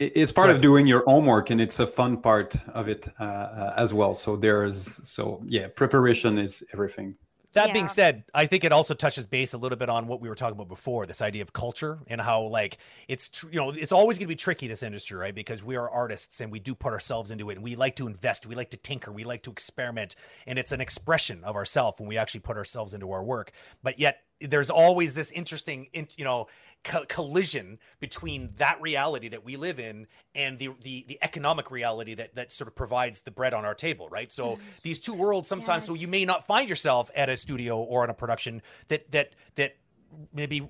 It- 0.00 0.12
It's 0.16 0.32
part 0.32 0.48
Right. 0.48 0.56
of 0.56 0.62
doing 0.62 0.86
your 0.86 1.04
homework, 1.04 1.50
and 1.50 1.60
it's 1.60 1.78
a 1.78 1.86
fun 1.86 2.16
part 2.16 2.56
of 2.74 2.88
it 2.88 3.06
uh, 3.20 3.22
uh, 3.24 3.74
as 3.76 3.92
well. 3.92 4.14
So 4.14 4.34
there's 4.34 5.06
so 5.08 5.42
yeah, 5.46 5.68
preparation 5.68 6.38
is 6.38 6.64
everything. 6.72 7.16
That 7.52 7.72
being 7.72 7.88
said, 7.88 8.22
I 8.32 8.46
think 8.46 8.62
it 8.62 8.70
also 8.70 8.94
touches 8.94 9.26
base 9.26 9.54
a 9.54 9.58
little 9.58 9.76
bit 9.76 9.88
on 9.88 10.06
what 10.06 10.20
we 10.20 10.28
were 10.28 10.36
talking 10.36 10.52
about 10.54 10.68
before, 10.68 11.04
this 11.04 11.20
idea 11.20 11.42
of 11.42 11.52
culture 11.52 11.98
and 12.06 12.20
how 12.20 12.42
like 12.42 12.78
it's 13.08 13.28
tr- 13.28 13.48
you 13.50 13.56
know 13.56 13.70
it's 13.70 13.90
always 13.90 14.18
going 14.18 14.26
to 14.28 14.32
be 14.32 14.36
tricky 14.36 14.68
this 14.68 14.84
industry, 14.84 15.16
right? 15.18 15.34
Because 15.34 15.62
we 15.62 15.74
are 15.76 15.90
artists 15.90 16.40
and 16.40 16.52
we 16.52 16.60
do 16.60 16.74
put 16.76 16.92
ourselves 16.92 17.30
into 17.32 17.50
it, 17.50 17.54
and 17.56 17.64
we 17.64 17.74
like 17.74 17.96
to 17.96 18.06
invest, 18.06 18.46
we 18.46 18.54
like 18.54 18.70
to 18.70 18.76
tinker, 18.76 19.10
we 19.12 19.24
like 19.24 19.42
to 19.42 19.50
experiment, 19.50 20.14
and 20.46 20.58
it's 20.60 20.70
an 20.72 20.80
expression 20.80 21.42
of 21.44 21.56
ourselves 21.56 21.98
when 21.98 22.08
we 22.08 22.16
actually 22.16 22.40
put 22.40 22.56
ourselves 22.56 22.94
into 22.94 23.10
our 23.10 23.22
work. 23.24 23.50
But 23.82 23.98
yet 23.98 24.18
there's 24.40 24.70
always 24.70 25.14
this 25.14 25.32
interesting, 25.32 25.88
in- 25.92 26.08
you 26.16 26.24
know, 26.24 26.46
co- 26.84 27.04
collision 27.08 27.78
between 27.98 28.50
that 28.56 28.80
reality 28.80 29.28
that 29.28 29.44
we 29.44 29.56
live 29.56 29.78
in 29.78 30.06
and 30.34 30.58
the, 30.58 30.70
the 30.82 31.04
the 31.08 31.18
economic 31.22 31.70
reality 31.70 32.14
that 32.14 32.34
that 32.34 32.52
sort 32.52 32.68
of 32.68 32.74
provides 32.74 33.22
the 33.22 33.30
bread 33.30 33.54
on 33.54 33.64
our 33.64 33.74
table, 33.74 34.08
right? 34.08 34.30
So 34.32 34.52
mm-hmm. 34.52 34.62
these 34.82 35.00
two 35.00 35.14
worlds 35.14 35.48
sometimes, 35.48 35.84
so 35.84 35.94
you 35.94 36.08
may 36.08 36.24
not 36.24 36.46
find 36.46 36.68
yourself 36.68 37.10
at 37.14 37.28
a 37.28 37.36
studio 37.36 37.78
or 37.78 38.02
on 38.02 38.10
a 38.10 38.14
production 38.14 38.62
that 38.88 39.10
that 39.12 39.34
that 39.56 39.76
maybe 40.32 40.68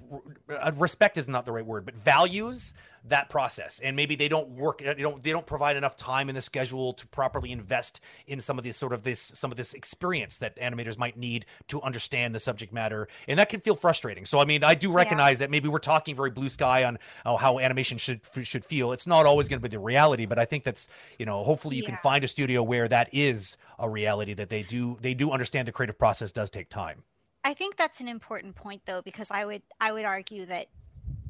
respect 0.77 1.17
is 1.17 1.29
not 1.29 1.45
the 1.45 1.53
right 1.53 1.65
word, 1.65 1.85
but 1.85 1.95
values 1.95 2.75
that 3.05 3.29
process, 3.29 3.81
and 3.83 3.97
maybe 3.97 4.17
they 4.17 4.29
don't 4.29 4.51
work, 4.51 4.83
uh, 4.87 4.95
they 4.95 5.03
don't 5.03 5.23
they 5.23 5.31
don't 5.31 5.47
provide 5.47 5.77
enough 5.77 5.97
time 5.97 6.29
in 6.29 6.35
the 6.35 6.41
schedule 6.41 6.93
to 6.95 7.07
properly 7.09 7.53
invest 7.53 8.01
in 8.27 8.41
some 8.41 8.59
of 8.59 8.65
this 8.65 8.77
sort 8.77 8.93
of 8.93 9.03
this 9.03 9.21
some 9.21 9.51
of 9.51 9.57
this 9.57 9.75
experience 9.75 10.39
that 10.39 10.57
animators 10.57 10.99
might 10.99 11.17
need 11.17 11.47
to 11.69 11.81
understand 11.83 12.35
the 12.35 12.39
subject 12.39 12.73
matter, 12.73 13.09
and 13.29 13.39
that 13.39 13.49
can 13.49 13.61
feel 13.61 13.77
frustrating. 13.77 14.27
So 14.27 14.39
I 14.39 14.45
mean, 14.45 14.65
I 14.65 14.75
do 14.75 14.93
recognize 14.93 15.39
that 15.39 15.51
maybe 15.51 15.69
we're 15.69 15.79
talking 15.79 16.15
very 16.15 16.31
blue 16.31 16.49
sky 16.49 16.85
on 16.85 16.99
uh, 17.25 17.37
how 17.37 17.59
animation 17.59 17.99
should 17.99 18.21
should 18.43 18.65
feel. 18.65 18.93
It's 18.93 19.07
not 19.07 19.27
always 19.27 19.49
going 19.49 19.61
to 19.61 19.69
be 19.69 19.75
the 19.75 19.81
reality, 19.81 20.27
but 20.27 20.39
I 20.39 20.45
think 20.45 20.65
that's 20.65 20.89
you 21.19 21.27
know 21.27 21.43
hopefully 21.45 21.77
you 21.77 21.83
can 21.83 21.97
find 22.03 22.25
a 22.25 22.29
studio 22.29 22.63
where 22.63 22.89
that 22.89 23.09
is 23.13 23.57
a 23.79 23.89
reality 23.89 24.35
that 24.35 24.51
they 24.51 24.63
do 24.63 24.99
they 25.01 25.15
do 25.15 25.31
understand 25.31 25.69
the 25.69 25.73
creative 25.73 25.99
process 25.99 26.33
does 26.33 26.51
take 26.51 26.69
time. 26.69 27.05
I 27.43 27.55
think 27.55 27.77
that's 27.77 28.01
an 28.01 28.09
important 28.09 28.55
point 28.55 28.83
though, 28.87 29.03
because 29.03 29.29
I 29.31 29.45
would 29.45 29.63
I 29.81 29.93
would 29.93 30.05
argue 30.05 30.47
that 30.47 30.69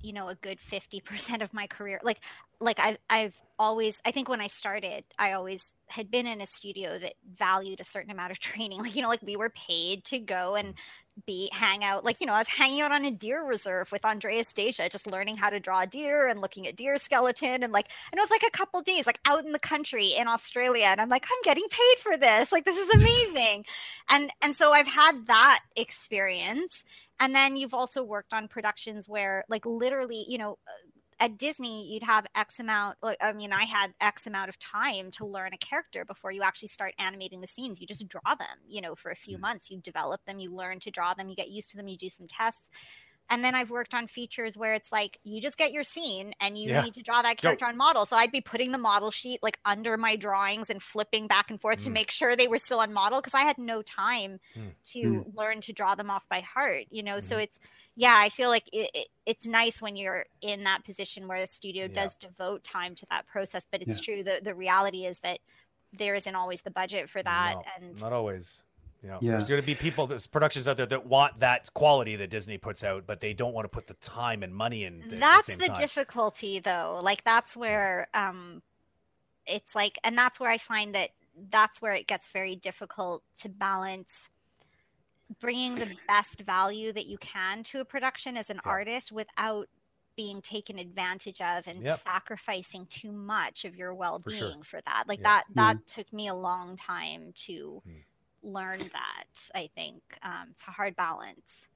you 0.02 0.12
know 0.12 0.28
a 0.28 0.34
good 0.34 0.58
50% 0.58 1.42
of 1.42 1.52
my 1.52 1.66
career. 1.66 2.00
Like 2.02 2.20
like 2.60 2.78
I've 2.78 2.98
I've 3.08 3.40
always 3.58 4.00
I 4.04 4.10
think 4.10 4.28
when 4.28 4.40
I 4.40 4.46
started 4.46 5.04
I 5.18 5.32
always 5.32 5.74
had 5.88 6.10
been 6.10 6.26
in 6.26 6.40
a 6.40 6.46
studio 6.46 6.98
that 6.98 7.14
valued 7.34 7.80
a 7.80 7.84
certain 7.84 8.10
amount 8.10 8.32
of 8.32 8.38
training. 8.40 8.80
Like 8.80 8.94
you 8.96 9.02
know 9.02 9.08
like 9.08 9.22
we 9.22 9.36
were 9.36 9.50
paid 9.50 10.04
to 10.06 10.18
go 10.18 10.56
and 10.56 10.68
mm. 10.68 10.74
Be 11.26 11.48
hang 11.52 11.84
out 11.84 12.04
like 12.04 12.20
you 12.20 12.26
know 12.26 12.32
I 12.32 12.38
was 12.38 12.48
hanging 12.48 12.80
out 12.80 12.92
on 12.92 13.04
a 13.04 13.10
deer 13.10 13.44
reserve 13.44 13.90
with 13.92 14.04
Andreas 14.04 14.52
Deja 14.52 14.88
just 14.88 15.06
learning 15.06 15.36
how 15.36 15.50
to 15.50 15.60
draw 15.60 15.84
deer 15.84 16.26
and 16.26 16.40
looking 16.40 16.66
at 16.66 16.76
deer 16.76 16.98
skeleton 16.98 17.62
and 17.62 17.72
like 17.72 17.90
and 18.12 18.18
it 18.18 18.22
was 18.22 18.30
like 18.30 18.44
a 18.46 18.56
couple 18.56 18.80
days 18.82 19.06
like 19.06 19.20
out 19.24 19.44
in 19.44 19.52
the 19.52 19.58
country 19.58 20.14
in 20.18 20.28
Australia 20.28 20.86
and 20.86 21.00
I'm 21.00 21.08
like 21.08 21.24
I'm 21.24 21.42
getting 21.42 21.66
paid 21.70 21.98
for 21.98 22.16
this. 22.16 22.52
Like 22.52 22.64
this 22.64 22.76
is 22.76 22.90
amazing. 22.94 23.64
And 24.12 24.30
and 24.42 24.56
so 24.56 24.72
I've 24.72 24.88
had 24.88 25.26
that 25.28 25.60
experience. 25.76 26.84
And 27.20 27.34
then 27.34 27.56
you've 27.56 27.74
also 27.74 28.02
worked 28.02 28.32
on 28.32 28.48
productions 28.48 29.08
where 29.08 29.44
like 29.48 29.64
literally 29.64 30.24
you 30.26 30.38
know 30.38 30.58
at 31.20 31.38
disney 31.38 31.92
you'd 31.92 32.02
have 32.02 32.26
x 32.34 32.58
amount 32.58 32.96
like 33.02 33.18
i 33.20 33.32
mean 33.32 33.52
i 33.52 33.64
had 33.64 33.92
x 34.00 34.26
amount 34.26 34.48
of 34.48 34.58
time 34.58 35.10
to 35.10 35.26
learn 35.26 35.52
a 35.52 35.58
character 35.58 36.04
before 36.04 36.32
you 36.32 36.42
actually 36.42 36.68
start 36.68 36.94
animating 36.98 37.40
the 37.40 37.46
scenes. 37.46 37.80
You 37.80 37.86
just 37.86 38.08
draw 38.08 38.34
them 38.34 38.58
you 38.68 38.80
know 38.80 38.94
for 38.94 39.10
a 39.10 39.16
few 39.16 39.36
mm. 39.36 39.42
months. 39.42 39.70
You 39.70 39.80
develop 39.80 40.24
them 40.24 40.38
you 40.38 40.54
learn 40.54 40.80
to 40.80 40.90
draw 40.90 41.14
them 41.14 41.28
you 41.28 41.36
get 41.36 41.50
used 41.50 41.70
to 41.70 41.76
them 41.76 41.88
you 41.88 41.96
do 41.96 42.08
some 42.08 42.26
tests 42.26 42.70
and 43.30 43.42
then 43.44 43.54
I've 43.54 43.70
worked 43.70 43.94
on 43.94 44.06
features 44.08 44.58
where 44.58 44.74
it's 44.74 44.90
like 44.92 45.18
you 45.22 45.40
just 45.40 45.56
get 45.56 45.72
your 45.72 45.84
scene 45.84 46.34
and 46.40 46.58
you 46.58 46.70
Yeah. 46.70 46.82
need 46.82 46.94
to 46.94 47.02
draw 47.02 47.22
that 47.22 47.36
character 47.38 47.64
on 47.64 47.76
model. 47.76 48.04
So 48.04 48.16
I'd 48.16 48.32
be 48.32 48.40
putting 48.40 48.72
the 48.72 48.78
model 48.78 49.10
sheet 49.10 49.40
like 49.42 49.58
under 49.64 49.96
my 49.96 50.16
drawings 50.16 50.68
and 50.68 50.82
flipping 50.82 51.26
back 51.28 51.50
and 51.50 51.60
forth 51.60 51.78
to 51.84 51.90
Mm. 51.90 51.94
make 51.94 52.10
sure 52.10 52.34
they 52.36 52.48
were 52.48 52.58
still 52.58 52.80
on 52.80 52.92
model 52.92 53.20
because 53.20 53.34
I 53.34 53.42
had 53.42 53.56
no 53.56 53.82
time 53.82 54.40
Mm. 54.54 54.74
to 54.92 55.32
learn 55.34 55.60
to 55.62 55.72
draw 55.72 55.94
them 55.94 56.10
off 56.10 56.28
by 56.28 56.40
heart. 56.40 56.86
You 56.90 57.02
know, 57.04 57.20
so 57.20 57.36
Mhm. 57.36 57.42
it's 57.44 57.58
yeah, 57.96 58.14
I 58.16 58.30
feel 58.30 58.48
like 58.48 58.68
it, 58.72 58.90
it, 58.94 59.08
it's 59.26 59.46
nice 59.46 59.80
when 59.82 59.94
you're 59.94 60.26
in 60.40 60.64
that 60.64 60.84
position 60.84 61.28
where 61.28 61.40
the 61.40 61.46
studio 61.46 61.84
Yeah. 61.86 61.92
does 62.02 62.16
devote 62.16 62.64
time 62.64 62.94
to 62.96 63.06
that 63.10 63.26
process. 63.26 63.64
But 63.70 63.82
it's 63.82 64.00
true 64.00 64.22
the 64.24 64.40
the 64.42 64.54
reality 64.54 65.06
is 65.06 65.20
that 65.20 65.40
there 65.92 66.14
isn't 66.14 66.34
always 66.36 66.62
the 66.62 66.70
budget 66.70 67.10
for 67.10 67.22
that, 67.22 67.54
No, 67.56 67.64
and 67.76 68.00
not 68.00 68.12
always. 68.12 68.62
You 69.02 69.08
know, 69.08 69.18
Yeah. 69.22 69.30
there's 69.32 69.48
going 69.48 69.60
to 69.60 69.66
be 69.66 69.74
people, 69.74 70.06
there's 70.06 70.26
productions 70.26 70.68
out 70.68 70.76
there 70.76 70.86
that 70.86 71.06
want 71.06 71.38
that 71.40 71.72
quality 71.72 72.16
that 72.16 72.28
Disney 72.28 72.58
puts 72.58 72.84
out, 72.84 73.06
but 73.06 73.20
they 73.20 73.32
don't 73.32 73.54
want 73.54 73.64
to 73.64 73.68
put 73.70 73.86
the 73.86 73.94
time 73.94 74.42
and 74.42 74.54
money 74.54 74.84
in. 74.84 75.02
at 75.02 75.08
the 75.10 75.16
that's 75.16 75.46
same 75.46 75.58
the 75.58 75.68
time. 75.68 75.80
difficulty 75.80 76.58
though 76.60 77.00
like 77.02 77.24
that's 77.24 77.56
where 77.56 78.08
um 78.14 78.62
it's 79.46 79.74
like 79.74 79.98
and 80.04 80.16
that's 80.18 80.38
where 80.38 80.50
i 80.50 80.58
find 80.58 80.94
that 80.94 81.10
that's 81.48 81.80
where 81.80 81.94
it 81.94 82.06
gets 82.06 82.28
very 82.30 82.54
difficult 82.54 83.22
to 83.38 83.48
balance 83.48 84.28
bringing 85.38 85.76
the 85.76 85.96
best 86.06 86.40
value 86.40 86.92
that 86.92 87.06
you 87.06 87.16
can 87.18 87.62
to 87.62 87.80
a 87.80 87.84
production 87.84 88.36
as 88.36 88.50
an 88.50 88.60
Yeah. 88.64 88.70
artist 88.70 89.12
without 89.12 89.68
being 90.16 90.42
taken 90.42 90.78
advantage 90.78 91.40
of 91.40 91.66
and 91.66 91.82
Yep. 91.84 92.00
sacrificing 92.00 92.84
too 92.86 93.12
much 93.12 93.64
of 93.64 93.74
your 93.76 93.94
well-being 93.94 94.62
for, 94.62 94.76
sure. 94.78 94.80
that 94.86 95.04
like 95.08 95.20
Yeah. 95.20 95.22
that 95.24 95.44
that 95.54 95.86
took 95.88 96.12
me 96.12 96.28
a 96.28 96.34
long 96.34 96.76
time 96.76 97.32
to 97.46 97.80
Mm. 97.88 98.02
Learn 98.42 98.78
that 98.78 99.50
i 99.54 99.68
think 99.74 100.02
um, 100.22 100.48
it's 100.50 100.64
a 100.66 100.70
hard 100.70 100.94
balance 100.96 101.66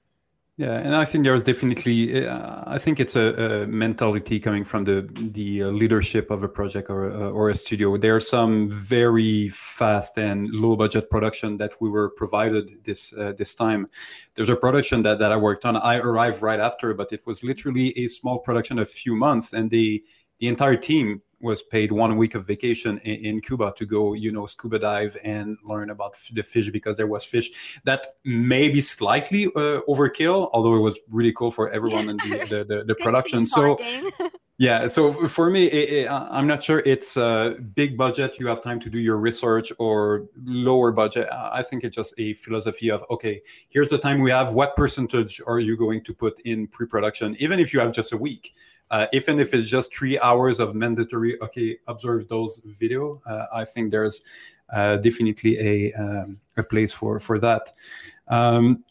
Yeah, 0.56 0.74
and 0.74 0.94
I 0.94 1.04
think 1.04 1.24
there's 1.24 1.42
definitely. 1.42 2.28
Uh, 2.28 2.62
I 2.64 2.78
think 2.78 3.00
it's 3.00 3.16
a, 3.16 3.62
a 3.62 3.66
mentality 3.66 4.38
coming 4.38 4.64
from 4.64 4.84
the 4.84 5.08
the 5.32 5.64
uh, 5.64 5.66
leadership 5.70 6.30
of 6.30 6.44
a 6.44 6.48
project 6.48 6.90
or 6.90 7.10
uh, 7.10 7.30
or 7.30 7.50
a 7.50 7.56
studio. 7.56 7.96
There 7.96 8.14
are 8.14 8.20
some 8.20 8.70
very 8.70 9.48
fast 9.48 10.16
and 10.16 10.48
low 10.50 10.76
budget 10.76 11.10
production 11.10 11.56
that 11.56 11.72
we 11.80 11.90
were 11.90 12.10
provided 12.10 12.84
this 12.84 13.12
uh, 13.14 13.32
this 13.36 13.52
time. 13.52 13.88
There's 14.36 14.48
a 14.48 14.54
production 14.54 15.02
that, 15.02 15.18
that 15.18 15.32
I 15.32 15.36
worked 15.36 15.64
on. 15.64 15.76
I 15.76 15.96
arrived 15.96 16.40
right 16.40 16.60
after, 16.60 16.94
but 16.94 17.12
it 17.12 17.26
was 17.26 17.42
literally 17.42 17.92
a 17.98 18.06
small 18.06 18.38
production, 18.38 18.78
a 18.78 18.86
few 18.86 19.16
months, 19.16 19.54
and 19.54 19.70
the 19.70 20.04
the 20.38 20.46
entire 20.46 20.76
team 20.76 21.20
was 21.44 21.62
paid 21.62 21.92
one 21.92 22.16
week 22.16 22.34
of 22.34 22.46
vacation 22.46 22.98
in, 23.04 23.24
in 23.24 23.40
Cuba 23.40 23.72
to 23.76 23.84
go, 23.86 24.14
you 24.14 24.32
know, 24.32 24.46
scuba 24.46 24.78
dive 24.78 25.16
and 25.22 25.56
learn 25.62 25.90
about 25.90 26.16
the 26.32 26.42
fish 26.42 26.70
because 26.70 26.96
there 26.96 27.06
was 27.06 27.22
fish. 27.22 27.80
That 27.84 28.06
may 28.24 28.70
be 28.70 28.80
slightly 28.80 29.46
uh, 29.48 29.82
overkill, 29.86 30.50
although 30.52 30.74
it 30.74 30.80
was 30.80 30.98
really 31.10 31.32
cool 31.32 31.50
for 31.50 31.70
everyone 31.70 32.08
in 32.08 32.16
the 32.16 32.46
the, 32.50 32.64
the, 32.64 32.84
the 32.84 32.94
production. 32.96 33.44
So 33.46 33.78
yeah, 34.58 34.86
so 34.86 35.12
for 35.28 35.50
me, 35.50 35.66
it, 35.66 36.04
it, 36.04 36.10
I'm 36.10 36.46
not 36.46 36.62
sure 36.62 36.82
it's 36.86 37.16
a 37.16 37.56
big 37.74 37.96
budget. 37.96 38.38
You 38.40 38.46
have 38.48 38.62
time 38.62 38.80
to 38.80 38.90
do 38.90 38.98
your 38.98 39.18
research 39.18 39.70
or 39.78 40.26
lower 40.44 40.90
budget. 40.92 41.28
I 41.30 41.60
I 41.60 41.62
think 41.62 41.84
it's 41.84 41.96
just 41.96 42.14
a 42.18 42.34
philosophy 42.34 42.90
of 42.90 43.04
okay, 43.10 43.42
here's 43.68 43.90
the 43.90 43.98
time 43.98 44.20
we 44.20 44.30
have. 44.30 44.54
What 44.54 44.74
percentage 44.76 45.40
are 45.46 45.60
you 45.60 45.76
going 45.76 46.02
to 46.04 46.14
put 46.14 46.40
in 46.40 46.68
pre-production, 46.68 47.36
even 47.38 47.60
if 47.60 47.72
you 47.72 47.80
have 47.80 47.92
just 47.92 48.12
a 48.12 48.16
week? 48.16 48.54
Uh, 48.90 49.06
even 49.12 49.40
if 49.40 49.54
it's 49.54 49.68
just 49.68 49.94
three 49.94 50.18
hours 50.20 50.60
of 50.60 50.74
mandatory, 50.74 51.40
okay, 51.40 51.78
observe 51.88 52.28
those 52.28 52.60
video. 52.64 53.20
Uh, 53.26 53.46
I 53.52 53.64
think 53.64 53.90
there's 53.90 54.22
uh, 54.72 54.96
definitely 54.96 55.58
a 55.58 55.92
um, 55.94 56.40
a 56.56 56.62
place 56.62 56.92
for 56.92 57.18
for 57.18 57.38
that. 57.38 57.72
Um, 58.28 58.84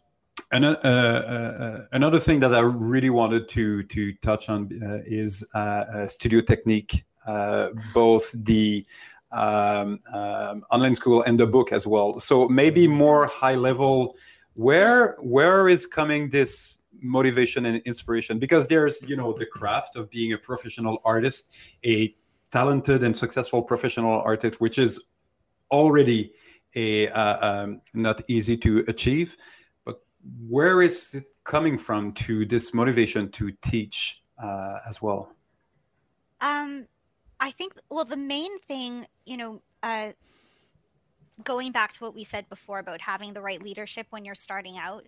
and, 0.51 0.65
uh, 0.65 0.69
uh, 0.69 1.85
another 1.91 2.19
thing 2.19 2.39
that 2.41 2.53
I 2.53 2.59
really 2.59 3.09
wanted 3.09 3.49
to 3.49 3.83
to 3.83 4.13
touch 4.21 4.49
on 4.49 4.69
uh, 4.83 4.99
is 5.05 5.43
uh, 5.53 5.57
uh, 5.57 6.07
studio 6.07 6.41
technique, 6.41 7.05
uh, 7.25 7.69
both 7.93 8.31
the 8.33 8.85
um, 9.31 9.99
um, 10.13 10.63
online 10.69 10.95
school 10.95 11.23
and 11.23 11.39
the 11.39 11.47
book 11.47 11.71
as 11.71 11.87
well. 11.87 12.19
So 12.19 12.47
maybe 12.47 12.87
more 12.87 13.25
high 13.27 13.55
level. 13.55 14.15
Where 14.55 15.17
where 15.19 15.67
is 15.67 15.85
coming 15.87 16.29
this 16.29 16.75
motivation 17.04 17.66
and 17.66 17.78
inspiration? 17.86 18.39
Because 18.39 18.68
there's 18.68 19.01
you 19.01 19.16
know 19.16 19.34
the 19.34 19.45
craft 19.45 19.95
of 19.95 20.10
being 20.10 20.34
a 20.34 20.38
professional 20.38 20.99
artist, 21.06 21.49
a 21.86 22.16
talented 22.51 23.04
and 23.04 23.16
successful 23.16 23.62
professional 23.62 24.22
artist, 24.22 24.62
which 24.62 24.78
is 24.78 25.04
already 25.72 26.32
a 26.76 27.10
uh, 27.10 27.64
um, 27.64 27.82
not 27.93 28.22
easy 28.28 28.58
to 28.58 28.84
achieve 28.88 29.38
But 29.86 30.01
where 30.47 30.82
is 30.82 31.14
it 31.14 31.26
coming 31.43 31.78
from 31.78 32.14
to 32.14 32.45
this 32.45 32.74
motivation 32.74 33.32
to 33.32 33.51
teach 33.62 34.22
uh, 34.41 34.78
as 34.88 35.01
well? 35.01 35.36
Um, 36.41 36.88
I 37.39 37.51
think 37.51 37.74
well 37.89 38.06
the 38.06 38.18
main 38.18 38.60
thing, 38.60 39.06
you 39.26 39.38
know, 39.38 39.62
uh 39.82 40.12
going 41.43 41.72
back 41.72 41.91
to 41.93 42.04
what 42.04 42.14
we 42.14 42.24
said 42.24 42.47
before 42.47 42.80
about 42.80 43.01
having 43.01 43.34
the 43.34 43.41
right 43.41 43.62
leadership 43.62 44.06
when 44.12 44.24
you're 44.24 44.36
starting 44.36 44.78
out, 44.78 45.06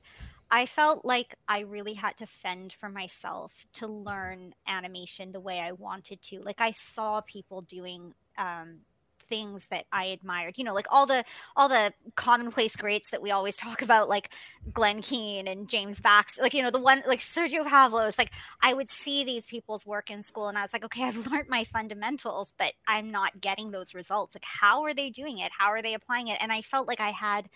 I 0.52 0.66
felt 0.66 1.06
like 1.06 1.36
I 1.48 1.62
really 1.62 1.94
had 1.94 2.18
to 2.18 2.28
fend 2.28 2.74
for 2.74 2.90
myself 2.90 3.52
to 3.74 3.88
learn 3.88 4.54
animation 4.68 5.32
the 5.32 5.40
way 5.40 5.60
I 5.60 5.72
wanted 5.72 6.22
to. 6.24 6.42
Like 6.42 6.62
I 6.62 6.72
saw 6.72 7.22
people 7.22 7.62
doing 7.62 8.14
um 8.38 8.82
things 9.28 9.68
that 9.68 9.86
I 9.92 10.06
admired. 10.06 10.58
You 10.58 10.64
know, 10.64 10.74
like 10.74 10.88
all 10.90 11.06
the 11.06 11.24
all 11.56 11.70
the 11.70 11.94
commonplace 12.16 12.76
greats 12.76 13.10
that 13.12 13.22
we 13.22 13.32
always 13.32 13.58
talk 13.58 13.82
about, 13.82 14.10
like 14.10 14.34
Glen 14.74 15.02
Keane 15.02 15.48
and 15.48 15.68
James 15.68 16.00
Baxter, 16.00 16.42
like 16.42 16.54
you 16.54 16.64
know 16.64 16.72
the 16.72 16.80
one 16.80 17.02
like 17.08 17.20
Sergio 17.20 17.66
Pablos. 17.68 18.18
Like 18.18 18.32
I 18.62 18.74
would 18.74 18.90
see 18.90 19.24
these 19.24 19.46
people's 19.46 19.86
work 19.86 20.10
in 20.10 20.22
school, 20.22 20.48
and 20.48 20.58
I 20.58 20.62
was 20.62 20.74
like, 20.74 20.86
okay, 20.86 21.04
I've 21.06 21.28
learned 21.28 21.50
my 21.50 21.64
fundamentals, 21.64 22.54
but 22.58 22.74
I'm 22.88 23.12
not 23.12 23.42
getting 23.42 23.72
those 23.72 23.94
results. 23.94 24.36
Like, 24.36 24.46
how 24.46 24.84
are 24.84 24.94
they 24.94 25.10
doing 25.10 25.40
it? 25.40 25.52
How 25.58 25.68
are 25.68 25.82
they 25.82 25.94
applying 25.94 26.28
it? 26.28 26.38
And 26.42 26.52
I 26.52 26.62
felt 26.62 26.88
like 26.88 27.02
I 27.02 27.10
had 27.10 27.50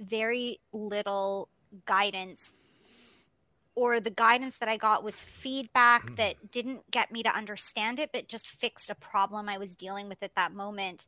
very 0.00 0.60
little 0.72 1.48
guidance 1.84 2.52
or 3.76 4.00
the 4.00 4.10
guidance 4.10 4.56
that 4.56 4.70
I 4.70 4.78
got 4.78 5.04
was 5.04 5.14
feedback 5.14 6.10
mm. 6.10 6.16
that 6.16 6.50
didn't 6.50 6.90
get 6.90 7.12
me 7.12 7.22
to 7.22 7.28
understand 7.28 7.98
it, 7.98 8.10
but 8.12 8.26
just 8.26 8.48
fixed 8.48 8.88
a 8.90 8.94
problem 8.94 9.48
I 9.48 9.58
was 9.58 9.74
dealing 9.74 10.08
with 10.08 10.22
at 10.22 10.34
that 10.34 10.52
moment. 10.52 11.06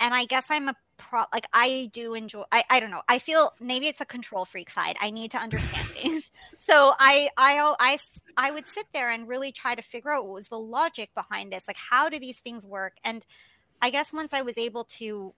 And 0.00 0.14
I 0.14 0.24
guess 0.24 0.46
I'm 0.50 0.68
a 0.68 0.76
pro 0.96 1.24
like 1.32 1.46
I 1.52 1.90
do 1.92 2.14
enjoy 2.14 2.44
I, 2.52 2.62
I 2.70 2.80
don't 2.80 2.90
know. 2.90 3.02
I 3.08 3.18
feel 3.18 3.52
maybe 3.60 3.86
it's 3.86 4.00
a 4.00 4.04
control 4.04 4.44
freak 4.44 4.70
side. 4.70 4.96
I 5.00 5.10
need 5.10 5.32
to 5.32 5.38
understand 5.38 5.86
things. 5.88 6.30
So 6.56 6.92
I 6.98 7.28
I 7.36 7.74
I 7.80 7.98
I 8.36 8.50
would 8.52 8.66
sit 8.66 8.86
there 8.92 9.10
and 9.10 9.28
really 9.28 9.50
try 9.50 9.74
to 9.74 9.82
figure 9.82 10.10
out 10.10 10.24
what 10.24 10.34
was 10.34 10.48
the 10.48 10.58
logic 10.58 11.10
behind 11.14 11.52
this. 11.52 11.66
Like 11.66 11.76
how 11.76 12.08
do 12.08 12.18
these 12.18 12.38
things 12.38 12.64
work? 12.64 12.94
And 13.02 13.24
I 13.82 13.90
guess 13.90 14.12
once 14.12 14.32
I 14.32 14.42
was 14.42 14.56
able 14.56 14.84
to 14.84 15.34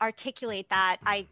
articulate 0.00 0.70
that, 0.70 0.96
I 1.04 1.26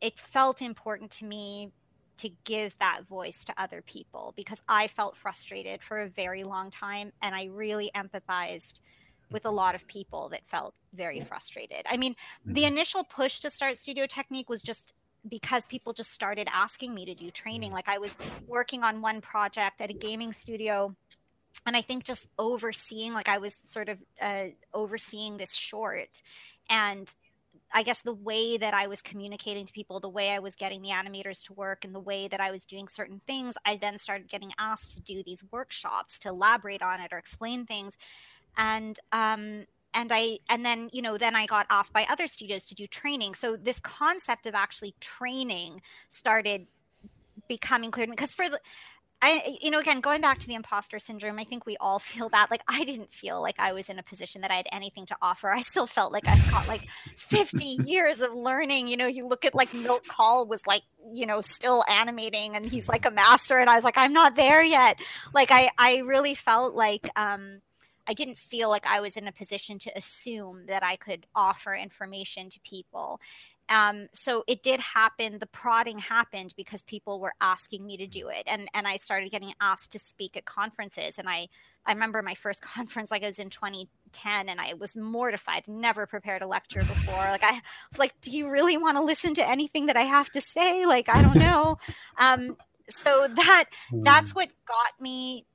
it 0.00 0.18
felt 0.18 0.62
important 0.62 1.10
to 1.12 1.24
me 1.24 1.72
to 2.18 2.30
give 2.44 2.76
that 2.78 3.02
voice 3.08 3.44
to 3.44 3.54
other 3.56 3.82
people 3.82 4.32
because 4.36 4.62
I 4.68 4.88
felt 4.88 5.16
frustrated 5.16 5.82
for 5.82 6.00
a 6.00 6.08
very 6.08 6.44
long 6.44 6.70
time 6.70 7.12
and 7.22 7.34
I 7.34 7.44
really 7.44 7.90
empathized 7.94 8.80
with 9.30 9.44
a 9.44 9.50
lot 9.50 9.74
of 9.74 9.86
people 9.86 10.28
that 10.30 10.46
felt 10.46 10.74
very 10.94 11.20
frustrated. 11.20 11.82
I 11.88 11.96
mean, 11.96 12.16
the 12.44 12.62
mm-hmm. 12.62 12.72
initial 12.72 13.04
push 13.04 13.40
to 13.40 13.50
start 13.50 13.76
Studio 13.76 14.06
Technique 14.06 14.48
was 14.48 14.62
just 14.62 14.94
because 15.28 15.66
people 15.66 15.92
just 15.92 16.12
started 16.12 16.48
asking 16.52 16.94
me 16.94 17.04
to 17.04 17.14
do 17.14 17.30
training. 17.30 17.70
Mm. 17.70 17.74
Like 17.74 17.88
I 17.88 17.98
was 17.98 18.16
working 18.46 18.82
on 18.82 19.00
one 19.00 19.20
project 19.20 19.80
at 19.80 19.90
a 19.90 19.94
gaming 19.94 20.32
studio 20.32 20.94
and 21.66 21.76
I 21.76 21.82
think 21.82 22.04
just 22.04 22.28
overseeing 22.38 23.12
like 23.12 23.28
I 23.28 23.38
was 23.38 23.54
sort 23.54 23.88
of 23.88 24.02
uh, 24.20 24.44
overseeing 24.72 25.36
this 25.36 25.54
short 25.54 26.22
and 26.70 27.12
I 27.72 27.82
guess 27.82 28.02
the 28.02 28.14
way 28.14 28.56
that 28.56 28.74
I 28.74 28.86
was 28.86 29.02
communicating 29.02 29.66
to 29.66 29.72
people, 29.72 30.00
the 30.00 30.08
way 30.08 30.30
I 30.30 30.38
was 30.38 30.54
getting 30.54 30.82
the 30.82 30.88
animators 30.88 31.42
to 31.44 31.52
work, 31.52 31.84
and 31.84 31.94
the 31.94 32.00
way 32.00 32.28
that 32.28 32.40
I 32.40 32.50
was 32.50 32.64
doing 32.64 32.88
certain 32.88 33.20
things, 33.26 33.56
I 33.64 33.76
then 33.76 33.98
started 33.98 34.28
getting 34.28 34.52
asked 34.58 34.92
to 34.92 35.00
do 35.00 35.22
these 35.22 35.42
workshops 35.50 36.18
to 36.20 36.28
elaborate 36.30 36.82
on 36.82 37.00
it 37.00 37.12
or 37.12 37.18
explain 37.18 37.66
things, 37.66 37.96
and 38.56 38.98
um, 39.12 39.66
and 39.94 40.10
I 40.12 40.38
and 40.48 40.64
then 40.64 40.90
you 40.92 41.02
know 41.02 41.18
then 41.18 41.36
I 41.36 41.46
got 41.46 41.66
asked 41.70 41.92
by 41.92 42.06
other 42.08 42.26
studios 42.26 42.64
to 42.66 42.74
do 42.74 42.86
training. 42.86 43.34
So 43.34 43.56
this 43.56 43.80
concept 43.80 44.46
of 44.46 44.54
actually 44.54 44.94
training 45.00 45.82
started 46.08 46.66
becoming 47.48 47.90
clear 47.90 48.06
because 48.06 48.32
for 48.32 48.48
the 48.48 48.60
I, 49.20 49.58
you 49.60 49.70
know, 49.70 49.80
again, 49.80 50.00
going 50.00 50.20
back 50.20 50.38
to 50.38 50.46
the 50.46 50.54
imposter 50.54 50.98
syndrome, 50.98 51.38
I 51.38 51.44
think 51.44 51.66
we 51.66 51.76
all 51.78 51.98
feel 51.98 52.28
that. 52.30 52.50
Like, 52.50 52.62
I 52.68 52.84
didn't 52.84 53.12
feel 53.12 53.42
like 53.42 53.58
I 53.58 53.72
was 53.72 53.88
in 53.88 53.98
a 53.98 54.02
position 54.02 54.42
that 54.42 54.50
I 54.50 54.54
had 54.54 54.68
anything 54.72 55.06
to 55.06 55.16
offer. 55.20 55.50
I 55.50 55.60
still 55.62 55.86
felt 55.86 56.12
like 56.12 56.26
I've 56.26 56.50
got 56.50 56.68
like 56.68 56.82
50 57.16 57.64
years 57.84 58.20
of 58.20 58.32
learning. 58.32 58.88
You 58.88 58.96
know, 58.96 59.06
you 59.06 59.26
look 59.26 59.44
at 59.44 59.54
like 59.54 59.72
Milt 59.74 60.06
Kahl 60.06 60.46
was 60.46 60.66
like, 60.66 60.82
you 61.12 61.26
know, 61.26 61.40
still 61.40 61.84
animating 61.90 62.54
and 62.54 62.64
he's 62.64 62.88
like 62.88 63.06
a 63.06 63.10
master. 63.10 63.58
And 63.58 63.68
I 63.68 63.74
was 63.74 63.84
like, 63.84 63.98
I'm 63.98 64.12
not 64.12 64.36
there 64.36 64.62
yet. 64.62 65.00
Like, 65.34 65.50
I, 65.50 65.70
I 65.78 65.98
really 65.98 66.34
felt 66.34 66.74
like, 66.74 67.08
um, 67.16 67.60
I 68.08 68.14
didn't 68.14 68.38
feel 68.38 68.70
like 68.70 68.86
I 68.86 69.00
was 69.00 69.18
in 69.18 69.28
a 69.28 69.32
position 69.32 69.78
to 69.80 69.92
assume 69.94 70.64
that 70.66 70.82
I 70.82 70.96
could 70.96 71.26
offer 71.34 71.74
information 71.74 72.48
to 72.48 72.58
people. 72.60 73.20
Um, 73.68 74.08
so 74.12 74.44
it 74.46 74.62
did 74.62 74.80
happen. 74.80 75.38
The 75.38 75.46
prodding 75.46 75.98
happened 75.98 76.54
because 76.56 76.82
people 76.82 77.20
were 77.20 77.34
asking 77.40 77.86
me 77.86 77.96
to 77.98 78.06
do 78.06 78.28
it, 78.28 78.44
and 78.46 78.68
and 78.74 78.86
I 78.86 78.96
started 78.96 79.30
getting 79.30 79.52
asked 79.60 79.92
to 79.92 79.98
speak 79.98 80.36
at 80.36 80.44
conferences. 80.44 81.18
And 81.18 81.28
I 81.28 81.48
I 81.86 81.92
remember 81.92 82.22
my 82.22 82.34
first 82.34 82.62
conference, 82.74 83.10
like 83.10 83.22
I 83.22 83.26
was 83.26 83.38
in 83.38 83.50
2010, 83.50 84.48
and 84.48 84.60
I 84.60 84.74
was 84.74 84.96
mortified. 84.96 85.68
Never 85.68 86.06
prepared 86.06 86.42
a 86.42 86.46
lecture 86.46 86.80
before. 86.80 87.14
Like 87.14 87.44
I 87.44 87.60
was 87.90 87.98
like, 87.98 88.18
do 88.20 88.30
you 88.30 88.50
really 88.50 88.76
want 88.76 88.96
to 88.96 89.02
listen 89.02 89.34
to 89.34 89.48
anything 89.48 89.86
that 89.86 89.96
I 89.96 90.02
have 90.02 90.30
to 90.30 90.40
say? 90.40 90.86
Like 90.86 91.08
I 91.08 91.22
don't 91.22 91.36
know. 91.36 91.78
Um, 92.20 92.56
so 92.90 93.28
that 93.28 93.64
that's 93.92 94.32
hmm. 94.32 94.36
what 94.36 94.48
got 94.66 95.00
me 95.00 95.46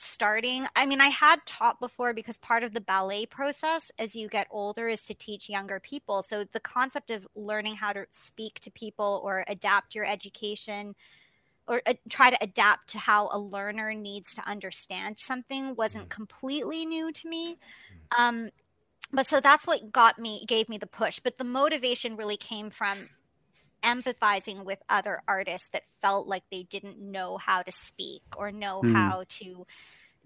starting. 0.00 0.66
I 0.74 0.86
mean, 0.86 1.00
I 1.00 1.08
had 1.08 1.44
taught 1.46 1.80
before 1.80 2.12
because 2.12 2.38
part 2.38 2.62
of 2.62 2.72
the 2.72 2.80
ballet 2.80 3.26
process 3.26 3.90
as 3.98 4.16
you 4.16 4.28
get 4.28 4.46
older 4.50 4.88
is 4.88 5.04
to 5.06 5.14
teach 5.14 5.48
younger 5.48 5.80
people. 5.80 6.22
So 6.22 6.44
the 6.44 6.60
concept 6.60 7.10
of 7.10 7.26
learning 7.34 7.76
how 7.76 7.92
to 7.92 8.06
speak 8.10 8.60
to 8.60 8.70
people 8.70 9.20
or 9.24 9.44
adapt 9.48 9.94
your 9.94 10.04
education 10.04 10.94
or 11.66 11.82
uh, 11.86 11.94
try 12.08 12.30
to 12.30 12.38
adapt 12.40 12.90
to 12.90 12.98
how 12.98 13.28
a 13.32 13.38
learner 13.38 13.94
needs 13.94 14.34
to 14.34 14.48
understand 14.48 15.18
something 15.18 15.74
wasn't 15.76 16.06
mm. 16.06 16.10
completely 16.10 16.86
new 16.86 17.12
to 17.12 17.28
me. 17.28 17.56
Mm. 18.12 18.20
Um, 18.20 18.50
but 19.12 19.26
so 19.26 19.40
that's 19.40 19.66
what 19.66 19.92
got 19.92 20.18
me 20.18 20.44
gave 20.46 20.68
me 20.68 20.78
the 20.78 20.86
push 20.86 21.18
but 21.18 21.36
the 21.36 21.42
motivation 21.42 22.16
really 22.16 22.36
came 22.36 22.70
from 22.70 22.96
empathizing 23.82 24.64
with 24.64 24.82
other 24.88 25.22
artists 25.26 25.68
that 25.72 25.82
felt 26.00 26.26
like 26.26 26.44
they 26.50 26.62
didn't 26.62 26.98
know 26.98 27.36
how 27.36 27.62
to 27.62 27.72
speak 27.72 28.22
or 28.36 28.50
know 28.50 28.82
mm. 28.82 28.92
how 28.92 29.24
to 29.28 29.66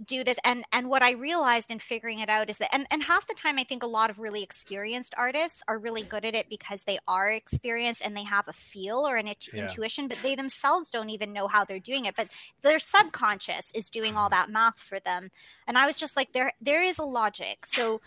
do 0.04 0.24
this 0.24 0.36
and 0.44 0.64
and 0.72 0.88
what 0.88 1.02
i 1.02 1.12
realized 1.12 1.70
in 1.70 1.78
figuring 1.78 2.18
it 2.18 2.28
out 2.28 2.50
is 2.50 2.58
that 2.58 2.68
and, 2.74 2.84
and 2.90 3.02
half 3.04 3.26
the 3.28 3.34
time 3.34 3.58
i 3.58 3.64
think 3.64 3.82
a 3.82 3.86
lot 3.86 4.10
of 4.10 4.18
really 4.18 4.42
experienced 4.42 5.14
artists 5.16 5.62
are 5.68 5.78
really 5.78 6.02
good 6.02 6.24
at 6.24 6.34
it 6.34 6.48
because 6.48 6.82
they 6.82 6.98
are 7.06 7.30
experienced 7.30 8.02
and 8.04 8.16
they 8.16 8.24
have 8.24 8.48
a 8.48 8.52
feel 8.52 9.06
or 9.06 9.16
an 9.16 9.28
it- 9.28 9.48
yeah. 9.52 9.62
intuition 9.62 10.08
but 10.08 10.18
they 10.22 10.34
themselves 10.34 10.90
don't 10.90 11.10
even 11.10 11.32
know 11.32 11.46
how 11.46 11.64
they're 11.64 11.78
doing 11.78 12.06
it 12.06 12.16
but 12.16 12.28
their 12.62 12.80
subconscious 12.80 13.70
is 13.72 13.88
doing 13.88 14.16
all 14.16 14.28
mm. 14.28 14.32
that 14.32 14.50
math 14.50 14.78
for 14.78 14.98
them 14.98 15.30
and 15.68 15.78
i 15.78 15.86
was 15.86 15.96
just 15.96 16.16
like 16.16 16.32
there 16.32 16.52
there 16.60 16.82
is 16.82 16.98
a 16.98 17.04
logic 17.04 17.64
so 17.64 18.00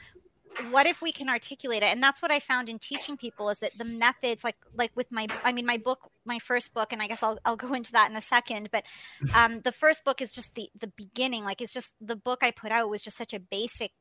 what 0.72 0.86
if 0.86 1.02
we 1.02 1.12
can 1.12 1.30
articulate 1.30 1.84
it? 1.84 1.88
And 1.88 2.02
that's 2.02 2.22
what 2.22 2.32
i 2.32 2.40
found 2.40 2.70
in 2.70 2.80
teaching 2.80 3.18
people 3.18 3.50
is 3.50 3.60
that 3.60 3.78
the 3.78 3.86
methods 3.86 4.44
like 4.44 4.56
like 4.76 4.92
with 4.96 5.12
my 5.12 5.28
i 5.44 5.52
mean 5.52 5.66
my 5.66 5.78
book 5.78 6.10
my 6.26 6.40
first 6.40 6.74
book 6.74 6.92
and 6.94 7.02
i 7.02 7.08
guess 7.08 7.24
i'll, 7.24 7.40
I'll 7.46 7.56
go 7.56 7.74
into 7.74 7.92
that 7.94 8.10
in 8.10 8.16
a 8.16 8.22
second 8.22 8.70
but 8.72 8.86
um 9.36 9.62
the 9.62 9.72
first 9.72 10.04
book 10.06 10.22
is 10.22 10.32
just 10.32 10.56
the 10.56 10.70
the 10.80 10.88
beginning. 10.88 11.44
Like 11.44 11.62
it's 11.62 11.74
just 11.74 11.94
the 12.02 12.16
book 12.16 12.40
i 12.42 12.52
put 12.52 12.72
out 12.72 12.90
was 12.90 13.02
just 13.02 13.18
such 13.18 13.34
a 13.34 13.40
basic 13.40 13.92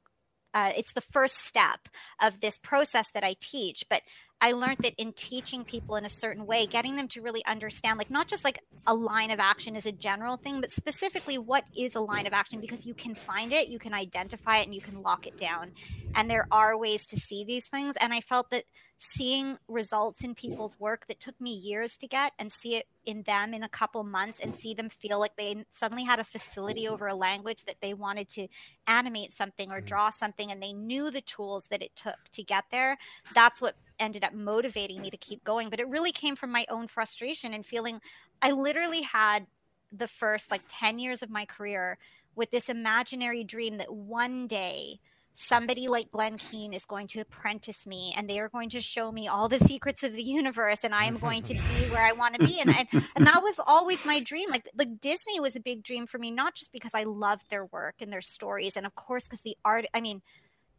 uh, 0.56 0.72
it's 0.74 0.94
the 0.94 1.02
first 1.02 1.44
step 1.44 1.80
of 2.22 2.40
this 2.40 2.56
process 2.56 3.10
that 3.12 3.22
I 3.22 3.36
teach. 3.38 3.84
But 3.90 4.00
I 4.40 4.52
learned 4.52 4.78
that 4.84 4.94
in 4.96 5.12
teaching 5.12 5.64
people 5.64 5.96
in 5.96 6.06
a 6.06 6.08
certain 6.08 6.46
way, 6.46 6.64
getting 6.64 6.96
them 6.96 7.08
to 7.08 7.20
really 7.20 7.44
understand, 7.44 7.98
like 7.98 8.10
not 8.10 8.26
just 8.26 8.42
like 8.42 8.60
a 8.86 8.94
line 8.94 9.30
of 9.30 9.38
action 9.38 9.76
is 9.76 9.84
a 9.84 9.92
general 9.92 10.38
thing, 10.38 10.62
but 10.62 10.70
specifically 10.70 11.36
what 11.36 11.64
is 11.78 11.94
a 11.94 12.00
line 12.00 12.26
of 12.26 12.32
action 12.32 12.58
because 12.58 12.86
you 12.86 12.94
can 12.94 13.14
find 13.14 13.52
it, 13.52 13.68
you 13.68 13.78
can 13.78 13.92
identify 13.92 14.56
it, 14.56 14.64
and 14.64 14.74
you 14.74 14.80
can 14.80 15.02
lock 15.02 15.26
it 15.26 15.36
down. 15.36 15.72
And 16.14 16.30
there 16.30 16.48
are 16.50 16.78
ways 16.78 17.04
to 17.08 17.16
see 17.18 17.44
these 17.44 17.68
things. 17.68 17.94
And 18.00 18.14
I 18.14 18.22
felt 18.22 18.48
that 18.48 18.64
seeing 18.98 19.58
results 19.68 20.22
in 20.24 20.34
people's 20.34 20.78
work 20.80 21.06
that 21.06 21.20
took 21.20 21.38
me 21.40 21.52
years 21.52 21.96
to 21.98 22.06
get 22.06 22.32
and 22.38 22.50
see 22.50 22.76
it 22.76 22.86
in 23.04 23.22
them 23.22 23.52
in 23.52 23.62
a 23.62 23.68
couple 23.68 24.02
months 24.02 24.40
and 24.40 24.54
see 24.54 24.72
them 24.72 24.88
feel 24.88 25.20
like 25.20 25.36
they 25.36 25.64
suddenly 25.70 26.04
had 26.04 26.18
a 26.18 26.24
facility 26.24 26.88
over 26.88 27.06
a 27.06 27.14
language 27.14 27.64
that 27.64 27.76
they 27.82 27.92
wanted 27.92 28.28
to 28.28 28.48
animate 28.86 29.32
something 29.32 29.70
or 29.70 29.76
mm-hmm. 29.76 29.86
draw 29.86 30.10
something 30.10 30.50
and 30.50 30.62
they 30.62 30.72
knew 30.72 31.10
the 31.10 31.20
tools 31.20 31.66
that 31.66 31.82
it 31.82 31.94
took 31.94 32.16
to 32.32 32.42
get 32.42 32.64
there 32.70 32.96
that's 33.34 33.60
what 33.60 33.76
ended 33.98 34.24
up 34.24 34.34
motivating 34.34 35.00
me 35.00 35.10
to 35.10 35.16
keep 35.16 35.42
going. 35.44 35.70
But 35.70 35.80
it 35.80 35.88
really 35.88 36.12
came 36.12 36.36
from 36.36 36.50
my 36.50 36.66
own 36.68 36.86
frustration 36.86 37.54
and 37.54 37.64
feeling 37.64 38.00
i 38.42 38.50
literally 38.50 39.02
had 39.02 39.46
the 39.92 40.08
first 40.08 40.50
like 40.50 40.62
10 40.68 40.98
years 40.98 41.22
of 41.22 41.30
my 41.30 41.44
career 41.44 41.98
with 42.34 42.50
this 42.50 42.68
imaginary 42.68 43.44
dream 43.44 43.78
that 43.78 43.92
one 43.92 44.46
day 44.46 45.00
somebody 45.38 45.86
like 45.86 46.10
Glen 46.10 46.38
Keane 46.38 46.72
is 46.72 46.86
going 46.86 47.06
to 47.08 47.20
apprentice 47.20 47.86
me 47.86 48.14
and 48.16 48.28
they 48.28 48.40
are 48.40 48.48
going 48.48 48.70
to 48.70 48.80
show 48.80 49.12
me 49.12 49.28
all 49.28 49.48
the 49.48 49.58
secrets 49.58 50.02
of 50.02 50.14
the 50.14 50.22
universe 50.22 50.82
and 50.82 50.94
I 50.94 51.04
am 51.04 51.18
going 51.18 51.42
to 51.42 51.52
be 51.52 51.60
where 51.90 52.04
I 52.04 52.12
want 52.12 52.34
to 52.36 52.46
be. 52.46 52.58
And, 52.58 52.74
and, 52.74 53.04
and 53.14 53.26
that 53.26 53.42
was 53.42 53.60
always 53.64 54.06
my 54.06 54.18
dream. 54.18 54.50
Like, 54.50 54.68
like 54.76 54.98
Disney 54.98 55.38
was 55.38 55.54
a 55.54 55.60
big 55.60 55.82
dream 55.82 56.06
for 56.06 56.18
me, 56.18 56.30
not 56.30 56.54
just 56.54 56.72
because 56.72 56.92
I 56.94 57.04
loved 57.04 57.50
their 57.50 57.66
work 57.66 57.96
and 58.00 58.10
their 58.10 58.22
stories. 58.22 58.76
And 58.76 58.86
of 58.86 58.94
course, 58.94 59.24
because 59.24 59.42
the 59.42 59.58
art, 59.62 59.84
I 59.92 60.00
mean, 60.00 60.22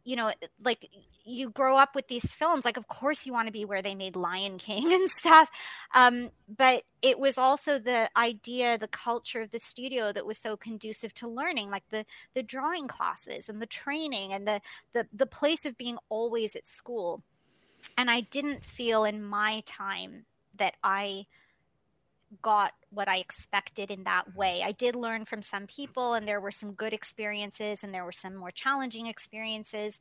you 0.08 0.16
know 0.16 0.32
like 0.64 0.88
you 1.24 1.50
grow 1.50 1.76
up 1.76 1.94
with 1.94 2.08
these 2.08 2.32
films 2.32 2.64
like 2.64 2.78
of 2.78 2.88
course 2.88 3.26
you 3.26 3.32
want 3.32 3.46
to 3.46 3.52
be 3.52 3.66
where 3.66 3.82
they 3.82 3.94
made 3.94 4.16
lion 4.16 4.56
king 4.56 4.90
and 4.98 5.10
stuff 5.10 5.50
um, 5.94 6.30
but 6.56 6.82
it 7.02 7.18
was 7.18 7.36
also 7.36 7.78
the 7.78 8.08
idea 8.16 8.78
the 8.78 8.88
culture 8.88 9.42
of 9.42 9.50
the 9.50 9.58
studio 9.58 10.10
that 10.10 10.24
was 10.24 10.38
so 10.38 10.56
conducive 10.56 11.12
to 11.12 11.28
learning 11.28 11.70
like 11.70 11.84
the 11.90 12.06
the 12.34 12.42
drawing 12.42 12.88
classes 12.88 13.50
and 13.50 13.60
the 13.60 13.66
training 13.66 14.32
and 14.32 14.48
the 14.48 14.60
the, 14.94 15.06
the 15.12 15.26
place 15.26 15.66
of 15.66 15.76
being 15.76 15.98
always 16.08 16.56
at 16.56 16.66
school. 16.66 17.22
And 17.96 18.10
i 18.10 18.22
didn't 18.22 18.64
feel 18.64 19.04
in 19.04 19.22
my 19.22 19.62
time 19.66 20.24
that 20.56 20.74
i 20.82 21.26
got 22.42 22.72
what 22.90 23.08
I 23.08 23.18
expected 23.18 23.90
in 23.90 24.04
that 24.04 24.36
way. 24.36 24.62
I 24.64 24.72
did 24.72 24.96
learn 24.96 25.24
from 25.24 25.42
some 25.42 25.66
people, 25.66 26.14
and 26.14 26.26
there 26.26 26.40
were 26.40 26.50
some 26.50 26.72
good 26.72 26.92
experiences, 26.92 27.82
and 27.82 27.92
there 27.92 28.04
were 28.04 28.12
some 28.12 28.36
more 28.36 28.50
challenging 28.50 29.06
experiences. 29.06 29.98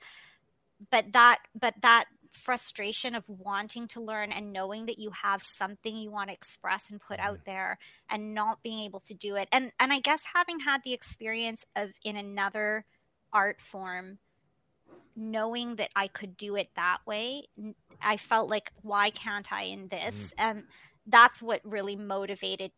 But 0.91 1.13
that, 1.13 1.39
but 1.59 1.73
that 1.81 2.05
frustration 2.31 3.15
of 3.15 3.23
wanting 3.27 3.87
to 3.89 4.01
learn 4.01 4.31
and 4.31 4.53
knowing 4.53 4.85
that 4.85 4.99
you 4.99 5.11
have 5.23 5.41
something 5.41 5.95
you 5.95 6.11
want 6.11 6.29
to 6.29 6.33
express 6.33 6.89
and 6.89 7.01
put 7.01 7.19
out 7.19 7.35
mm-hmm. 7.35 7.51
there 7.51 7.79
and 8.09 8.33
not 8.33 8.61
being 8.63 8.79
able 8.79 8.99
to 8.99 9.13
do 9.13 9.35
it 9.35 9.47
and 9.51 9.71
and 9.79 9.91
i 9.91 9.99
guess 9.99 10.21
having 10.33 10.59
had 10.59 10.81
the 10.83 10.93
experience 10.93 11.65
of 11.75 11.89
in 12.03 12.15
another 12.15 12.85
art 13.33 13.59
form 13.61 14.17
knowing 15.15 15.75
that 15.75 15.89
i 15.95 16.07
could 16.07 16.37
do 16.37 16.55
it 16.55 16.69
that 16.75 16.99
way 17.05 17.43
i 18.01 18.17
felt 18.17 18.49
like 18.49 18.71
why 18.81 19.09
can't 19.09 19.51
i 19.51 19.63
in 19.63 19.87
this 19.87 20.33
mm. 20.37 20.51
um 20.51 20.63
that's 21.07 21.41
what 21.41 21.61
really 21.63 21.95
motivated 21.95 22.71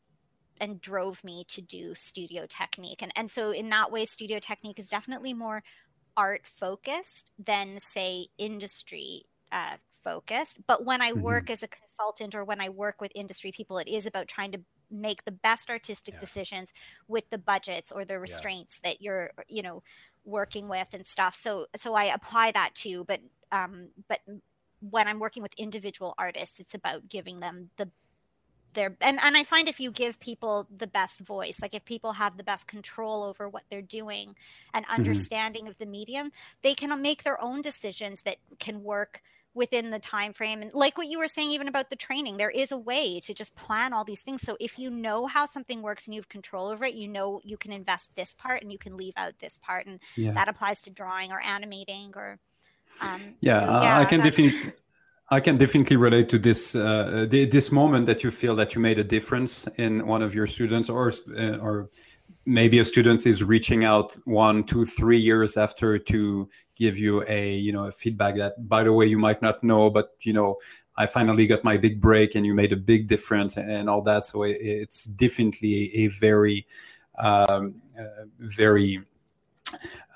and 0.61 0.81
drove 0.81 1.23
me 1.23 1.45
to 1.47 1.61
do 1.61 1.95
studio 1.95 2.45
technique 2.47 3.01
and 3.01 3.11
and 3.15 3.30
so 3.30 3.51
in 3.51 3.69
that 3.69 3.91
way 3.91 4.06
studio 4.06 4.39
technique 4.39 4.80
is 4.80 4.89
definitely 4.89 5.34
more 5.34 5.64
art 6.18 6.45
focused 6.45 7.30
than 7.38 7.80
say 7.80 8.27
industry 8.38 9.23
uh, 9.51 9.76
focused 10.03 10.57
but 10.68 10.85
when 10.85 11.01
i 11.01 11.11
mm-hmm. 11.11 11.22
work 11.22 11.49
as 11.49 11.64
a 11.64 11.68
consultant 11.68 12.35
or 12.35 12.43
when 12.43 12.61
i 12.61 12.69
work 12.69 13.01
with 13.01 13.11
industry 13.15 13.51
people 13.51 13.77
it 13.77 13.88
is 13.88 14.06
about 14.06 14.27
trying 14.27 14.51
to 14.51 14.60
make 14.91 15.23
the 15.26 15.31
best 15.31 15.69
artistic 15.69 16.15
yeah. 16.15 16.19
decisions 16.19 16.73
with 17.07 17.30
the 17.30 17.38
budgets 17.38 17.91
or 17.91 18.06
the 18.06 18.19
restraints 18.19 18.80
yeah. 18.84 18.89
that 18.89 19.01
you're 19.01 19.31
you 19.47 19.61
know 19.61 19.84
working 20.26 20.68
with 20.68 20.88
and 20.93 21.06
stuff 21.06 21.35
so 21.35 21.65
so 21.76 21.93
i 21.93 22.06
apply 22.06 22.51
that 22.51 22.73
too 22.76 23.03
but 23.07 23.19
um 23.51 23.89
but 24.07 24.19
when 24.89 25.07
i'm 25.07 25.19
working 25.19 25.43
with 25.43 25.53
individual 25.57 26.14
artists 26.18 26.60
it's 26.60 26.73
about 26.73 27.07
giving 27.07 27.39
them 27.39 27.69
the 27.77 27.89
their 28.73 28.95
and, 29.01 29.19
and 29.21 29.37
i 29.37 29.43
find 29.43 29.67
if 29.67 29.79
you 29.79 29.91
give 29.91 30.19
people 30.19 30.67
the 30.75 30.87
best 30.87 31.19
voice 31.19 31.57
like 31.61 31.73
if 31.73 31.83
people 31.85 32.13
have 32.13 32.37
the 32.37 32.43
best 32.43 32.67
control 32.67 33.23
over 33.23 33.47
what 33.47 33.63
they're 33.69 33.81
doing 33.81 34.35
and 34.73 34.85
mm-hmm. 34.85 34.95
understanding 34.95 35.63
mm-hmm. 35.63 35.71
of 35.71 35.77
the 35.77 35.85
medium 35.85 36.31
they 36.61 36.73
can 36.73 37.01
make 37.01 37.23
their 37.23 37.41
own 37.41 37.61
decisions 37.61 38.21
that 38.21 38.37
can 38.59 38.83
work 38.83 39.21
within 39.55 39.89
the 39.89 39.99
time 39.99 40.31
frame 40.31 40.61
and 40.61 40.71
like 40.73 40.97
what 40.97 41.07
you 41.07 41.17
were 41.17 41.27
saying 41.27 41.51
even 41.51 41.67
about 41.67 41.89
the 41.89 41.95
training 41.95 42.37
there 42.37 42.51
is 42.51 42.71
a 42.71 42.77
way 42.77 43.19
to 43.19 43.33
just 43.33 43.55
plan 43.55 43.93
all 43.93 44.03
these 44.03 44.21
things 44.21 44.41
so 44.41 44.55
if 44.59 44.77
you 44.77 44.89
know 44.89 45.25
how 45.25 45.45
something 45.45 45.81
works 45.81 46.05
and 46.05 46.13
you 46.13 46.19
have 46.19 46.29
control 46.29 46.67
over 46.67 46.85
it 46.85 46.93
you 46.93 47.07
know 47.07 47.41
you 47.43 47.57
can 47.57 47.71
invest 47.71 48.11
this 48.15 48.33
part 48.35 48.61
and 48.61 48.71
you 48.71 48.77
can 48.77 48.95
leave 48.95 49.13
out 49.17 49.33
this 49.39 49.57
part 49.57 49.87
and 49.87 49.99
yeah. 50.15 50.31
that 50.31 50.47
applies 50.47 50.79
to 50.79 50.91
drawing 50.91 51.31
or 51.31 51.41
animating 51.41 52.11
or 52.15 52.39
um, 53.01 53.35
yeah, 53.39 53.81
yeah, 53.81 53.99
I 53.99 54.05
can 54.05 54.19
definitely 54.19 54.73
I 55.31 55.39
can 55.39 55.57
definitely 55.57 55.95
relate 55.95 56.27
to 56.30 56.39
this 56.39 56.76
uh, 56.76 57.27
this 57.30 57.72
moment 57.72 58.07
that 58.07 58.23
you 58.23 58.31
feel 58.31 58.56
that 58.56 58.73
you 58.73 58.81
made 58.81 58.97
a 58.97 59.03
difference 59.03 59.68
in 59.77 60.07
one 60.07 60.23
of 60.23 60.34
your 60.34 60.47
students, 60.47 60.89
or 60.89 61.14
uh, 61.38 61.57
or 61.57 61.89
maybe 62.45 62.80
a 62.80 62.85
student 62.85 63.26
is 63.27 63.43
reaching 63.43 63.85
out 63.85 64.15
one, 64.26 64.64
two, 64.64 64.85
three 64.85 65.19
years 65.19 65.56
after 65.56 65.99
to 65.99 66.49
give 66.76 66.97
you 66.97 67.23
a 67.27 67.53
you 67.53 67.72
know 67.72 67.85
a 67.85 67.91
feedback 67.91 68.35
that 68.38 68.68
by 68.68 68.84
the 68.84 68.91
way 68.91 69.06
you 69.06 69.19
might 69.19 69.41
not 69.41 69.64
know, 69.64 69.89
but 69.89 70.15
you 70.22 70.34
know 70.34 70.57
I 70.97 71.06
finally 71.06 71.45
got 71.45 71.64
my 71.64 71.77
big 71.77 72.01
break 72.01 72.34
and 72.34 72.43
you 72.45 72.56
made 72.56 72.73
a 72.73 72.77
big 72.77 73.07
difference 73.07 73.56
and 73.56 73.88
all 73.88 74.01
that. 74.01 74.23
So 74.23 74.43
it's 74.43 75.06
definitely 75.06 75.95
a 75.95 76.07
very 76.07 76.65
um, 77.19 77.76
uh, 77.97 78.26
very 78.39 79.03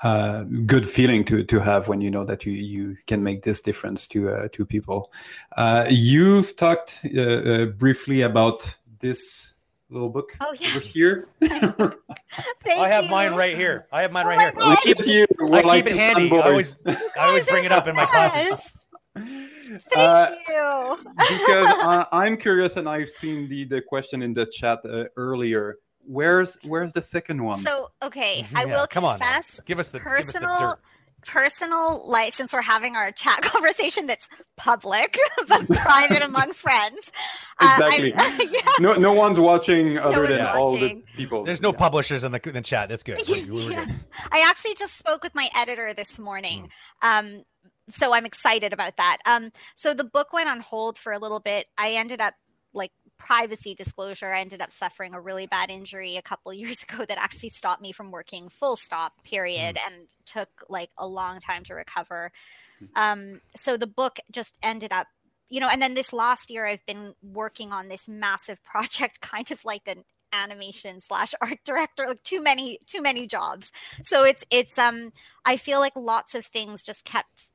uh, 0.03 0.43
good 0.65 0.87
feeling 0.87 1.23
to 1.25 1.43
to 1.43 1.59
have 1.59 1.87
when 1.87 2.01
you 2.01 2.11
know 2.11 2.25
that 2.25 2.45
you 2.45 2.53
you 2.53 2.97
can 3.07 3.23
make 3.23 3.43
this 3.43 3.61
difference 3.61 4.07
to 4.07 4.29
uh, 4.29 4.47
to 4.51 4.65
people. 4.65 5.11
Uh, 5.55 5.85
you've 5.89 6.55
talked 6.55 6.99
uh, 7.15 7.21
uh, 7.21 7.65
briefly 7.65 8.21
about 8.21 8.75
this 8.99 9.53
little 9.89 10.09
book 10.09 10.35
oh, 10.41 10.53
yeah. 10.59 10.67
over 10.69 10.79
here. 10.79 11.27
I 11.41 12.89
have 12.89 13.05
you. 13.05 13.11
mine 13.11 13.33
right 13.33 13.55
here. 13.55 13.87
I 13.91 14.01
have 14.01 14.11
mine 14.11 14.25
oh 14.25 14.29
right 14.29 14.41
here. 14.41 14.51
God. 14.51 14.77
I 14.77 14.81
keep, 14.81 14.99
you. 15.05 15.25
I 15.51 15.61
keep 15.61 15.87
it 15.87 15.95
handy. 15.95 16.31
I 16.31 16.39
always 16.41 16.79
I 16.85 16.97
always 17.17 17.45
bring 17.45 17.63
it 17.63 17.71
up 17.71 17.87
in 17.87 17.95
my 17.95 18.05
classes. 18.05 18.59
Thank 19.15 19.81
uh, 19.95 20.27
you. 20.49 20.97
because 21.17 21.65
uh, 21.65 22.05
I'm 22.11 22.35
curious, 22.35 22.75
and 22.75 22.89
I've 22.89 23.09
seen 23.09 23.47
the 23.47 23.63
the 23.63 23.81
question 23.81 24.21
in 24.21 24.33
the 24.33 24.45
chat 24.47 24.79
uh, 24.83 25.05
earlier 25.15 25.77
where's 26.05 26.57
where's 26.63 26.93
the 26.93 27.01
second 27.01 27.43
one? 27.43 27.59
So 27.59 27.91
okay, 28.01 28.45
I 28.55 28.65
will 28.65 28.87
come 28.87 29.03
confess. 29.03 29.59
On. 29.59 29.65
Give 29.65 29.79
us 29.79 29.89
the 29.89 29.99
personal. 29.99 30.51
Us 30.51 30.75
the 30.75 30.77
personal 31.25 32.03
like 32.07 32.33
since 32.33 32.53
we're 32.53 32.61
having 32.61 32.95
our 32.95 33.11
chat 33.11 33.41
conversation 33.43 34.07
that's 34.07 34.27
public 34.57 35.17
but 35.47 35.67
private 35.69 36.21
among 36.21 36.51
friends 36.53 37.11
uh, 37.59 37.79
exactly 37.79 38.13
uh, 38.13 38.51
yeah. 38.51 38.59
no 38.79 38.95
no 38.95 39.13
one's 39.13 39.39
watching 39.39 39.97
other 39.97 40.23
no 40.23 40.27
than 40.27 40.43
watching. 40.43 40.59
all 40.59 40.77
the 40.77 41.03
people 41.15 41.43
there's 41.43 41.61
no 41.61 41.71
yeah. 41.71 41.77
publishers 41.77 42.23
in 42.23 42.31
the, 42.31 42.47
in 42.47 42.53
the 42.55 42.61
chat 42.61 42.89
that's 42.89 43.03
good 43.03 43.17
yeah. 43.25 43.85
i 44.31 44.45
actually 44.47 44.75
just 44.75 44.97
spoke 44.97 45.23
with 45.23 45.33
my 45.33 45.49
editor 45.55 45.93
this 45.93 46.19
morning 46.19 46.69
mm. 47.01 47.19
um 47.19 47.43
so 47.89 48.13
i'm 48.13 48.25
excited 48.25 48.73
about 48.73 48.97
that 48.97 49.17
um 49.25 49.49
so 49.75 49.93
the 49.93 50.03
book 50.03 50.33
went 50.33 50.49
on 50.49 50.59
hold 50.59 50.97
for 50.97 51.13
a 51.13 51.19
little 51.19 51.39
bit 51.39 51.67
i 51.77 51.91
ended 51.91 52.19
up 52.19 52.33
like 52.73 52.91
privacy 53.23 53.73
disclosure, 53.73 54.33
I 54.33 54.41
ended 54.41 54.61
up 54.61 54.73
suffering 54.73 55.13
a 55.13 55.21
really 55.21 55.47
bad 55.47 55.71
injury 55.71 56.17
a 56.17 56.21
couple 56.21 56.53
years 56.61 56.83
ago 56.83 57.05
that 57.05 57.17
actually 57.17 57.49
stopped 57.49 57.81
me 57.81 57.91
from 57.91 58.11
working 58.11 58.49
full 58.49 58.75
stop, 58.75 59.23
period, 59.23 59.75
mm. 59.75 59.87
and 59.87 60.07
took 60.25 60.49
like 60.69 60.89
a 60.97 61.07
long 61.07 61.39
time 61.39 61.63
to 61.65 61.73
recover. 61.73 62.31
Hmm. 62.79 62.85
Um, 62.95 63.41
so 63.55 63.77
the 63.77 63.87
book 63.87 64.19
just 64.31 64.57
ended 64.61 64.91
up, 64.91 65.07
you 65.49 65.59
know, 65.59 65.69
and 65.69 65.81
then 65.81 65.93
this 65.93 66.11
last 66.11 66.51
year 66.51 66.65
I've 66.65 66.85
been 66.85 67.13
working 67.21 67.71
on 67.71 67.87
this 67.87 68.07
massive 68.07 68.61
project, 68.71 69.21
kind 69.21 69.49
of 69.51 69.63
like 69.63 69.87
an 69.87 70.03
animation 70.33 70.99
slash 70.99 71.33
art 71.41 71.59
director 71.63 72.07
like 72.07 72.23
too 72.23 72.41
many 72.41 72.79
too 72.87 73.03
many 73.03 73.27
jobs 73.27 73.71
so 74.03 74.23
it's 74.23 74.43
it's 74.49 74.79
um 74.79 75.13
i 75.45 75.55
feel 75.57 75.79
like 75.79 75.95
lots 75.95 76.33
of 76.33 76.43
things 76.43 76.81
just 76.81 77.05
kept 77.05 77.51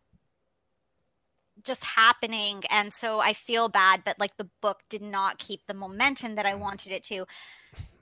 just 1.69 1.85
happening 1.85 2.63
and 2.71 2.93
so 2.93 3.21
i 3.21 3.33
feel 3.33 3.69
bad 3.69 4.03
but 4.05 4.19
like 4.19 4.37
the 4.39 4.49
book 4.63 4.81
did 4.89 5.03
not 5.03 5.39
keep 5.39 5.61
the 5.67 5.75
momentum 5.75 6.35
that 6.35 6.47
i 6.47 6.53
mm. 6.53 6.59
wanted 6.59 6.91
it 6.91 7.05
to 7.05 7.27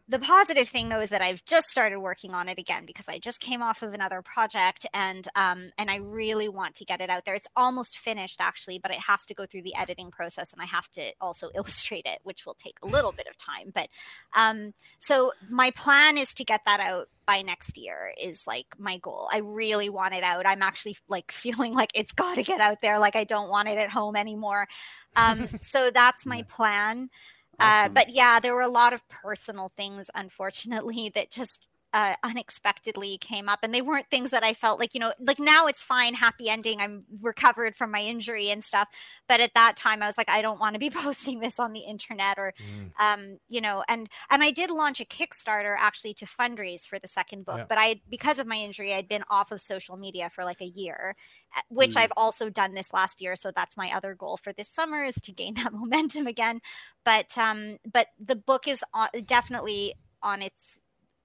the 0.09 0.19
positive 0.21 0.69
thing 0.69 0.89
though 0.89 1.01
is 1.01 1.11
that 1.11 1.21
I've 1.21 1.45
just 1.45 1.69
started 1.69 1.99
working 1.99 2.33
on 2.33 2.49
it 2.49 2.59
again 2.59 2.85
because 2.87 3.09
I 3.09 3.19
just 3.19 3.41
came 3.41 3.61
off 3.61 3.83
of 3.83 3.93
another 3.93 4.23
project 4.23 4.87
and 4.95 5.27
um, 5.35 5.71
and 5.79 5.91
I 5.91 5.97
really 5.97 6.49
want 6.49 6.77
to 6.77 6.85
get 6.85 7.01
it 7.01 7.11
out 7.11 7.25
there. 7.25 7.35
It's 7.35 7.49
almost 7.57 7.99
finished 7.99 8.41
actually, 8.41 8.79
but 8.79 8.93
it 8.93 9.01
has 9.01 9.27
to 9.27 9.35
go 9.35 9.47
through 9.47 9.63
the 9.63 9.75
editing 9.75 10.13
process 10.13 10.53
and 10.53 10.63
I 10.63 10.67
have 10.67 10.89
to 10.93 11.11
also 11.21 11.51
illustrate 11.55 12.07
it, 12.07 12.21
which 12.23 12.47
will 12.47 12.55
take 12.55 12.77
a 12.83 12.87
little 12.87 13.13
bit 13.13 13.27
of 13.29 13.37
time. 13.37 13.73
But 13.75 13.89
um, 14.35 14.75
so 15.01 15.33
my 15.51 15.73
plan 15.73 16.19
is 16.19 16.33
to 16.35 16.45
get 16.45 16.61
that 16.67 16.79
out 16.79 17.09
by 17.27 17.43
next 17.43 17.77
year 17.77 18.15
is 18.21 18.45
like 18.47 18.67
my 18.79 18.99
goal. 18.99 19.29
I 19.33 19.39
really 19.39 19.89
want 19.89 20.15
it 20.15 20.23
out. 20.23 20.47
I'm 20.47 20.63
actually 20.63 20.97
like 21.09 21.33
feeling 21.33 21.75
like 21.75 21.91
it's 21.95 22.13
got 22.13 22.37
to 22.37 22.45
get 22.45 22.61
out 22.61 22.81
there. 22.81 22.99
Like 22.99 23.17
I 23.17 23.25
don't 23.25 23.51
want 23.51 23.69
it 23.69 23.77
at 23.77 23.91
home 23.91 24.15
anymore. 24.15 24.69
Um, 25.17 25.49
so 25.63 25.91
that's 25.91 26.25
my 26.25 26.43
plan. 26.43 27.11
Uh, 27.59 27.65
awesome. 27.65 27.87
Uh, 27.87 27.89
but 27.95 28.11
yeah, 28.11 28.41
there 28.41 28.55
were 28.55 28.61
a 28.63 28.69
lot 28.69 28.93
of 28.93 29.09
personal 29.09 29.71
things, 29.77 30.11
unfortunately, 30.15 31.11
that 31.15 31.31
just 31.31 31.67
uh, 31.97 32.15
unexpectedly 32.23 33.17
came 33.17 33.49
up 33.49 33.61
and 33.63 33.73
they 33.73 33.81
weren't 33.81 34.07
things 34.11 34.31
that 34.31 34.45
i 34.45 34.53
felt 34.53 34.79
like 34.79 34.93
you 34.93 35.01
know 35.01 35.15
like 35.19 35.39
now 35.39 35.67
it's 35.67 35.83
fine 35.83 36.13
happy 36.13 36.47
ending 36.47 36.79
i'm 36.79 37.07
recovered 37.23 37.75
from 37.75 37.91
my 37.91 38.03
injury 38.03 38.51
and 38.51 38.63
stuff 38.63 38.87
but 39.31 39.41
at 39.41 39.55
that 39.55 39.79
time 39.79 40.03
i 40.03 40.07
was 40.07 40.19
like 40.19 40.29
i 40.29 40.43
don't 40.43 40.61
want 40.61 40.75
to 40.75 40.79
be 40.79 40.91
posting 41.05 41.41
this 41.41 41.59
on 41.59 41.73
the 41.73 41.81
internet 41.81 42.39
or 42.39 42.53
mm. 42.61 42.91
um 43.03 43.39
you 43.49 43.63
know 43.63 43.83
and 43.89 44.11
and 44.29 44.43
i 44.43 44.51
did 44.51 44.71
launch 44.71 45.01
a 45.01 45.07
kickstarter 45.07 45.75
actually 45.79 46.13
to 46.13 46.27
fundraise 46.27 46.83
for 46.83 46.99
the 46.99 47.09
second 47.09 47.47
book 47.47 47.57
yeah. 47.57 47.65
but 47.67 47.79
i 47.79 47.99
because 48.11 48.39
of 48.39 48.47
my 48.47 48.57
injury 48.57 48.93
i'd 48.93 49.09
been 49.09 49.25
off 49.31 49.51
of 49.51 49.59
social 49.59 49.97
media 49.97 50.29
for 50.29 50.45
like 50.45 50.61
a 50.61 50.67
year 50.67 51.17
eh, 51.57 51.63
which 51.71 51.95
mm. 51.95 51.97
i've 51.97 52.13
also 52.15 52.51
done 52.51 52.75
this 52.75 52.93
last 52.93 53.23
year 53.23 53.37
so 53.37 53.51
that's 53.51 53.75
my 53.75 53.91
other 53.91 54.15
goal 54.15 54.37
for 54.37 54.53
this 54.53 54.69
summer 54.69 55.03
is 55.03 55.15
to 55.15 55.33
gain 55.33 55.55
that 55.63 55.73
momentum 55.73 56.27
again 56.27 56.61
but 57.07 57.39
um 57.39 57.79
but 57.91 58.09
the 58.21 58.37
book 58.37 58.69
is 58.69 58.85
definitely 59.25 59.95
on 60.23 60.43
its 60.43 60.79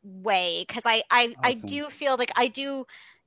way 0.03 0.65
because 0.68 0.84
I 0.86 1.03
I, 1.10 1.36
awesome. 1.44 1.65
I 1.65 1.68
do 1.68 1.90
feel 1.90 2.18
like 2.18 2.32
I 2.36 2.48
do 2.48 2.86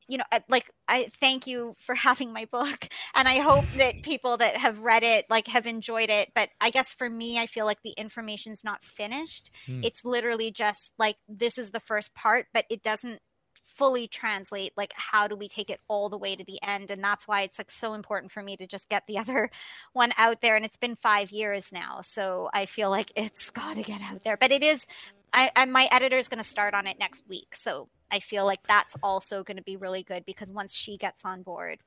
you 0.08 0.18
know 0.18 0.24
like 0.48 0.70
i 0.88 1.08
thank 1.20 1.46
you 1.46 1.74
for 1.78 1.94
having 1.94 2.32
my 2.32 2.44
book 2.46 2.88
and 3.14 3.26
i 3.26 3.38
hope 3.38 3.64
that 3.76 3.94
people 4.02 4.36
that 4.36 4.56
have 4.56 4.80
read 4.80 5.02
it 5.02 5.24
like 5.30 5.46
have 5.46 5.66
enjoyed 5.66 6.10
it 6.10 6.30
but 6.34 6.50
i 6.60 6.70
guess 6.70 6.92
for 6.92 7.08
me 7.08 7.38
i 7.38 7.46
feel 7.46 7.64
like 7.64 7.82
the 7.82 7.94
information's 7.96 8.64
not 8.64 8.84
finished 8.84 9.50
hmm. 9.66 9.80
it's 9.82 10.04
literally 10.04 10.50
just 10.50 10.92
like 10.98 11.16
this 11.28 11.58
is 11.58 11.70
the 11.70 11.80
first 11.80 12.14
part 12.14 12.46
but 12.52 12.64
it 12.70 12.82
doesn't 12.82 13.20
fully 13.62 14.06
translate 14.06 14.72
like 14.76 14.92
how 14.94 15.26
do 15.26 15.34
we 15.34 15.48
take 15.48 15.70
it 15.70 15.80
all 15.88 16.10
the 16.10 16.18
way 16.18 16.36
to 16.36 16.44
the 16.44 16.58
end 16.62 16.90
and 16.90 17.02
that's 17.02 17.26
why 17.26 17.40
it's 17.40 17.58
like 17.58 17.70
so 17.70 17.94
important 17.94 18.30
for 18.30 18.42
me 18.42 18.56
to 18.56 18.66
just 18.66 18.88
get 18.90 19.02
the 19.06 19.16
other 19.18 19.50
one 19.94 20.12
out 20.18 20.42
there 20.42 20.54
and 20.54 20.64
it's 20.64 20.76
been 20.76 20.94
five 20.94 21.30
years 21.30 21.72
now 21.72 22.00
so 22.02 22.50
i 22.52 22.66
feel 22.66 22.90
like 22.90 23.10
it's 23.16 23.50
got 23.50 23.76
to 23.76 23.82
get 23.82 24.02
out 24.02 24.22
there 24.22 24.36
but 24.36 24.52
it 24.52 24.62
is 24.62 24.86
I, 25.34 25.50
I 25.54 25.64
my 25.66 25.88
editor 25.90 26.16
is 26.16 26.28
going 26.28 26.38
to 26.38 26.48
start 26.48 26.74
on 26.74 26.86
it 26.86 26.98
next 26.98 27.24
week 27.28 27.54
so 27.54 27.88
i 28.10 28.20
feel 28.20 28.44
like 28.44 28.66
that's 28.66 28.94
also 29.02 29.42
going 29.42 29.56
to 29.56 29.62
be 29.62 29.76
really 29.76 30.02
good 30.02 30.24
because 30.24 30.50
once 30.50 30.74
she 30.74 30.96
gets 30.96 31.24
on 31.24 31.42
board 31.42 31.80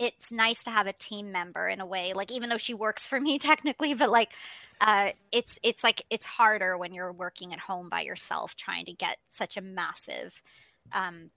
it's 0.00 0.32
nice 0.32 0.64
to 0.64 0.70
have 0.70 0.86
a 0.86 0.92
team 0.92 1.30
member 1.30 1.68
in 1.68 1.80
a 1.80 1.86
way 1.86 2.14
like 2.14 2.32
even 2.32 2.48
though 2.48 2.56
she 2.56 2.74
works 2.74 3.06
for 3.06 3.20
me 3.20 3.38
technically 3.50 3.94
but 3.94 4.10
like 4.10 4.32
uh 4.80 5.10
it's 5.30 5.58
it's 5.62 5.84
like 5.84 6.02
it's 6.10 6.24
harder 6.24 6.76
when 6.76 6.92
you're 6.92 7.12
working 7.12 7.52
at 7.52 7.58
home 7.58 7.88
by 7.88 8.00
yourself 8.00 8.56
trying 8.56 8.86
to 8.86 8.92
get 8.92 9.18
such 9.28 9.56
a 9.56 9.60
massive 9.60 10.42
um 10.92 11.30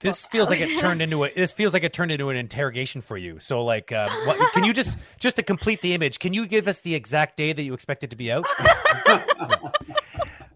this 0.00 0.26
feels 0.26 0.50
like 0.50 0.60
it 0.60 0.78
turned 0.78 1.02
into 1.02 1.24
a 1.24 1.32
this 1.34 1.52
feels 1.52 1.72
like 1.72 1.84
it 1.84 1.92
turned 1.92 2.10
into 2.10 2.30
an 2.30 2.36
interrogation 2.36 3.00
for 3.00 3.16
you. 3.16 3.38
So 3.38 3.62
like 3.62 3.92
uh, 3.92 4.08
what, 4.24 4.52
can 4.52 4.64
you 4.64 4.72
just 4.72 4.98
just 5.20 5.36
to 5.36 5.42
complete 5.42 5.82
the 5.82 5.94
image 5.94 6.18
can 6.18 6.32
you 6.32 6.46
give 6.46 6.66
us 6.66 6.80
the 6.80 6.94
exact 6.94 7.36
day 7.36 7.52
that 7.52 7.62
you 7.62 7.74
expect 7.74 8.02
it 8.02 8.10
to 8.10 8.16
be 8.16 8.32
out 8.32 8.46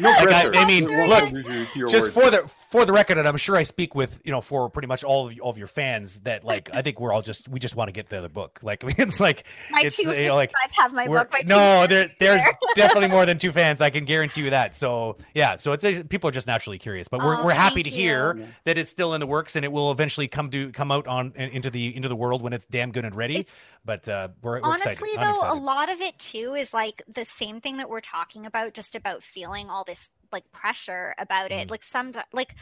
No 0.00 0.10
Like, 0.10 0.28
I- 0.28 0.62
I 0.62 0.64
mean, 0.66 0.84
look, 0.84 1.20
hold 1.20 1.32
you 1.36 1.42
to 1.44 1.66
your 1.78 1.88
just 1.88 2.14
words. 2.14 2.26
for 2.26 2.30
the 2.30 2.48
for 2.70 2.84
the 2.84 2.92
record 2.92 3.18
and 3.18 3.26
i'm 3.26 3.36
sure 3.36 3.56
i 3.56 3.64
speak 3.64 3.96
with 3.96 4.20
you 4.24 4.30
know 4.30 4.40
for 4.40 4.70
pretty 4.70 4.86
much 4.86 5.02
all 5.02 5.26
of, 5.26 5.36
all 5.40 5.50
of 5.50 5.58
your 5.58 5.66
fans 5.66 6.20
that 6.20 6.44
like 6.44 6.70
i 6.72 6.82
think 6.82 7.00
we're 7.00 7.12
all 7.12 7.20
just 7.20 7.48
we 7.48 7.58
just 7.58 7.74
want 7.74 7.88
to 7.88 7.92
get 7.92 8.08
the 8.08 8.16
other 8.18 8.28
book 8.28 8.60
like 8.62 8.84
I 8.84 8.86
mean, 8.86 8.96
it's 8.98 9.18
like 9.18 9.44
my 9.72 9.82
it's 9.84 9.96
two 9.96 10.12
you 10.12 10.28
know, 10.28 10.36
like 10.36 10.52
guys 10.52 10.70
have 10.76 10.92
my 10.92 11.08
we're- 11.08 11.24
book 11.24 11.32
my 11.32 11.42
no 11.46 11.86
there, 11.88 12.08
there's 12.20 12.42
there. 12.44 12.52
definitely 12.76 13.08
more 13.08 13.26
than 13.26 13.38
two 13.38 13.50
fans 13.50 13.80
i 13.80 13.90
can 13.90 14.04
guarantee 14.04 14.42
you 14.42 14.50
that 14.50 14.76
so 14.76 15.16
yeah 15.34 15.56
so 15.56 15.72
it's 15.72 15.84
people 16.08 16.28
are 16.28 16.32
just 16.32 16.46
naturally 16.46 16.78
curious 16.78 17.08
but 17.08 17.18
we're, 17.20 17.38
Oh, 17.40 17.44
we're 17.44 17.52
happy 17.52 17.82
thank 17.82 17.86
to 17.86 17.90
hear 17.90 18.34
you. 18.36 18.42
Yeah. 18.42 18.46
that 18.64 18.78
it's 18.78 18.90
still 18.90 19.14
in 19.14 19.20
the 19.20 19.26
works 19.26 19.56
and 19.56 19.64
it 19.64 19.72
will 19.72 19.90
eventually 19.90 20.28
come 20.28 20.48
to 20.50 20.70
come 20.70 20.92
out 20.92 21.08
on 21.08 21.32
into 21.32 21.70
the 21.70 21.94
into 21.96 22.08
the 22.08 22.16
world 22.16 22.40
when 22.40 22.52
it's 22.52 22.66
damn 22.66 22.92
good 22.92 23.04
and 23.04 23.14
ready 23.16 23.40
It's- 23.40 23.54
but 23.84 24.08
uh 24.08 24.28
we're, 24.42 24.60
we're 24.60 24.68
honestly 24.68 25.08
I'm 25.18 25.34
though 25.34 25.52
a 25.52 25.54
lot 25.58 25.90
of 25.90 26.00
it 26.00 26.16
too 26.20 26.54
is 26.54 26.72
like 26.72 27.02
the 27.12 27.24
same 27.24 27.60
thing 27.60 27.78
that 27.78 27.88
we're 27.90 28.00
talking 28.02 28.46
about 28.46 28.74
just 28.74 28.94
about 28.94 29.22
feeling 29.24 29.68
all 29.70 29.82
this 29.90 30.10
like 30.32 30.50
pressure 30.52 31.14
about 31.18 31.50
it. 31.50 31.66
Mhm. 31.66 31.70
like 31.70 31.82
some 31.82 32.12
like 32.32 32.54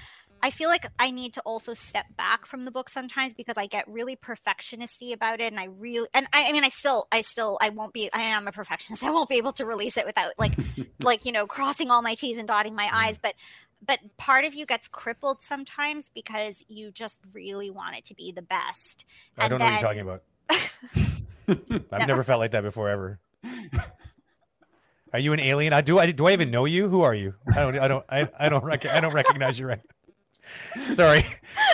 i 0.42 0.50
feel 0.50 0.68
like 0.70 0.86
i 0.98 1.10
need 1.10 1.34
to 1.34 1.40
also 1.42 1.74
step 1.74 2.06
back 2.16 2.46
from 2.46 2.64
the 2.64 2.70
book 2.70 2.88
sometimes 2.88 3.34
because 3.34 3.59
i 3.59 3.66
get 3.66 3.86
really 3.88 4.16
perfectionisty 4.16 5.12
about 5.12 5.40
it 5.40 5.52
and 5.52 5.60
i 5.60 5.64
really 5.64 6.09
and 6.14 6.26
I, 6.32 6.48
I 6.48 6.52
mean 6.52 6.64
i 6.64 6.70
still 6.70 7.06
i 7.12 7.20
still 7.20 7.59
i 7.60 7.68
won't 7.68 7.92
be 7.92 8.09
i 8.12 8.22
am 8.22 8.48
a 8.48 8.52
perfectionist. 8.52 9.02
I 9.09 9.10
won't 9.10 9.28
be 9.28 9.36
able 9.36 9.52
to 9.52 9.66
release 9.66 9.96
it 9.96 10.06
without 10.06 10.32
like 10.38 10.52
like 11.00 11.26
you 11.26 11.32
know 11.32 11.46
crossing 11.46 11.90
all 11.90 12.02
my 12.02 12.14
t's 12.14 12.38
and 12.38 12.48
dotting 12.48 12.74
my 12.74 12.88
i's. 12.90 13.18
But 13.18 13.34
but 13.86 14.00
part 14.16 14.44
of 14.44 14.55
you 14.55 14.66
gets 14.66 14.88
crippled 14.88 15.42
sometimes 15.42 16.10
because 16.12 16.64
you 16.68 16.90
just 16.90 17.18
really 17.32 17.70
want 17.70 17.96
it 17.96 18.05
to 18.06 18.14
be 18.14 18.32
the 18.32 18.42
best. 18.42 19.05
I 19.38 19.46
don't 19.48 19.60
know 19.60 19.66
what 19.66 19.80
you're 19.80 19.88
talking 19.90 20.00
about. 20.00 20.22
I've 21.92 22.09
never 22.09 22.24
felt 22.24 22.40
like 22.40 22.50
that 22.52 22.62
before 22.64 22.88
ever 22.88 23.20
Are 25.12 25.18
you 25.18 25.32
an 25.32 25.40
alien? 25.40 25.72
I 25.72 25.80
do. 25.80 25.98
I 25.98 26.10
do. 26.10 26.26
I 26.26 26.32
even 26.32 26.51
know 26.51 26.64
you? 26.64 26.89
Who 26.89 27.02
are 27.02 27.14
you? 27.14 27.35
I 27.51 27.60
don't. 27.60 27.78
I 27.78 27.89
don't. 27.89 28.05
I, 28.09 28.28
I 28.39 28.48
don't. 28.48 28.64
Rec- 28.64 28.86
I 28.86 29.01
don't 29.01 29.14
recognize 29.14 29.59
you 29.59 29.66
right. 29.66 29.80
Sorry, 30.86 31.24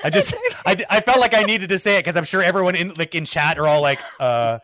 I 0.03 0.11
just. 0.11 0.35
I, 0.67 0.85
I 0.91 1.01
felt 1.01 1.19
like 1.21 1.35
I 1.35 1.43
needed 1.43 1.69
to 1.71 1.79
say 1.79 1.97
it 1.97 2.01
because 2.01 2.17
I'm 2.17 2.25
sure 2.25 2.43
everyone 2.43 2.75
in 2.75 2.95
like 2.95 3.15
in 3.15 3.25
chat 3.25 3.59
are 3.59 3.67
all 3.67 3.81
like, 3.83 4.01
uh, 4.21 4.59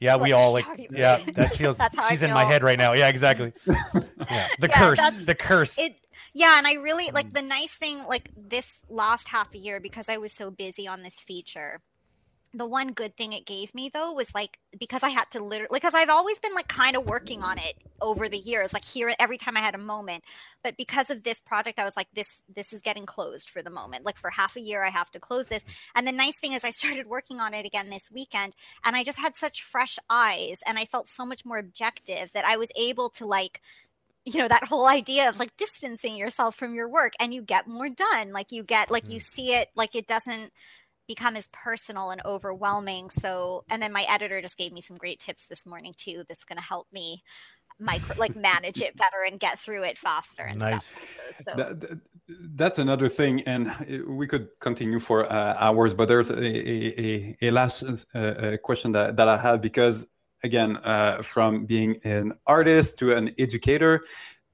yeah, 0.00 0.16
we 0.16 0.32
What's 0.32 0.34
all 0.34 0.52
like, 0.52 0.66
yeah, 0.90 1.18
that 1.34 1.54
feels. 1.54 1.78
She's 2.08 2.22
in 2.22 2.32
my 2.32 2.44
head 2.44 2.62
right 2.62 2.78
now. 2.78 2.92
Yeah, 2.92 3.08
exactly. 3.08 3.52
Yeah, 3.66 4.48
the 4.58 4.68
Yeah, 4.68 4.68
curse. 4.68 5.16
The 5.16 5.34
curse. 5.34 5.78
it 5.78 5.96
yeah 6.32 6.58
and 6.58 6.66
i 6.68 6.74
really 6.74 7.08
Mm. 7.08 7.14
like 7.14 7.32
the 7.32 7.42
nice 7.42 7.74
thing 7.74 8.04
like 8.06 8.30
this 8.36 8.76
last 8.88 9.26
half 9.26 9.52
a 9.52 9.58
year 9.58 9.80
because 9.80 10.08
i 10.08 10.16
was 10.16 10.32
so 10.32 10.48
busy 10.48 10.86
on 10.86 11.02
this 11.02 11.18
feature 11.18 11.80
the 12.52 12.66
one 12.66 12.92
good 12.92 13.16
thing 13.16 13.32
it 13.32 13.46
gave 13.46 13.72
me 13.74 13.88
though 13.92 14.12
was 14.12 14.34
like 14.34 14.58
because 14.78 15.02
i 15.02 15.08
had 15.08 15.30
to 15.30 15.42
literally 15.42 15.68
because 15.72 15.94
i've 15.94 16.10
always 16.10 16.38
been 16.40 16.54
like 16.54 16.66
kind 16.66 16.96
of 16.96 17.08
working 17.08 17.42
on 17.42 17.58
it 17.58 17.74
over 18.00 18.28
the 18.28 18.38
years 18.38 18.72
like 18.72 18.84
here 18.84 19.12
every 19.20 19.38
time 19.38 19.56
i 19.56 19.60
had 19.60 19.74
a 19.74 19.78
moment 19.78 20.24
but 20.64 20.76
because 20.76 21.10
of 21.10 21.22
this 21.22 21.40
project 21.40 21.78
i 21.78 21.84
was 21.84 21.96
like 21.96 22.08
this 22.12 22.42
this 22.54 22.72
is 22.72 22.80
getting 22.80 23.06
closed 23.06 23.48
for 23.48 23.62
the 23.62 23.70
moment 23.70 24.04
like 24.04 24.18
for 24.18 24.30
half 24.30 24.56
a 24.56 24.60
year 24.60 24.82
i 24.82 24.90
have 24.90 25.10
to 25.10 25.20
close 25.20 25.48
this 25.48 25.62
mm-hmm. 25.62 25.98
and 25.98 26.08
the 26.08 26.12
nice 26.12 26.38
thing 26.38 26.52
is 26.52 26.64
i 26.64 26.70
started 26.70 27.06
working 27.06 27.38
on 27.38 27.54
it 27.54 27.64
again 27.64 27.88
this 27.88 28.10
weekend 28.10 28.54
and 28.84 28.96
i 28.96 29.04
just 29.04 29.18
had 29.18 29.36
such 29.36 29.62
fresh 29.62 29.98
eyes 30.08 30.60
and 30.66 30.78
i 30.78 30.84
felt 30.84 31.08
so 31.08 31.24
much 31.24 31.44
more 31.44 31.58
objective 31.58 32.32
that 32.32 32.44
i 32.44 32.56
was 32.56 32.72
able 32.76 33.08
to 33.08 33.26
like 33.26 33.60
you 34.24 34.38
know 34.38 34.48
that 34.48 34.64
whole 34.64 34.86
idea 34.86 35.28
of 35.28 35.38
like 35.38 35.56
distancing 35.56 36.16
yourself 36.16 36.54
from 36.54 36.74
your 36.74 36.88
work 36.88 37.14
and 37.20 37.32
you 37.32 37.40
get 37.40 37.66
more 37.66 37.88
done 37.88 38.32
like 38.32 38.52
you 38.52 38.62
get 38.62 38.90
like 38.90 39.08
you 39.08 39.16
mm-hmm. 39.16 39.20
see 39.20 39.54
it 39.54 39.68
like 39.76 39.94
it 39.94 40.06
doesn't 40.06 40.52
become 41.14 41.34
as 41.34 41.48
personal 41.66 42.06
and 42.12 42.22
overwhelming 42.24 43.10
so 43.10 43.64
and 43.70 43.82
then 43.82 43.92
my 43.92 44.04
editor 44.08 44.38
just 44.40 44.56
gave 44.56 44.72
me 44.72 44.80
some 44.80 44.96
great 44.96 45.18
tips 45.26 45.46
this 45.46 45.66
morning 45.66 45.92
too 46.04 46.22
that's 46.28 46.44
going 46.44 46.60
to 46.62 46.62
help 46.74 46.86
me 46.92 47.06
micro 47.80 48.14
like 48.24 48.36
manage 48.36 48.80
it 48.80 48.94
better 48.96 49.20
and 49.26 49.40
get 49.40 49.58
through 49.58 49.82
it 49.90 49.98
faster 49.98 50.44
and 50.50 50.58
Nice. 50.60 50.86
stuff 50.92 51.04
so 51.44 51.56
That- 51.56 51.80
that- 51.80 52.00
that's 52.54 52.78
another 52.78 53.08
thing, 53.08 53.34
and 53.52 53.62
uh, 53.68 53.74
we 54.20 54.26
could 54.32 54.46
continue 54.60 55.00
for 55.00 55.18
uh, 55.38 55.56
hours. 55.58 55.92
But 55.94 56.06
there's 56.10 56.30
a, 56.30 56.38
a, 56.38 56.78
a, 57.06 57.36
a 57.42 57.50
last 57.50 57.82
uh, 57.82 58.18
uh, 58.18 58.56
question 58.58 58.92
that, 58.92 59.16
that 59.16 59.26
I 59.26 59.36
have 59.36 59.60
because, 59.60 60.06
again, 60.44 60.76
uh, 60.76 61.22
from 61.22 61.66
being 61.66 61.96
an 62.04 62.26
artist 62.46 62.98
to 63.00 63.06
an 63.18 63.34
educator, 63.38 64.04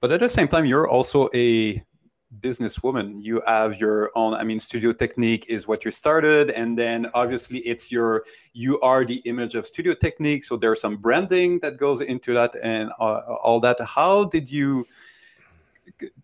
but 0.00 0.10
at 0.10 0.20
the 0.20 0.28
same 0.38 0.48
time, 0.48 0.64
you're 0.64 0.88
also 0.88 1.28
a 1.34 1.82
businesswoman. 2.40 3.22
You 3.22 3.42
have 3.46 3.78
your 3.78 4.10
own. 4.14 4.34
I 4.34 4.44
mean, 4.44 4.58
Studio 4.58 4.92
Technique 4.92 5.46
is 5.48 5.66
what 5.66 5.84
you 5.84 5.90
started, 5.90 6.50
and 6.50 6.76
then 6.76 7.06
obviously 7.14 7.58
it's 7.60 7.90
your. 7.90 8.24
You 8.52 8.80
are 8.80 9.04
the 9.04 9.16
image 9.24 9.54
of 9.54 9.66
Studio 9.66 9.94
Technique, 9.94 10.44
so 10.44 10.56
there's 10.56 10.80
some 10.80 10.96
branding 10.96 11.60
that 11.60 11.76
goes 11.76 12.00
into 12.00 12.34
that 12.34 12.54
and 12.62 12.90
uh, 12.98 13.20
all 13.42 13.60
that. 13.60 13.80
How 13.80 14.24
did 14.24 14.50
you? 14.50 14.86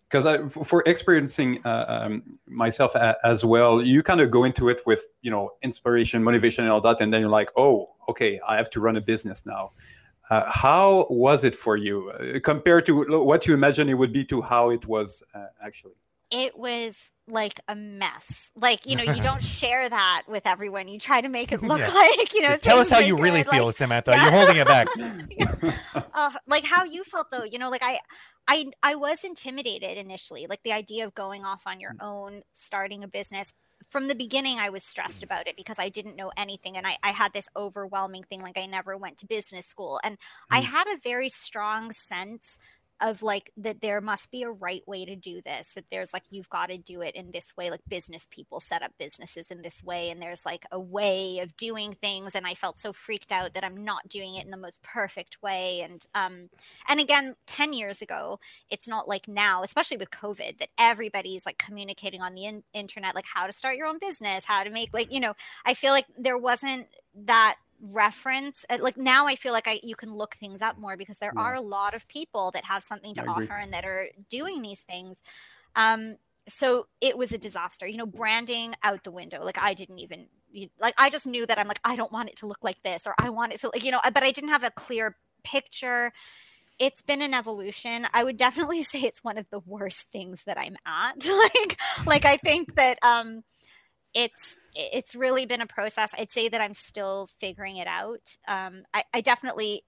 because 0.09 0.53
for 0.67 0.83
experiencing 0.85 1.59
uh, 1.65 1.85
um, 1.87 2.37
myself 2.47 2.95
a, 2.95 3.15
as 3.23 3.43
well, 3.43 3.81
you 3.81 4.03
kind 4.03 4.21
of 4.21 4.29
go 4.29 4.43
into 4.43 4.69
it 4.69 4.81
with 4.85 5.07
you 5.21 5.31
know 5.31 5.51
inspiration, 5.61 6.23
motivation, 6.23 6.63
and 6.63 6.71
all 6.71 6.81
that, 6.81 7.01
and 7.01 7.11
then 7.11 7.21
you're 7.21 7.29
like, 7.29 7.49
oh, 7.57 7.89
okay, 8.09 8.39
I 8.47 8.57
have 8.57 8.69
to 8.71 8.79
run 8.79 8.95
a 8.97 9.01
business 9.01 9.45
now. 9.45 9.71
Uh, 10.29 10.49
how 10.49 11.05
was 11.09 11.43
it 11.43 11.55
for 11.55 11.75
you 11.75 12.09
uh, 12.11 12.39
compared 12.39 12.85
to 12.85 13.23
what 13.23 13.45
you 13.45 13.53
imagine 13.53 13.89
it 13.89 13.95
would 13.95 14.13
be 14.13 14.23
to 14.25 14.41
how 14.41 14.69
it 14.69 14.85
was 14.87 15.23
uh, 15.33 15.47
actually? 15.63 15.95
It 16.33 16.57
was 16.57 17.11
like 17.29 17.59
a 17.69 17.75
mess 17.75 18.51
like 18.55 18.85
you 18.85 18.95
know 18.97 19.03
you 19.03 19.21
don't 19.29 19.41
share 19.43 19.87
that 19.87 20.23
with 20.27 20.45
everyone 20.45 20.89
you 20.89 20.99
try 20.99 21.21
to 21.21 21.29
make 21.29 21.51
it 21.53 21.61
look 21.63 21.79
Yeah. 21.79 21.87
like 21.93 22.33
you 22.33 22.41
know 22.41 22.57
Tell 22.57 22.79
us 22.79 22.89
how 22.89 22.99
you 22.99 23.15
really 23.15 23.43
like- 23.43 23.49
feel, 23.49 23.71
Samantha. 23.71 24.11
Yeah. 24.11 24.23
You're 24.23 24.31
holding 24.31 24.57
it 24.57 24.67
back. 24.67 24.87
uh, 26.13 26.31
like 26.47 26.65
how 26.65 26.83
you 26.83 27.03
felt 27.05 27.31
though 27.31 27.43
you 27.43 27.57
know 27.59 27.69
like 27.69 27.81
i 27.83 27.99
i 28.47 28.65
i 28.81 28.95
was 28.95 29.23
intimidated 29.23 29.97
initially 29.97 30.47
like 30.49 30.61
the 30.63 30.73
idea 30.73 31.05
of 31.05 31.13
going 31.15 31.45
off 31.45 31.61
on 31.65 31.79
your 31.79 31.95
own 32.01 32.41
starting 32.51 33.03
a 33.03 33.07
business 33.07 33.53
from 33.89 34.07
the 34.07 34.15
beginning 34.15 34.57
i 34.59 34.69
was 34.69 34.83
stressed 34.83 35.21
Mm. 35.21 35.23
about 35.23 35.47
it 35.47 35.55
because 35.55 35.79
i 35.79 35.89
didn't 35.89 36.15
know 36.15 36.31
anything 36.37 36.75
and 36.77 36.85
i, 36.87 36.97
I 37.03 37.11
had 37.11 37.31
this 37.33 37.47
overwhelming 37.55 38.23
thing 38.23 38.41
like 38.41 38.57
i 38.57 38.65
never 38.65 38.97
went 38.97 39.17
to 39.19 39.25
business 39.27 39.65
school 39.65 39.99
and 40.03 40.17
i 40.49 40.61
Mm. 40.61 40.65
had 40.65 40.87
a 40.87 40.97
very 40.97 41.29
strong 41.29 41.91
sense 41.91 42.57
of 43.03 43.21
like 43.21 43.51
that 43.57 43.81
there 43.81 43.99
must 43.99 44.31
be 44.31 44.43
a 44.43 44.49
right 44.49 44.81
way 44.87 45.03
to 45.03 45.15
do 45.15 45.41
this 45.41 45.73
that 45.73 45.83
there's 45.91 46.13
like 46.13 46.23
you've 46.29 46.49
got 46.49 46.67
to 46.67 46.77
do 46.77 47.01
it 47.01 47.13
in 47.15 47.31
this 47.31 47.55
way 47.57 47.69
like 47.69 47.81
business 47.89 48.25
people 48.31 48.61
set 48.61 48.81
up 48.81 48.91
businesses 48.97 49.51
in 49.51 49.61
this 49.61 49.83
way 49.83 50.09
and 50.09 50.21
there's 50.21 50.45
like 50.45 50.65
a 50.71 50.79
way 50.79 51.39
of 51.39 51.55
doing 51.57 51.93
things 52.01 52.33
and 52.33 52.47
i 52.47 52.53
felt 52.53 52.79
so 52.79 52.93
freaked 52.93 53.31
out 53.31 53.53
that 53.53 53.63
i'm 53.63 53.83
not 53.83 54.07
doing 54.07 54.35
it 54.35 54.45
in 54.45 54.51
the 54.51 54.57
most 54.57 54.81
perfect 54.81 55.41
way 55.43 55.81
and 55.81 56.07
um 56.15 56.49
and 56.87 57.01
again 57.01 57.35
10 57.45 57.73
years 57.73 58.01
ago 58.01 58.39
it's 58.71 58.87
not 58.87 59.07
like 59.07 59.27
now 59.27 59.63
especially 59.63 59.97
with 59.97 60.09
covid 60.09 60.57
that 60.59 60.69
everybody's 60.79 61.45
like 61.45 61.57
communicating 61.57 62.21
on 62.21 62.33
the 62.33 62.45
in- 62.45 62.63
internet 62.73 63.15
like 63.15 63.25
how 63.31 63.45
to 63.45 63.51
start 63.51 63.75
your 63.75 63.87
own 63.87 63.99
business 63.99 64.45
how 64.45 64.63
to 64.63 64.69
make 64.69 64.89
like 64.93 65.11
you 65.11 65.19
know 65.19 65.33
i 65.65 65.73
feel 65.73 65.91
like 65.91 66.05
there 66.17 66.37
wasn't 66.37 66.87
that 67.13 67.57
reference 67.91 68.65
uh, 68.69 68.77
like 68.81 68.97
now 68.97 69.27
i 69.27 69.35
feel 69.35 69.51
like 69.53 69.67
i 69.67 69.79
you 69.83 69.95
can 69.95 70.13
look 70.15 70.35
things 70.35 70.61
up 70.61 70.77
more 70.79 70.95
because 70.97 71.17
there 71.19 71.33
Yeah. 71.33 71.39
are 71.39 71.55
a 71.55 71.61
lot 71.61 71.93
of 71.93 72.07
people 72.07 72.51
that 72.51 72.63
have 72.65 72.83
something 72.83 73.13
to 73.15 73.21
I 73.21 73.25
agree. 73.25 73.29
offer 73.29 73.53
and 73.55 73.73
that 73.73 73.85
are 73.85 74.07
doing 74.29 74.61
these 74.61 74.81
things 74.83 75.19
um 75.75 76.15
so 76.47 76.87
it 77.01 77.17
was 77.17 77.31
a 77.33 77.37
disaster 77.37 77.87
you 77.87 77.97
know 77.97 78.05
branding 78.05 78.73
out 78.83 79.03
the 79.03 79.11
window 79.11 79.43
like 79.43 79.57
i 79.61 79.73
didn't 79.73 79.99
even 79.99 80.27
like 80.79 80.93
i 80.97 81.09
just 81.09 81.27
knew 81.27 81.45
that 81.45 81.59
i'm 81.59 81.67
like 81.67 81.79
i 81.83 81.95
don't 81.95 82.11
want 82.11 82.29
it 82.29 82.37
to 82.37 82.47
look 82.47 82.59
like 82.63 82.81
this 82.83 83.07
or 83.07 83.15
i 83.19 83.29
want 83.29 83.53
it 83.53 83.59
to 83.59 83.69
like 83.73 83.83
you 83.83 83.91
know 83.91 83.99
but 84.13 84.23
i 84.23 84.31
didn't 84.31 84.49
have 84.51 84.63
a 84.63 84.71
clear 84.71 85.17
picture 85.43 86.13
it's 86.79 87.01
been 87.01 87.21
an 87.21 87.33
evolution 87.33 88.07
i 88.13 88.23
would 88.23 88.37
definitely 88.37 88.83
say 88.83 89.01
it's 89.01 89.23
one 89.23 89.37
of 89.37 89.49
the 89.49 89.59
worst 89.59 90.09
things 90.11 90.43
that 90.45 90.57
i'm 90.57 90.77
at 90.85 91.25
like 91.57 91.79
like 92.05 92.25
i 92.25 92.37
think 92.37 92.75
that 92.75 92.97
um 93.03 93.43
it's 94.13 94.57
it's 94.75 95.15
really 95.15 95.45
been 95.45 95.61
a 95.61 95.67
process 95.67 96.11
i'd 96.17 96.31
say 96.31 96.49
that 96.49 96.61
i'm 96.61 96.73
still 96.73 97.29
figuring 97.39 97.77
it 97.77 97.87
out 97.87 98.35
um 98.47 98.83
i, 98.93 99.03
I 99.13 99.21
definitely 99.21 99.83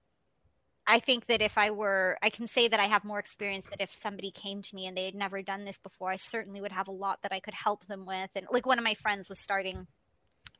I 0.86 1.00
think 1.00 1.26
that 1.26 1.42
if 1.42 1.58
I 1.58 1.70
were, 1.70 2.16
I 2.22 2.30
can 2.30 2.46
say 2.46 2.68
that 2.68 2.78
I 2.78 2.84
have 2.84 3.04
more 3.04 3.18
experience 3.18 3.66
that 3.70 3.80
if 3.80 3.92
somebody 3.92 4.30
came 4.30 4.62
to 4.62 4.74
me 4.74 4.86
and 4.86 4.96
they 4.96 5.04
had 5.04 5.16
never 5.16 5.42
done 5.42 5.64
this 5.64 5.78
before, 5.78 6.10
I 6.10 6.16
certainly 6.16 6.60
would 6.60 6.72
have 6.72 6.86
a 6.86 6.92
lot 6.92 7.22
that 7.22 7.32
I 7.32 7.40
could 7.40 7.54
help 7.54 7.86
them 7.86 8.06
with. 8.06 8.30
And 8.36 8.46
like 8.52 8.66
one 8.66 8.78
of 8.78 8.84
my 8.84 8.94
friends 8.94 9.28
was 9.28 9.40
starting 9.40 9.88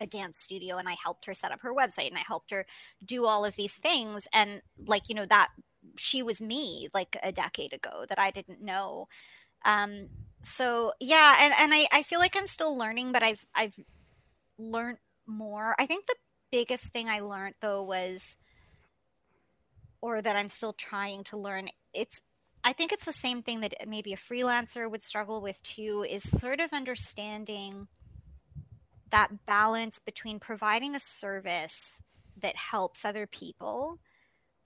a 0.01 0.06
dance 0.06 0.40
studio 0.40 0.78
and 0.78 0.88
I 0.88 0.97
helped 1.02 1.26
her 1.26 1.34
set 1.34 1.52
up 1.52 1.60
her 1.60 1.72
website 1.72 2.09
and 2.09 2.18
I 2.18 2.24
helped 2.26 2.51
her 2.51 2.66
do 3.05 3.24
all 3.24 3.44
of 3.44 3.55
these 3.55 3.74
things. 3.74 4.26
And 4.32 4.62
like, 4.86 5.09
you 5.09 5.14
know, 5.14 5.26
that 5.26 5.48
she 5.97 6.24
was 6.24 6.40
me 6.40 6.88
like 6.93 7.16
a 7.22 7.30
decade 7.30 7.72
ago 7.72 8.05
that 8.09 8.18
I 8.18 8.32
didn't 8.32 8.60
know. 8.60 9.06
Um, 9.64 10.08
so 10.42 10.92
yeah, 11.00 11.36
and, 11.40 11.54
and 11.58 11.74
I, 11.74 11.86
I 11.92 12.02
feel 12.02 12.20
like 12.20 12.36
I'm 12.36 12.46
still 12.46 12.76
learning, 12.76 13.12
but 13.12 13.22
I've 13.22 13.44
I've 13.54 13.78
learned 14.58 14.98
more. 15.26 15.74
I 15.78 15.86
think 15.86 16.06
the 16.06 16.14
biggest 16.52 16.92
thing 16.92 17.08
I 17.08 17.20
learned 17.20 17.54
though 17.60 17.82
was 17.82 18.36
or 20.00 20.22
that 20.22 20.36
I'm 20.36 20.50
still 20.50 20.72
trying 20.72 21.24
to 21.24 21.36
learn, 21.36 21.68
it's 21.92 22.20
I 22.62 22.72
think 22.72 22.92
it's 22.92 23.04
the 23.04 23.12
same 23.12 23.42
thing 23.42 23.60
that 23.60 23.74
maybe 23.86 24.12
a 24.12 24.16
freelancer 24.16 24.90
would 24.90 25.02
struggle 25.02 25.40
with 25.40 25.62
too, 25.62 26.04
is 26.08 26.22
sort 26.22 26.60
of 26.60 26.72
understanding 26.72 27.88
that 29.10 29.46
balance 29.46 29.98
between 29.98 30.40
providing 30.40 30.94
a 30.94 31.00
service 31.00 32.02
that 32.40 32.56
helps 32.56 33.04
other 33.04 33.26
people 33.26 33.98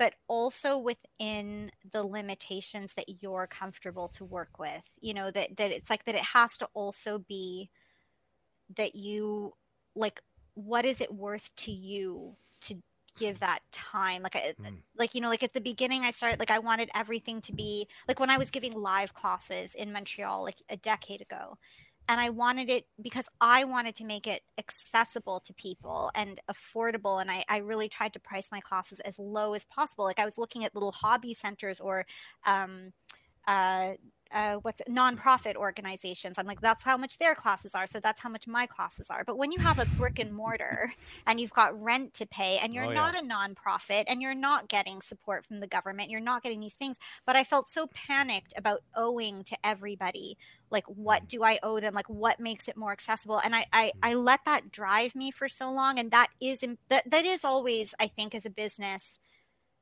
but 0.01 0.15
also 0.29 0.79
within 0.79 1.71
the 1.93 2.03
limitations 2.03 2.95
that 2.95 3.21
you're 3.21 3.47
comfortable 3.47 4.09
to 4.09 4.25
work 4.25 4.59
with 4.59 4.83
you 5.03 5.13
know 5.13 5.31
that 5.31 5.55
that 5.59 5.71
it's 5.71 5.91
like 5.91 6.05
that 6.07 6.15
it 6.15 6.23
has 6.23 6.57
to 6.57 6.67
also 6.73 7.19
be 7.29 7.69
that 8.75 8.97
you 8.97 9.53
like 9.95 10.21
what 10.55 10.87
is 10.87 11.03
it 11.03 11.15
worth 11.15 11.55
to 11.55 11.71
you 11.71 12.35
to 12.63 12.77
give 13.19 13.41
that 13.41 13.61
time 13.73 14.23
like 14.23 14.37
I, 14.37 14.55
mm. 14.59 14.79
like 14.97 15.15
you 15.15 15.21
know 15.21 15.29
like 15.29 15.43
at 15.43 15.53
the 15.53 15.61
beginning 15.61 16.03
i 16.05 16.11
started 16.13 16.39
like 16.39 16.51
i 16.51 16.59
wanted 16.59 16.89
everything 16.95 17.43
to 17.43 17.53
be 17.53 17.87
like 18.09 18.19
when 18.19 18.31
i 18.31 18.39
was 18.39 18.51
giving 18.51 18.73
live 18.73 19.13
classes 19.13 19.75
in 19.75 19.93
montreal 19.93 20.43
like 20.43 20.63
a 20.71 20.79
decade 20.79 21.21
ago 21.21 21.59
and 22.09 22.21
I 22.21 22.31
wanted 22.31 22.71
it 22.71 22.87
because 23.01 23.27
I 23.41 23.65
wanted 23.65 23.95
to 23.97 24.05
make 24.05 24.27
it 24.27 24.43
accessible 24.59 25.41
to 25.41 25.55
people 25.55 26.11
and 26.15 26.41
affordable. 26.51 27.21
And 27.21 27.31
I, 27.31 27.45
I 27.49 27.59
really 27.59 27.89
tried 27.89 28.13
to 28.15 28.21
price 28.21 28.49
my 28.51 28.61
classes 28.61 29.01
as 29.01 29.19
low 29.19 29.55
as 29.55 29.65
possible. 29.65 30.05
Like 30.05 30.19
I 30.19 30.25
was 30.25 30.39
looking 30.39 30.65
at 30.65 30.75
little 30.75 30.93
hobby 30.93 31.35
centers 31.35 31.81
or 31.81 32.07
um, 32.45 32.93
uh, 33.47 33.93
uh, 34.33 34.55
what's 34.57 34.81
it, 34.81 34.89
nonprofit 34.89 35.57
organizations. 35.57 36.39
I'm 36.39 36.47
like, 36.47 36.61
that's 36.61 36.83
how 36.83 36.97
much 36.97 37.19
their 37.19 37.35
classes 37.35 37.75
are. 37.75 37.87
So 37.87 38.01
that's 38.01 38.21
how 38.21 38.29
much 38.29 38.47
my 38.47 38.67
classes 38.67 39.11
are. 39.11 39.25
But 39.25 39.39
when 39.39 39.53
you 39.53 39.59
have 39.59 39.79
a 39.79 39.87
brick 39.97 40.19
and 40.19 40.33
mortar 40.33 40.93
and 41.27 41.41
you've 41.41 41.53
got 41.53 41.81
rent 41.81 42.15
to 42.15 42.27
pay 42.27 42.59
and 42.59 42.73
you're 42.73 42.85
oh, 42.85 42.93
not 42.93 43.15
yeah. 43.15 43.21
a 43.21 43.23
nonprofit 43.23 44.05
and 44.07 44.23
you're 44.23 44.35
not 44.35 44.69
getting 44.69 45.01
support 45.01 45.45
from 45.45 45.61
the 45.61 45.67
government, 45.67 46.11
you're 46.11 46.21
not 46.21 46.43
getting 46.43 46.61
these 46.61 46.75
things. 46.75 46.99
But 47.27 47.37
I 47.37 47.45
felt 47.45 47.69
so 47.69 47.89
panicked 47.89 48.55
about 48.57 48.83
owing 48.97 49.45
to 49.45 49.57
everybody. 49.65 50.37
Like, 50.71 50.85
what 50.87 51.25
mm. 51.25 51.29
do 51.29 51.43
I 51.43 51.59
owe 51.63 51.81
them? 51.81 51.95
Like, 51.95 52.09
what 52.09 52.41
makes 52.41 52.69
it 52.69 52.77
more 52.77 52.93
accessible? 52.93 53.39
And 53.39 53.55
I, 53.55 53.67
I, 53.73 53.93
I 54.03 54.15
let 54.15 54.41
that 54.47 54.71
drive 54.71 55.15
me 55.15 55.31
for 55.31 55.49
so 55.49 55.71
long. 55.71 55.99
And 55.99 56.11
that 56.13 56.29
is, 56.41 56.65
that, 56.89 57.11
that 57.11 57.25
is 57.25 57.45
always, 57.45 57.95
I 57.99 58.07
think, 58.07 58.35
as 58.35 58.47
a 58.47 58.51
business, 58.51 59.19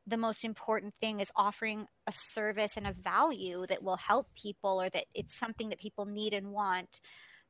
the 0.09 0.17
most 0.17 0.45
important 0.45 0.95
thing 0.95 1.21
is 1.21 1.31
offering 1.37 1.87
a 2.07 2.13
service 2.13 2.77
and 2.77 2.87
a 2.87 2.93
value 2.93 3.67
that 3.69 3.83
will 3.83 3.97
help 3.97 4.29
people 4.35 4.81
or 4.81 4.89
that 4.89 5.05
it's 5.15 5.39
something 5.39 5.69
that 5.69 5.79
people 5.79 6.07
need 6.07 6.33
and 6.33 6.51
want 6.51 7.01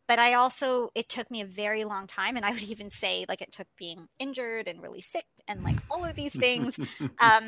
but 0.07 0.19
i 0.19 0.35
also 0.35 0.91
it 0.95 1.09
took 1.09 1.31
me 1.31 1.41
a 1.41 1.47
very 1.47 1.85
long 1.85 2.07
time 2.07 2.37
and 2.37 2.45
i 2.45 2.51
would 2.51 2.63
even 2.75 2.91
say 2.91 3.25
like 3.29 3.41
it 3.41 3.53
took 3.53 3.69
being 3.77 4.09
injured 4.19 4.67
and 4.67 4.83
really 4.83 5.03
sick 5.03 5.27
and 5.47 5.63
like 5.63 5.77
all 5.91 6.05
of 6.05 6.17
these 6.17 6.35
things 6.35 6.79
um, 7.21 7.45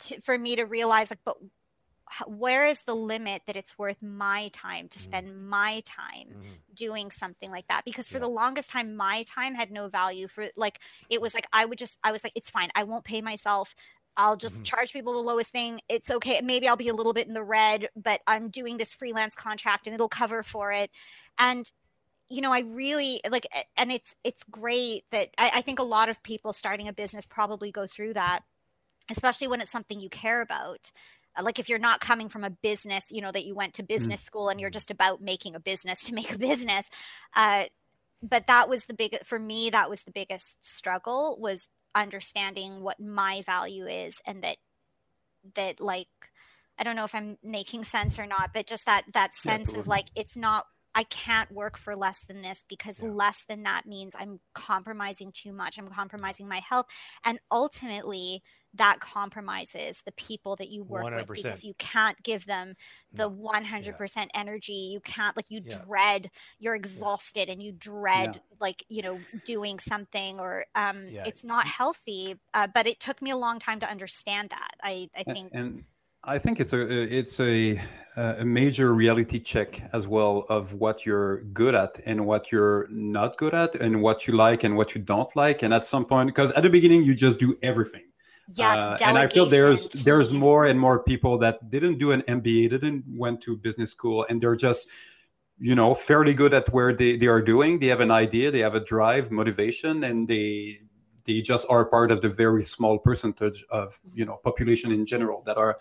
to, 0.00 0.20
for 0.20 0.36
me 0.36 0.56
to 0.56 0.64
realize 0.64 1.10
like 1.10 1.20
but 1.24 1.36
where 2.26 2.66
is 2.66 2.82
the 2.82 2.94
limit 2.94 3.42
that 3.46 3.56
it's 3.56 3.78
worth 3.78 4.00
my 4.02 4.50
time 4.52 4.88
to 4.88 4.98
mm-hmm. 4.98 5.04
spend 5.04 5.28
mm-hmm. 5.28 5.48
my 5.48 5.82
time 5.84 6.28
mm-hmm. 6.28 6.52
doing 6.74 7.10
something 7.10 7.50
like 7.50 7.66
that 7.68 7.84
because 7.84 8.08
for 8.08 8.16
yeah. 8.16 8.22
the 8.22 8.28
longest 8.28 8.70
time 8.70 8.96
my 8.96 9.24
time 9.28 9.54
had 9.54 9.70
no 9.70 9.88
value 9.88 10.28
for 10.28 10.48
like 10.56 10.78
it 11.10 11.20
was 11.20 11.34
like 11.34 11.46
i 11.52 11.64
would 11.64 11.78
just 11.78 11.98
i 12.02 12.12
was 12.12 12.24
like 12.24 12.32
it's 12.34 12.50
fine 12.50 12.70
i 12.74 12.82
won't 12.82 13.04
pay 13.04 13.20
myself 13.20 13.74
I'll 14.18 14.36
just 14.36 14.56
mm-hmm. 14.56 14.64
charge 14.64 14.92
people 14.92 15.14
the 15.14 15.20
lowest 15.20 15.50
thing. 15.50 15.80
It's 15.88 16.10
okay. 16.10 16.40
Maybe 16.42 16.68
I'll 16.68 16.76
be 16.76 16.88
a 16.88 16.94
little 16.94 17.12
bit 17.12 17.28
in 17.28 17.34
the 17.34 17.42
red, 17.42 17.88
but 17.96 18.20
I'm 18.26 18.50
doing 18.50 18.76
this 18.76 18.92
freelance 18.92 19.34
contract 19.34 19.86
and 19.86 19.94
it'll 19.94 20.08
cover 20.08 20.42
for 20.42 20.72
it. 20.72 20.90
And 21.38 21.70
you 22.28 22.42
know, 22.42 22.52
I 22.52 22.60
really 22.60 23.22
like, 23.30 23.46
and 23.78 23.90
it's 23.90 24.14
it's 24.22 24.44
great 24.50 25.04
that 25.12 25.30
I, 25.38 25.50
I 25.54 25.60
think 25.62 25.78
a 25.78 25.84
lot 25.84 26.10
of 26.10 26.22
people 26.22 26.52
starting 26.52 26.86
a 26.86 26.92
business 26.92 27.24
probably 27.24 27.70
go 27.70 27.86
through 27.86 28.14
that, 28.14 28.40
especially 29.10 29.48
when 29.48 29.62
it's 29.62 29.72
something 29.72 29.98
you 29.98 30.10
care 30.10 30.42
about 30.42 30.90
uh, 31.38 31.42
like 31.42 31.58
if 31.58 31.68
you're 31.68 31.78
not 31.78 32.00
coming 32.00 32.28
from 32.28 32.44
a 32.44 32.50
business 32.50 33.10
you 33.10 33.20
know 33.20 33.32
that 33.32 33.44
you 33.44 33.54
went 33.54 33.74
to 33.74 33.82
mm. 33.82 33.88
business 33.88 34.20
mm. 34.20 34.24
school 34.24 34.48
and 34.48 34.60
you're 34.60 34.70
just 34.70 34.90
about 34.90 35.22
making 35.22 35.54
a 35.54 35.60
business 35.60 36.02
to 36.02 36.14
make 36.20 36.34
a 36.34 36.38
business 36.38 36.90
uh, 37.36 37.64
but 38.22 38.46
that 38.46 38.68
was 38.68 38.84
the 38.86 38.94
big 38.94 39.18
for 39.24 39.38
me 39.38 39.70
that 39.70 39.88
was 39.88 40.02
the 40.02 40.10
biggest 40.10 40.64
struggle 40.64 41.36
was 41.40 41.68
understanding 41.94 42.82
what 42.82 43.00
my 43.00 43.42
value 43.42 43.86
is 43.86 44.14
and 44.26 44.42
that 44.42 44.56
that 45.54 45.80
like 45.80 46.08
I 46.78 46.84
don't 46.84 46.96
know 46.96 47.04
if 47.04 47.14
I'm 47.14 47.38
making 47.42 47.84
sense 47.84 48.18
or 48.18 48.26
not, 48.26 48.50
but 48.54 48.66
just 48.66 48.86
that 48.86 49.04
that 49.12 49.34
sense 49.34 49.72
yeah, 49.72 49.80
of 49.80 49.86
like 49.88 50.06
it's 50.14 50.36
not 50.36 50.66
I 50.94 51.04
can't 51.04 51.50
work 51.52 51.76
for 51.76 51.94
less 51.94 52.20
than 52.26 52.42
this 52.42 52.64
because 52.68 53.00
yeah. 53.02 53.10
less 53.10 53.44
than 53.48 53.62
that 53.64 53.86
means 53.86 54.14
I'm 54.18 54.40
compromising 54.54 55.32
too 55.32 55.52
much. 55.52 55.78
I'm 55.78 55.88
compromising 55.88 56.48
my 56.48 56.60
health. 56.60 56.86
And 57.24 57.38
ultimately, 57.50 58.42
that 58.74 59.00
compromises 59.00 60.02
the 60.04 60.12
people 60.12 60.56
that 60.56 60.68
you 60.68 60.84
work 60.84 61.04
100%. 61.04 61.16
with 61.16 61.42
because 61.42 61.64
you 61.64 61.74
can't 61.78 62.20
give 62.22 62.44
them 62.46 62.74
the 63.12 63.30
100% 63.30 64.16
yeah. 64.16 64.26
energy. 64.34 64.72
You 64.72 65.00
can't, 65.00 65.36
like, 65.36 65.50
you 65.50 65.62
yeah. 65.64 65.80
dread, 65.86 66.30
you're 66.58 66.74
exhausted 66.74 67.48
and 67.48 67.62
you 67.62 67.72
dread, 67.72 68.40
like, 68.60 68.84
you 68.88 69.02
know, 69.02 69.18
doing 69.44 69.78
something 69.78 70.38
or 70.38 70.66
um, 70.74 71.06
it's 71.08 71.44
not 71.44 71.66
healthy. 71.66 72.36
Uh, 72.54 72.66
but 72.72 72.86
it 72.86 73.00
took 73.00 73.20
me 73.22 73.30
a 73.30 73.36
long 73.36 73.58
time 73.58 73.80
to 73.80 73.90
understand 73.90 74.50
that. 74.50 74.72
I, 74.82 75.08
I 75.16 75.24
think. 75.24 75.50
and, 75.52 75.66
and- 75.66 75.84
I 76.24 76.38
think 76.38 76.58
it's 76.58 76.72
a 76.72 76.80
it's 76.80 77.38
a 77.38 77.80
a 78.16 78.44
major 78.44 78.92
reality 78.92 79.38
check 79.38 79.88
as 79.92 80.08
well 80.08 80.44
of 80.48 80.74
what 80.74 81.06
you're 81.06 81.42
good 81.44 81.76
at 81.76 82.00
and 82.04 82.26
what 82.26 82.50
you're 82.50 82.88
not 82.90 83.38
good 83.38 83.54
at 83.54 83.76
and 83.76 84.02
what 84.02 84.26
you 84.26 84.34
like 84.34 84.64
and 84.64 84.76
what 84.76 84.96
you 84.96 85.00
don't 85.00 85.34
like 85.36 85.62
and 85.62 85.72
at 85.72 85.84
some 85.84 86.04
point 86.04 86.26
because 86.26 86.50
at 86.52 86.64
the 86.64 86.68
beginning 86.68 87.04
you 87.04 87.14
just 87.14 87.38
do 87.38 87.56
everything 87.62 88.02
yes 88.54 88.78
uh, 88.78 88.96
and 89.04 89.18
i 89.18 89.26
feel 89.26 89.46
there's 89.46 89.88
there's 89.88 90.32
more 90.32 90.66
and 90.66 90.80
more 90.80 91.02
people 91.02 91.36
that 91.38 91.70
didn't 91.70 91.98
do 91.98 92.12
an 92.12 92.22
mba 92.22 92.70
didn't 92.70 93.04
went 93.06 93.40
to 93.40 93.56
business 93.56 93.90
school 93.90 94.26
and 94.28 94.40
they're 94.40 94.56
just 94.56 94.88
you 95.60 95.74
know 95.74 95.94
fairly 95.94 96.34
good 96.34 96.54
at 96.54 96.72
where 96.72 96.94
they, 96.94 97.16
they 97.16 97.26
are 97.26 97.42
doing. 97.42 97.78
They 97.78 97.88
have 97.88 98.00
an 98.00 98.10
idea 98.10 98.50
they 98.50 98.60
have 98.60 98.74
a 98.74 98.80
drive 98.80 99.30
motivation 99.30 100.04
and 100.04 100.28
they 100.28 100.80
they 101.24 101.42
just 101.42 101.66
are 101.68 101.84
part 101.84 102.10
of 102.10 102.22
the 102.22 102.28
very 102.28 102.64
small 102.64 102.98
percentage 102.98 103.64
of 103.70 103.98
you 104.14 104.24
know 104.24 104.36
population 104.44 104.92
in 104.92 105.04
general 105.04 105.42
that 105.46 105.56
are 105.56 105.78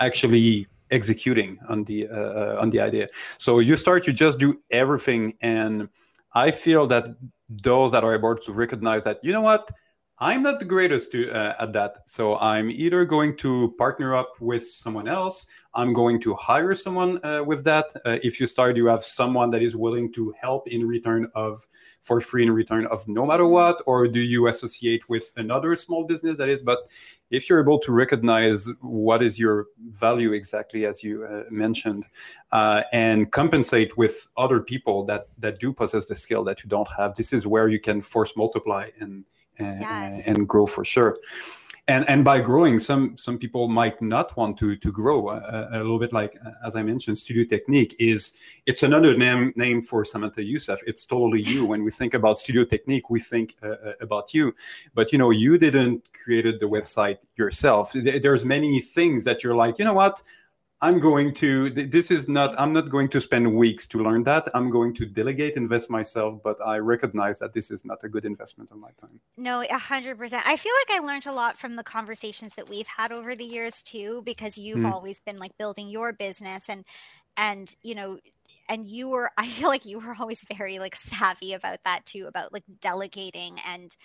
actually 0.00 0.66
executing 0.90 1.58
on 1.68 1.84
the 1.84 2.08
uh, 2.08 2.60
on 2.60 2.70
the 2.70 2.80
idea. 2.80 3.06
So 3.38 3.60
you 3.60 3.76
start 3.76 4.04
to 4.04 4.12
just 4.12 4.38
do 4.38 4.60
everything 4.70 5.34
and 5.40 5.88
i 6.32 6.48
feel 6.50 6.86
that 6.86 7.04
those 7.48 7.90
that 7.90 8.04
are 8.04 8.14
able 8.14 8.36
to 8.36 8.52
recognize 8.52 9.02
that 9.02 9.18
you 9.24 9.32
know 9.32 9.40
what 9.40 9.68
I'm 10.22 10.42
not 10.42 10.58
the 10.58 10.66
greatest 10.66 11.12
to, 11.12 11.30
uh, 11.30 11.54
at 11.58 11.72
that. 11.72 12.06
So 12.06 12.36
I'm 12.36 12.70
either 12.70 13.06
going 13.06 13.38
to 13.38 13.74
partner 13.78 14.14
up 14.14 14.34
with 14.38 14.70
someone 14.70 15.08
else. 15.08 15.46
I'm 15.72 15.94
going 15.94 16.20
to 16.20 16.34
hire 16.34 16.74
someone 16.74 17.24
uh, 17.24 17.42
with 17.42 17.64
that. 17.64 17.86
Uh, 18.04 18.18
if 18.22 18.38
you 18.38 18.46
start, 18.46 18.76
you 18.76 18.84
have 18.86 19.02
someone 19.02 19.48
that 19.50 19.62
is 19.62 19.76
willing 19.76 20.12
to 20.12 20.34
help 20.38 20.68
in 20.68 20.86
return 20.86 21.28
of 21.34 21.66
for 22.02 22.20
free 22.20 22.42
in 22.42 22.50
return 22.50 22.86
of 22.88 23.08
no 23.08 23.24
matter 23.24 23.46
what, 23.46 23.82
or 23.86 24.08
do 24.08 24.20
you 24.20 24.46
associate 24.48 25.08
with 25.08 25.32
another 25.36 25.74
small 25.74 26.04
business 26.04 26.36
that 26.36 26.50
is? 26.50 26.60
But 26.60 26.80
if 27.30 27.48
you're 27.48 27.60
able 27.60 27.78
to 27.78 27.92
recognize 27.92 28.68
what 28.82 29.22
is 29.22 29.38
your 29.38 29.68
value 29.88 30.32
exactly, 30.32 30.84
as 30.84 31.02
you 31.02 31.24
uh, 31.24 31.44
mentioned, 31.50 32.04
uh, 32.52 32.82
and 32.92 33.32
compensate 33.32 33.96
with 33.96 34.28
other 34.36 34.60
people 34.60 35.06
that 35.06 35.28
that 35.38 35.60
do 35.60 35.72
possess 35.72 36.04
the 36.04 36.14
skill 36.14 36.44
that 36.44 36.62
you 36.62 36.68
don't 36.68 36.88
have, 36.98 37.14
this 37.14 37.32
is 37.32 37.46
where 37.46 37.68
you 37.68 37.80
can 37.80 38.02
force 38.02 38.36
multiply 38.36 38.90
and 38.98 39.24
and, 39.58 39.80
yes. 39.80 40.22
and 40.26 40.48
grow 40.48 40.66
for 40.66 40.84
sure. 40.84 41.18
And 41.88 42.08
and 42.08 42.24
by 42.24 42.40
growing 42.40 42.78
some 42.78 43.16
some 43.16 43.36
people 43.36 43.66
might 43.66 44.00
not 44.00 44.36
want 44.36 44.56
to 44.58 44.76
to 44.76 44.92
grow. 44.92 45.30
A, 45.30 45.68
a, 45.72 45.78
little 45.78 45.98
bit 45.98 46.12
like 46.12 46.38
as 46.64 46.76
i 46.76 46.82
mentioned 46.82 47.18
studio 47.18 47.44
technique 47.44 47.96
is 47.98 48.32
it's 48.66 48.84
another 48.84 49.16
name 49.16 49.52
name 49.56 49.82
for 49.82 50.04
samantha 50.04 50.42
youssef. 50.42 50.80
It's 50.86 51.04
totally 51.04 51.42
you. 51.42 51.64
When 51.64 51.82
we 51.82 51.90
think 51.90 52.14
about 52.14 52.38
studio 52.38 52.64
technique 52.64 53.10
we 53.10 53.18
think 53.18 53.56
uh, 53.62 53.68
uh 53.68 53.92
about 54.00 54.32
you. 54.32 54.54
But 54.94 55.10
you 55.10 55.18
know 55.18 55.30
you 55.30 55.58
didn't 55.58 56.08
created 56.12 56.60
the 56.60 56.66
website 56.66 57.18
yourself. 57.36 57.92
There's 57.92 58.44
many 58.44 58.80
things 58.80 59.24
that 59.24 59.42
you're 59.42 59.56
like 59.56 59.78
you 59.80 59.84
know 59.84 59.94
what 59.94 60.22
I'm 60.82 60.98
going 60.98 61.34
to. 61.34 61.68
This 61.70 62.10
is 62.10 62.26
not. 62.26 62.58
I'm 62.58 62.72
not 62.72 62.88
going 62.88 63.08
to 63.10 63.20
spend 63.20 63.54
weeks 63.54 63.86
to 63.88 63.98
learn 63.98 64.24
that. 64.24 64.48
I'm 64.54 64.70
going 64.70 64.94
to 64.94 65.04
delegate, 65.06 65.56
invest 65.56 65.90
myself, 65.90 66.40
but 66.42 66.56
I 66.64 66.78
recognize 66.78 67.38
that 67.40 67.52
this 67.52 67.70
is 67.70 67.84
not 67.84 68.02
a 68.02 68.08
good 68.08 68.24
investment 68.24 68.70
of 68.70 68.78
my 68.78 68.90
time. 68.98 69.20
No, 69.36 69.60
a 69.62 69.78
hundred 69.78 70.16
percent. 70.16 70.42
I 70.46 70.56
feel 70.56 70.72
like 70.88 71.00
I 71.00 71.04
learned 71.04 71.26
a 71.26 71.32
lot 71.32 71.58
from 71.58 71.76
the 71.76 71.84
conversations 71.84 72.54
that 72.54 72.68
we've 72.68 72.86
had 72.86 73.12
over 73.12 73.36
the 73.36 73.44
years 73.44 73.82
too, 73.82 74.22
because 74.24 74.56
you've 74.56 74.78
mm. 74.78 74.90
always 74.90 75.20
been 75.20 75.36
like 75.36 75.56
building 75.58 75.90
your 75.90 76.14
business 76.14 76.64
and 76.68 76.84
and 77.36 77.74
you 77.82 77.94
know 77.94 78.18
and 78.68 78.86
you 78.86 79.08
were 79.08 79.30
i 79.38 79.48
feel 79.48 79.68
like 79.68 79.84
you 79.84 79.98
were 79.98 80.16
always 80.18 80.40
very 80.56 80.78
like 80.78 80.94
savvy 80.96 81.54
about 81.54 81.78
that 81.84 82.04
too 82.06 82.26
about 82.26 82.52
like 82.52 82.64
delegating 82.80 83.58
and 83.66 83.96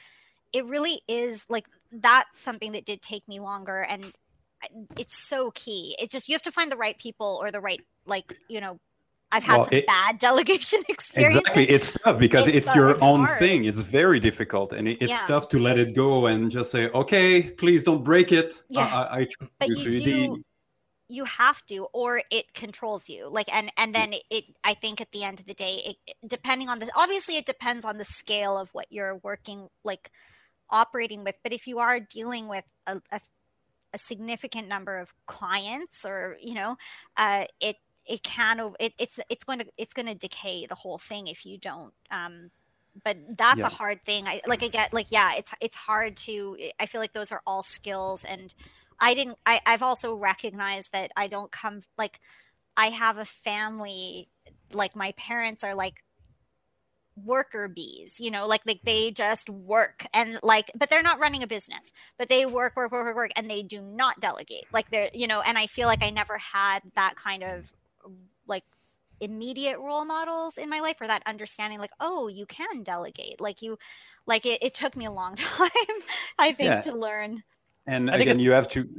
it 0.53 0.65
really 0.65 1.01
is 1.07 1.45
like 1.49 1.67
that's 1.91 2.39
something 2.39 2.71
that 2.71 2.85
did 2.85 3.01
take 3.01 3.27
me 3.27 3.39
longer 3.39 3.81
and 3.81 4.13
it's 4.97 5.17
so 5.17 5.51
key 5.51 5.95
it 5.99 6.09
just 6.09 6.27
you 6.27 6.35
have 6.35 6.41
to 6.41 6.51
find 6.51 6.71
the 6.71 6.77
right 6.77 6.97
people 6.97 7.39
or 7.41 7.51
the 7.51 7.59
right 7.59 7.81
like 8.05 8.37
you 8.49 8.59
know 8.59 8.79
I've 9.31 9.43
had 9.43 9.57
well, 9.57 9.65
some 9.65 9.73
it, 9.73 9.87
bad 9.87 10.19
delegation 10.29 10.81
experience. 10.87 11.35
Exactly, 11.35 11.69
it's 11.69 11.91
tough 11.93 12.19
because 12.19 12.47
it's, 12.47 12.57
it's 12.67 12.75
your 12.75 12.91
it's 12.91 13.01
own 13.01 13.25
hard. 13.25 13.39
thing. 13.39 13.65
It's 13.65 13.79
very 13.79 14.19
difficult, 14.19 14.71
and 14.71 14.87
it, 14.87 15.01
it's 15.01 15.11
yeah. 15.11 15.25
tough 15.27 15.49
to 15.49 15.59
let 15.59 15.77
it 15.77 15.95
go 15.95 16.27
and 16.27 16.49
just 16.49 16.71
say, 16.71 16.89
"Okay, 16.89 17.41
please 17.41 17.83
don't 17.83 18.03
break 18.03 18.31
it." 18.31 18.61
Yeah, 18.69 18.85
I, 18.85 19.21
I 19.21 19.27
but 19.59 19.67
you 19.67 19.99
do, 19.99 20.43
you 21.09 21.25
have 21.25 21.65
to 21.67 21.87
or 21.93 22.21
it 22.31 22.53
controls 22.53 23.07
you 23.07 23.29
like 23.29 23.53
and 23.53 23.71
and 23.77 23.93
then 23.93 24.13
it, 24.13 24.23
it, 24.31 24.43
i 24.63 24.73
think 24.73 24.99
at 24.99 25.11
the 25.11 25.23
end 25.23 25.39
of 25.39 25.45
the 25.45 25.53
day 25.53 25.95
it, 26.07 26.15
depending 26.27 26.67
on 26.67 26.79
this 26.79 26.89
obviously 26.95 27.37
it 27.37 27.45
depends 27.45 27.85
on 27.85 27.97
the 27.97 28.05
scale 28.05 28.57
of 28.57 28.69
what 28.73 28.87
you're 28.89 29.17
working 29.17 29.67
like 29.83 30.09
operating 30.71 31.23
with 31.23 31.35
but 31.43 31.53
if 31.53 31.67
you 31.67 31.77
are 31.77 31.99
dealing 31.99 32.47
with 32.47 32.65
a, 32.87 32.99
a, 33.11 33.21
a 33.95 33.97
significant 33.97 34.67
number 34.67 34.99
of 34.99 35.13
clients 35.25 36.05
or 36.05 36.37
you 36.39 36.53
know 36.53 36.77
uh, 37.17 37.45
it 37.59 37.77
it 38.05 38.21
can 38.21 38.73
it, 38.79 38.93
it's 38.99 39.19
it's 39.29 39.43
going 39.43 39.59
to 39.59 39.65
it's 39.77 39.93
going 39.93 40.05
to 40.05 40.13
decay 40.13 40.65
the 40.67 40.75
whole 40.75 40.99
thing 40.99 41.27
if 41.27 41.45
you 41.45 41.57
don't 41.57 41.93
um 42.11 42.51
but 43.03 43.17
that's 43.37 43.59
yeah. 43.59 43.67
a 43.67 43.69
hard 43.69 43.99
thing 44.05 44.27
i 44.27 44.39
like 44.47 44.63
i 44.63 44.67
get 44.67 44.93
like 44.93 45.07
yeah 45.09 45.33
it's 45.35 45.53
it's 45.59 45.75
hard 45.75 46.15
to 46.15 46.55
i 46.79 46.85
feel 46.85 47.01
like 47.01 47.13
those 47.13 47.31
are 47.31 47.41
all 47.47 47.63
skills 47.63 48.23
and 48.23 48.53
I 48.99 49.13
didn't 49.13 49.37
I, 49.45 49.61
I've 49.65 49.83
also 49.83 50.15
recognized 50.15 50.91
that 50.93 51.11
I 51.15 51.27
don't 51.27 51.51
come 51.51 51.81
like 51.97 52.19
I 52.77 52.87
have 52.87 53.17
a 53.17 53.25
family 53.25 54.29
like 54.73 54.95
my 54.95 55.13
parents 55.13 55.63
are 55.63 55.75
like 55.75 56.03
worker 57.23 57.67
bees 57.67 58.19
you 58.19 58.29
know 58.29 58.45
like 58.45 58.61
like 58.65 58.81
mm. 58.81 58.85
they 58.85 59.11
just 59.11 59.49
work 59.49 60.05
and 60.13 60.37
like 60.43 60.69
but 60.75 60.89
they're 60.89 61.01
not 61.01 61.19
running 61.19 61.43
a 61.43 61.47
business 61.47 61.93
but 62.17 62.27
they 62.27 62.45
work 62.45 62.75
work 62.75 62.91
work 62.91 63.05
work 63.05 63.15
work 63.15 63.31
and 63.35 63.49
they 63.49 63.61
do 63.61 63.81
not 63.81 64.19
delegate 64.19 64.65
like 64.73 64.89
they're 64.89 65.09
you 65.13 65.25
know 65.25 65.41
and 65.41 65.57
i 65.57 65.65
feel 65.65 65.87
like 65.87 66.03
i 66.03 66.09
never 66.09 66.37
had 66.37 66.79
that 66.95 67.15
kind 67.15 67.43
of 67.43 67.71
mm. 68.05 68.13
like 68.47 68.63
immediate 69.21 69.79
role 69.79 70.03
models 70.03 70.57
in 70.57 70.69
my 70.69 70.81
life 70.81 70.99
or 70.99 71.07
that 71.07 71.23
understanding 71.25 71.79
like 71.79 71.91
oh 72.01 72.27
you 72.27 72.45
can 72.45 72.83
delegate 72.83 73.39
like 73.39 73.61
you 73.61 73.77
like 74.25 74.45
it, 74.45 74.61
it 74.61 74.73
took 74.73 74.97
me 74.97 75.05
a 75.05 75.11
long 75.11 75.35
time 75.37 75.69
i 76.37 76.51
think 76.51 76.69
yeah. 76.69 76.81
to 76.81 76.93
learn. 76.93 77.43
And 77.87 78.09
I 78.09 78.17
again, 78.17 78.39
you 78.39 78.51
have 78.51 78.67
to 78.69 78.89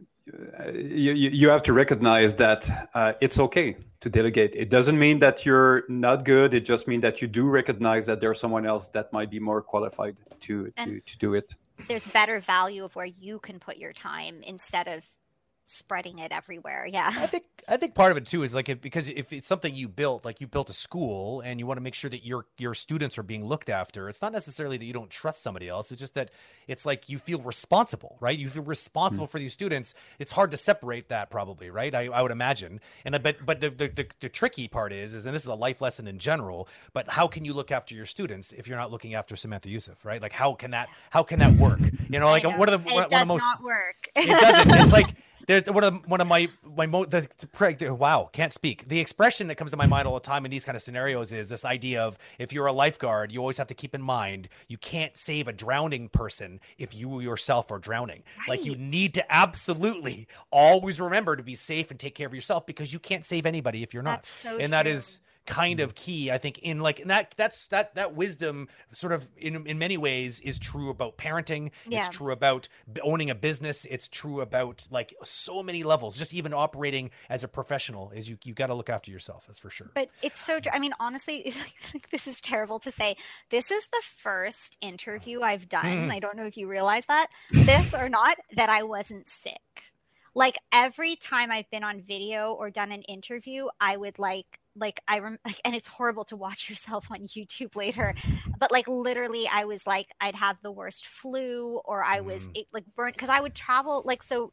you, 0.75 1.13
you 1.13 1.49
have 1.49 1.63
to 1.65 1.73
recognize 1.73 2.35
that 2.37 2.69
uh, 2.95 3.13
it's 3.21 3.39
okay 3.39 3.77
to 4.01 4.11
delegate. 4.11 4.55
It 4.55 4.71
doesn't 4.71 4.99
mean 4.99 5.19
that 5.21 5.47
you're 5.47 5.85
not 5.89 6.25
good. 6.25 6.53
It 6.53 6.65
just 6.65 6.89
means 6.89 7.03
that 7.03 7.23
you 7.23 7.29
do 7.29 7.49
recognize 7.49 8.07
that 8.07 8.21
there's 8.21 8.41
someone 8.41 8.67
else 8.67 8.89
that 8.89 9.13
might 9.13 9.31
be 9.31 9.39
more 9.39 9.63
qualified 9.63 10.19
to 10.41 10.71
to, 10.77 11.01
to 11.01 11.19
do 11.19 11.35
it. 11.35 11.55
There's 11.89 12.07
better 12.07 12.41
value 12.41 12.85
of 12.85 12.97
where 12.97 13.07
you 13.07 13.39
can 13.39 13.59
put 13.59 13.77
your 13.77 13.93
time 13.93 14.43
instead 14.43 14.89
of 14.89 15.05
spreading 15.67 16.21
it 16.21 16.31
everywhere. 16.33 16.87
Yeah. 16.91 17.11
I 17.13 17.27
think 17.27 17.45
I 17.69 17.77
think 17.77 17.95
part 17.95 18.13
of 18.13 18.17
it 18.17 18.27
too 18.27 18.43
is 18.45 18.55
like 18.55 18.69
it, 18.69 18.81
because 18.81 19.09
if 19.09 19.33
it's 19.33 19.47
something 19.47 19.75
you 19.75 19.89
built, 19.89 20.25
like 20.25 20.41
you 20.41 20.47
built 20.47 20.71
a 20.71 20.73
school 20.73 21.41
and 21.41 21.59
you 21.59 21.67
want 21.67 21.79
to 21.79 21.83
make 21.83 21.95
sure 21.95 22.09
that 22.09 22.25
your 22.25 22.47
your 22.57 22.73
students 22.73 23.19
are 23.19 23.25
being 23.25 23.45
looked 23.45 23.69
after. 23.69 24.09
It's 24.09 24.23
not 24.23 24.33
necessarily 24.33 24.79
that 24.79 24.85
you 24.85 24.93
don't 24.93 25.11
trust 25.11 25.43
somebody 25.43 25.69
else. 25.69 25.91
It's 25.91 26.01
just 26.01 26.15
that 26.15 26.31
it's 26.69 26.87
like 26.87 27.09
you 27.09 27.19
feel 27.19 27.41
responsible, 27.41 28.17
right? 28.21 28.39
You 28.39 28.49
feel 28.49 28.63
responsible 28.63 29.27
mm. 29.27 29.31
for 29.31 29.39
these 29.39 29.53
students. 29.53 29.95
It's 30.21 30.33
hard 30.33 30.53
to 30.53 30.57
separate 30.57 31.09
that 31.09 31.31
probably, 31.31 31.69
right? 31.69 31.95
I, 31.95 32.07
I 32.07 32.23
would 32.23 32.31
imagine. 32.33 32.81
And 33.05 33.21
but 33.23 33.45
but 33.45 33.61
the, 33.61 33.71
the 33.71 33.89
the, 33.89 34.07
the 34.21 34.29
tricky 34.29 34.69
part 34.69 34.93
is 34.93 35.15
is 35.15 35.27
and 35.27 35.35
this 35.35 35.43
is 35.43 35.49
a 35.49 35.55
life 35.55 35.81
lesson 35.81 36.07
in 36.07 36.19
general. 36.19 36.69
But 36.93 37.09
how 37.09 37.27
can 37.27 37.45
you 37.45 37.53
look 37.53 37.73
after 37.73 37.95
your 37.95 38.07
students 38.07 38.53
if 38.53 38.69
you're 38.69 38.79
not 38.79 38.93
looking 38.93 39.15
after 39.15 39.35
Samantha 39.35 39.69
Youssef, 39.69 40.05
right? 40.05 40.23
Like 40.23 40.33
how 40.33 40.55
can 40.55 40.71
that 40.71 40.89
how 41.11 41.25
can 41.25 41.41
that 41.41 41.55
work? 41.55 41.81
You 42.09 42.21
know, 42.21 42.29
like 42.29 42.45
know. 42.45 42.51
what 42.51 42.69
are 42.69 42.77
the 42.77 42.89
it 42.89 43.11
does 43.11 43.23
of 43.23 43.29
most 43.29 43.43
not 43.43 43.63
work. 43.65 44.09
it 44.15 44.27
doesn't. 44.29 44.71
It's 44.71 44.93
like 44.93 45.09
there's 45.47 45.65
one 45.67 45.85
of 45.85 46.09
one 46.09 46.21
of 46.21 46.27
my 46.27 46.49
my 46.77 46.87
mo 46.87 47.05
the, 47.05 47.27
the, 47.39 47.95
wow 47.95 48.29
can't 48.33 48.53
speak 48.53 48.89
the 48.89 49.01
expression 49.01 49.47
that 49.47 49.55
comes 49.55 49.71
to 49.71 49.77
my 49.77 49.87
mind 49.87 50.07
all 50.07 50.15
the 50.15 50.21
time 50.21 50.45
in 50.45 50.51
these 50.51 50.65
kind 50.65 50.77
of 50.77 50.83
scenarios 50.83 51.33
is 51.33 51.49
this 51.49 51.65
idea 51.65 52.03
of 52.03 52.19
if 52.39 52.53
you're 52.53 52.67
a 52.67 52.73
lifeguard 52.73 53.33
you 53.33 53.41
always 53.41 53.59
have 53.59 53.67
to 53.67 53.75
keep 53.75 53.95
in 53.95 54.03
mind 54.03 54.49
you 54.69 54.77
can't 54.77 55.17
save 55.17 55.49
a 55.49 55.53
drowning 55.53 56.09
person 56.09 56.61
if 56.79 56.95
you 56.95 57.21
yourself 57.21 57.71
are 57.71 57.79
drowning 57.79 58.23
right. 58.41 58.49
like 58.49 58.65
you 58.65 58.77
need 58.77 59.15
to 59.15 59.35
absolutely 59.35 60.27
always 60.51 61.01
remember 61.01 61.37
to 61.37 61.43
be 61.43 61.55
safe 61.55 61.91
and 61.91 61.99
take 61.99 62.15
care 62.15 62.27
of 62.27 62.35
yourself 62.35 62.67
because 62.67 62.93
you 62.93 62.99
can't 62.99 63.25
save 63.25 63.47
anybody 63.47 63.83
if 63.83 63.95
you're 63.95 64.03
not 64.03 64.27
so 64.27 64.51
and 64.51 64.59
true. 64.59 64.69
that 64.69 64.87
is 64.87 65.21
kind 65.47 65.81
of 65.81 65.95
key 65.95 66.31
i 66.31 66.39
think 66.39 66.59
in 66.59 66.81
like 66.81 67.01
and 67.01 67.11
that 67.11 67.35
that's 67.37 67.69
that 67.69 67.95
that 67.95 68.15
wisdom 68.15 68.69
sort 68.93 69.13
of 69.13 69.29
in 69.37 69.67
in 69.67 69.79
many 69.79 69.97
ways 69.97 70.41
is 70.41 70.59
true 70.59 70.91
about 70.91 71.17
parenting. 71.17 71.71
Yeah. 71.87 72.01
it's 72.01 72.17
true 72.17 72.33
about 72.33 72.69
owning 73.03 73.31
a 73.31 73.35
business. 73.35 73.87
It's 73.89 74.09
true 74.09 74.41
about 74.41 74.87
like 74.91 75.15
so 75.23 75.63
many 75.63 75.83
levels 75.83 76.17
just 76.17 76.35
even 76.35 76.53
operating 76.53 77.11
as 77.29 77.45
a 77.45 77.49
professional 77.49 78.11
is 78.11 78.29
you 78.29 78.39
you 78.45 78.55
got 78.55 78.69
to 78.69 78.75
look 78.75 78.91
after 78.91 79.11
yourself 79.11 79.45
that's 79.47 79.59
for 79.59 79.71
sure. 79.71 79.91
But 79.95 80.11
it's 80.23 80.41
so 80.41 80.61
i 80.73 80.79
mean 80.79 80.93
honestly 81.01 81.55
this 82.11 82.27
is 82.27 82.41
terrible 82.41 82.79
to 82.81 82.91
say. 82.91 83.17
This 83.51 83.71
is 83.71 83.87
the 83.87 84.03
first 84.17 84.77
interview 84.81 85.43
i've 85.43 85.69
done 85.69 85.85
mm. 85.85 86.11
i 86.11 86.19
don't 86.19 86.37
know 86.37 86.45
if 86.45 86.57
you 86.57 86.69
realize 86.69 87.07
that 87.07 87.29
this 87.51 87.95
or 87.95 88.09
not 88.09 88.37
that 88.57 88.69
i 88.69 88.83
wasn't 88.83 89.27
sick. 89.27 89.61
Like 90.35 90.59
every 90.71 91.17
time 91.17 91.51
I've 91.51 91.71
been 91.71 91.83
on 91.83 92.03
video 92.03 92.53
or 92.53 92.69
done 92.69 92.93
an 92.93 93.01
interview, 93.03 93.69
I 93.81 93.97
would 93.97 94.19
like 94.19 94.61
like 94.77 95.01
I 95.09 95.19
rem 95.21 95.39
like, 95.45 95.61
and 95.65 95.75
it's 95.75 95.89
horrible 95.89 96.25
to 96.27 96.37
watch 96.37 96.69
yourself 96.71 97.11
on 97.11 97.27
YouTube 97.27 97.77
later, 97.77 98.15
but 98.59 98.73
like 98.73 98.89
literally, 98.89 99.49
I 99.53 99.65
was 99.65 99.87
like 99.87 100.09
I'd 100.21 100.35
have 100.35 100.61
the 100.63 100.73
worst 100.73 101.07
flu 101.07 101.81
or 101.85 102.03
I 102.03 102.21
was 102.21 102.47
mm. 102.49 102.53
it, 102.55 102.67
like 102.73 102.85
burnt 102.95 103.15
because 103.15 103.31
I 103.31 103.41
would 103.41 103.55
travel 103.55 104.03
like 104.05 104.23
so. 104.23 104.53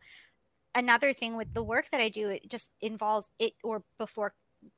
Another 0.75 1.13
thing 1.13 1.37
with 1.37 1.53
the 1.53 1.61
work 1.61 1.85
that 1.91 2.01
I 2.01 2.09
do, 2.09 2.29
it 2.29 2.49
just 2.49 2.67
involves 2.81 3.27
it 3.37 3.53
or 3.63 3.83
before 3.99 4.33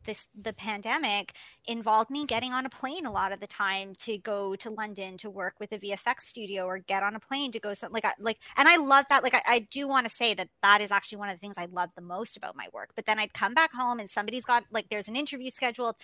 this 0.06 0.28
the 0.40 0.54
pandemic 0.54 1.34
involved 1.68 2.10
me 2.10 2.26
getting 2.26 2.54
on 2.54 2.66
a 2.66 2.70
plane 2.70 3.06
a 3.06 3.12
lot 3.12 3.32
of 3.32 3.40
the 3.40 3.48
time 3.48 3.94
to 4.00 4.18
go 4.18 4.56
to 4.56 4.70
London 4.70 5.18
to 5.18 5.30
work 5.30 5.56
with 5.60 5.72
a 5.72 5.80
VFX 5.80 6.22
studio 6.22 6.66
or 6.66 6.80
get 6.80 7.04
on 7.04 7.16
a 7.16 7.20
plane 7.20 7.52
to 7.52 7.60
go 7.60 7.74
something 7.74 7.94
like 7.94 8.06
I, 8.06 8.14
like 8.20 8.38
and 8.58 8.68
I 8.68 8.78
love 8.78 9.06
that 9.10 9.24
like 9.24 9.36
I, 9.36 9.42
I 9.48 9.60
do 9.60 9.88
want 9.88 10.06
to 10.06 10.14
say 10.14 10.34
that 10.34 10.50
that 10.62 10.82
is 10.82 10.92
actually 10.92 11.18
one 11.20 11.30
of 11.30 11.36
the 11.36 11.40
things 11.40 11.56
I 11.58 11.68
love 11.72 11.90
the 11.96 12.02
most 12.02 12.38
about 12.38 12.56
my 12.56 12.68
work 12.74 12.92
but 12.96 13.06
then 13.06 13.20
I'd 13.20 13.34
come 13.34 13.54
back 13.54 13.74
home 13.74 14.00
and 14.00 14.10
somebody's 14.10 14.46
got 14.46 14.64
like 14.72 14.88
there's 14.90 15.08
an 15.08 15.16
interview 15.16 15.52
scheduled 15.52 15.96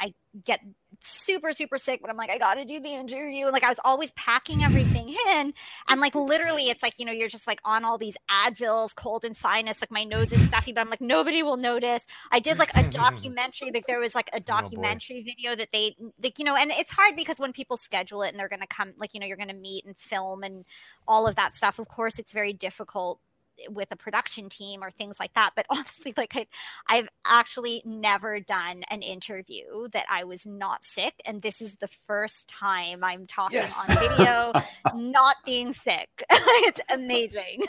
I 0.00 0.14
get 0.44 0.60
super 1.02 1.52
super 1.52 1.78
sick 1.78 2.00
but 2.02 2.10
i'm 2.10 2.16
like 2.16 2.30
i 2.30 2.36
gotta 2.36 2.64
do 2.64 2.78
the 2.80 2.92
interview. 2.94 3.46
Like 3.46 3.64
i 3.64 3.68
was 3.68 3.80
always 3.84 4.10
packing 4.12 4.62
everything 4.62 5.08
in. 5.30 5.52
And 5.88 6.00
like 6.00 6.14
literally 6.14 6.68
it's 6.68 6.82
like 6.82 6.98
you 6.98 7.04
know 7.04 7.12
you're 7.12 7.28
just 7.28 7.46
like 7.46 7.60
on 7.64 7.84
all 7.84 7.98
these 7.98 8.16
advils 8.30 8.94
cold 8.94 9.24
and 9.24 9.36
sinus 9.36 9.80
like 9.80 9.90
my 9.90 10.04
nose 10.04 10.32
is 10.32 10.46
stuffy 10.46 10.72
but 10.72 10.80
i'm 10.80 10.90
like 10.90 11.00
nobody 11.00 11.42
will 11.42 11.56
notice. 11.56 12.06
I 12.30 12.38
did 12.40 12.58
like 12.58 12.76
a 12.76 12.82
documentary 12.90 13.70
like 13.72 13.86
there 13.86 14.00
was 14.00 14.14
like 14.14 14.30
a 14.32 14.36
oh, 14.36 14.40
documentary 14.40 15.20
oh 15.20 15.24
video 15.24 15.56
that 15.56 15.68
they 15.72 15.96
like 16.22 16.38
you 16.38 16.44
know 16.44 16.56
and 16.56 16.70
it's 16.72 16.90
hard 16.90 17.16
because 17.16 17.38
when 17.38 17.52
people 17.52 17.76
schedule 17.76 18.22
it 18.22 18.30
and 18.30 18.38
they're 18.38 18.48
gonna 18.48 18.66
come 18.66 18.92
like 18.98 19.14
you 19.14 19.20
know 19.20 19.26
you're 19.26 19.36
gonna 19.36 19.54
meet 19.54 19.84
and 19.84 19.96
film 19.96 20.42
and 20.42 20.64
all 21.08 21.26
of 21.26 21.36
that 21.36 21.54
stuff 21.54 21.78
of 21.78 21.88
course 21.88 22.18
it's 22.18 22.32
very 22.32 22.52
difficult 22.52 23.20
with 23.68 23.88
a 23.90 23.96
production 23.96 24.48
team 24.48 24.82
or 24.82 24.90
things 24.90 25.18
like 25.20 25.32
that. 25.34 25.50
But 25.54 25.66
honestly, 25.70 26.14
like 26.16 26.36
I've, 26.36 26.46
I've 26.88 27.08
actually 27.26 27.82
never 27.84 28.40
done 28.40 28.82
an 28.90 29.02
interview 29.02 29.88
that 29.92 30.06
I 30.10 30.24
was 30.24 30.46
not 30.46 30.84
sick. 30.84 31.14
And 31.24 31.42
this 31.42 31.60
is 31.60 31.76
the 31.76 31.88
first 31.88 32.48
time 32.48 33.04
I'm 33.04 33.26
talking 33.26 33.58
yes. 33.58 33.88
on 33.88 33.96
video, 33.96 34.52
not 34.94 35.36
being 35.44 35.74
sick. 35.74 36.08
it's 36.30 36.80
amazing. 36.90 37.62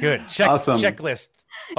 Good. 0.00 0.28
Check, 0.28 0.48
awesome. 0.48 0.78
Checklist. 0.78 1.28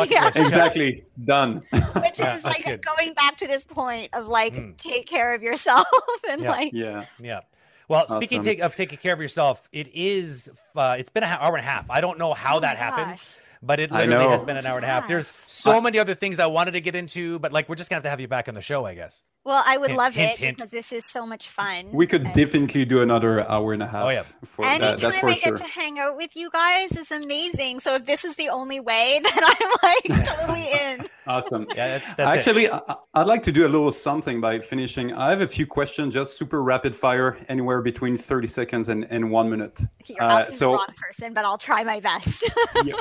yeah. 0.08 0.26
List. 0.26 0.38
Exactly. 0.38 1.06
Done. 1.24 1.64
Which 1.72 2.20
yeah, 2.20 2.38
is 2.38 2.44
like 2.44 2.66
good. 2.66 2.86
going 2.86 3.14
back 3.14 3.38
to 3.38 3.48
this 3.48 3.64
point 3.64 4.14
of 4.14 4.28
like, 4.28 4.54
mm. 4.54 4.78
take 4.78 5.08
care 5.08 5.34
of 5.34 5.42
yourself 5.42 5.88
and 6.30 6.42
yeah. 6.42 6.52
like, 6.52 6.74
yeah. 6.74 7.06
Yeah. 7.20 7.42
Well, 7.88 8.04
awesome. 8.04 8.22
speaking 8.22 8.42
take, 8.42 8.60
of 8.60 8.76
taking 8.76 8.98
care 8.98 9.14
of 9.14 9.22
yourself, 9.22 9.68
it 9.72 9.90
is. 9.94 10.50
Uh, 10.76 10.96
it's 10.98 11.10
been 11.10 11.24
an 11.24 11.30
hour 11.30 11.56
and 11.56 11.66
a 11.66 11.70
half. 11.70 11.90
I 11.90 12.02
don't 12.02 12.18
know 12.18 12.34
how 12.34 12.58
oh 12.58 12.60
that 12.62 12.78
happened, 12.78 13.20
but 13.62 13.80
it 13.80 13.92
literally 13.92 14.30
has 14.30 14.44
been 14.44 14.58
an 14.58 14.66
hour 14.66 14.78
and 14.78 14.86
a 14.86 14.88
half. 14.88 15.08
There's 15.08 15.28
so 15.28 15.82
many 15.82 16.00
other 16.00 16.16
things 16.16 16.40
I 16.40 16.48
wanted 16.48 16.72
to 16.72 16.82
get 16.82 16.96
into, 16.96 17.40
but 17.40 17.52
like 17.52 17.68
we're 17.70 17.76
just 17.76 17.90
gonna 17.90 17.98
have 17.98 18.04
to 18.04 18.10
have 18.10 18.20
you 18.20 18.28
back 18.28 18.48
on 18.48 18.54
the 18.54 18.62
show, 18.62 18.86
I 18.86 18.96
guess. 18.96 19.26
Well, 19.46 19.62
I 19.66 19.76
would 19.78 19.90
Hint, 19.90 19.98
love 19.98 20.14
hint, 20.16 20.32
it 20.32 20.38
hint. 20.38 20.58
because 20.58 20.72
this 20.72 20.94
is 20.94 21.04
so 21.06 21.26
much 21.26 21.50
fun. 21.50 21.92
We 21.92 22.08
could 22.08 22.24
and 22.24 22.34
definitely 22.34 22.86
do 22.86 23.02
another 23.02 23.50
hour 23.52 23.74
and 23.74 23.84
a 23.84 23.88
half. 23.88 24.06
Oh, 24.06 24.10
yeah. 24.10 24.24
For 24.46 24.62
that, 24.62 24.82
Anytime 24.82 25.00
that's 25.12 25.20
for 25.20 25.28
I 25.28 25.34
sure. 25.36 25.52
get 25.52 25.66
to 25.66 25.68
hang 25.70 26.00
out 26.00 26.16
with 26.16 26.34
you 26.38 26.50
guys 26.50 26.94
is 26.98 27.12
amazing. 27.12 27.82
So 27.82 27.96
if 27.96 28.06
this 28.06 28.24
is 28.24 28.38
the 28.38 28.48
only 28.48 28.80
way, 28.80 29.20
then 29.24 29.34
I'm 29.44 29.72
like 29.84 30.26
totally 30.26 30.72
in. 30.72 31.08
Awesome. 31.28 31.66
Yeah, 31.76 31.98
that's, 31.98 32.06
that's 32.16 32.20
it. 32.36 32.38
Actually, 32.40 32.72
I, 32.72 32.80
I'd 33.16 33.28
like 33.28 33.44
to 33.44 33.52
do 33.52 33.66
a 33.66 33.68
little 33.70 33.92
something 33.92 34.40
by 34.40 34.60
finishing. 34.60 35.14
I 35.14 35.30
have 35.32 35.42
a 35.42 35.48
few 35.48 35.68
questions, 35.68 36.14
just 36.14 36.38
super 36.38 36.64
rapid 36.64 36.96
fire, 36.96 37.38
anywhere 37.50 37.82
between 37.82 38.16
30 38.18 38.48
seconds 38.48 38.88
and, 38.88 39.06
and 39.10 39.30
one 39.30 39.50
minute. 39.50 39.82
You're 40.06 40.22
Uh, 40.24 40.40
asking 40.40 40.56
so- 40.56 40.72
the 40.72 40.78
wrong 40.78 40.88
person, 40.96 41.34
but 41.34 41.44
I'll 41.44 41.58
try 41.58 41.84
my 41.84 42.00
best. 42.00 42.50
you, 42.86 42.96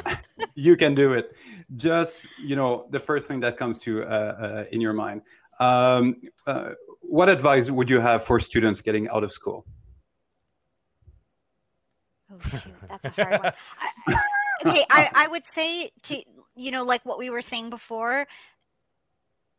you 0.57 0.77
can 0.77 0.97
do 0.97 1.13
it. 1.13 1.37
Just, 1.77 2.27
you 2.43 2.57
know, 2.57 2.87
the 2.91 2.99
first 2.99 3.29
thing 3.29 3.39
that 3.41 3.57
comes 3.57 3.79
to 3.81 4.03
uh, 4.03 4.07
uh, 4.07 4.65
in 4.73 4.81
your 4.81 4.93
mind. 4.93 5.23
Um, 5.63 6.17
uh, 6.47 6.71
what 7.01 7.29
advice 7.29 7.71
would 7.71 7.89
you 7.91 8.01
have 8.01 8.25
for 8.25 8.41
students 8.41 8.81
getting 8.81 9.09
out 9.09 9.23
of 9.23 9.33
school? 9.33 9.65
Oh 12.33 12.39
shoot, 12.49 12.75
that's 12.89 13.05
a 13.05 13.11
hard 13.11 13.39
one. 13.43 13.53
I, 14.09 14.17
okay, 14.67 14.85
I, 14.91 15.11
I 15.15 15.29
would 15.29 15.45
say 15.45 15.91
to 16.05 16.23
you 16.57 16.71
know, 16.71 16.85
like 16.85 17.05
what 17.05 17.19
we 17.19 17.31
were 17.31 17.43
saying 17.43 17.71
before, 17.71 18.27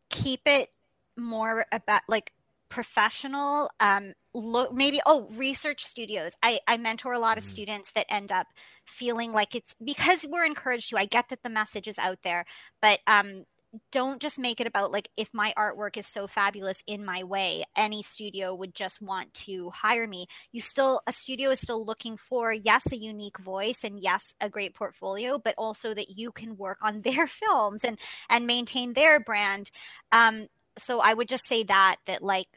keep 0.10 0.42
it 0.46 0.70
more 1.16 1.66
about 1.72 2.02
like 2.08 2.34
professional. 2.70 3.70
Um, 3.80 4.14
look 4.34 4.74
maybe 4.74 5.00
oh 5.06 5.28
research 5.32 5.84
studios. 5.84 6.34
I 6.42 6.60
I 6.68 6.78
mentor 6.78 7.14
a 7.14 7.20
lot 7.20 7.38
of 7.38 7.44
Mhm. 7.44 7.48
students 7.48 7.92
that 7.92 8.08
end 8.10 8.32
up 8.32 8.48
feeling 8.86 9.32
like 9.32 9.54
it's 9.56 9.76
because 9.84 10.26
we're 10.28 10.46
encouraged 10.46 10.90
to. 10.90 10.98
I 10.98 11.06
get 11.06 11.30
that 11.30 11.44
the 11.44 11.50
message 11.50 11.88
is 11.88 12.00
out 12.00 12.20
there, 12.24 12.46
but 12.82 13.00
um 13.06 13.46
don't 13.92 14.22
just 14.22 14.38
make 14.38 14.62
it 14.62 14.68
about 14.68 14.92
like 14.92 15.10
if 15.18 15.34
my 15.34 15.54
artwork 15.58 15.98
is 15.98 16.06
so 16.06 16.28
fabulous 16.28 16.84
in 16.86 17.04
my 17.04 17.24
way 17.24 17.64
any 17.76 18.04
studio 18.04 18.54
would 18.54 18.76
just 18.76 19.02
want 19.02 19.34
to 19.34 19.70
hire 19.72 20.08
me. 20.08 20.28
You 20.52 20.62
still 20.62 21.02
a 21.08 21.12
studio 21.12 21.50
is 21.52 21.60
still 21.60 21.84
looking 21.86 22.18
for 22.18 22.52
yes 22.54 22.92
a 22.92 22.98
unique 22.98 23.40
voice 23.40 23.84
and 23.84 24.00
yes 24.00 24.34
a 24.40 24.50
great 24.50 24.76
portfolio 24.76 25.40
but 25.40 25.56
also 25.58 25.94
that 25.94 26.18
you 26.18 26.32
can 26.32 26.58
work 26.58 26.80
on 26.82 27.02
their 27.04 27.28
films 27.28 27.84
and 27.84 27.98
and 28.30 28.46
maintain 28.48 28.94
their 28.94 29.20
brand. 29.20 29.72
Um 30.12 30.48
so 30.78 31.00
i 31.00 31.14
would 31.14 31.30
just 31.30 31.48
say 31.48 31.64
that 31.64 31.98
that 32.08 32.24
like 32.24 32.48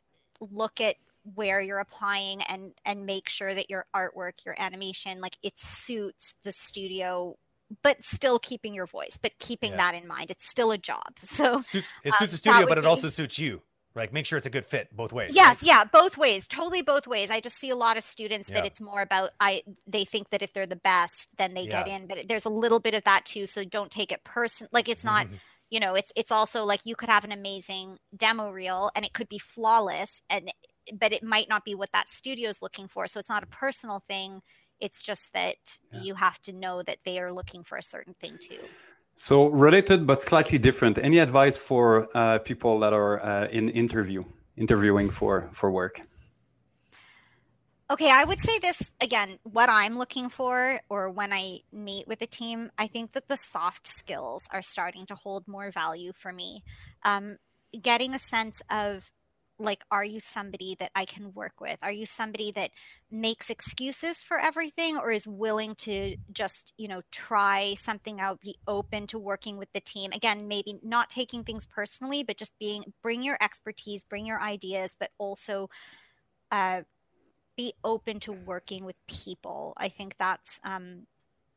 look 0.41 0.81
at 0.81 0.97
where 1.35 1.61
you're 1.61 1.79
applying 1.79 2.41
and 2.43 2.73
and 2.85 3.05
make 3.05 3.29
sure 3.29 3.55
that 3.55 3.69
your 3.69 3.85
artwork 3.95 4.33
your 4.45 4.55
animation 4.59 5.21
like 5.21 5.37
it 5.43 5.59
suits 5.59 6.35
the 6.45 6.53
studio 6.53 7.37
but 7.83 8.03
still 8.05 8.39
keeping 8.39 8.75
your 8.75 8.87
voice 8.87 9.19
but 9.21 9.33
keeping 9.39 9.73
Yeah. 9.73 9.79
that 9.79 9.95
in 9.95 10.07
mind 10.07 10.31
it's 10.31 10.49
still 10.49 10.71
a 10.71 10.79
job 10.79 11.15
so 11.25 11.59
suits, 11.59 11.93
it 12.05 12.13
um, 12.13 12.19
suits 12.19 12.33
the 12.33 12.39
studio, 12.39 12.67
but 12.67 12.79
it 12.79 12.83
be- 12.83 12.87
also 12.87 13.09
suits 13.09 13.39
you. 13.39 13.63
Like, 13.95 14.13
make 14.13 14.27
sure 14.27 14.37
it's 14.37 14.45
a 14.47 14.51
good 14.51 14.67
fit 14.67 14.95
both 14.95 15.11
ways. 15.11 15.31
Yes, 15.35 15.57
right? 15.63 15.69
yeah, 15.69 15.85
both 15.85 16.19
ways, 16.19 16.47
totally 16.47 16.83
both 16.83 17.07
ways. 17.07 17.31
I 17.31 17.41
just 17.41 17.57
see 17.57 17.71
a 17.71 17.77
lot 17.77 17.97
of 17.97 18.05
students 18.05 18.49
that 18.49 18.59
Yeah. 18.59 18.65
it's 18.67 18.79
more 18.79 19.01
about 19.01 19.31
I 19.41 19.63
they 19.87 20.05
think 20.05 20.29
that 20.29 20.43
if 20.43 20.53
they're 20.53 20.67
the 20.67 20.77
best, 20.77 21.29
then 21.39 21.55
they 21.55 21.65
get 21.65 21.89
in, 21.89 22.07
but 22.07 22.29
there's 22.29 22.45
a 22.45 22.51
little 22.51 22.79
bit 22.79 22.93
of 22.93 23.05
that 23.05 23.25
too. 23.25 23.47
So 23.47 23.65
don't 23.65 23.91
take 23.91 24.13
it 24.13 24.23
person 24.23 24.69
like 24.71 24.91
it's 24.91 25.03
not, 25.03 25.29
you 25.71 25.81
know, 25.81 25.95
it's 25.95 26.13
it's 26.15 26.31
also 26.31 26.65
like 26.65 26.81
you 26.85 26.95
could 26.95 27.09
have 27.09 27.25
an 27.25 27.33
amazing 27.33 27.97
demo 28.15 28.51
reel 28.51 28.91
and 28.95 29.03
it 29.07 29.15
could 29.15 29.31
be 29.31 29.39
flawless 29.39 30.21
and 30.29 30.53
but 30.93 31.15
it 31.15 31.23
might 31.23 31.49
not 31.49 31.65
be 31.65 31.75
what 31.75 31.91
that 31.93 32.11
studio 32.11 32.51
is 32.51 32.61
looking 32.61 32.89
for. 32.89 33.07
So 33.07 33.19
it's 33.19 33.31
not 33.31 33.45
a 33.45 33.47
personal 33.47 34.01
thing. 34.07 34.43
It's 34.81 35.03
just 35.03 35.33
that 35.33 35.57
Yeah. 35.93 36.03
you 36.03 36.15
have 36.15 36.41
to 36.43 36.53
know 36.53 36.83
that 36.83 36.99
they 37.05 37.19
are 37.19 37.33
looking 37.33 37.65
for 37.65 37.79
a 37.79 37.83
certain 37.83 38.15
thing 38.15 38.39
too. 38.39 38.61
So 39.15 39.47
related 39.47 40.07
but 40.07 40.21
slightly 40.21 40.59
different. 40.59 40.99
Any 40.99 41.19
advice 41.19 41.57
for 41.57 42.09
uh, 42.15 42.39
people 42.39 42.79
that 42.81 42.93
are 42.93 43.25
uh, 43.25 43.47
in 43.49 43.71
interview, 43.71 44.25
interviewing 44.57 45.11
for 45.11 45.49
for 45.53 45.71
work? 45.71 46.01
Okay, 47.89 48.11
I 48.11 48.25
would 48.25 48.41
say 48.41 48.59
this 48.59 48.93
again, 49.01 49.39
what 49.45 49.71
I'm 49.71 49.97
looking 49.97 50.29
for, 50.29 50.81
or 50.89 51.09
when 51.09 51.33
I 51.33 51.61
meet 51.73 52.09
with 52.09 52.21
a 52.21 52.27
team, 52.27 52.71
I 52.77 52.89
think 52.89 53.13
that 53.13 53.29
the 53.29 53.37
soft 53.37 53.87
skills 53.87 54.43
are 54.51 54.63
starting 54.63 55.07
to 55.07 55.15
hold 55.15 55.47
more 55.47 55.71
value 55.71 56.13
for 56.13 56.33
me. 56.33 56.65
Um, 57.05 57.39
getting 57.81 58.13
a 58.13 58.19
sense 58.19 58.61
of, 58.71 59.13
like, 59.59 59.85
are 59.91 60.05
you 60.05 60.21
somebody 60.21 60.77
that 60.79 60.91
I 60.95 61.05
can 61.05 61.33
work 61.33 61.61
with? 61.61 61.79
Are 61.83 61.93
you 61.93 62.07
somebody 62.07 62.51
that 62.53 62.71
makes 63.11 63.49
excuses 63.49 64.23
for 64.23 64.39
everything 64.39 64.99
or 64.99 65.11
is 65.11 65.27
willing 65.27 65.75
to 65.77 66.17
just, 66.33 66.75
you 66.77 66.89
know, 66.89 67.03
try 67.11 67.75
something 67.79 68.21
out, 68.21 68.41
be 68.41 68.57
open 68.69 69.07
to 69.09 69.19
working 69.19 69.57
with 69.57 69.73
the 69.73 69.81
team? 69.81 70.13
Again, 70.13 70.49
maybe 70.49 70.79
not 70.83 71.09
taking 71.09 71.43
things 71.43 71.67
personally, 71.67 72.23
but 72.23 72.37
just 72.37 72.53
being, 72.59 72.93
bring 73.03 73.23
your 73.23 73.39
expertise, 73.41 74.05
bring 74.05 74.27
your 74.27 74.41
ideas, 74.41 74.95
but 74.99 75.11
also, 75.19 75.71
uh, 76.51 76.83
be 77.57 77.73
open 77.83 78.21
to 78.21 78.33
working 78.33 78.85
with 78.85 78.97
people. 79.09 79.73
I 79.79 79.89
think 79.89 80.17
that's 80.19 80.61
um, 80.63 81.07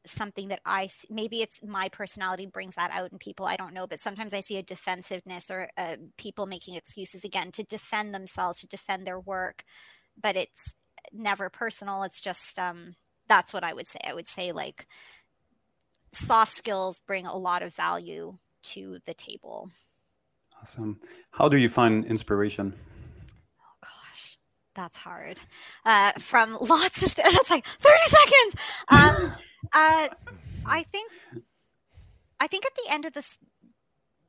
something 0.06 0.48
that 0.48 0.62
I 0.66 0.90
maybe 1.10 1.42
it's 1.42 1.60
my 1.64 1.90
personality 1.90 2.46
brings 2.46 2.76
that 2.76 2.92
out 2.92 3.12
in 3.12 3.18
people. 3.18 3.46
I 3.46 3.56
don't 3.58 3.74
know, 3.74 3.88
but 3.88 4.00
sometimes 4.00 4.34
I 4.34 4.40
see 4.40 4.58
a 4.58 4.64
defensiveness 4.64 5.52
or 5.52 5.70
uh, 5.78 5.98
people 6.18 6.46
making 6.46 6.76
excuses 6.76 7.24
again 7.24 7.52
to 7.54 7.64
defend 7.64 8.14
themselves, 8.14 8.62
to 8.62 8.68
defend 8.68 9.06
their 9.06 9.20
work, 9.20 9.64
but 10.22 10.36
it's 10.36 10.74
never 11.12 11.50
personal. 11.50 12.04
It's 12.04 12.22
just 12.22 12.58
um, 12.58 12.96
that's 13.28 13.54
what 13.54 13.64
I 13.64 13.74
would 13.74 13.88
say. 13.88 14.00
I 14.08 14.14
would 14.14 14.28
say 14.28 14.52
like 14.52 14.88
soft 16.14 16.54
skills 16.54 17.02
bring 17.06 17.26
a 17.26 17.38
lot 17.38 17.62
of 17.62 17.74
value 17.74 18.38
to 18.62 19.00
the 19.06 19.14
table. 19.14 19.70
Awesome. 20.62 21.00
How 21.32 21.50
do 21.50 21.58
you 21.58 21.70
find 21.70 22.06
inspiration? 22.06 22.74
Oh 23.62 23.78
gosh 23.82 24.38
that's 24.76 25.00
hard 25.00 25.40
uh 25.84 26.12
from 26.20 26.56
lots 26.62 27.02
of 27.02 27.14
that's 27.16 27.50
like 27.50 27.66
30 27.66 27.98
seconds 28.08 28.56
um 28.88 29.34
uh 29.74 30.08
i 30.66 30.84
think 30.84 31.12
i 32.40 32.48
think 32.48 32.66
at 32.66 32.72
the 32.76 32.92
end 32.92 33.06
of 33.06 33.14
this 33.14 33.40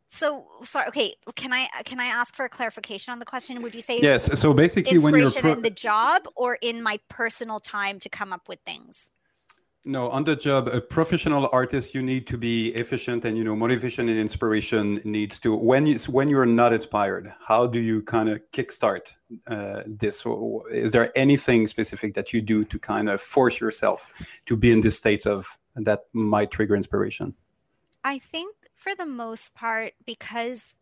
so 0.09 0.45
sorry 0.65 0.89
okay 0.89 1.15
can 1.37 1.53
i 1.53 1.69
can 1.85 2.01
i 2.01 2.07
ask 2.07 2.35
for 2.35 2.45
a 2.45 2.49
clarification 2.49 3.13
on 3.13 3.19
the 3.19 3.25
question 3.25 3.63
would 3.63 3.75
you 3.75 3.83
say 3.83 4.01
Yes. 4.01 4.39
So 4.41 4.53
basically, 4.53 4.99
when 4.99 5.15
you're 5.15 5.31
pro- 5.31 5.53
in 5.53 5.61
the 5.63 5.71
job 5.71 6.27
or 6.35 6.59
in 6.61 6.83
my 6.83 6.99
personal 7.09 7.61
time 7.61 8.01
to 8.01 8.09
come 8.09 8.33
up 8.33 8.49
with 8.49 8.59
things 8.67 9.11
no 9.85 10.11
on 10.11 10.25
the 10.25 10.37
job, 10.37 10.69
a 10.69 10.81
professional 10.81 11.49
artist, 11.53 11.95
you 11.95 12.03
need 12.03 12.27
to 12.27 12.37
be 12.37 12.69
efficient, 12.69 13.25
and 13.25 13.37
you 13.37 13.45
know, 13.45 13.57
motivation 13.57 14.09
and 14.09 14.19
inspiration 14.19 15.01
needs 15.05 15.39
to. 15.41 15.55
When 15.55 15.87
you 15.87 15.99
when 16.01 16.29
you're 16.29 16.47
not 16.47 16.73
inspired, 16.73 17.33
how 17.47 17.67
do 17.67 17.79
you 17.79 18.03
kind 18.03 18.29
of 18.29 18.41
kickstart 18.53 19.15
uh, 19.47 19.83
this? 19.87 20.25
Is 20.71 20.93
there 20.93 21.17
anything 21.17 21.67
specific 21.67 22.15
that 22.15 22.33
you 22.33 22.41
do 22.41 22.65
to 22.65 22.79
kind 22.79 23.09
of 23.09 23.21
force 23.21 23.61
yourself 23.61 24.11
to 24.47 24.57
be 24.57 24.71
in 24.71 24.81
this 24.81 24.97
state 24.97 25.27
of 25.27 25.59
that 25.77 26.05
might 26.13 26.51
trigger 26.51 26.77
inspiration? 26.77 27.35
I 28.05 28.19
think 28.19 28.55
for 28.75 28.95
the 28.95 29.07
most 29.07 29.55
part, 29.55 29.93
because 30.07 30.77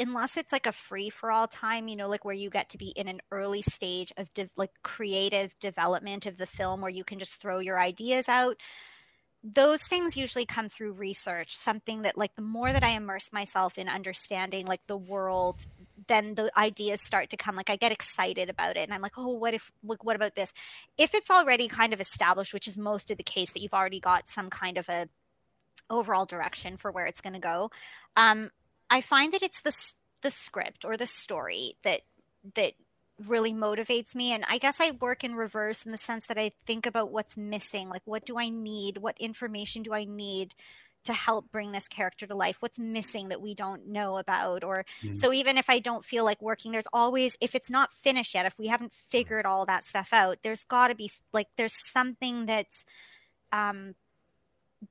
unless 0.00 0.36
it's 0.36 0.52
like 0.52 0.66
a 0.66 0.72
free 0.72 1.10
for 1.10 1.30
all 1.30 1.46
time, 1.46 1.86
you 1.86 1.94
know, 1.94 2.08
like 2.08 2.24
where 2.24 2.34
you 2.34 2.50
get 2.50 2.70
to 2.70 2.78
be 2.78 2.88
in 2.88 3.06
an 3.06 3.20
early 3.30 3.62
stage 3.62 4.12
of 4.16 4.32
de- 4.34 4.50
like 4.56 4.70
creative 4.82 5.56
development 5.60 6.26
of 6.26 6.38
the 6.38 6.46
film 6.46 6.80
where 6.80 6.90
you 6.90 7.04
can 7.04 7.18
just 7.18 7.40
throw 7.40 7.58
your 7.58 7.78
ideas 7.78 8.28
out, 8.28 8.56
those 9.44 9.82
things 9.84 10.16
usually 10.16 10.44
come 10.46 10.68
through 10.68 10.92
research. 10.92 11.56
Something 11.56 12.02
that, 12.02 12.18
like, 12.18 12.34
the 12.34 12.42
more 12.42 12.72
that 12.72 12.84
I 12.84 12.90
immerse 12.90 13.32
myself 13.32 13.78
in 13.78 13.88
understanding 13.88 14.66
like 14.66 14.86
the 14.86 14.96
world, 14.96 15.66
then 16.08 16.34
the 16.34 16.50
ideas 16.58 17.00
start 17.02 17.30
to 17.30 17.36
come. 17.36 17.56
Like, 17.56 17.70
I 17.70 17.76
get 17.76 17.92
excited 17.92 18.50
about 18.50 18.76
it 18.76 18.80
and 18.80 18.92
I'm 18.92 19.02
like, 19.02 19.16
oh, 19.16 19.28
what 19.28 19.54
if, 19.54 19.70
like, 19.84 20.04
what 20.04 20.16
about 20.16 20.34
this? 20.34 20.52
If 20.98 21.14
it's 21.14 21.30
already 21.30 21.68
kind 21.68 21.92
of 21.92 22.00
established, 22.00 22.52
which 22.52 22.68
is 22.68 22.76
most 22.76 23.10
of 23.10 23.16
the 23.16 23.22
case 23.22 23.52
that 23.52 23.60
you've 23.60 23.74
already 23.74 24.00
got 24.00 24.28
some 24.28 24.50
kind 24.50 24.76
of 24.76 24.88
a 24.88 25.08
overall 25.88 26.26
direction 26.26 26.76
for 26.76 26.90
where 26.90 27.06
it's 27.06 27.20
going 27.20 27.32
to 27.32 27.40
go. 27.40 27.70
Um, 28.16 28.50
I 28.90 29.00
find 29.00 29.32
that 29.32 29.42
it's 29.42 29.62
the 29.62 29.72
the 30.22 30.30
script 30.30 30.84
or 30.84 30.96
the 30.96 31.06
story 31.06 31.74
that 31.82 32.02
that 32.54 32.74
really 33.28 33.52
motivates 33.52 34.14
me 34.14 34.32
and 34.32 34.44
i 34.48 34.56
guess 34.58 34.80
i 34.80 34.92
work 34.92 35.24
in 35.24 35.34
reverse 35.34 35.84
in 35.84 35.92
the 35.92 35.98
sense 35.98 36.26
that 36.26 36.38
i 36.38 36.50
think 36.66 36.86
about 36.86 37.12
what's 37.12 37.36
missing 37.36 37.88
like 37.88 38.02
what 38.06 38.24
do 38.24 38.38
i 38.38 38.48
need? 38.48 38.96
What 38.98 39.18
information 39.20 39.82
do 39.82 39.92
i 39.92 40.04
need 40.04 40.54
to 41.04 41.12
help 41.14 41.50
bring 41.50 41.72
this 41.72 41.88
character 41.88 42.26
to 42.26 42.34
life? 42.34 42.58
What's 42.60 42.78
missing 42.78 43.28
that 43.28 43.40
we 43.40 43.54
don't 43.54 43.86
know 43.86 44.18
about? 44.18 44.62
Or 44.64 44.84
Mhm. 45.02 45.16
so 45.16 45.32
even 45.32 45.56
if 45.58 45.70
i 45.70 45.78
don't 45.78 46.04
feel 46.04 46.24
like 46.24 46.40
working 46.42 46.72
there's 46.72 46.86
always 46.92 47.36
if 47.40 47.54
it's 47.54 47.70
not 47.70 47.92
finished 47.92 48.34
yet 48.34 48.46
if 48.46 48.58
we 48.58 48.66
haven't 48.68 48.92
figured 48.92 49.46
all 49.46 49.66
that 49.66 49.84
stuff 49.84 50.12
out 50.12 50.38
there's 50.42 50.64
got 50.64 50.88
to 50.88 50.94
be 50.94 51.10
like 51.32 51.48
there's 51.56 51.74
something 51.92 52.46
that's 52.46 52.84
um 53.52 53.94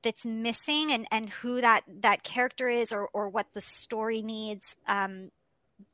that's 0.03 0.25
missing 0.25 0.91
and 0.91 1.07
and 1.11 1.29
who 1.29 1.61
that 1.61 1.81
that 2.01 2.23
character 2.23 2.69
is 2.69 2.91
or 2.91 3.07
or 3.13 3.29
what 3.29 3.47
the 3.53 3.61
story 3.61 4.21
needs 4.21 4.75
um 4.87 5.31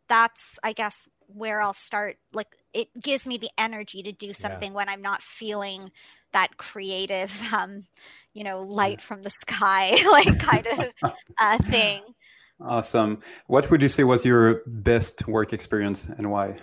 that's 0.08 0.60
i 0.64 0.74
guess 0.74 1.08
where 1.28 1.62
i'll 1.62 1.74
start 1.74 2.18
like 2.34 2.48
it 2.74 2.88
gives 3.02 3.26
me 3.26 3.38
the 3.38 3.50
energy 3.58 4.04
to 4.04 4.12
do 4.12 4.34
something 4.34 4.74
when 4.74 4.90
i'm 4.90 5.02
not 5.02 5.24
feeling 5.24 5.92
that 6.34 6.58
creative 6.58 7.42
um 7.54 7.86
you 8.34 8.44
know 8.44 8.62
light 8.62 9.02
from 9.02 9.24
the 9.24 9.30
sky 9.30 9.96
like 10.12 10.38
kind 10.40 10.68
of 10.68 10.94
uh 11.40 11.58
thing 11.60 12.02
Awesome. 12.62 13.22
What 13.48 13.70
would 13.70 13.82
you 13.82 13.90
say 13.90 14.06
was 14.06 14.24
your 14.26 14.62
best 14.66 15.28
work 15.28 15.52
experience 15.52 16.06
and 16.06 16.32
why? 16.32 16.56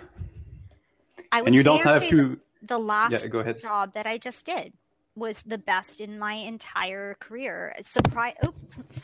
I 1.31 1.41
would 1.41 1.47
and 1.47 1.55
you 1.55 1.61
say 1.61 1.65
don't 1.65 1.83
have 1.83 2.07
to. 2.09 2.39
the, 2.61 2.67
the 2.67 2.77
last 2.79 3.11
Yeah, 3.11 3.27
go 3.27 3.37
ahead. 3.39 3.61
job 3.61 3.93
that 3.93 4.07
I 4.07 4.17
just 4.17 4.43
did 4.43 4.73
was 5.15 5.43
the 5.43 5.57
best 5.57 6.01
in 6.01 6.17
my 6.17 6.33
entire 6.33 7.15
career. 7.19 7.75
Surprise! 7.83 8.33
Oh, 8.43 8.53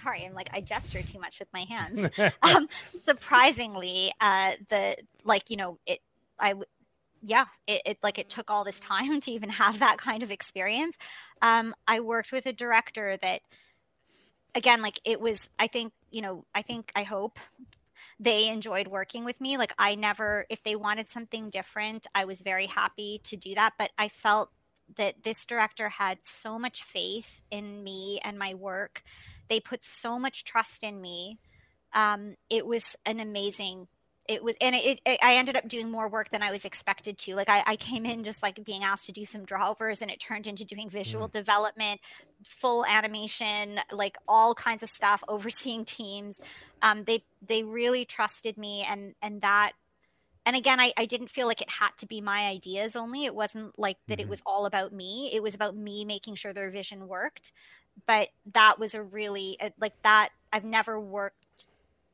sorry, 0.02 0.26
I'm 0.26 0.34
like 0.34 0.50
I 0.54 0.62
gesture 0.62 1.02
too 1.02 1.20
much 1.20 1.40
with 1.40 1.50
my 1.54 1.62
hands. 1.62 2.10
um, 2.42 2.68
surprisingly, 3.06 4.12
uh, 4.20 4.54
the 4.70 4.98
like 5.24 5.50
you 5.50 5.58
know 5.58 5.80
it. 5.86 6.00
I 6.40 6.54
yeah, 7.22 7.46
it, 7.68 7.82
it 7.86 7.98
like 8.02 8.18
it 8.18 8.30
took 8.30 8.50
all 8.50 8.64
this 8.64 8.80
time 8.80 9.20
to 9.22 9.32
even 9.32 9.50
have 9.50 9.80
that 9.80 9.98
kind 9.98 10.24
of 10.24 10.32
experience. 10.32 10.98
Um, 11.42 11.74
I 11.88 12.00
worked 12.00 12.32
with 12.32 12.46
a 12.46 12.54
director 12.54 13.18
that, 13.22 13.42
again, 14.56 14.82
like 14.82 15.00
it 15.06 15.20
was. 15.20 15.50
I 15.60 15.68
think 15.68 15.94
you 16.12 16.22
know. 16.22 16.46
I 16.56 16.62
think 16.62 16.92
I 16.96 17.04
hope 17.04 17.40
they 18.20 18.50
enjoyed 18.50 18.88
working 18.88 19.24
with 19.26 19.40
me. 19.40 19.58
Like 19.58 19.74
I 19.78 19.96
never, 19.96 20.46
if 20.50 20.64
they 20.64 20.76
wanted 20.76 21.08
something 21.08 21.50
different, 21.50 22.08
I 22.16 22.26
was 22.26 22.42
very 22.42 22.66
happy 22.66 23.22
to 23.26 23.38
do 23.38 23.56
that. 23.56 23.74
But 23.78 23.92
I 23.98 24.10
felt 24.10 24.52
that 24.98 25.24
this 25.24 25.46
director 25.46 25.90
had 25.90 26.20
so 26.24 26.58
much 26.60 26.84
faith 26.84 27.42
in 27.52 27.84
me 27.84 28.20
and 28.24 28.38
my 28.38 28.54
work. 28.54 29.04
They 29.48 29.60
put 29.60 29.84
so 29.86 30.20
much 30.20 30.44
trust 30.44 30.84
in 30.84 31.02
me. 31.02 31.38
Um, 31.94 32.36
it 32.50 32.66
was 32.66 32.96
an 33.06 33.20
amazing. 33.20 33.88
It 34.28 34.44
was, 34.44 34.54
and 34.62 34.76
it, 34.76 35.00
it, 35.06 35.20
I 35.24 35.38
ended 35.38 35.58
up 35.58 35.68
doing 35.68 35.90
more 35.90 36.08
work 36.08 36.30
than 36.30 36.44
I 36.44 36.52
was 36.52 36.64
expected 36.64 37.18
to. 37.20 37.36
Like 37.36 37.50
I, 37.50 37.64
I 37.66 37.76
came 37.76 38.06
in 38.06 38.24
just 38.24 38.44
like 38.44 38.64
being 38.64 38.84
asked 38.84 39.08
to 39.08 39.12
do 39.12 39.26
some 39.26 39.44
drawovers, 39.44 40.04
and 40.04 40.12
it 40.12 40.20
turned 40.20 40.46
into 40.46 40.66
doing 40.66 40.88
visual 40.88 41.28
development, 41.28 42.00
full 42.46 42.86
animation, 42.86 43.80
like 43.92 44.18
all 44.28 44.54
kinds 44.54 44.84
of 44.84 44.90
stuff, 44.90 45.24
overseeing 45.28 45.84
teams. 45.84 46.40
Um, 46.84 47.06
they 47.06 47.24
they 47.48 47.64
really 47.64 48.06
trusted 48.06 48.56
me, 48.56 48.86
and 48.88 49.16
and 49.24 49.42
that 49.42 49.72
and 50.50 50.58
again 50.58 50.80
I, 50.80 50.92
I 50.98 51.06
didn't 51.06 51.30
feel 51.30 51.48
like 51.48 51.62
it 51.62 51.70
had 51.70 51.92
to 52.00 52.08
be 52.08 52.22
my 52.22 52.48
ideas 52.48 52.96
only. 52.96 53.26
It 53.26 53.36
wasn't 53.36 53.78
like 53.78 53.98
that 54.08 54.20
it 54.20 54.28
Mhm. 54.28 54.30
was 54.30 54.42
all 54.48 54.66
about 54.66 54.92
me. 54.94 55.32
It 55.34 55.44
was 55.44 55.54
about 55.56 55.76
me 55.76 56.06
making 56.06 56.36
sure 56.36 56.54
their 56.54 56.72
vision 56.72 57.08
worked. 57.08 57.52
But 58.08 58.30
that 58.54 58.80
was 58.80 58.96
a 58.96 59.04
really 59.04 59.58
uh, 59.62 59.70
like 59.80 59.94
that 60.04 60.30
i've 60.52 60.64
never 60.66 61.00
worked 61.00 61.68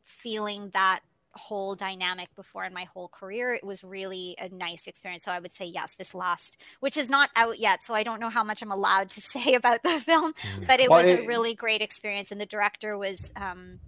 feeling 0.03 0.69
that 0.73 0.99
whole 1.33 1.75
dynamic 1.75 2.29
before 2.35 2.63
in 2.65 2.73
my 2.73 2.85
whole 2.85 3.09
career. 3.09 3.53
It 3.53 3.63
was 3.63 3.83
really 3.83 4.35
a 4.39 4.49
nice 4.49 4.87
experience. 4.87 5.23
So 5.23 5.31
i 5.31 5.39
would 5.39 5.53
say 5.53 5.65
yes 5.65 5.95
this 5.95 6.13
last 6.13 6.57
which 6.81 6.97
is 6.97 7.09
not 7.09 7.29
out 7.35 7.59
yet 7.59 7.83
so 7.83 7.93
i 7.93 8.03
don't 8.03 8.19
know 8.19 8.29
how 8.29 8.43
much 8.43 8.61
i'm 8.61 8.71
allowed 8.71 9.09
to 9.11 9.21
say 9.33 9.53
about 9.55 9.83
the 9.83 9.99
film 10.01 10.33
but 10.67 10.79
it 10.81 10.89
Well, 10.89 10.99
was 10.99 11.07
a 11.07 11.27
really 11.27 11.53
great 11.55 11.81
experience. 11.81 12.31
And 12.31 12.41
the 12.41 12.45
director 12.45 12.97
was 12.97 13.31
um 13.35 13.79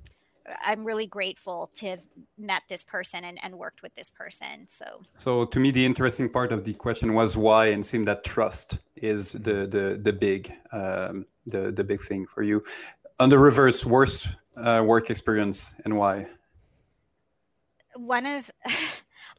i'm 0.65 0.83
really 0.83 1.05
grateful 1.05 1.69
to 1.75 1.87
have 1.87 2.01
met 2.37 2.63
this 2.69 2.83
person 2.83 3.23
and, 3.23 3.39
and 3.43 3.55
worked 3.55 3.81
with 3.81 3.93
this 3.95 4.09
person 4.09 4.67
so 4.67 5.01
So 5.13 5.45
to 5.45 5.59
me, 5.59 5.71
the 5.71 5.85
interesting 5.85 6.29
part 6.29 6.51
of 6.51 6.63
the 6.63 6.73
question 6.73 7.13
was 7.13 7.35
why, 7.35 7.67
and 7.67 7.85
seemed 7.85 8.07
that 8.07 8.23
trust 8.23 8.79
is 8.95 9.33
the 9.33 9.67
the 9.67 9.99
the 10.01 10.13
big 10.13 10.53
um, 10.71 11.25
the 11.45 11.71
the 11.71 11.83
big 11.83 12.01
thing 12.03 12.25
for 12.25 12.43
you. 12.43 12.63
On 13.19 13.29
the 13.29 13.39
reverse, 13.39 13.85
worst 13.85 14.29
uh, 14.55 14.81
work 14.85 15.09
experience 15.09 15.75
and 15.83 15.97
why? 15.97 16.27
one 17.97 18.25
of 18.25 18.51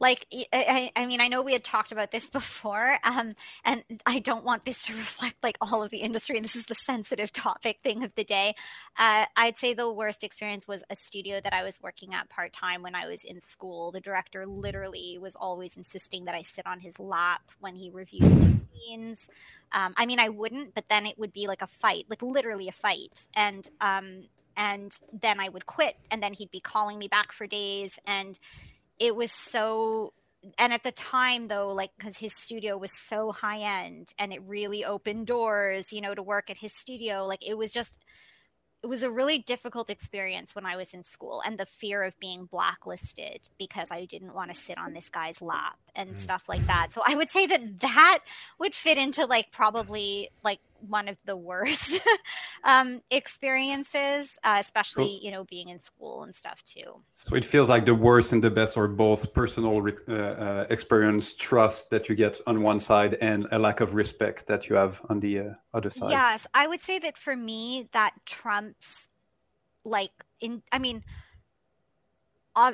like 0.01 0.27
I 0.53 1.07
mean 1.07 1.21
i 1.21 1.29
know 1.29 1.43
we 1.43 1.53
had 1.53 1.65
talked 1.65 1.93
about 1.93 2.11
this 2.11 2.27
before 2.39 2.99
um 3.05 3.35
and 3.65 3.83
i 4.07 4.19
don't 4.19 4.45
want 4.45 4.65
this 4.65 4.83
to 4.85 4.93
reflect 4.95 5.37
like 5.43 5.59
all 5.61 5.83
of 5.83 5.91
the 5.91 5.99
industry 5.99 6.37
and 6.37 6.45
this 6.45 6.57
is 6.57 6.67
the 6.67 6.75
sensitive 6.75 7.33
topic 7.39 7.79
thing 7.83 8.05
of 8.05 8.15
the 8.15 8.25
day. 8.25 8.55
Uh, 8.99 9.27
i'd 9.37 9.57
say 9.57 9.75
the 9.75 9.91
worst 9.93 10.25
experience 10.25 10.67
was 10.67 10.83
a 10.91 10.95
studio 10.95 11.41
that 11.41 11.53
i 11.53 11.63
was 11.63 11.81
working 11.83 12.15
at 12.15 12.29
part-time 12.31 12.83
when 12.83 12.95
i 12.95 13.07
was 13.07 13.25
in 13.25 13.41
school. 13.41 13.93
The 13.93 14.01
director 14.01 14.47
literally 14.47 15.19
was 15.21 15.35
always 15.37 15.77
insisting 15.77 16.25
that 16.27 16.35
i 16.35 16.43
sit 16.43 16.67
on 16.67 16.81
his 16.81 16.99
lap 16.99 17.43
when 17.61 17.75
he 17.75 17.91
reviewed 17.91 18.23
the 18.23 18.61
scenes. 18.75 19.29
Um, 19.73 19.95
i 19.97 20.07
mean 20.07 20.21
i 20.21 20.29
wouldn't 20.29 20.75
but 20.75 20.85
then 20.89 21.07
it 21.07 21.19
would 21.19 21.33
be 21.33 21.47
like 21.47 21.63
a 21.63 21.67
fight 21.67 22.07
like 22.09 22.23
literally 22.23 22.69
a 22.69 22.73
fight. 22.73 23.27
And 23.35 23.69
um 23.81 24.25
and 24.59 24.93
then 25.13 25.39
I 25.39 25.49
would 25.49 25.67
quit 25.67 25.97
and 26.11 26.21
then 26.21 26.35
he'd 26.35 26.51
be 26.51 26.61
calling 26.61 26.99
me 26.99 27.07
back 27.07 27.31
for 27.33 27.47
days 27.47 27.99
and 28.07 28.39
it 28.99 29.15
was 29.17 29.33
so 29.33 30.13
and 30.59 30.73
at 30.73 30.83
the 30.85 30.93
time 30.93 31.47
though 31.47 31.73
like 31.73 31.91
cuz 31.99 32.19
his 32.19 32.35
studio 32.37 32.77
was 32.77 32.93
so 32.93 33.33
high 33.33 33.61
end 33.61 34.13
and 34.19 34.33
it 34.33 34.41
really 34.43 34.85
opened 34.85 35.27
doors 35.27 35.93
you 35.93 36.01
know 36.01 36.15
to 36.15 36.23
work 36.23 36.49
at 36.51 36.59
his 36.59 36.73
studio 36.79 37.27
like 37.27 37.45
it 37.47 37.59
was 37.59 37.73
just 37.73 37.97
it 38.83 38.87
was 38.87 39.03
a 39.03 39.11
really 39.11 39.39
difficult 39.39 39.91
experience 39.91 40.55
when 40.55 40.65
I 40.65 40.77
was 40.77 40.95
in 40.95 41.03
school 41.03 41.43
and 41.45 41.59
the 41.59 41.67
fear 41.67 42.05
of 42.05 42.17
being 42.21 42.45
blacklisted 42.45 43.41
because 43.59 43.91
I 43.91 44.05
didn't 44.05 44.35
want 44.35 44.51
to 44.53 44.57
sit 44.57 44.79
on 44.79 44.93
this 44.93 45.09
guy's 45.09 45.43
lap 45.43 45.79
and 45.97 46.11
Mm. 46.11 46.17
stuff 46.17 46.49
like 46.49 46.65
that. 46.67 46.93
So 46.93 47.03
I 47.05 47.17
would 47.17 47.29
say 47.29 47.47
that 47.47 47.81
that 47.81 48.21
would 48.61 48.77
fit 48.77 48.97
into 48.97 49.27
like 49.27 49.51
probably 49.51 50.31
like 50.45 50.61
one 50.81 51.09
of 51.09 51.17
the 51.25 51.37
worst 51.37 52.01
um, 52.65 53.03
experiences, 53.11 54.39
uh, 54.45 54.57
especially 54.61 55.19
you 55.23 55.31
know 55.31 55.45
being 55.45 55.69
in 55.69 55.79
school 55.79 56.23
and 56.23 56.35
stuff 56.35 56.63
too. 56.65 57.03
So 57.11 57.35
it 57.37 57.45
feels 57.45 57.69
like 57.69 57.85
the 57.87 57.95
worst 57.95 58.33
and 58.33 58.43
the 58.43 58.51
best 58.51 58.77
are 58.77 58.89
both 58.89 59.33
personal 59.33 59.87
uh, 60.09 60.13
uh, 60.13 60.67
experience, 60.71 61.35
trust 61.35 61.91
that 61.91 62.09
you 62.09 62.15
get 62.15 62.41
on 62.47 62.63
one 62.63 62.79
side, 62.81 63.15
and 63.21 63.47
a 63.51 63.59
lack 63.59 63.81
of 63.81 63.95
respect 63.95 64.47
that 64.47 64.69
you 64.69 64.77
have 64.77 65.01
on 65.09 65.21
the 65.21 65.39
uh, 65.41 65.45
other 65.75 65.91
side. 65.91 66.11
Yes, 66.11 66.47
I 66.55 66.67
would 66.67 66.81
say 66.81 66.99
that 67.01 67.17
for 67.17 67.37
me, 67.37 67.89
that 67.93 68.15
trumps 68.27 69.09
like 69.85 70.13
in. 70.41 70.63
I 70.73 70.79
mean, 70.79 71.05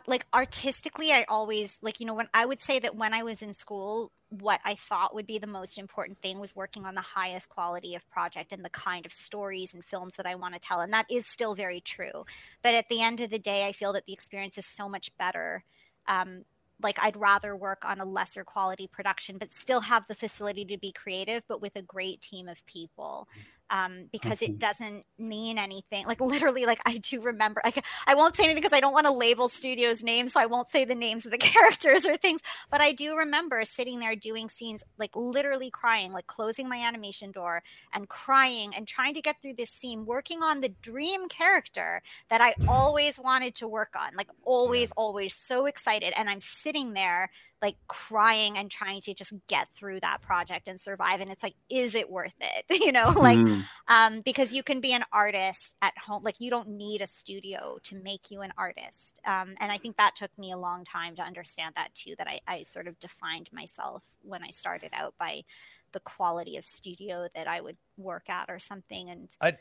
like 0.06 0.27
artistically, 0.32 1.12
I 1.12 1.24
always 1.28 1.78
like 1.82 2.01
you 2.01 2.06
know 2.06 2.15
when 2.15 2.28
I 2.35 2.47
would 2.47 2.61
say 2.61 2.78
that 2.78 2.97
when 2.97 3.15
I 3.15 3.23
was 3.23 3.43
in 3.43 3.52
school, 3.52 4.12
what 4.31 4.61
I 4.65 4.74
thought 4.74 5.15
would 5.15 5.27
be 5.27 5.39
the 5.39 5.47
most 5.47 5.78
important 5.78 6.19
thing 6.19 6.39
was 6.39 6.56
working 6.56 6.85
on 6.85 6.94
the 6.94 7.01
highest 7.01 7.48
quality 7.48 7.94
of 7.94 8.09
project 8.11 8.52
and 8.52 8.65
the 8.65 8.70
kind 8.70 9.06
of 9.06 9.12
stories 9.12 9.74
and 9.74 9.85
films 9.85 10.16
that 10.16 10.27
I 10.27 10.35
want 10.35 10.55
to 10.55 10.61
tell, 10.61 10.81
and 10.81 10.93
that 10.93 11.06
is 11.11 11.27
still 11.27 11.55
very 11.55 11.81
true. 11.81 12.24
But 12.62 12.74
at 12.74 12.89
the 12.89 13.02
end 13.02 13.20
of 13.20 13.31
the 13.31 13.39
day, 13.39 13.66
I 13.66 13.73
feel 13.73 13.93
that 13.93 14.06
the 14.06 14.12
experience 14.12 14.59
is 14.59 14.66
so 14.66 14.89
much 14.89 15.11
better. 15.19 15.65
Um, 16.06 16.44
like 16.82 16.98
I'd 17.02 17.16
rather 17.16 17.56
work 17.56 17.82
on 17.85 18.01
a 18.01 18.05
lesser 18.05 18.44
quality 18.44 18.86
production, 18.86 19.39
but 19.39 19.52
still 19.52 19.81
have 19.81 20.06
the 20.06 20.15
facility 20.15 20.65
to 20.66 20.78
be 20.78 20.93
creative, 20.93 21.44
but 21.48 21.62
with 21.62 21.77
a 21.77 21.82
great 21.82 22.20
team 22.20 22.48
of 22.48 22.65
people. 22.66 23.28
Um, 23.70 24.09
because 24.12 24.43
it 24.43 24.59
doesn't 24.59 25.05
mean 25.19 25.59
anything. 25.59 26.07
Like 26.07 26.20
literally, 26.20 26.66
like 26.66 26.81
I 26.86 26.99
do 26.99 27.20
remember. 27.20 27.62
Like 27.65 27.82
I 28.07 28.15
won't 28.15 28.36
say 28.36 28.45
anything 28.45 28.62
because 28.62 28.77
I 28.77 28.81
don't 28.81 28.93
want 28.93 29.07
to 29.07 29.12
label 29.12 29.49
studios' 29.49 30.03
names, 30.03 30.35
so 30.35 30.41
I 30.41 30.47
won't 30.47 30.70
say 30.70 30.85
the 30.85 30.95
names 30.95 31.24
of 31.24 31.32
the 31.32 31.39
characters 31.53 32.07
or 32.07 32.16
things. 32.16 32.41
But 32.70 32.81
I 32.81 32.93
do 32.93 33.16
remember 33.16 33.65
sitting 33.65 34.01
there 34.01 34.15
doing 34.16 34.49
scenes, 34.51 34.85
like 34.99 35.16
literally 35.16 35.70
crying, 35.70 36.12
like 36.12 36.27
closing 36.27 36.69
my 36.69 36.77
animation 36.77 37.32
door 37.32 37.62
and 37.93 38.09
crying 38.09 38.74
and 38.77 38.86
trying 38.86 39.15
to 39.15 39.23
get 39.23 39.41
through 39.41 39.55
this 39.55 39.70
scene, 39.70 40.05
working 40.05 40.43
on 40.43 40.61
the 40.61 40.69
dream 40.82 41.28
character 41.28 42.03
that 42.28 42.41
I 42.41 42.55
always 42.69 43.19
wanted 43.19 43.55
to 43.57 43.69
work 43.69 43.95
on. 43.99 44.15
Like 44.15 44.28
always, 44.45 44.93
always 44.93 45.35
so 45.35 45.66
excited. 45.66 46.12
And 46.16 46.28
I'm 46.28 46.41
sitting 46.41 46.93
there 46.93 47.31
like 47.63 47.77
crying 47.89 48.59
and 48.59 48.71
trying 48.71 49.01
to 49.01 49.15
just 49.15 49.33
get 49.49 49.69
through 49.71 50.01
that 50.01 50.21
project 50.21 50.69
and 50.69 50.81
survive. 50.81 51.21
And 51.21 51.31
it's 51.31 51.43
like, 51.43 51.55
is 51.71 51.95
it 51.95 52.11
worth 52.11 52.35
it? 52.41 52.65
You 52.85 52.93
know, 52.93 53.11
like 53.17 53.39
Mm. 53.39 53.65
um, 53.89 54.21
because 54.25 54.53
you 54.53 54.63
can 54.63 54.81
be 54.81 54.93
an 54.93 55.05
artist 55.13 55.75
at 55.81 55.97
home. 55.97 56.23
Like 56.23 56.41
you 56.41 56.51
don't 56.51 56.69
need 56.69 57.01
a 57.01 57.07
studio 57.07 57.79
to 57.85 57.97
make 57.97 58.31
you 58.31 58.43
an 58.43 58.53
artist. 58.59 59.19
Um, 59.25 59.55
and 59.61 59.73
I 59.73 59.79
think 59.79 59.97
that 59.97 60.17
took 60.17 60.37
me 60.39 60.53
a 60.53 60.59
long 60.59 60.85
time 60.85 61.17
to 61.17 61.23
understand 61.23 61.75
that 61.77 61.95
too. 61.95 62.15
That 62.19 62.27
I, 62.29 62.41
I 62.47 62.63
sort 62.65 62.87
of 62.87 62.99
defined 63.01 63.49
myself 63.53 64.03
when 64.23 64.43
I 64.43 64.51
started 64.51 64.91
out 64.93 65.15
by 65.19 65.45
the 65.93 66.01
quality 66.01 66.57
of 66.57 66.65
studio 66.65 67.29
that 67.35 67.47
I 67.47 67.61
would 67.61 67.77
work 67.97 68.29
at 68.29 68.51
or 68.51 68.59
something. 68.59 69.09
And 69.11 69.31
I 69.41 69.57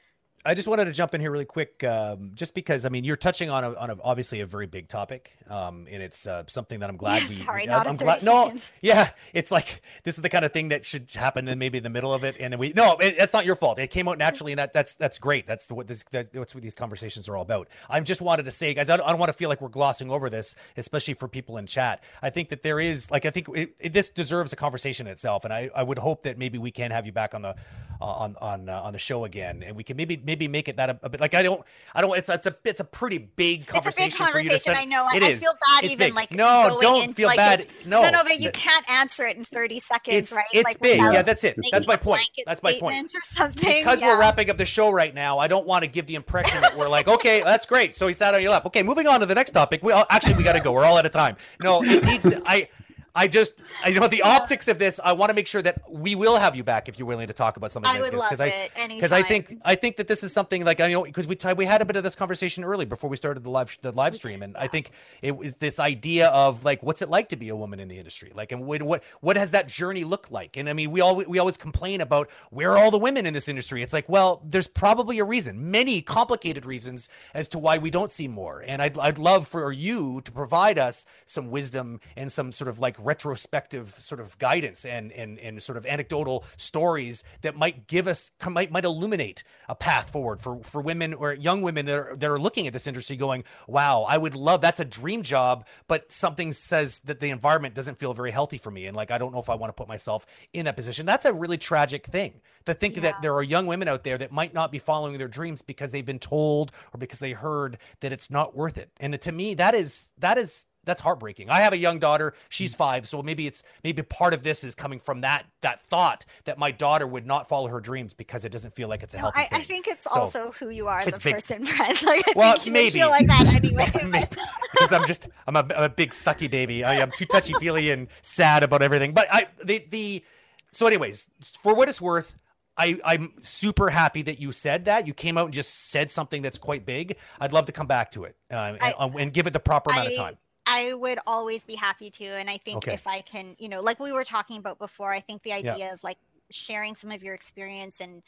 just 0.56 0.68
wanted 0.68 0.86
to 0.86 0.92
jump 0.92 1.14
in 1.14 1.22
here 1.22 1.32
really 1.32 1.46
quick, 1.46 1.84
um, 1.86 2.32
just 2.34 2.54
because 2.54 2.86
I 2.86 2.90
mean 2.90 3.06
you're 3.06 3.16
touching 3.16 3.50
on 3.50 3.64
a, 3.64 3.74
on 3.76 3.90
a, 3.90 3.98
obviously 4.04 4.42
a 4.42 4.46
very 4.46 4.66
big 4.68 4.90
topic, 4.90 5.38
um, 5.50 5.88
and 5.90 6.04
it's 6.04 6.28
uh, 6.28 6.44
something 6.48 6.82
that 6.82 6.90
I'm 6.90 6.98
glad 6.98 7.22
Yeah, 7.24 7.30
we. 7.30 7.46
sorry, 7.46 7.62
we- 7.62 7.68
not 7.68 7.88
a 7.88 7.90
I'm 7.92 7.96
glad. 7.96 8.20
30 8.20 8.26
No, 8.26 8.54
yeah, 8.82 9.12
it's 9.34 9.52
like 9.52 9.82
this 10.04 10.18
is 10.18 10.22
the 10.22 10.28
kind 10.28 10.44
of 10.44 10.52
thing 10.52 10.68
that 10.68 10.84
should 10.84 11.10
happen 11.12 11.48
in 11.48 11.58
maybe 11.60 11.78
in 11.78 11.84
the 11.86 11.90
middle 11.90 12.14
of 12.14 12.26
it, 12.26 12.36
and 12.42 12.52
then 12.52 12.60
we. 12.60 12.74
No, 12.74 12.98
it, 12.98 13.16
it's 13.18 13.32
not 13.32 13.46
your 13.46 13.56
fault. 13.56 13.80
It 13.80 13.88
came 13.90 14.10
out 14.10 14.18
naturally, 14.18 14.52
and 14.52 14.60
that 14.60 14.74
that's 14.74 14.96
that's 14.96 15.18
great. 15.18 15.46
That's 15.48 15.72
what 15.72 15.88
this 15.88 16.04
that, 16.12 16.34
that's 16.34 16.54
what 16.54 16.62
these 16.62 16.76
conversations 16.76 17.30
are 17.30 17.38
all 17.38 17.44
about. 17.44 17.70
I 17.90 18.02
just 18.02 18.20
wanted 18.22 18.44
to 18.44 18.52
say, 18.52 18.74
guys, 18.74 18.90
I 18.90 18.98
don't, 18.98 19.06
I 19.06 19.12
don't 19.12 19.20
want 19.20 19.30
to 19.30 19.38
feel 19.38 19.48
like 19.48 19.62
we're 19.62 19.70
glossing 19.70 20.12
over 20.12 20.30
this, 20.30 20.56
especially 20.76 21.14
for 21.14 21.30
people 21.30 21.56
in 21.56 21.68
chat. 21.68 22.04
I 22.22 22.30
think 22.32 22.50
that 22.50 22.64
there 22.64 22.82
is 22.82 23.10
like 23.10 23.26
I 23.26 23.30
think 23.30 23.48
it, 23.56 23.76
it, 23.80 23.94
this 23.94 24.10
deserves 24.10 24.52
a 24.52 24.58
conversation 24.58 25.08
itself, 25.08 25.46
and 25.46 25.54
I, 25.54 25.70
I 25.74 25.84
would 25.84 26.00
hope 26.00 26.24
that 26.24 26.38
maybe 26.38 26.58
we 26.58 26.72
can 26.72 26.92
have 26.92 27.06
you 27.06 27.14
back 27.14 27.34
on 27.34 27.44
the 27.44 27.56
uh, 28.02 28.06
on 28.06 28.36
on 28.42 28.68
uh, 28.68 28.82
on 28.82 28.92
the 28.92 29.00
show 29.00 29.24
again, 29.24 29.64
and 29.64 29.78
we 29.78 29.84
can 29.86 29.96
maybe 29.96 30.22
maybe 30.24 30.33
maybe 30.34 30.48
make 30.48 30.68
it 30.68 30.78
that 30.78 30.90
a, 30.90 31.00
a 31.04 31.10
bit 31.10 31.22
like 31.22 31.36
I 31.36 31.44
don't 31.44 31.64
I 31.94 32.02
don't 32.02 32.18
it's 32.18 32.28
it's 32.30 32.48
a 32.48 32.56
it's 32.64 32.80
a 32.80 32.84
pretty 32.84 33.20
big 33.20 33.68
conversation, 33.68 34.08
it's 34.08 34.20
a 34.20 34.24
big 34.24 34.32
for 34.32 34.40
you 34.40 34.50
to 34.50 34.56
conversation. 34.56 34.74
set. 34.74 34.82
I 34.82 34.86
know. 34.86 35.04
I, 35.04 35.16
I 35.18 35.36
feel 35.38 35.52
bad 35.52 35.84
It's 35.84 35.94
even 35.94 36.08
big. 36.08 36.16
like 36.16 36.32
no, 36.32 36.80
don't 36.82 37.14
feel 37.16 37.28
like, 37.28 37.38
bad. 37.38 37.68
No, 37.86 38.02
no, 38.02 38.10
no, 38.10 38.24
but 38.24 38.40
you 38.40 38.50
can't 38.52 38.90
answer 38.90 39.28
it 39.28 39.38
in 39.38 39.44
30 39.44 39.80
seconds, 39.80 40.18
it's 40.18 40.32
right? 40.32 40.46
it's 40.52 40.64
Like, 40.64 40.80
big. 40.80 41.00
Yeah, 41.00 41.22
that's 41.22 41.44
it. 41.44 41.60
That's 41.72 41.86
my 41.88 41.96
point. 41.96 42.28
That's 42.46 42.64
my 42.64 42.74
point. 42.80 43.14
Or 43.14 43.20
something. 43.24 43.78
because 43.80 44.02
yeah. 44.02 44.08
we're 44.08 44.20
wrapping 44.20 44.50
up 44.50 44.58
the 44.58 44.66
show 44.66 44.90
right 44.90 45.14
now, 45.14 45.38
I 45.38 45.48
don't 45.48 45.68
want 45.68 45.84
to 45.84 45.88
give 45.88 46.08
the 46.08 46.16
impression 46.16 46.62
that 46.62 46.76
we're 46.78 46.90
like, 46.90 47.08
okay, 47.08 47.42
that's 47.44 47.66
great. 47.68 47.94
So 47.96 48.08
he 48.08 48.14
sat 48.14 48.34
on 48.34 48.42
your 48.42 48.52
lap. 48.52 48.66
Okay, 48.66 48.82
moving 48.84 49.08
on 49.08 49.20
to 49.20 49.26
the 49.26 49.36
next 49.36 49.52
topic. 49.52 49.84
We 49.84 49.92
all, 49.92 50.06
actually 50.10 50.36
we 50.36 50.44
got 50.44 50.54
to 50.54 50.60
go. 50.62 50.72
We're 50.72 50.86
all 50.86 50.98
out 50.98 51.06
of 51.06 51.12
time. 51.12 51.36
No, 51.62 51.84
it 51.84 52.04
needs. 52.04 52.24
To, 52.24 52.42
I. 52.46 52.68
I 53.16 53.28
just, 53.28 53.62
I 53.84 53.92
know 53.92 54.08
the 54.08 54.24
optics 54.24 54.68
of 54.68 54.80
this. 54.80 55.00
I 55.04 55.12
want 55.12 55.30
to 55.30 55.36
make 55.36 55.46
sure 55.46 55.62
that 55.62 55.82
we 55.88 56.16
will 56.16 56.38
have 56.38 56.56
you 56.56 56.64
back 56.64 56.90
if 56.90 56.98
you're 56.98 57.08
willing 57.08 57.28
to 57.28 57.34
talk 57.34 57.58
about 57.58 57.72
something 57.72 57.90
I 57.90 57.94
like 57.94 58.02
would 58.02 58.14
this. 58.14 58.20
love 58.20 58.42
I, 58.42 58.70
because 58.88 59.12
I 59.12 59.22
think. 59.22 59.60
I 59.64 59.76
think 59.76 59.98
that 59.98 60.08
this 60.08 60.24
is 60.24 60.34
something 60.34 60.66
like 60.66 60.80
I 60.80 60.92
know 60.92 61.04
because 61.04 61.28
we 61.28 61.36
t- 61.36 61.54
we 61.54 61.66
had 61.66 61.82
a 61.82 61.86
bit 61.86 61.96
of 61.96 62.04
this 62.04 62.16
conversation 62.16 62.64
early 62.64 62.86
before 62.86 63.10
we 63.10 63.18
started 63.18 63.44
the 63.44 63.52
live 63.52 63.78
the 63.82 63.92
live 63.92 64.16
stream, 64.16 64.42
and 64.42 64.58
I 64.58 64.68
think 64.68 64.90
it 65.22 65.38
was 65.38 65.58
this 65.58 65.80
idea 65.80 66.30
of 66.30 66.66
like, 66.66 66.82
what's 66.82 67.04
it 67.04 67.10
like 67.10 67.30
to 67.30 67.36
be 67.36 67.50
a 67.50 67.56
woman 67.56 67.80
in 67.80 67.88
the 67.88 67.98
industry? 68.00 68.32
Like, 68.34 68.52
and 68.52 68.66
what 68.66 68.82
what 68.82 69.04
what 69.22 69.38
has 69.38 69.52
that 69.52 69.68
journey 69.68 70.04
looked 70.04 70.32
like? 70.32 70.58
And 70.58 70.68
I 70.68 70.74
mean, 70.74 70.90
we 70.90 71.02
all 71.02 71.16
we 71.16 71.38
always 71.38 71.58
complain 71.58 72.02
about 72.02 72.30
where 72.50 72.72
are 72.72 72.80
all 72.80 72.90
the 72.92 72.98
women 72.98 73.28
in 73.28 73.34
this 73.34 73.48
industry? 73.48 73.84
It's 73.84 73.94
like, 73.94 74.10
well, 74.10 74.42
there's 74.44 74.68
probably 74.68 75.20
a 75.20 75.24
reason, 75.24 75.70
many 75.70 76.02
complicated 76.02 76.66
reasons 76.66 77.10
as 77.36 77.48
to 77.50 77.60
why 77.60 77.78
we 77.78 77.92
don't 77.92 78.10
see 78.10 78.28
more. 78.28 78.64
And 78.66 78.82
I'd 78.82 78.98
I'd 78.98 79.20
love 79.20 79.48
for 79.48 79.72
you 79.72 80.22
to 80.22 80.32
provide 80.32 80.80
us 80.80 81.06
some 81.26 81.52
wisdom 81.52 82.00
and 82.18 82.32
some 82.32 82.52
sort 82.52 82.70
of 82.70 82.80
like 82.80 82.98
retrospective 83.04 83.96
sort 84.00 84.20
of 84.22 84.38
guidance 84.38 84.86
and 84.86 85.12
and 85.12 85.40
and 85.40 85.62
sort 85.62 85.78
of 85.78 85.86
anecdotal 85.86 86.44
stories 86.58 87.24
that 87.42 87.56
might 87.56 87.88
give 87.88 88.08
us 88.08 88.32
might 88.48 88.72
might 88.72 88.86
illuminate 88.86 89.44
a 89.70 89.76
path 89.76 90.10
forward 90.10 90.40
for 90.42 90.62
for 90.64 90.82
women 90.82 91.14
or 91.14 91.34
young 91.34 91.62
women 91.62 91.86
that 91.86 91.98
are 91.98 92.16
that 92.16 92.30
are 92.30 92.40
looking 92.40 92.68
at 92.68 92.74
this 92.74 92.88
industry 92.88 93.16
going, 93.16 93.44
wow, 93.68 94.04
I 94.04 94.18
would 94.18 94.36
love 94.36 94.62
that's 94.62 94.80
a 94.80 94.86
dream 94.86 95.24
job, 95.24 95.66
but 95.88 96.12
something 96.12 96.54
says 96.54 97.00
that 97.02 97.20
the 97.20 97.30
environment 97.30 97.76
doesn't 97.76 97.98
feel 97.98 98.14
very 98.14 98.32
healthy 98.32 98.58
for 98.58 98.72
me, 98.72 98.86
and 98.86 98.96
like 98.96 99.12
I 99.12 99.18
don't 99.18 99.32
know 99.34 99.40
if 99.40 99.50
I 99.50 99.56
want 99.56 99.70
to 99.70 99.74
put 99.74 99.88
myself 99.88 100.26
in 100.54 100.66
that 100.66 100.76
position. 100.76 101.06
That's 101.06 101.26
a 101.26 101.34
really 101.34 101.58
tragic 101.58 102.06
thing 102.06 102.42
to 102.66 102.74
think 102.74 102.96
Yeah. 102.96 103.02
that 103.04 103.22
there 103.22 103.34
are 103.34 103.44
young 103.44 103.66
women 103.68 103.88
out 103.88 104.04
there 104.04 104.18
that 104.18 104.32
might 104.32 104.54
not 104.54 104.72
be 104.72 104.80
following 104.80 105.18
their 105.18 105.28
dreams 105.28 105.62
because 105.62 105.92
they've 105.92 106.06
been 106.06 106.20
told 106.20 106.72
or 106.94 106.98
because 106.98 107.20
they 107.20 107.32
heard 107.34 107.78
that 108.02 108.12
it's 108.14 108.30
not 108.30 108.56
worth 108.56 108.78
it. 108.78 108.90
And 109.00 109.20
to 109.22 109.32
me, 109.32 109.54
that 109.56 109.76
is 109.76 110.12
that 110.18 110.38
is 110.38 110.66
that's 110.86 111.02
heartbreaking. 111.02 111.50
I 111.50 111.62
have 111.62 111.74
a 111.74 111.78
young 111.78 112.00
daughter; 112.00 112.34
she's 112.50 112.76
five, 112.76 113.08
so 113.08 113.22
maybe 113.24 113.48
it's 113.48 113.64
maybe 113.84 114.02
part 114.02 114.34
of 114.34 114.44
this 114.44 114.64
is 114.64 114.76
coming 114.76 115.00
from 115.00 115.22
that 115.22 115.46
that 115.62 115.80
thought 115.82 116.26
that 116.46 116.58
my 116.58 116.72
daughter 116.72 117.06
would 117.08 117.26
not 117.26 117.48
follow 117.48 117.68
her 117.68 117.80
dreams 117.80 118.14
because 118.14 118.46
it 118.46 118.52
doesn't 118.52 118.74
feel 118.74 118.88
like 118.88 119.04
it's 119.04 119.14
a 119.14 119.18
No, 119.18 119.24
healthy 119.24 119.40
I, 119.40 119.46
thing. 119.46 119.60
I 119.62 119.64
think 119.64 119.88
it's 119.88 120.04
So- 120.04 120.20
also 120.20 120.52
who 120.60 120.70
you 120.70 120.88
are 120.88 121.00
as 121.00 121.18
a 121.18 121.20
big. 121.20 121.34
person, 121.36 121.64
Brent. 121.78 122.02
Like, 122.04 122.28
I 122.28 122.34
Well, 122.36 122.54
think 122.54 122.66
you 122.66 122.72
would 122.72 122.80
maybe. 122.80 122.92
feel 123.00 123.10
like 123.10 123.28
that 123.28 123.48
anyway. 123.64 123.92
Maybe, 124.06 124.28
because 124.74 124.94
I'm 124.94 125.08
just 125.08 125.28
I'm 125.48 125.56
a, 125.56 125.60
I'm 125.60 125.84
a 125.84 125.90
big 125.90 126.12
sucky 126.12 126.50
baby. 126.50 126.84
I 126.84 126.96
am 126.96 127.12
too 127.12 127.26
touchy 127.26 127.54
feely 127.60 127.92
and 127.92 128.08
sad 128.22 128.64
about 128.64 128.82
everything. 128.82 129.14
But 129.14 129.28
I 129.32 129.48
the 129.64 129.86
the 129.90 130.24
so 130.72 130.88
anyways, 130.88 131.30
for 131.62 131.74
what 131.76 131.88
it's 131.90 132.02
worth, 132.02 132.36
I 132.76 133.00
I'm 133.06 133.34
super 133.40 133.92
happy 133.92 134.24
that 134.24 134.40
you 134.40 134.52
said 134.52 134.86
that. 134.86 135.06
You 135.06 135.14
came 135.14 135.38
out 135.38 135.46
and 135.46 135.54
just 135.54 135.92
said 135.92 136.10
something 136.10 136.42
that's 136.42 136.58
quite 136.58 136.86
big. 136.86 137.16
I'd 137.40 137.54
love 137.54 137.68
to 137.68 137.72
come 137.72 137.86
back 137.88 138.12
to 138.12 138.24
it 138.24 138.36
uh, 138.52 138.74
I- 138.82 138.94
and, 139.00 139.16
and 139.16 139.34
give 139.34 139.46
it 139.48 139.54
the 139.54 139.60
proper 139.60 139.92
amount 139.92 140.08
of 140.10 140.16
time. 140.16 140.38
I 140.74 140.94
would 140.94 141.20
always 141.28 141.64
be 141.64 141.76
happy 141.76 142.10
to. 142.10 142.26
And 142.26 142.50
I 142.50 142.58
think 142.58 142.78
Okay. 142.78 142.94
if 142.94 143.06
I 143.06 143.22
can, 143.22 143.56
you 143.60 143.70
know, 143.70 143.80
like 143.80 144.00
we 144.00 144.12
were 144.12 144.24
talking 144.24 144.58
about 144.58 144.80
before, 144.80 145.14
I 145.14 145.20
think 145.20 145.44
the 145.44 145.54
idea 145.54 145.94
of 145.94 146.04
like 146.04 146.18
sharing 146.50 146.96
some 146.96 147.12
of 147.12 147.22
your 147.22 147.36
experience 147.36 148.02
and 148.02 148.24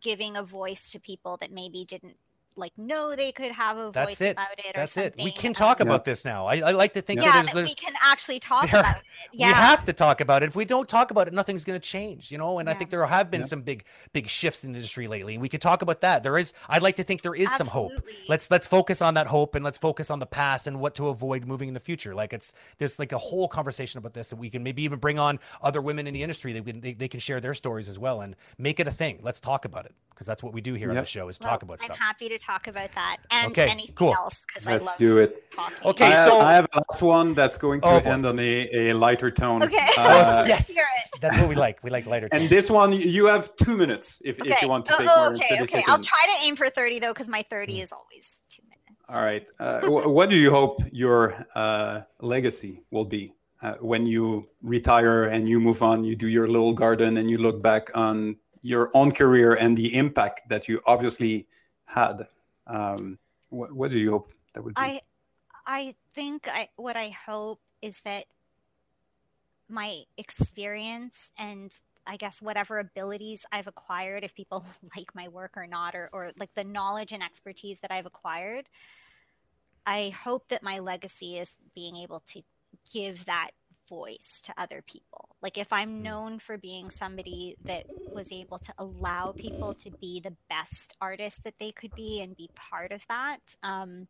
giving 0.00 0.36
a 0.36 0.44
voice 0.44 0.90
to 0.92 1.00
people 1.00 1.36
that 1.38 1.50
maybe 1.50 1.84
didn't 1.84 2.16
like 2.56 2.76
know 2.78 3.14
they 3.14 3.32
could 3.32 3.52
have 3.52 3.76
a 3.76 3.90
That's 3.92 4.12
voice 4.12 4.20
it. 4.20 4.32
about 4.32 4.58
it. 4.58 4.74
That's 4.74 4.96
or 4.96 5.02
it. 5.02 5.14
We 5.16 5.24
something, 5.24 5.40
can 5.40 5.48
um, 5.50 5.54
talk 5.54 5.78
Yeah. 5.80 5.86
about 5.86 6.04
this 6.04 6.24
now. 6.24 6.46
I, 6.46 6.56
I 6.58 6.70
like 6.72 6.92
to 6.94 7.02
think 7.02 7.20
yeah, 7.22 7.32
that 7.32 7.46
that 7.46 7.54
there's, 7.54 7.68
we 7.68 7.74
can 7.74 7.92
actually 8.02 8.40
talk 8.40 8.70
there- 8.70 8.80
about 8.80 8.96
it. 8.96 9.02
Yeah. 9.32 9.48
we 9.48 9.54
have 9.54 9.84
to 9.86 9.92
talk 9.92 10.20
about 10.20 10.42
it. 10.42 10.46
If 10.46 10.56
we 10.56 10.64
don't 10.64 10.88
talk 10.88 11.10
about 11.10 11.26
it, 11.26 11.34
nothing's 11.34 11.64
going 11.64 11.78
to 11.78 11.84
change, 11.86 12.30
you 12.30 12.38
know. 12.38 12.58
And 12.58 12.70
I 12.70 12.74
think 12.74 12.90
there 12.90 13.04
have 13.04 13.30
been 13.30 13.40
Yeah. 13.40 13.46
some 13.46 13.62
big, 13.62 13.84
big 14.12 14.28
shifts 14.28 14.62
in 14.64 14.72
the 14.72 14.76
industry 14.78 15.08
lately, 15.08 15.34
and 15.34 15.42
we 15.42 15.48
could 15.48 15.60
talk 15.60 15.82
about 15.82 16.00
that. 16.02 16.22
There 16.22 16.38
is, 16.38 16.54
I'd 16.68 16.82
like 16.82 16.96
to 16.96 17.04
think 17.04 17.22
there 17.22 17.34
is 17.34 17.54
some 17.56 17.66
hope. 17.66 17.92
Absolutely. 17.92 18.24
Let's 18.28 18.50
let's 18.50 18.66
focus 18.66 19.02
on 19.02 19.14
that 19.14 19.26
hope, 19.26 19.54
and 19.54 19.64
let's 19.64 19.78
focus 19.78 20.10
on 20.10 20.20
the 20.20 20.26
past 20.26 20.66
and 20.66 20.80
what 20.80 20.94
to 20.94 21.08
avoid 21.08 21.44
moving 21.44 21.68
in 21.68 21.74
the 21.74 21.80
future. 21.80 22.14
Like 22.14 22.32
it's 22.32 22.54
there's 22.78 22.98
like 22.98 23.12
a 23.12 23.18
whole 23.18 23.48
conversation 23.48 23.98
about 23.98 24.14
this, 24.14 24.30
that 24.30 24.36
we 24.36 24.48
can 24.48 24.62
maybe 24.62 24.82
even 24.84 24.98
bring 24.98 25.18
on 25.18 25.38
other 25.60 25.82
women 25.82 26.06
in 26.06 26.14
the 26.14 26.22
industry. 26.22 26.52
They 26.52 26.60
can 26.62 26.80
they, 26.80 26.92
they 26.92 27.08
can 27.08 27.20
share 27.20 27.40
their 27.40 27.54
stories 27.54 27.88
as 27.88 27.98
well, 27.98 28.20
and 28.20 28.36
make 28.58 28.78
it 28.80 28.86
a 28.86 28.92
thing. 28.92 29.18
Let's 29.22 29.40
talk 29.40 29.64
about 29.64 29.86
it 29.86 29.94
because 30.16 30.26
that's 30.26 30.42
what 30.42 30.54
we 30.54 30.62
do 30.62 30.72
here 30.72 30.88
on 30.88 30.96
the 30.96 31.04
show 31.04 31.28
is 31.28 31.38
Well, 31.42 31.50
talk 31.50 31.62
about 31.62 31.78
stuff. 31.78 31.90
I'm 31.92 31.98
happy 31.98 32.30
to 32.30 32.38
talk 32.38 32.66
about 32.68 32.90
that 32.92 33.18
and 33.30 33.50
Okay, 33.52 33.68
anything 33.70 33.94
cool. 33.94 34.14
else 34.14 34.44
because 34.48 34.66
I 34.66 34.72
Let's 34.72 34.84
love 34.86 34.96
do 34.98 35.18
it. 35.18 35.52
talking. 35.52 35.76
Okay, 35.84 36.06
I, 36.06 36.10
have, 36.10 36.28
so- 36.30 36.40
I 36.40 36.54
have 36.54 36.66
a 36.72 36.78
last 36.90 37.02
one 37.02 37.34
that's 37.34 37.58
going 37.58 37.82
to 37.82 37.86
Oh, 37.86 38.00
boy. 38.00 38.10
end 38.10 38.24
on 38.24 38.38
a, 38.38 38.68
a 38.72 38.92
lighter 38.94 39.30
tone. 39.30 39.62
Okay. 39.62 39.76
Uh, 39.98 40.44
yes, 40.48 40.74
that's 41.20 41.36
what 41.38 41.48
we 41.50 41.54
like. 41.54 41.84
We 41.84 41.90
like 41.90 42.06
lighter. 42.06 42.28
And 42.32 42.40
tones. 42.42 42.50
this 42.50 42.70
one, 42.70 42.92
you 42.92 43.26
have 43.26 43.54
two 43.56 43.76
minutes 43.76 44.22
if, 44.24 44.40
if 44.40 44.62
you 44.62 44.68
want 44.70 44.86
to 44.86 44.94
Oh, 44.94 44.98
take 44.98 45.08
oh, 45.10 45.16
more 45.16 45.34
okay, 45.34 45.46
specific 45.48 45.74
okay. 45.74 45.82
I'll 45.86 45.98
try 46.00 46.24
to 46.26 46.46
aim 46.46 46.56
for 46.56 46.70
30 46.70 46.98
though, 47.00 47.12
because 47.12 47.28
my 47.28 47.42
Mm. 47.42 47.48
30 47.50 47.80
is 47.82 47.92
always 47.92 48.40
two 48.48 48.62
minutes. 48.62 49.02
All 49.10 49.22
right. 49.22 49.46
Uh, 49.60 49.80
wh- 49.82 50.08
what 50.10 50.30
do 50.30 50.36
you 50.36 50.50
hope 50.50 50.80
your 50.90 51.46
uh, 51.54 52.00
legacy 52.22 52.82
will 52.90 53.04
be 53.04 53.34
uh, 53.62 53.74
when 53.80 54.06
you 54.06 54.48
retire 54.62 55.24
and 55.24 55.46
you 55.48 55.60
move 55.60 55.82
on? 55.82 56.02
You 56.04 56.16
do 56.16 56.26
your 56.26 56.48
little 56.48 56.72
garden 56.72 57.18
and 57.18 57.30
you 57.30 57.36
look 57.36 57.60
back 57.62 57.90
on 57.94 58.36
your 58.66 58.90
own 58.94 59.12
career 59.12 59.54
and 59.54 59.76
the 59.76 59.94
impact 59.94 60.48
that 60.48 60.66
you 60.66 60.80
obviously 60.86 61.46
had. 61.84 62.26
Um, 62.66 63.16
what, 63.48 63.72
what 63.72 63.92
do 63.92 63.98
you 63.98 64.10
hope 64.10 64.32
that 64.54 64.62
would 64.64 64.74
be? 64.74 64.82
I 64.82 65.00
I 65.66 65.94
think 66.12 66.48
I 66.48 66.68
what 66.74 66.96
I 66.96 67.10
hope 67.10 67.60
is 67.80 68.00
that 68.00 68.24
my 69.68 70.02
experience 70.16 71.30
and 71.38 71.72
I 72.08 72.16
guess 72.16 72.42
whatever 72.42 72.78
abilities 72.78 73.44
I've 73.52 73.68
acquired, 73.68 74.24
if 74.24 74.34
people 74.34 74.64
like 74.96 75.14
my 75.14 75.28
work 75.28 75.52
or 75.56 75.68
not, 75.68 75.94
or 75.94 76.10
or 76.12 76.32
like 76.36 76.52
the 76.54 76.64
knowledge 76.64 77.12
and 77.12 77.22
expertise 77.22 77.78
that 77.80 77.92
I've 77.92 78.06
acquired, 78.06 78.68
I 79.86 80.08
hope 80.08 80.48
that 80.48 80.64
my 80.64 80.80
legacy 80.80 81.38
is 81.38 81.54
being 81.72 81.96
able 81.96 82.20
to 82.32 82.42
give 82.92 83.26
that 83.26 83.50
voice 83.88 84.40
to 84.44 84.54
other 84.58 84.82
people. 84.86 85.36
Like 85.42 85.58
if 85.58 85.72
I'm 85.72 86.02
Mm. 86.02 86.02
known 86.02 86.38
for 86.38 86.58
being 86.58 86.90
somebody 86.90 87.56
that 87.66 87.86
was 88.14 88.32
able 88.32 88.58
to 88.60 88.74
allow 88.78 89.32
people 89.32 89.74
to 89.74 89.90
be 90.00 90.20
the 90.20 90.36
best 90.48 90.94
artist 91.00 91.44
that 91.44 91.58
they 91.58 91.72
could 91.72 91.94
be 91.94 92.20
and 92.22 92.36
be 92.36 92.50
part 92.54 92.92
of 92.92 93.06
that, 93.08 93.40
um, 93.62 94.08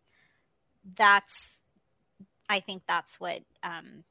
that's 0.96 1.60
I 2.48 2.60
think 2.60 2.82
that's 2.88 3.18
what 3.20 3.42
um, 3.62 4.04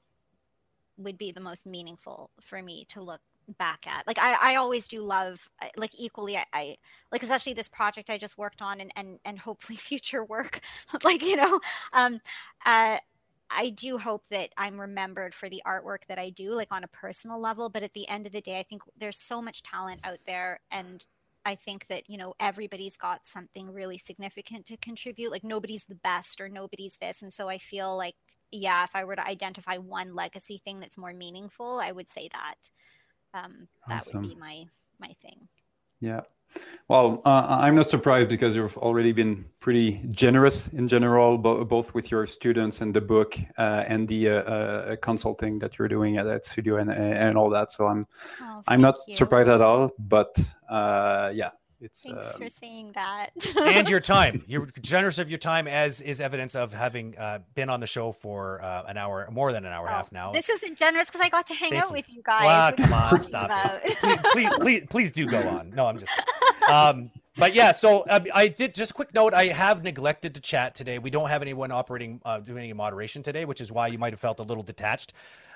would 0.97 1.17
be 1.17 1.31
the 1.31 1.39
most 1.41 1.65
meaningful 1.65 2.29
for 2.41 2.61
me 2.61 2.85
to 2.89 3.01
look 3.01 3.21
back 3.59 3.85
at. 3.87 4.07
Like 4.07 4.17
I, 4.19 4.53
I 4.53 4.55
always 4.55 4.87
do 4.87 5.01
love 5.01 5.47
like 5.77 5.91
equally 5.99 6.37
I, 6.37 6.45
I 6.53 6.77
like 7.11 7.21
especially 7.21 7.53
this 7.53 7.67
project 7.69 8.09
I 8.09 8.17
just 8.17 8.37
worked 8.37 8.61
on 8.61 8.81
and 8.81 8.91
and 8.95 9.19
and 9.25 9.37
hopefully 9.39 9.77
future 9.77 10.23
work. 10.23 10.61
like 11.03 11.21
you 11.21 11.35
know, 11.35 11.59
um, 11.93 12.19
uh, 12.65 12.97
I 13.49 13.69
do 13.69 13.97
hope 13.97 14.23
that 14.31 14.49
I'm 14.57 14.79
remembered 14.79 15.33
for 15.33 15.49
the 15.49 15.61
artwork 15.65 16.05
that 16.07 16.19
I 16.19 16.29
do, 16.29 16.53
like 16.53 16.69
on 16.71 16.83
a 16.83 16.87
personal 16.87 17.39
level. 17.39 17.69
But 17.69 17.83
at 17.83 17.93
the 17.93 18.07
end 18.07 18.25
of 18.25 18.31
the 18.31 18.41
day, 18.41 18.57
I 18.57 18.63
think 18.63 18.81
there's 18.97 19.17
so 19.19 19.41
much 19.41 19.63
talent 19.63 20.01
out 20.03 20.19
there 20.25 20.59
and 20.71 21.05
I 21.45 21.53
think 21.53 21.85
that, 21.87 22.09
you 22.09 22.17
know, 22.17 22.33
everybody's 22.39 22.97
got 22.97 23.25
something 23.25 23.71
really 23.71 23.99
significant 23.99 24.65
to 24.65 24.77
contribute. 24.77 25.31
Like 25.31 25.43
nobody's 25.43 25.85
the 25.85 25.95
best 25.95 26.41
or 26.41 26.49
nobody's 26.49 26.97
this. 26.97 27.21
And 27.21 27.31
so 27.31 27.47
I 27.47 27.59
feel 27.59 27.95
like, 27.95 28.15
yeah, 28.51 28.83
if 28.83 28.95
I 28.95 29.03
were 29.03 29.15
to 29.15 29.25
identify 29.25 29.77
one 29.77 30.15
legacy 30.15 30.59
thing 30.63 30.79
that's 30.79 30.97
more 30.97 31.13
meaningful, 31.13 31.79
I 31.79 31.91
would 31.91 32.09
say 32.09 32.29
that. 32.33 32.55
Um, 33.35 33.67
that 33.87 34.07
would 34.11 34.21
be 34.21 34.35
my 34.35 34.65
my 34.99 35.13
thing. 35.21 35.47
Yeah. 35.99 36.21
Well, 36.87 37.21
uh, 37.25 37.47
I'm 37.49 37.73
not 37.75 37.89
surprised 37.89 38.29
because 38.29 38.53
you've 38.53 38.77
already 38.77 39.11
been 39.11 39.43
pretty 39.59 40.01
generous 40.11 40.67
in 40.67 40.87
general, 40.87 41.35
bo- 41.39 41.65
both 41.65 41.95
with 41.95 42.11
your 42.11 42.27
students 42.27 42.81
and 42.81 42.93
the 42.93 43.01
book 43.01 43.35
uh, 43.57 43.83
and 43.87 44.07
the 44.07 44.29
uh, 44.29 44.33
uh, 44.33 44.95
consulting 44.97 45.57
that 45.59 45.79
you're 45.79 45.87
doing 45.87 46.17
at 46.17 46.25
that 46.25 46.45
studio 46.45 46.77
and, 46.77 46.91
and 46.91 47.37
all 47.37 47.49
that. 47.49 47.71
So 47.71 47.87
I'm 47.87 48.05
Oh, 48.39 48.61
I'm 48.67 48.81
not 48.81 48.97
you. 49.07 49.15
surprised 49.15 49.49
at 49.49 49.61
all. 49.61 49.91
But 49.97 50.39
uh, 50.69 51.31
yeah, 51.33 51.49
it's 51.81 52.01
Thanks 52.01 52.33
um, 52.33 52.41
for 52.41 52.49
saying 52.49 52.91
that. 52.95 53.29
and 53.57 53.89
your 53.89 53.99
time. 54.15 54.43
You're 54.47 54.67
generous 54.81 55.17
of 55.19 55.29
your 55.29 55.39
time, 55.39 55.67
as 55.67 56.01
is 56.01 56.21
evidence 56.21 56.55
of 56.55 56.73
having 56.73 57.17
uh, 57.17 57.39
been 57.53 57.69
on 57.69 57.79
the 57.79 57.87
show 57.87 58.11
for 58.11 58.61
uh, 58.61 58.83
an 58.87 58.97
hour, 58.97 59.27
more 59.31 59.51
than 59.51 59.65
an 59.65 59.71
hour 59.71 59.85
and 59.85 59.93
a 59.93 59.97
half 59.97 60.11
now. 60.11 60.29
Oh, 60.29 60.33
This 60.33 60.49
isn't 60.49 60.77
generous 60.77 61.05
because 61.07 61.21
I 61.21 61.29
got 61.29 61.47
to 61.47 61.53
hang 61.53 61.71
Thank 61.71 61.83
out 61.83 61.89
you. 61.89 61.95
with 61.95 62.09
you 62.09 62.21
guys. 62.23 62.73
Are 62.73 62.75
come 62.75 62.93
on, 62.93 63.19
stop 63.19 63.51
it. 63.83 63.97
Please, 63.99 64.17
please, 64.31 64.49
please, 64.59 64.83
please 64.89 65.11
do 65.11 65.27
go 65.27 65.47
on. 65.47 65.71
No, 65.71 65.87
I'm 65.87 65.99
just. 65.99 66.11
Um, 66.69 67.11
but 67.37 67.53
yeah, 67.53 67.73
so 67.73 68.05
um, 68.09 68.25
I 68.33 68.47
did 68.47 68.73
just 68.73 68.91
a 68.91 68.93
quick 68.93 69.13
note. 69.13 69.33
I 69.33 69.47
have 69.47 69.83
neglected 69.83 70.35
to 70.35 70.41
chat 70.41 70.73
today. 70.73 70.99
We 70.99 71.09
don't 71.09 71.29
have 71.29 71.41
anyone 71.41 71.69
operating, 71.71 72.21
uh, 72.23 72.39
doing 72.39 72.63
any 72.63 72.73
moderation 72.73 73.23
today, 73.23 73.43
which 73.43 73.59
is 73.59 73.71
why 73.71 73.87
you 73.87 73.97
might 73.97 74.13
have 74.13 74.21
felt 74.21 74.39
a 74.39 74.43
little 74.43 74.63
detached. 74.63 75.11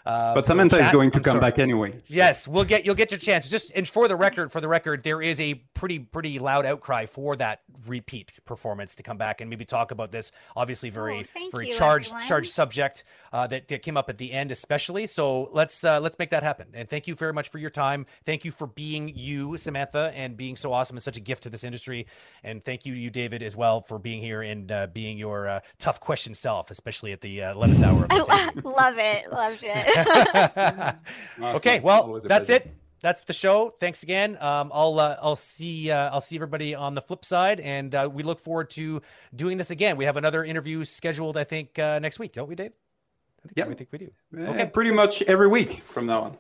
Uh, 0.05 0.33
But 0.33 0.45
so 0.45 0.51
Samantha 0.53 0.79
is 0.79 0.91
going 0.91 1.11
to 1.11 1.17
I'm 1.17 1.23
come 1.23 1.31
sorry. 1.39 1.51
back 1.51 1.59
anyway. 1.59 2.01
Yes, 2.07 2.47
we'll 2.47 2.63
get 2.63 2.85
you'll 2.85 2.95
get 2.95 3.11
your 3.11 3.19
chance. 3.19 3.49
Just 3.49 3.71
and 3.75 3.87
for 3.87 4.07
the 4.07 4.15
record, 4.15 4.51
for 4.51 4.61
the 4.61 4.67
record, 4.67 5.03
there 5.03 5.21
is 5.21 5.39
a 5.39 5.55
pretty 5.73 5.99
pretty 5.99 6.39
loud 6.39 6.65
outcry 6.65 7.05
for 7.05 7.35
that 7.37 7.61
repeat 7.87 8.33
performance 8.45 8.95
to 8.95 9.03
come 9.03 9.17
back 9.17 9.41
and 9.41 9.49
maybe 9.49 9.65
talk 9.65 9.91
about 9.91 10.11
this. 10.11 10.31
Obviously, 10.55 10.89
very 10.89 11.25
Oh, 11.35 11.49
very 11.51 11.69
you, 11.69 11.73
charged 11.75 12.07
everyone. 12.09 12.27
charged 12.27 12.51
subject 12.51 13.03
uh, 13.33 13.47
that, 13.47 13.67
that 13.67 13.81
came 13.81 13.97
up 13.97 14.09
at 14.09 14.17
the 14.17 14.31
end, 14.31 14.51
especially. 14.51 15.07
So 15.07 15.49
let's 15.51 15.83
uh, 15.83 15.99
let's 15.99 16.17
make 16.19 16.29
that 16.31 16.43
happen. 16.43 16.67
And 16.73 16.89
thank 16.89 17.07
you 17.07 17.15
very 17.15 17.33
much 17.33 17.49
for 17.49 17.57
your 17.57 17.69
time. 17.69 18.05
Thank 18.25 18.45
you 18.45 18.51
for 18.51 18.67
being 18.67 19.11
you, 19.15 19.57
Samantha, 19.57 20.11
and 20.15 20.35
being 20.37 20.55
so 20.55 20.71
awesome 20.73 20.97
and 20.97 21.03
such 21.03 21.17
a 21.17 21.21
gift 21.21 21.43
to 21.43 21.49
this 21.49 21.63
industry. 21.63 22.07
And 22.43 22.63
thank 22.63 22.85
you, 22.85 22.93
you 22.93 23.09
David, 23.09 23.43
as 23.43 23.55
well 23.55 23.81
for 23.81 23.99
being 23.99 24.21
here 24.21 24.41
and 24.41 24.71
uh, 24.71 24.87
being 24.87 25.17
your 25.17 25.47
uh, 25.47 25.59
tough 25.77 25.99
question 25.99 26.33
self, 26.33 26.71
especially 26.71 27.11
at 27.11 27.21
the 27.21 27.43
uh, 27.43 27.53
eleventh 27.53 27.83
hour. 27.83 28.05
Of 28.05 28.11
I 28.11 28.17
this 28.17 28.27
interview. 28.29 28.61
lo- 28.65 28.71
love 28.73 28.97
it. 28.97 29.31
Loved 29.31 29.63
it. 29.63 29.88
okay, 31.55 31.79
well, 31.79 32.19
that's 32.23 32.49
it. 32.49 32.73
That's 33.01 33.21
the 33.21 33.31
show. 33.33 33.69
Thanks 33.79 34.03
again. 34.03 34.37
Um, 34.41 34.71
I'll 34.73 34.99
uh, 34.99 35.17
I'll 35.21 35.37
see 35.37 35.89
uh, 35.89 36.09
I'll 36.11 36.19
see 36.21 36.35
everybody 36.35 36.75
on 36.75 36.95
the 36.95 37.01
flip 37.01 37.23
side, 37.23 37.59
and 37.61 37.95
uh, 37.95 38.09
we 38.11 38.23
look 38.23 38.39
forward 38.39 38.69
to 38.71 39.01
doing 39.33 39.57
this 39.57 39.71
again. 39.71 39.95
We 39.95 40.03
have 40.05 40.17
another 40.17 40.43
interview 40.43 40.83
scheduled, 40.83 41.37
I 41.37 41.45
think, 41.45 41.79
uh, 41.79 41.99
next 41.99 42.19
week, 42.19 42.33
don't 42.33 42.49
we, 42.49 42.55
Dave? 42.55 42.73
I 43.41 43.47
think, 43.47 43.57
Yep. 43.57 43.69
I 43.69 43.73
think 43.73 43.89
we 43.93 43.97
do. 43.99 44.11
Eh, 44.37 44.47
Okay. 44.49 44.65
pretty 44.65 44.91
much 44.91 45.21
every 45.21 45.47
week 45.47 45.81
from 45.83 46.07
now 46.07 46.21
on. 46.23 46.37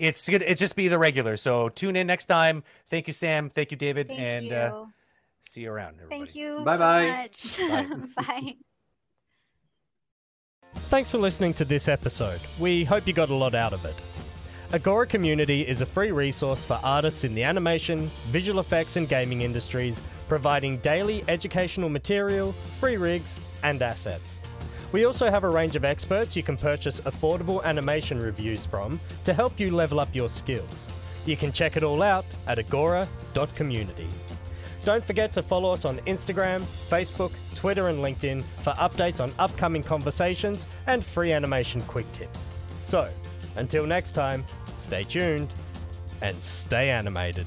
It's 0.00 0.28
good. 0.28 0.42
It's 0.42 0.58
just 0.58 0.74
be 0.74 0.88
the 0.88 0.98
regular. 0.98 1.36
So 1.36 1.68
tune 1.68 1.94
in 1.94 2.08
next 2.08 2.26
time. 2.26 2.64
Thank 2.88 3.06
you, 3.06 3.12
Sam. 3.12 3.48
Thank 3.48 3.70
you, 3.70 3.76
David, 3.76 4.08
Thank 4.08 4.20
and 4.20 4.46
you. 4.46 4.54
Uh, 4.54 4.86
see 5.42 5.60
you 5.60 5.70
around. 5.70 5.94
Everybody. 6.00 6.18
Thank 6.18 6.34
you 6.34 6.64
Bye-bye. 6.64 7.28
so 7.32 7.68
much. 7.68 8.14
Bye. 8.16 8.56
Thanks 10.74 11.10
for 11.10 11.18
listening 11.18 11.54
to 11.54 11.64
this 11.64 11.88
episode. 11.88 12.40
We 12.58 12.84
hope 12.84 13.06
you 13.06 13.12
got 13.12 13.30
a 13.30 13.34
lot 13.34 13.54
out 13.54 13.72
of 13.72 13.84
it. 13.84 13.94
Agora 14.72 15.06
Community 15.06 15.66
is 15.66 15.80
a 15.80 15.86
free 15.86 16.12
resource 16.12 16.64
for 16.64 16.78
artists 16.84 17.24
in 17.24 17.34
the 17.34 17.42
animation, 17.42 18.10
visual 18.28 18.60
effects, 18.60 18.96
and 18.96 19.08
gaming 19.08 19.40
industries, 19.40 20.00
providing 20.28 20.78
daily 20.78 21.24
educational 21.26 21.88
material, 21.88 22.52
free 22.78 22.96
rigs, 22.96 23.38
and 23.64 23.82
assets. 23.82 24.38
We 24.92 25.04
also 25.04 25.30
have 25.30 25.44
a 25.44 25.48
range 25.48 25.76
of 25.76 25.84
experts 25.84 26.36
you 26.36 26.42
can 26.42 26.56
purchase 26.56 27.00
affordable 27.00 27.62
animation 27.64 28.20
reviews 28.20 28.66
from 28.66 29.00
to 29.24 29.34
help 29.34 29.58
you 29.58 29.74
level 29.74 29.98
up 29.98 30.14
your 30.14 30.28
skills. 30.28 30.86
You 31.24 31.36
can 31.36 31.52
check 31.52 31.76
it 31.76 31.82
all 31.82 32.02
out 32.02 32.24
at 32.46 32.58
agora.community. 32.58 34.08
Don't 34.84 35.04
forget 35.04 35.32
to 35.34 35.42
follow 35.42 35.70
us 35.70 35.84
on 35.84 35.98
Instagram, 36.00 36.64
Facebook, 36.88 37.32
Twitter, 37.54 37.88
and 37.88 37.98
LinkedIn 38.02 38.42
for 38.62 38.72
updates 38.74 39.20
on 39.20 39.32
upcoming 39.38 39.82
conversations 39.82 40.66
and 40.86 41.04
free 41.04 41.32
animation 41.32 41.82
quick 41.82 42.10
tips. 42.12 42.48
So, 42.84 43.10
until 43.56 43.86
next 43.86 44.12
time, 44.12 44.44
stay 44.78 45.04
tuned 45.04 45.52
and 46.22 46.42
stay 46.42 46.90
animated. 46.90 47.46